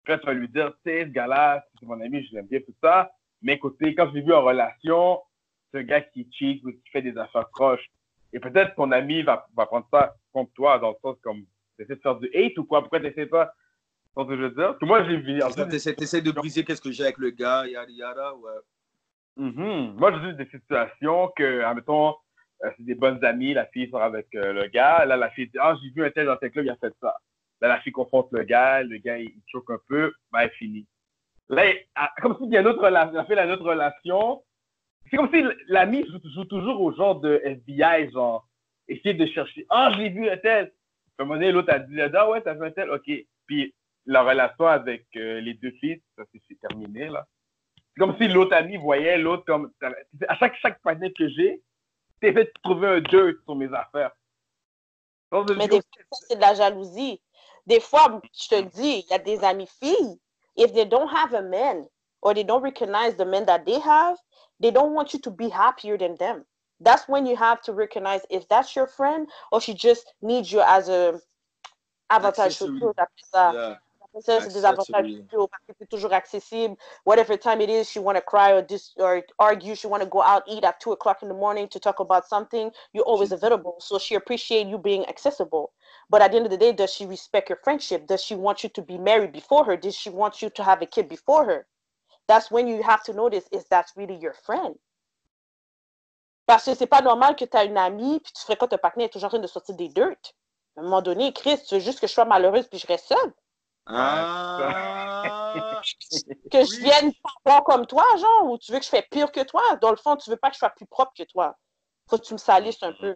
Puis 0.03 0.13
là, 0.13 0.19
tu 0.19 0.25
vas 0.25 0.33
lui 0.33 0.47
dire, 0.47 0.71
tu 0.85 0.89
sais, 0.89 1.01
ce 1.03 1.09
gars-là, 1.09 1.65
c'est 1.79 1.85
mon 1.85 1.99
ami, 1.99 2.23
je 2.23 2.33
l'aime 2.35 2.47
bien, 2.47 2.61
tout 2.61 2.73
ça. 2.81 3.11
Mais 3.41 3.53
écoutez, 3.55 3.93
quand 3.93 4.07
je 4.09 4.13
l'ai 4.15 4.21
vu 4.21 4.33
en 4.33 4.41
relation, 4.43 5.21
c'est 5.71 5.79
un 5.79 5.83
gars 5.83 6.01
qui 6.01 6.27
cheat 6.31 6.63
ou 6.63 6.71
qui 6.71 6.89
fait 6.91 7.01
des 7.01 7.17
affaires 7.17 7.49
croches. 7.51 7.85
Et 8.33 8.39
peut-être 8.39 8.75
ton 8.75 8.91
ami 8.91 9.23
va, 9.23 9.47
va 9.55 9.65
prendre 9.65 9.87
ça 9.91 10.13
contre 10.33 10.51
toi, 10.53 10.79
dans 10.79 10.89
le 10.89 10.95
sens 11.01 11.17
comme, 11.23 11.43
tu 11.77 11.83
essaies 11.83 11.95
de 11.95 12.01
faire 12.01 12.15
du 12.15 12.29
hate 12.35 12.57
ou 12.57 12.65
quoi? 12.65 12.81
Pourquoi 12.81 12.99
tu 12.99 13.07
essaies 13.07 13.25
pas? 13.25 13.51
Vois 14.15 14.25
ce 14.25 14.29
que 14.29 14.37
je 14.37 14.41
veux 14.43 14.51
dire? 14.51 14.77
Que 14.79 14.85
moi, 14.85 15.03
j'ai 15.05 15.17
vu. 15.17 15.41
en 15.41 15.49
fait, 15.49 15.67
Tu 15.69 16.03
essaies 16.03 16.21
de 16.21 16.31
briser 16.31 16.63
qu'est-ce 16.65 16.81
que 16.81 16.91
j'ai 16.91 17.03
avec 17.03 17.17
le 17.19 17.29
gars, 17.29 17.65
yada 17.67 17.91
yada. 17.91 18.33
Ouais. 18.35 18.51
Mhm. 19.37 19.93
Moi, 19.97 20.11
j'ai 20.13 20.19
vu 20.19 20.33
des 20.33 20.45
situations 20.49 21.31
que, 21.35 21.61
admettons, 21.61 22.15
euh, 22.63 22.71
c'est 22.75 22.83
des 22.83 22.95
bonnes 22.95 23.23
amies, 23.23 23.53
la 23.53 23.67
fille 23.67 23.89
sort 23.89 24.01
avec 24.01 24.27
euh, 24.35 24.51
le 24.53 24.67
gars. 24.67 25.05
Là, 25.05 25.15
la 25.17 25.29
fille 25.29 25.47
dit 25.47 25.57
Ah, 25.59 25.75
j'ai 25.81 25.89
vu 25.91 26.03
un 26.03 26.09
tel 26.09 26.25
dans 26.25 26.37
tel 26.37 26.51
club, 26.51 26.65
il 26.65 26.71
a 26.71 26.75
fait 26.77 26.93
ça. 26.99 27.15
Là, 27.61 27.67
la 27.69 27.79
fille 27.81 27.91
confronte 27.91 28.29
le 28.31 28.43
gars, 28.43 28.81
le 28.83 28.97
gars, 28.97 29.17
il 29.19 29.31
choque 29.47 29.69
un 29.69 29.79
peu, 29.87 30.11
ben, 30.31 30.39
elle 30.41 30.51
finit. 30.51 30.87
Là, 31.49 31.69
il- 31.69 31.79
ah, 31.95 32.11
comme 32.21 32.35
s'il 32.37 32.49
y 32.51 32.57
a 32.57 32.61
une 32.61 32.67
autre 32.67 32.83
relation, 32.83 33.13
la 33.13 33.25
fille 33.25 33.37
a 33.37 33.45
une 33.45 33.51
autre 33.51 33.63
relation. 33.63 34.43
C'est 35.09 35.17
comme 35.17 35.29
si 35.33 35.43
l'ami 35.67 36.05
joue, 36.07 36.19
joue 36.33 36.45
toujours 36.45 36.81
au 36.81 36.91
genre 36.93 37.19
de 37.19 37.41
FBI, 37.43 38.11
genre, 38.11 38.47
essayer 38.87 39.13
de 39.13 39.25
chercher 39.27 39.65
Ah, 39.69 39.91
je 39.93 39.99
l'ai 39.99 40.09
vu 40.09 40.29
un 40.29 40.37
tel. 40.37 40.73
À 41.17 41.23
un 41.23 41.25
moment 41.25 41.35
donné, 41.39 41.51
l'autre 41.51 41.71
a 41.73 41.79
dit 41.79 41.99
Ah, 42.01 42.29
ouais, 42.29 42.41
t'as 42.41 42.53
vu 42.53 42.65
un 42.65 42.71
tel, 42.71 42.89
ok. 42.91 43.09
Puis 43.45 43.73
la 44.05 44.23
relation 44.23 44.67
avec 44.67 45.05
euh, 45.15 45.39
les 45.41 45.53
deux 45.55 45.71
filles, 45.71 46.01
ça 46.17 46.23
c'est 46.31 46.59
terminé, 46.59 47.09
là. 47.09 47.25
C'est 47.75 47.99
comme 47.99 48.15
si 48.17 48.27
l'autre 48.27 48.55
ami 48.55 48.77
voyait 48.77 49.17
l'autre 49.17 49.43
comme. 49.45 49.71
À 50.27 50.35
chaque, 50.37 50.55
chaque 50.57 50.81
que 50.81 51.29
j'ai, 51.29 51.61
t'es 52.21 52.33
fait 52.33 52.45
de 52.45 52.51
trouver 52.63 52.87
un 52.87 53.01
dirt 53.01 53.35
sur 53.43 53.55
mes 53.55 53.73
affaires. 53.73 54.11
Donc, 55.31 55.49
Mais 55.55 55.65
je- 55.65 55.69
des 55.71 55.81
fois, 55.81 55.97
ça, 56.11 56.25
c'est 56.29 56.35
de 56.35 56.41
la 56.41 56.53
jalousie. 56.53 57.21
Des 57.65 57.79
fois, 57.79 58.21
je 58.33 58.47
te 58.47 58.55
le 58.55 58.69
dis, 58.69 59.03
il 59.05 59.07
y 59.09 59.13
a 59.13 59.19
des 59.19 59.43
amis 59.43 59.69
filles. 59.79 60.19
If 60.55 60.73
they 60.73 60.85
don't 60.85 61.09
have 61.09 61.33
a 61.33 61.41
man 61.41 61.85
or 62.21 62.33
they 62.33 62.43
don't 62.43 62.63
recognize 62.63 63.15
the 63.17 63.25
men 63.25 63.45
that 63.45 63.65
they 63.65 63.79
have, 63.79 64.17
they 64.59 64.71
don't 64.71 64.93
want 64.93 65.13
you 65.13 65.19
to 65.19 65.31
be 65.31 65.49
happier 65.49 65.97
than 65.97 66.15
them. 66.15 66.45
That's 66.79 67.07
when 67.07 67.25
you 67.25 67.35
have 67.35 67.61
to 67.63 67.73
recognize 67.73 68.21
if 68.29 68.47
that's 68.47 68.75
your 68.75 68.87
friend 68.87 69.27
or 69.51 69.59
she 69.59 69.73
just 69.73 70.13
needs 70.21 70.51
you 70.51 70.61
as 70.61 70.89
a 70.89 71.19
avantage 72.09 72.53
Accessory. 72.53 72.79
sociaux, 72.79 72.93
j'appelle 72.95 73.25
ça. 73.33 73.53
Yeah. 73.53 73.75
C'est 74.19 74.39
des 74.39 74.65
Accessory. 74.65 74.65
avantages 74.65 75.11
sociaux 75.17 75.47
parce 75.47 75.63
que 75.67 75.73
c'est 75.77 75.89
toujours 75.89 76.13
accessible. 76.13 76.75
Whatever 77.05 77.37
time 77.37 77.61
it 77.61 77.69
is, 77.69 77.87
she 77.87 77.99
want 77.99 78.15
to 78.15 78.21
cry 78.21 78.51
or, 78.51 78.63
dis 78.63 78.93
or 78.97 79.21
argue, 79.37 79.75
she 79.75 79.85
want 79.85 80.01
to 80.01 80.09
go 80.09 80.23
out, 80.23 80.43
eat 80.47 80.63
at 80.63 80.79
2 80.79 80.91
o'clock 80.93 81.21
in 81.21 81.27
the 81.27 81.35
morning 81.35 81.67
to 81.67 81.79
talk 81.79 81.99
about 81.99 82.25
something, 82.25 82.71
you're 82.93 83.03
always 83.03 83.31
available. 83.31 83.75
So 83.79 83.99
she 83.99 84.15
appreciate 84.15 84.65
you 84.67 84.79
being 84.79 85.05
accessible. 85.07 85.71
But 86.09 86.21
at 86.21 86.31
the 86.31 86.37
end 86.37 86.45
of 86.45 86.51
the 86.51 86.57
day, 86.57 86.71
does 86.71 86.91
she 86.93 87.05
respect 87.05 87.49
your 87.49 87.59
friendship? 87.63 88.07
Does 88.07 88.23
she 88.23 88.33
want 88.33 88.63
you 88.63 88.69
to 88.69 88.81
be 88.81 88.97
married 88.97 89.33
before 89.33 89.63
her? 89.65 89.77
Does 89.77 89.95
she 89.95 90.09
want 90.09 90.41
you 90.41 90.49
to 90.49 90.63
have 90.63 90.81
a 90.81 90.87
kid 90.87 91.09
before 91.09 91.45
her? 91.45 91.67
That's 92.27 92.51
when 92.51 92.67
you 92.67 92.81
have 92.83 93.03
to 93.03 93.13
notice 93.13 93.45
is 93.51 93.63
that's 93.69 93.93
really 93.95 94.15
your 94.15 94.33
friend. 94.33 94.75
Parce 96.45 96.65
que 96.65 96.75
c'est 96.75 96.87
pas 96.87 97.01
normal 97.01 97.35
que 97.35 97.45
tu 97.45 97.57
as 97.57 97.65
une 97.65 97.77
amie 97.77 98.19
puis 98.19 98.31
tu 98.33 98.41
fréquentes 98.43 98.73
un 98.73 98.77
partenaire 98.77 99.09
toujours 99.09 99.27
en 99.27 99.31
train 99.31 99.39
de 99.39 99.47
sortir 99.47 99.75
des 99.75 99.89
dirt. 99.89 100.33
À 100.75 100.81
un 100.81 100.83
moment 100.83 101.01
donné, 101.01 101.33
Chris, 101.33 101.61
tu 101.67 101.75
veux 101.75 101.81
juste 101.81 101.99
que 101.99 102.07
je 102.07 102.13
sois 102.13 102.25
malheureuse 102.25 102.67
puis 102.67 102.79
je 102.79 102.87
reste 102.87 103.07
seule. 103.07 103.33
Ah, 103.89 105.81
que 106.51 106.65
je 106.65 106.81
vienne 106.81 107.13
pas 107.23 107.29
bon 107.45 107.61
comme 107.63 107.85
toi, 107.85 108.05
genre, 108.17 108.51
ou 108.51 108.57
tu 108.57 108.73
veux 108.73 108.79
que 108.79 108.85
je 108.85 108.89
fasse 108.89 109.05
pire 109.09 109.31
que 109.31 109.43
toi? 109.43 109.77
Dans 109.77 109.91
le 109.91 109.95
fond, 109.95 110.17
tu 110.17 110.29
veux 110.29 110.35
pas 110.35 110.49
que 110.49 110.55
je 110.55 110.59
sois 110.59 110.71
plus 110.71 110.85
propre 110.85 111.13
que 111.17 111.23
toi. 111.23 111.55
Faut 112.09 112.17
que 112.17 112.23
tu 112.23 112.33
me 112.33 112.37
salisses 112.37 112.83
un 112.83 112.93
peu. 112.93 113.15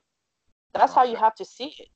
That's 0.73 0.95
how 0.95 1.03
you 1.03 1.17
have 1.21 1.33
to 1.35 1.43
see 1.43 1.75
it. 1.77 1.91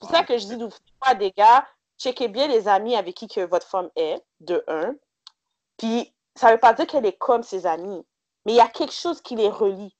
C'est 0.00 0.10
ça 0.10 0.24
que 0.24 0.36
je 0.36 0.46
dis 0.46 0.56
d'où 0.56 0.68
fois 1.02 1.14
des 1.14 1.30
gars, 1.30 1.64
checkez 1.96 2.26
bien 2.26 2.48
les 2.48 2.66
amis 2.66 2.96
avec 2.96 3.14
qui 3.14 3.28
que 3.28 3.42
votre 3.42 3.68
femme 3.68 3.88
est, 3.94 4.20
de 4.40 4.64
un. 4.66 4.94
Puis, 5.76 6.12
ça 6.36 6.50
veut 6.50 6.58
pas 6.58 6.72
dire 6.72 6.86
qu'elle 6.86 7.06
est 7.06 7.18
comme 7.18 7.42
ses 7.42 7.66
amis, 7.66 8.04
mais 8.44 8.52
il 8.52 8.56
y 8.56 8.60
a 8.60 8.68
quelque 8.68 8.94
chose 8.94 9.20
qui 9.20 9.36
les 9.36 9.48
relie. 9.48 9.96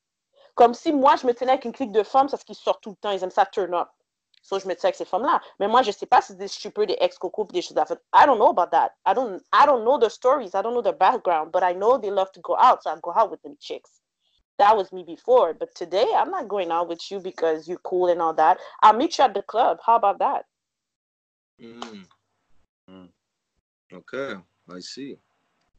Comme 0.55 0.75
si 0.75 0.93
moi, 0.93 1.17
je 1.17 1.27
me 1.27 1.33
tenais 1.33 1.53
avec 1.53 1.65
une 1.65 1.73
clique 1.73 1.93
de 1.93 2.03
femmes, 2.03 2.29
parce 2.29 2.45
qu'ils 2.45 2.55
sortent 2.55 2.83
tout 2.83 2.91
le 2.91 2.97
temps, 2.97 3.11
ils 3.11 3.23
aiment 3.23 3.31
ça 3.31 3.47
turn 3.47 3.75
up. 3.75 3.89
So, 4.43 4.59
je 4.59 4.67
me 4.67 4.75
tiens 4.75 4.89
avec 4.89 4.97
ces 4.97 5.05
femmes-là. 5.05 5.41
Mais 5.61 5.69
moi, 5.69 5.83
je 5.83 5.93
sais 5.93 6.05
pas 6.05 6.21
si 6.21 6.35
des 6.35 6.49
strippers, 6.49 6.87
des 6.87 6.97
ex-coco, 7.01 7.45
puis 7.45 7.55
des 7.55 7.63
choses 7.63 7.79
à 7.79 7.87
faire. 7.87 7.99
I 8.13 8.27
don't 8.27 8.39
know 8.39 8.51
about 8.51 8.71
that. 8.73 8.93
I 9.07 9.15
don't, 9.15 9.41
I 9.53 9.67
don't 9.67 9.85
know 9.85 9.99
the 9.99 10.11
stories. 10.11 10.55
I 10.55 10.63
don't 10.63 10.75
know 10.75 10.83
the 10.83 10.97
background. 10.99 11.53
But 11.53 11.63
I 11.63 11.75
know 11.75 11.97
they 11.97 12.11
love 12.11 12.33
to 12.33 12.41
go 12.41 12.57
out, 12.59 12.83
so 12.83 12.91
I 12.91 12.99
go 13.01 13.13
out 13.15 13.31
with 13.31 13.41
them 13.43 13.57
chicks. 13.61 14.01
That 14.59 14.77
was 14.77 14.93
me 14.93 15.05
before. 15.05 15.55
But 15.55 15.75
today, 15.77 16.07
I'm 16.17 16.31
not 16.31 16.49
going 16.49 16.73
out 16.73 16.89
with 16.89 17.09
you 17.09 17.21
because 17.21 17.69
you're 17.69 17.79
cool 17.85 18.09
and 18.09 18.21
all 18.21 18.35
that. 18.35 18.59
I'll 18.83 18.95
meet 18.95 19.17
you 19.17 19.25
at 19.25 19.33
the 19.33 19.43
club. 19.43 19.79
How 19.87 19.95
about 19.95 20.19
that? 20.19 20.45
Hmm. 21.61 22.03
Hmm. 22.89 23.07
Ok, 23.95 24.43
I 24.69 24.81
see. 24.81 25.19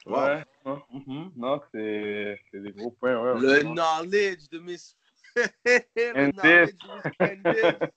Wow. 0.06 0.26
Ouais, 0.26 0.46
non, 0.66 0.82
mhm, 0.92 1.32
non, 1.36 1.62
c'est 1.72 2.40
c'est 2.52 2.60
des 2.62 2.72
gros 2.72 2.92
points, 2.92 3.18
ouais. 3.22 3.40
Le 3.40 3.48
vraiment. 3.48 3.74
knowledge 3.76 4.50
de 4.52 4.60
Miss. 4.60 4.96
Le 5.36 6.18
And 6.18 6.32
knowledge 6.36 6.76
de 6.78 6.88
Miss 6.94 7.18
Candice. 7.20 7.90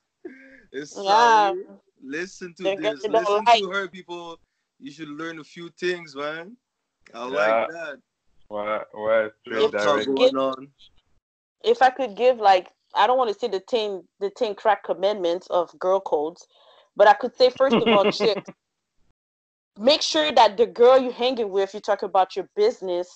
It's 0.73 0.97
Yeah. 1.03 1.53
Listen 2.03 2.55
to 2.55 2.63
They're 2.63 2.77
this. 2.77 3.03
Listen 3.09 3.45
like- 3.45 3.61
to 3.63 3.71
her, 3.71 3.89
people. 3.89 4.39
You 4.79 4.91
should 4.93 5.09
learn 5.09 5.39
a 5.41 5.45
few 5.45 5.69
things, 5.71 6.15
man. 6.15 6.57
I 7.15 7.27
Yeah. 7.29 7.35
like 7.35 7.71
that. 7.73 7.99
Ouais, 8.51 8.85
ouais, 8.95 9.31
Real 9.47 9.69
straight 9.71 10.07
going 10.07 10.37
on. 10.37 10.69
If 11.65 11.83
I 11.83 11.91
could 11.91 12.15
give 12.15 12.39
like, 12.39 12.69
I 12.95 13.07
don't 13.09 13.19
want 13.19 13.33
to 13.33 13.39
say 13.39 13.49
the 13.49 13.59
ten, 13.61 14.07
the 14.21 14.31
ten 14.31 14.55
crack 14.55 14.85
commandments 14.85 15.49
of 15.49 15.77
girl 15.81 15.99
codes, 16.01 16.47
but 16.95 17.09
I 17.09 17.15
could 17.15 17.35
say 17.35 17.51
first 17.51 17.75
of 17.75 17.89
all, 17.89 18.05
chicks, 18.13 18.49
make 19.79 20.03
sure 20.03 20.33
that 20.33 20.57
the 20.57 20.67
girl 20.67 20.99
you're 20.99 21.13
hanging 21.13 21.51
with, 21.51 21.75
you 21.75 21.81
talk 21.81 22.03
about 22.03 22.37
your 22.37 22.49
business, 22.57 23.09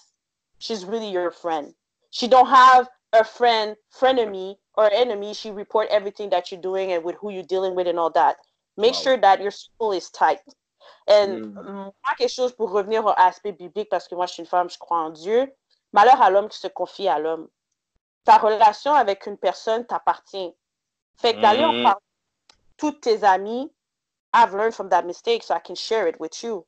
she's 0.58 0.84
really 0.84 1.10
your 1.10 1.30
friend. 1.30 1.74
She 2.10 2.28
don't 2.28 2.48
have 2.48 2.88
a 3.12 3.24
friend, 3.24 3.76
frenemy 3.92 4.56
or 4.74 4.90
enemy. 4.92 5.34
She 5.34 5.50
report 5.50 5.88
everything 5.90 6.30
that 6.30 6.50
you're 6.50 6.60
doing 6.60 6.92
and 6.92 7.04
with 7.04 7.16
who 7.16 7.30
you're 7.30 7.42
dealing 7.44 7.74
with 7.74 7.86
and 7.86 7.98
all 7.98 8.10
that. 8.10 8.36
Make 8.76 8.94
Wow. 8.94 9.00
sure 9.02 9.16
that 9.18 9.40
your 9.40 9.50
circle 9.50 9.92
is 9.92 10.10
tight. 10.10 10.40
And 11.06 11.40
Mm. 11.54 11.92
moi, 12.04 12.14
quelque 12.16 12.28
chose 12.30 12.52
pour 12.52 12.70
revenir 12.70 13.04
au 13.04 13.12
aspect 13.16 13.52
biblique, 13.52 13.88
parce 13.90 14.08
que 14.08 14.14
moi, 14.14 14.26
je 14.26 14.32
suis 14.34 14.42
une 14.42 14.48
femme, 14.48 14.70
je 14.70 14.78
crois 14.78 14.98
en 14.98 15.10
Dieu. 15.10 15.52
Malheur 15.92 16.20
à 16.22 16.30
l'homme 16.30 16.48
qui 16.48 16.58
se 16.58 16.68
confie 16.68 17.08
à 17.08 17.18
l'homme. 17.18 17.48
Ta 18.24 18.38
relation 18.38 18.92
avec 18.94 19.26
une 19.26 19.38
personne 19.38 19.86
t'appartient. 19.86 20.54
Fait 21.16 21.34
que 21.34 21.40
d'aller 21.40 21.64
en 21.64 21.72
Mhm. 21.72 21.82
parler 21.82 22.00
toutes 22.76 23.00
tes 23.00 23.24
amis, 23.24 23.72
I've 24.32 24.54
learned 24.54 24.74
from 24.74 24.88
that 24.90 25.06
mistake, 25.06 25.42
so 25.42 25.54
I 25.54 25.60
can 25.60 25.74
share 25.74 26.06
it 26.06 26.18
with 26.20 26.42
you. 26.42 26.66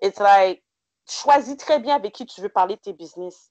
It's 0.00 0.20
like, 0.20 0.62
choisis 1.06 1.56
très 1.56 1.80
bien 1.82 1.96
avec 1.96 2.14
qui 2.14 2.26
tu 2.26 2.40
veux 2.40 2.48
parler 2.48 2.76
de 2.76 2.80
tes 2.80 2.92
business. 2.92 3.50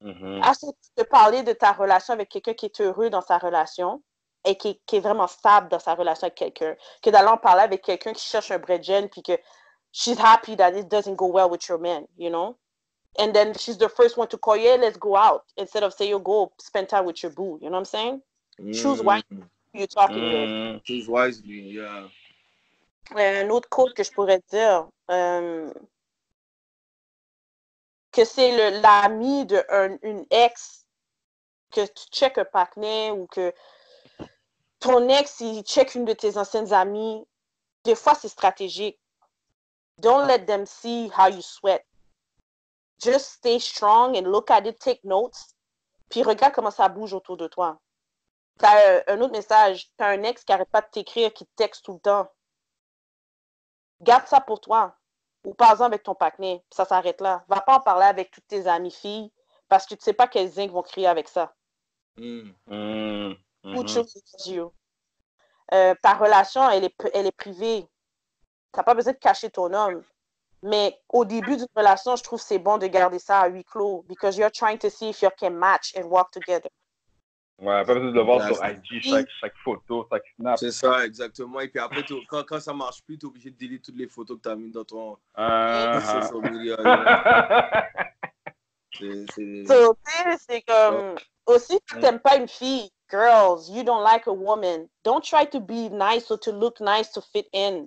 Mhm. 0.00 0.42
Assez 0.42 0.66
de 0.96 1.02
parler 1.04 1.42
de 1.42 1.52
ta 1.52 1.72
relation 1.72 2.14
avec 2.14 2.28
quelqu'un 2.28 2.54
qui 2.54 2.66
est 2.66 2.80
heureux 2.80 3.10
dans 3.10 3.22
sa 3.22 3.38
relation 3.38 4.02
et 4.44 4.56
qui, 4.56 4.80
qui 4.86 4.96
est 4.96 5.00
vraiment 5.00 5.26
stable 5.26 5.68
dans 5.68 5.80
sa 5.80 5.94
relation 5.94 6.26
avec 6.26 6.36
quelqu'un, 6.36 6.76
que 7.02 7.10
d'aller 7.10 7.28
en 7.28 7.38
parler 7.38 7.62
avec 7.62 7.82
quelqu'un 7.82 8.12
qui 8.12 8.24
cherche 8.24 8.50
un 8.50 8.58
bread 8.58 8.82
gen 8.82 9.08
puis 9.08 9.22
que 9.22 9.38
she's 9.92 10.18
happy 10.18 10.56
that 10.56 10.76
it 10.76 10.88
doesn't 10.88 11.16
go 11.16 11.26
well 11.26 11.50
with 11.50 11.68
your 11.68 11.78
man, 11.78 12.06
you 12.16 12.30
know? 12.30 12.56
and 13.18 13.34
then 13.34 13.52
she's 13.54 13.76
the 13.76 13.88
first 13.88 14.16
one 14.16 14.28
to 14.28 14.38
call 14.38 14.56
you, 14.56 14.68
hey, 14.68 14.78
let's 14.78 14.96
go 14.96 15.16
out, 15.16 15.44
instead 15.56 15.82
of 15.82 15.92
say 15.92 16.08
you 16.08 16.18
go 16.20 16.52
spend 16.60 16.88
time 16.88 17.04
with 17.04 17.22
your 17.22 17.32
boo. 17.32 17.58
You 17.60 17.68
know 17.68 17.72
what 17.72 17.78
I'm 17.78 17.84
saying? 17.84 18.22
Choose 18.72 19.02
wisely. 19.02 19.24
Mm, 19.34 19.42
Who 19.72 19.80
you 19.80 19.86
talking 19.86 20.24
with. 20.24 20.50
Mm. 20.50 20.84
Choose 20.84 21.08
wisely, 21.08 21.60
yeah. 21.60 22.06
Euh, 23.16 23.44
un 23.44 23.50
autre 23.50 23.68
quote 23.68 23.94
que 23.94 24.02
je 24.04 24.12
pourrais 24.12 24.42
dire, 24.50 24.88
euh, 25.10 25.72
que 28.12 28.24
c'est 28.24 28.80
l'ami 28.80 29.46
de 29.46 29.64
un- 29.70 30.24
ex, 30.30 30.86
que 31.70 31.86
tu 31.86 32.06
check 32.10 32.38
un 32.38 32.44
partenaire 32.44 33.16
ou 33.16 33.26
que 33.26 33.54
ton 34.78 35.08
ex, 35.08 35.40
il 35.40 35.62
check 35.62 35.94
une 35.94 36.04
de 36.04 36.12
tes 36.12 36.36
anciennes 36.36 36.72
amies, 36.72 37.26
des 37.84 37.94
fois 37.94 38.14
c'est 38.14 38.28
stratégique. 38.28 39.00
Don't 39.98 40.26
let 40.26 40.44
them 40.46 40.66
see 40.66 41.10
how 41.16 41.28
you 41.28 41.42
sweat. 41.42 41.84
Just 43.00 43.32
stay 43.32 43.58
strong 43.58 44.16
and 44.16 44.30
look 44.30 44.50
at 44.50 44.66
it, 44.66 44.78
take 44.78 45.00
notes, 45.04 45.54
puis 46.08 46.22
regarde 46.22 46.54
comment 46.54 46.70
ça 46.70 46.88
bouge 46.88 47.12
autour 47.14 47.36
de 47.36 47.48
toi. 47.48 47.80
T'as 48.58 48.98
un, 48.98 49.02
un 49.14 49.20
autre 49.20 49.32
message, 49.32 49.90
t'as 49.96 50.08
un 50.08 50.22
ex 50.24 50.44
qui 50.44 50.52
arrête 50.52 50.70
pas 50.70 50.80
de 50.82 50.88
t'écrire, 50.90 51.32
qui 51.32 51.46
te 51.46 51.54
texte 51.56 51.84
tout 51.84 51.94
le 51.94 52.00
temps 52.00 52.28
garde 54.00 54.26
ça 54.26 54.40
pour 54.40 54.60
toi. 54.60 54.94
Ou 55.44 55.54
par-en 55.54 55.84
avec 55.84 56.02
ton 56.02 56.14
partenaire. 56.14 56.58
Ça 56.70 56.84
s'arrête 56.84 57.20
là. 57.20 57.44
Va 57.48 57.60
pas 57.60 57.76
en 57.76 57.80
parler 57.80 58.06
avec 58.06 58.30
toutes 58.30 58.46
tes 58.46 58.66
amies 58.66 58.90
filles 58.90 59.32
parce 59.68 59.86
que 59.86 59.94
tu 59.94 60.02
sais 60.02 60.12
pas 60.12 60.26
quels 60.26 60.50
zincs 60.50 60.70
vont 60.70 60.82
crier 60.82 61.06
avec 61.06 61.28
ça. 61.28 61.54
Mm. 62.16 62.50
Mm. 62.66 63.34
Mhm. 63.64 63.86
you? 64.46 64.72
Euh, 65.74 65.94
ta 66.02 66.14
relation, 66.14 66.68
elle 66.70 66.84
est, 66.84 66.94
elle 67.14 67.26
est 67.26 67.36
privée. 67.36 67.86
Tu 68.72 68.78
n'as 68.78 68.82
pas 68.82 68.94
besoin 68.94 69.12
de 69.12 69.18
cacher 69.18 69.50
ton 69.50 69.72
homme. 69.72 70.02
Mais 70.62 71.00
au 71.08 71.24
début 71.24 71.56
d'une 71.56 71.68
relation, 71.76 72.16
je 72.16 72.22
trouve 72.24 72.40
que 72.40 72.46
c'est 72.46 72.58
bon 72.58 72.78
de 72.78 72.86
garder 72.86 73.18
ça 73.18 73.42
à 73.42 73.48
huis 73.48 73.64
clos 73.64 74.04
because 74.08 74.36
you're 74.36 74.50
trying 74.50 74.78
to 74.78 74.90
see 74.90 75.10
if 75.10 75.22
you 75.22 75.30
can 75.38 75.50
match 75.50 75.94
and 75.96 76.04
work 76.04 76.32
together. 76.32 76.68
Ouais, 77.60 77.84
pas 77.84 77.94
besoin 77.94 78.10
de 78.10 78.14
le 78.14 78.20
voir 78.22 78.40
sur 78.46 78.64
Exact. 78.64 78.84
IG, 78.90 79.02
chaque, 79.02 79.28
chaque 79.40 79.56
photo, 79.64 80.06
chaque 80.12 80.22
snap. 80.38 80.58
C'est 80.58 80.70
ça, 80.70 81.04
exactement. 81.04 81.58
Et 81.58 81.68
puis 81.68 81.80
après, 81.80 82.04
t'es- 82.04 82.22
quand, 82.28 82.44
quand 82.44 82.60
ça 82.60 82.72
marche 82.72 83.02
plus, 83.02 83.18
tu 83.18 83.26
es 83.26 83.28
obligé 83.28 83.50
de 83.50 83.56
délire 83.56 83.80
toutes 83.84 83.96
les 83.96 84.06
photos 84.06 84.36
que 84.36 84.42
tu 84.42 84.48
as 84.48 84.54
mis 84.54 84.70
dans 84.70 84.84
ton 84.84 85.16
Ah, 85.34 85.94
ah. 86.00 86.22
social 86.22 86.52
media. 86.52 86.76
C'est- 88.98 89.26
c'est- 89.34 89.64
So, 89.66 89.94
tu 89.94 90.12
sais, 90.12 90.36
c'est 90.48 90.62
comme. 90.62 91.14
Aussi, 91.46 91.72
si 91.74 91.80
tu 91.86 91.98
n'aimes 91.98 92.20
pas 92.20 92.36
une 92.36 92.48
fille, 92.48 92.90
girls, 93.10 93.68
you 93.70 93.82
don't 93.84 94.02
like 94.02 94.26
a 94.26 94.32
woman, 94.32 94.86
don't 95.04 95.22
try 95.22 95.46
to 95.48 95.60
be 95.60 95.88
nice 95.90 96.30
or 96.30 96.38
to 96.40 96.52
look 96.52 96.80
nice 96.80 97.10
to 97.12 97.20
fit 97.20 97.48
in. 97.54 97.86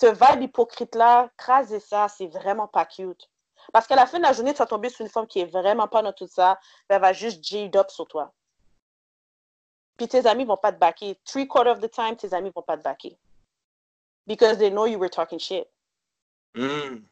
Ce 0.00 0.06
vibe 0.06 0.42
hypocrite-là, 0.42 1.30
craser 1.36 1.80
ça, 1.80 2.08
c'est 2.08 2.26
vraiment 2.26 2.66
pas 2.66 2.84
cute. 2.86 3.28
Parce 3.72 3.86
qu'à 3.86 3.94
la 3.94 4.06
fin 4.06 4.18
de 4.18 4.24
la 4.24 4.32
journée, 4.32 4.52
tu 4.52 4.58
vas 4.58 4.66
tomber 4.66 4.88
sur 4.88 5.02
une 5.04 5.10
femme 5.10 5.26
qui 5.26 5.40
est 5.40 5.44
vraiment 5.50 5.86
pas 5.86 6.02
dans 6.02 6.12
tout 6.12 6.26
ça, 6.26 6.58
elle 6.88 7.00
va 7.00 7.12
juste 7.12 7.44
jade 7.44 7.76
up 7.76 7.88
sur 7.90 8.06
toi. 8.08 8.32
Puis 9.96 10.08
tes 10.08 10.26
amis 10.26 10.44
vont 10.44 10.56
pas 10.56 10.72
te 10.72 10.78
backer. 10.78 11.18
Three 11.24 11.46
quarters 11.46 11.72
of 11.72 11.80
the 11.80 11.90
time, 11.90 12.16
tes 12.16 12.32
amis 12.32 12.50
vont 12.54 12.62
pas 12.62 12.76
te 12.76 12.82
backer. 12.82 13.16
Because 14.26 14.58
they 14.58 14.70
know 14.70 14.86
you 14.86 14.98
were 14.98 15.10
talking 15.10 15.38
shit 15.38 15.66
Mm. 16.54 17.04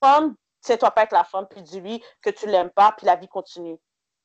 femme, 0.00 0.34
tiens-toi 0.60 0.90
pas 0.90 1.00
avec 1.02 1.12
la 1.12 1.24
femme, 1.24 1.46
puis 1.48 1.62
dis-lui 1.62 2.02
que 2.22 2.30
tu 2.30 2.46
l'aimes 2.46 2.70
pas, 2.70 2.92
puis 2.96 3.06
la 3.06 3.16
vie 3.16 3.28
continue. 3.28 3.78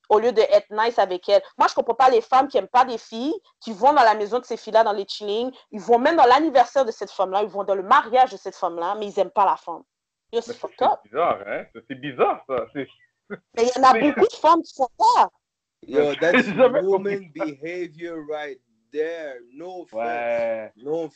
Au 0.09 0.19
lieu 0.19 0.31
d'être 0.31 0.69
nice 0.69 0.99
avec 0.99 1.27
elle. 1.29 1.41
Moi, 1.57 1.67
je 1.69 1.73
comprends 1.73 1.95
pas 1.95 2.09
les 2.09 2.21
femmes 2.21 2.47
qui 2.47 2.57
aiment 2.57 2.67
pas 2.67 2.85
des 2.85 2.97
filles, 2.97 3.33
qui 3.61 3.71
vont 3.71 3.93
dans 3.93 4.03
la 4.03 4.13
maison 4.15 4.39
de 4.39 4.45
ces 4.45 4.57
filles-là, 4.57 4.83
dans 4.83 4.91
les 4.91 5.07
chillings, 5.07 5.51
ils 5.71 5.79
vont 5.79 5.97
même 5.97 6.17
dans 6.17 6.25
l'anniversaire 6.25 6.85
de 6.85 6.91
cette 6.91 7.09
femme-là, 7.09 7.41
ils 7.43 7.49
vont 7.49 7.63
dans 7.63 7.73
le 7.73 7.83
mariage 7.83 8.31
de 8.31 8.37
cette 8.37 8.55
femme-là, 8.55 8.95
mais 8.95 9.07
ils 9.07 9.19
aiment 9.19 9.31
pas 9.31 9.45
la 9.45 9.55
femme. 9.55 9.83
C'est 11.03 11.09
bizarre, 11.09 11.39
hein? 11.47 11.65
C'est 11.87 11.95
bizarre, 11.95 12.43
ça. 12.47 12.65
Mais 12.73 13.63
il 13.63 13.71
y 13.75 13.79
en 13.79 13.83
a 13.83 13.93
beaucoup 13.93 14.27
de 14.27 14.33
femmes 14.33 14.61
qui 14.61 14.75
font 14.75 14.89
ça. 14.99 15.29
Yo, 15.87 16.13
that's 16.15 16.47
woman 16.83 17.31
behavior 17.33 18.23
right 18.25 18.59
there. 18.91 19.39
No 19.53 19.81
offense. 19.83 19.93
Ouais. 19.93 20.71
No. 20.77 21.09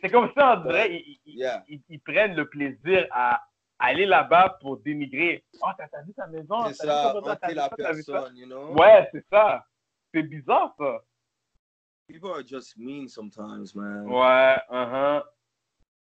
C'est 0.00 0.10
comme 0.10 0.30
ça, 0.34 0.58
on 0.58 0.66
dirait, 0.68 0.92
ils, 0.92 1.20
ils- 1.26 1.38
Yeah. 1.38 1.64
ils- 1.68 1.82
ils 1.88 2.00
prennent 2.00 2.34
le 2.34 2.48
plaisir 2.48 3.06
à 3.12 3.40
aller 3.78 4.06
là-bas 4.06 4.58
pour 4.60 4.78
dénigrer. 4.78 5.44
Oh, 5.62 5.68
t'as 5.76 6.02
vu 6.02 6.12
ta 6.14 6.26
maison? 6.26 6.66
C'est 6.68 6.86
ça, 6.86 7.14
hanter 7.16 7.54
la 7.54 7.68
personne, 7.70 8.36
you 8.36 8.46
know? 8.46 8.74
Ouais, 8.74 9.08
c'est 9.12 9.24
ça. 9.30 9.64
C'est 10.12 10.22
bizarre, 10.24 10.74
ça. 10.78 10.98
People 12.08 12.30
are 12.32 12.42
just 12.44 12.76
mean 12.76 13.06
sometimes, 13.08 13.74
man. 13.74 14.06
Ouais, 14.08 14.56
uh-huh. 14.68 15.22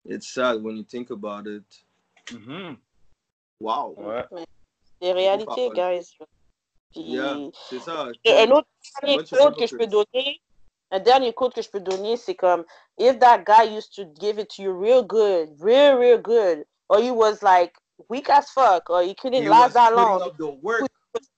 It's 0.04 0.28
sad 0.34 0.62
when 0.62 0.76
you 0.76 0.84
think 0.84 1.10
about 1.10 1.46
it. 1.46 1.64
Mhm. 2.30 2.76
Wow. 3.60 3.94
Ouais. 3.96 4.24
Les 5.00 5.12
réalités, 5.12 5.70
guys. 5.74 6.16
Puis, 6.94 7.02
Yeah, 7.02 7.50
c'est 7.68 7.80
ça. 7.80 8.06
Et 8.24 8.32
un 8.38 8.50
autre 8.52 8.68
dernier 9.02 9.24
code 9.24 9.56
que 9.56 9.66
je 9.66 9.76
peux 9.76 9.86
donner, 9.86 10.40
un 10.92 11.00
dernier 11.00 11.32
code 11.32 11.52
que 11.52 11.60
je 11.60 11.68
peux 11.68 11.80
donner, 11.80 12.16
c'est 12.16 12.36
comme 12.36 12.64
if 12.98 13.18
that 13.18 13.44
guy 13.44 13.64
used 13.64 13.92
to 13.96 14.04
give 14.20 14.38
it 14.38 14.48
to 14.50 14.62
you 14.62 14.70
real 14.70 15.02
good, 15.02 15.48
real, 15.58 15.96
real 15.96 16.18
good, 16.18 16.64
or 16.88 17.00
he 17.00 17.10
was 17.10 17.42
like 17.42 17.74
weak 18.08 18.30
as 18.30 18.48
fuck, 18.50 18.88
or 18.90 19.02
he 19.02 19.14
couldn't 19.14 19.42
He 19.42 19.48
last 19.48 19.74
that 19.74 19.92
long, 19.92 20.22
up 20.22 20.36
the 20.38 20.50
work. 20.62 20.82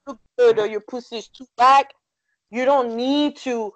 too 0.06 0.18
good, 0.38 0.58
or 0.58 0.66
your 0.66 0.80
pussy 0.80 1.16
is 1.16 1.28
too 1.28 1.46
back, 1.56 1.94
you 2.50 2.66
don't 2.66 2.94
need 2.94 3.36
to 3.36 3.72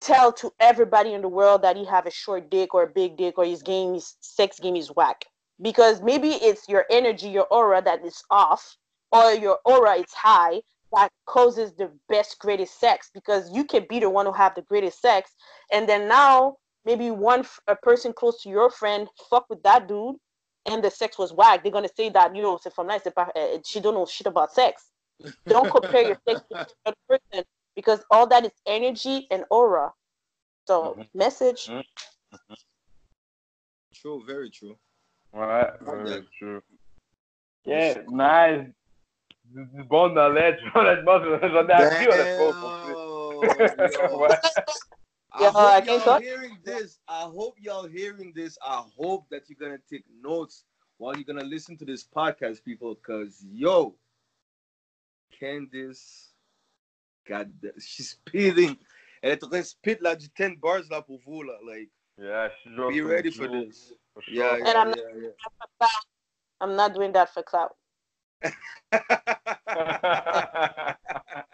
tell 0.00 0.32
to 0.32 0.50
everybody 0.60 1.12
in 1.12 1.20
the 1.20 1.28
world 1.28 1.62
that 1.62 1.76
he 1.76 1.84
have 1.84 2.06
a 2.06 2.10
short 2.10 2.50
dick 2.50 2.74
or 2.74 2.84
a 2.84 2.88
big 2.88 3.18
dick 3.18 3.36
or 3.36 3.44
his 3.44 3.62
game 3.62 3.94
is 3.94 4.16
sex 4.20 4.58
game 4.58 4.76
is 4.76 4.88
whack. 4.88 5.26
Because 5.60 6.00
maybe 6.00 6.30
it's 6.30 6.68
your 6.68 6.84
energy, 6.90 7.28
your 7.28 7.46
aura 7.50 7.82
that 7.82 8.04
is 8.04 8.22
off, 8.30 8.76
or 9.12 9.32
your 9.32 9.58
aura 9.64 9.94
is 9.94 10.12
high 10.12 10.60
that 10.96 11.12
causes 11.26 11.72
the 11.74 11.90
best, 12.08 12.38
greatest 12.38 12.80
sex. 12.80 13.10
Because 13.12 13.50
you 13.52 13.64
can 13.64 13.86
be 13.88 14.00
the 14.00 14.10
one 14.10 14.26
who 14.26 14.32
have 14.32 14.54
the 14.54 14.62
greatest 14.62 15.00
sex, 15.00 15.30
and 15.72 15.88
then 15.88 16.08
now 16.08 16.56
maybe 16.84 17.10
one 17.10 17.40
f- 17.40 17.60
a 17.68 17.76
person 17.76 18.12
close 18.12 18.42
to 18.42 18.48
your 18.48 18.70
friend 18.70 19.08
fuck 19.30 19.46
with 19.48 19.62
that 19.62 19.86
dude, 19.86 20.16
and 20.64 20.82
the 20.82 20.90
sex 20.90 21.18
was 21.18 21.32
whack. 21.32 21.62
They're 21.62 21.72
gonna 21.72 21.88
say 21.96 22.08
that 22.10 22.34
you 22.34 22.42
know, 22.42 22.58
c'est 22.60 22.72
from 22.72 22.86
nice, 22.88 23.02
c'est 23.04 23.14
pas- 23.14 23.30
uh, 23.36 23.58
she 23.64 23.80
don't 23.80 23.94
know 23.94 24.06
shit 24.06 24.26
about 24.26 24.52
sex. 24.52 24.90
Don't 25.46 25.70
compare 25.70 26.02
your 26.02 26.18
sex 26.26 26.40
to 26.50 26.66
another 26.84 26.96
person 27.08 27.44
because 27.74 28.04
all 28.10 28.26
that 28.28 28.44
is 28.44 28.52
energy 28.66 29.26
and 29.30 29.44
aura. 29.50 29.92
So 30.66 30.94
Mhm. 30.94 31.08
message. 31.14 31.68
Mhm. 31.68 31.84
True, 33.94 34.24
very 34.26 34.50
true. 34.50 34.76
Ouais, 35.32 35.70
Yeah. 35.86 36.04
ouais, 36.04 36.26
true. 36.38 36.62
Yeah, 37.64 38.02
nice. 38.08 38.68
Du, 39.52 39.64
du 39.66 39.84
bon 39.84 40.10
knowledge. 40.10 40.58
Honnêtement, 40.74 41.22
j'en 41.22 41.68
ai 41.68 41.72
appris, 41.72 42.06
honnêtement. 42.08 42.52
Damn, 43.32 43.92
yo. 43.92 44.26
I 45.32 45.42
Yeah, 45.42 45.48
I 45.48 45.50
hope 45.52 45.84
think 45.84 45.86
y'all 45.86 46.00
so. 46.00 46.18
hearing 46.20 46.58
this. 46.64 46.98
I 47.08 47.22
hope 47.22 47.54
y'all 47.60 47.86
hearing 47.86 48.32
this. 48.34 48.56
I 48.62 48.82
hope 48.96 49.28
that 49.30 49.48
you're 49.48 49.58
gonna 49.58 49.78
take 49.90 50.04
notes 50.22 50.64
while 50.98 51.14
you're 51.14 51.24
gonna 51.24 51.44
listen 51.44 51.76
to 51.78 51.84
this 51.84 52.04
podcast, 52.04 52.64
people. 52.64 52.94
Cause 52.96 53.44
yo, 53.44 53.94
Candice, 55.38 56.32
God, 57.28 57.52
she's 57.78 58.10
spitting. 58.10 58.78
Elle 59.22 59.32
est 59.32 59.44
en 59.44 59.48
train 59.48 59.60
de 59.60 59.64
spit 59.64 59.98
là 60.00 60.14
du 60.14 60.28
10 60.28 60.56
bars 60.56 60.82
là 60.90 61.02
pour 61.02 61.18
vous 61.26 61.42
là. 61.42 61.58
Like, 61.62 61.90
Yeah, 62.18 62.48
je 62.64 62.70
suis 62.70 63.00
be 63.02 63.06
ready 63.06 63.30
for 63.30 63.44
sure. 63.46 63.64
this. 63.64 63.92
For 64.14 64.22
sure. 64.22 64.34
Yeah, 64.34 64.54
And 64.54 64.66
yeah, 64.66 64.80
I'm 64.80 64.94
yeah, 65.20 65.88
I'm 66.62 66.76
not 66.76 66.94
doing 66.94 67.12
that 67.12 67.32
for 67.34 67.42
clout. 67.42 67.76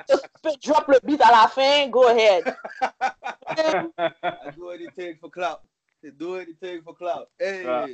Just 0.09 0.61
drop 0.63 0.89
le 0.89 0.99
beat 1.05 1.21
à 1.21 1.31
la 1.31 1.49
fin. 1.49 1.89
Go 1.89 2.09
ahead. 2.09 2.55
I 3.57 4.51
do 4.57 4.71
anything 4.71 5.17
for 5.21 5.31
clout. 5.31 5.61
I 6.05 6.11
do 6.11 6.37
anything 6.37 6.83
for 6.83 6.95
clout. 6.95 7.29
Hey. 7.39 7.63
Yeah. 7.65 7.87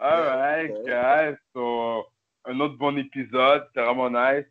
Alright, 0.00 0.70
Okay. 0.70 0.86
guys. 0.90 1.36
So, 1.52 2.04
un 2.46 2.60
autre 2.60 2.76
bon 2.78 2.96
épisode. 2.96 3.64
C'était 3.68 3.82
vraiment 3.84 4.10
nice. 4.10 4.46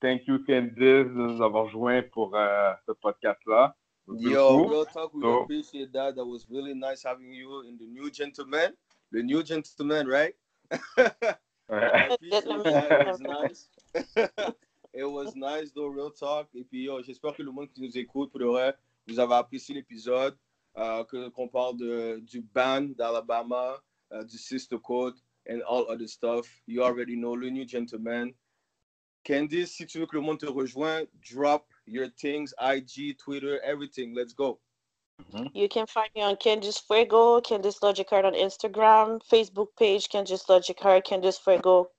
Thank 0.00 0.26
you, 0.26 0.38
Candice, 0.44 0.74
de 1.06 1.12
nous 1.12 1.42
avoir 1.42 1.68
joints 1.68 2.02
pour 2.12 2.34
euh, 2.34 2.72
ce 2.86 2.92
podcast-là. 2.92 3.74
Yo, 4.08 4.66
real 4.66 4.84
talk, 4.92 5.14
we 5.14 5.22
So- 5.22 5.42
appreciate 5.42 5.92
that. 5.92 6.14
That 6.16 6.24
was 6.24 6.44
really 6.50 6.74
nice 6.74 7.04
having 7.04 7.32
you 7.32 7.62
in 7.62 7.76
the 7.78 7.86
new 7.86 8.10
gentleman. 8.10 8.72
The 9.12 9.22
new 9.22 9.42
gentleman, 9.44 10.08
right? 10.08 10.34
It 11.72 13.06
was 13.06 13.20
nice. 13.20 13.68
It 14.94 15.04
was 15.10 15.34
nice, 15.34 15.72
though, 15.74 15.86
real 15.88 16.10
talk. 16.10 16.48
Et 16.54 16.64
puis, 16.64 16.82
yo, 16.84 17.02
j'espère 17.02 17.34
que 17.34 17.42
le 17.42 17.50
monde 17.50 17.70
qui 17.72 17.80
nous 17.80 17.96
écoute, 17.96 18.30
pour 18.30 18.42
vrai, 18.52 18.74
vous 19.06 19.18
avez 19.18 19.34
apprécié 19.36 19.74
l'épisode, 19.74 20.36
euh, 20.76 21.02
que- 21.04 21.30
qu'on 21.30 21.48
parle 21.48 21.78
de, 21.78 22.20
du 22.20 22.42
ban 22.42 22.82
d'Alabama, 22.94 23.82
euh, 24.12 24.22
du 24.24 24.36
Sister 24.36 24.76
Code, 24.82 25.14
and 25.48 25.60
all 25.66 25.86
other 25.88 26.06
stuff. 26.06 26.46
You 26.66 26.82
already 26.82 27.16
know, 27.16 27.34
le 27.34 27.48
new 27.48 27.66
gentleman. 27.66 28.34
Candice, 29.24 29.72
si 29.72 29.86
tu 29.86 29.98
veux 29.98 30.06
que 30.06 30.16
le 30.16 30.20
monde 30.22 30.38
te 30.40 30.46
rejoigne, 30.46 31.06
drop 31.22 31.66
your 31.86 32.08
things, 32.10 32.52
IG, 32.60 33.16
Twitter, 33.16 33.60
everything. 33.64 34.14
Let's 34.14 34.34
go. 34.34 34.60
You 35.54 35.68
can 35.68 35.86
find 35.86 36.10
me 36.14 36.22
on 36.22 36.36
Candice 36.36 36.80
Fuego, 36.86 37.40
Candice 37.40 37.82
Logic 37.82 38.08
Card 38.08 38.24
on 38.24 38.34
Instagram, 38.34 39.20
Facebook 39.30 39.68
page, 39.78 40.08
Candice 40.08 40.48
Logic 40.48 40.78
Card, 40.78 41.04
Candice 41.04 41.40
Fuego 41.40 41.90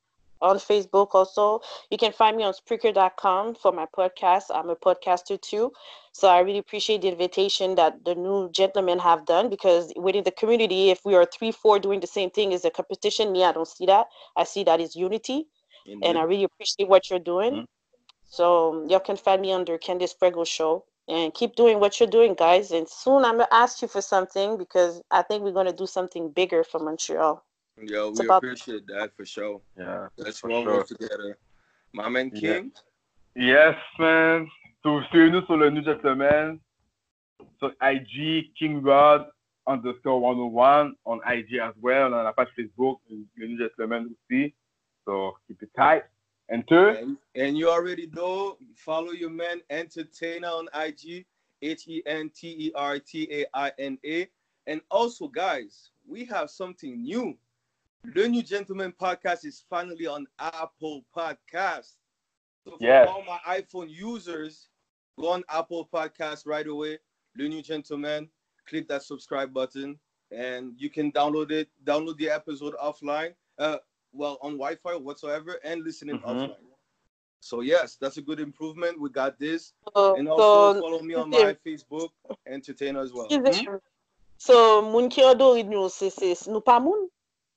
on 0.42 0.58
Facebook 0.58 1.10
also. 1.14 1.62
You 1.90 1.98
can 1.98 2.12
find 2.12 2.38
me 2.38 2.44
on 2.44 2.54
Spreaker.com 2.54 3.56
for 3.56 3.72
my 3.72 3.88
podcast. 3.98 4.44
I'm 4.54 4.70
a 4.70 4.76
podcaster 4.76 5.42
too. 5.42 5.72
So 6.12 6.28
I 6.28 6.40
really 6.40 6.60
appreciate 6.60 7.02
the 7.02 7.08
invitation 7.08 7.76
that 7.76 8.06
the 8.06 8.14
new 8.14 8.50
gentlemen 8.52 9.00
have 9.00 9.26
done 9.26 9.50
because 9.50 9.94
within 9.96 10.24
the 10.24 10.32
community, 10.32 10.92
if 10.92 11.04
we 11.06 11.16
are 11.16 11.26
three, 11.26 11.52
four 11.52 11.80
doing 11.80 12.02
the 12.02 12.08
same 12.08 12.30
thing 12.30 12.52
is 12.52 12.66
a 12.66 12.70
competition. 12.70 13.32
Me, 13.32 13.44
I 13.44 13.52
don't 13.52 13.68
see 13.68 13.86
that. 13.88 14.08
I 14.36 14.44
see 14.44 14.64
that 14.66 14.80
is 14.80 14.96
unity. 14.96 15.48
And 16.02 16.18
I 16.18 16.24
really 16.24 16.44
appreciate 16.44 16.88
what 16.88 17.10
you're 17.10 17.20
doing. 17.20 17.54
Mhm. 17.54 17.68
So 18.26 18.86
y'all 18.88 19.00
can 19.00 19.18
find 19.18 19.42
me 19.42 19.52
under 19.52 19.78
Candice 19.78 20.18
Prego 20.18 20.44
Show 20.44 20.86
and 21.08 21.34
keep 21.34 21.56
doing 21.56 21.80
what 21.80 22.00
you're 22.00 22.10
doing, 22.10 22.34
guys. 22.34 22.72
And 22.72 22.88
soon 22.88 23.26
I'm 23.26 23.34
gonna 23.38 23.48
ask 23.52 23.82
you 23.82 23.88
for 23.88 24.02
something 24.02 24.58
because 24.58 25.02
I 25.12 25.22
think 25.22 25.44
we're 25.44 25.52
gonna 25.52 25.74
do 25.74 25.86
something 25.88 26.30
bigger 26.32 26.64
for 26.64 26.80
Montreal. 26.80 27.44
Yo, 27.82 28.10
It's 28.10 28.20
we 28.20 28.26
about- 28.26 28.38
appreciate 28.38 28.86
that 28.88 29.16
for 29.16 29.26
sure. 29.26 29.62
Yeah. 29.78 30.08
Let's 30.18 30.40
For 30.40 30.50
one 30.50 30.64
sure. 30.64 30.84
together. 30.84 31.38
My 31.92 32.08
man 32.10 32.32
Yeah. 32.34 32.60
King. 32.60 32.72
Yes, 33.36 33.76
man. 34.00 34.48
So, 34.84 35.02
suivez-nous 35.12 35.46
sur 35.48 35.58
le 35.58 35.70
New 35.72 35.82
Gentleman, 35.84 36.60
sur 37.60 37.74
IG, 37.82 38.52
King 38.58 38.84
Rod 38.84 39.26
underscore 39.66 40.20
101 40.20 40.96
on 41.06 41.20
IG 41.26 41.58
as 41.60 41.74
well. 41.82 42.14
On 42.14 42.20
a 42.20 42.24
la 42.24 42.32
page 42.34 42.50
Facebook, 42.56 43.00
le 43.10 43.48
New 43.48 43.58
Gentleman 43.58 44.10
aussi. 44.14 44.54
So, 45.06 45.36
keep 45.48 45.62
it 45.64 45.70
tight. 45.76 46.04
And 46.54 46.68
two, 46.68 46.90
And, 46.90 47.18
and 47.34 47.58
you 47.58 47.68
already 47.68 48.08
know, 48.14 48.58
follow 48.76 49.10
your 49.12 49.32
man 49.32 49.62
Entertainer 49.72 50.50
on 50.50 50.68
IG, 50.76 51.26
H 51.64 51.88
E 51.88 52.04
N 52.06 52.30
T 52.30 52.48
E 52.68 52.72
R 52.76 53.00
T 53.00 53.28
A 53.32 53.46
I 53.56 53.72
N 53.80 53.98
A. 54.06 54.30
And 54.68 54.80
also, 54.92 55.28
guys, 55.28 55.90
we 56.08 56.26
have 56.26 56.52
something 56.52 57.02
new. 57.02 57.36
The 58.14 58.28
New 58.30 58.44
Gentleman 58.44 58.94
podcast 59.02 59.46
is 59.46 59.64
finally 59.68 60.06
on 60.06 60.28
Apple 60.38 61.04
Podcast. 61.16 61.94
So 62.64 62.78
for 62.78 62.84
Yes. 62.86 63.08
all 63.10 63.24
my 63.26 63.40
iPhone 63.48 63.90
users, 63.90 64.70
go 65.20 65.30
on 65.30 65.44
Apple 65.50 65.90
Podcast 65.92 66.46
right 66.46 66.68
away. 66.68 67.00
The 67.36 67.50
New 67.50 67.64
Gentleman, 67.64 68.30
click 68.68 68.88
that 68.90 69.02
subscribe 69.02 69.52
button, 69.54 70.00
and 70.30 70.74
you 70.78 70.92
can 70.92 71.12
download 71.12 71.52
it. 71.52 71.70
Download 71.84 72.16
the 72.18 72.30
episode 72.30 72.76
offline. 72.76 73.34
Uh, 73.58 73.78
well, 74.14 74.38
on 74.42 74.54
Wi-Fi 74.54 74.96
whatsoever, 74.96 75.60
and 75.64 75.84
listening 75.84 76.16
it 76.16 76.22
Mhm. 76.24 76.30
offline. 76.50 76.56
So 77.40 77.60
yes, 77.62 77.98
that's 77.98 78.18
a 78.18 78.22
good 78.22 78.40
improvement. 78.40 79.00
We 79.00 79.10
got 79.10 79.38
this, 79.38 79.74
So, 79.96 80.16
and 80.16 80.30
also 80.30 80.74
so, 80.74 80.82
follow 80.82 81.02
me 81.02 81.14
on 81.16 81.30
my 81.30 81.58
Facebook, 81.66 82.10
Entertainer 82.48 83.02
as 83.02 83.12
well. 83.12 83.26
excuse 83.26 83.60
Hmm? 83.66 83.76
so 84.38 84.82
moun 84.82 85.10
ki 85.10 85.22
an 85.24 85.38
do 85.38 85.64
nou, 85.64 85.90
se, 85.90 86.10
se, 86.10 86.36
nou 86.50 86.62
pa 86.62 86.80
moun? 86.80 87.10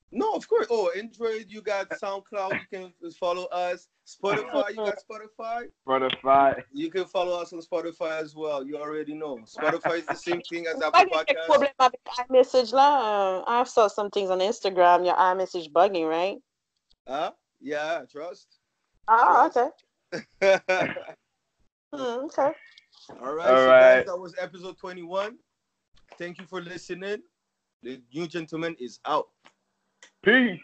No, 0.09 0.33
of 0.33 0.47
course. 0.47 0.67
Oh, 0.69 0.89
Android, 0.95 1.47
you 1.49 1.61
got 1.61 1.89
SoundCloud. 1.89 2.51
You 2.53 2.67
can 2.71 3.11
follow 3.11 3.43
us. 3.51 3.89
Spotify, 4.07 4.69
you 4.69 4.75
got 4.77 4.99
Spotify. 5.03 5.67
Spotify. 5.85 6.63
You 6.71 6.89
can 6.89 7.03
follow 7.05 7.41
us 7.41 7.51
on 7.51 7.59
Spotify 7.59 8.21
as 8.21 8.33
well. 8.33 8.63
You 8.65 8.77
already 8.77 9.13
know. 9.13 9.39
Spotify 9.43 9.97
is 9.99 10.05
the 10.05 10.15
same 10.27 10.41
thing 10.41 10.65
as 10.65 10.75
Pas 10.75 10.85
Apple 10.95 11.11
gen 11.11 11.25
kek 11.25 11.35
Podcast. 11.35 11.45
problem 11.47 11.71
avik 11.79 11.99
iMessage 12.29 12.71
la. 12.71 12.87
Uh, 12.87 13.43
I 13.47 13.63
saw 13.65 13.87
some 13.89 14.09
things 14.09 14.29
on 14.29 14.39
Instagram, 14.39 15.05
your 15.05 15.15
iMessage 15.15 15.71
bugging, 15.73 16.07
right? 16.07 16.37
Huh? 17.07 17.31
Yeah, 17.61 18.01
trust. 18.11 18.47
Ah, 19.07 19.49
Trust. 19.49 19.57
okay. 20.43 20.59
All 20.73 20.87
Hmm, 21.93 22.25
okay. 22.25 22.51
right, 23.21 23.47
All 23.47 23.55
so 23.55 23.67
guys, 23.69 24.05
that 24.05 24.17
was 24.17 24.35
episode 24.37 24.77
21. 24.77 25.37
Thank 26.17 26.37
you 26.37 26.45
for 26.45 26.61
listening. 26.61 27.21
The 27.81 28.01
new 28.13 28.27
gentleman 28.27 28.75
is 28.77 28.99
out. 29.05 29.27
Peace. 30.21 30.59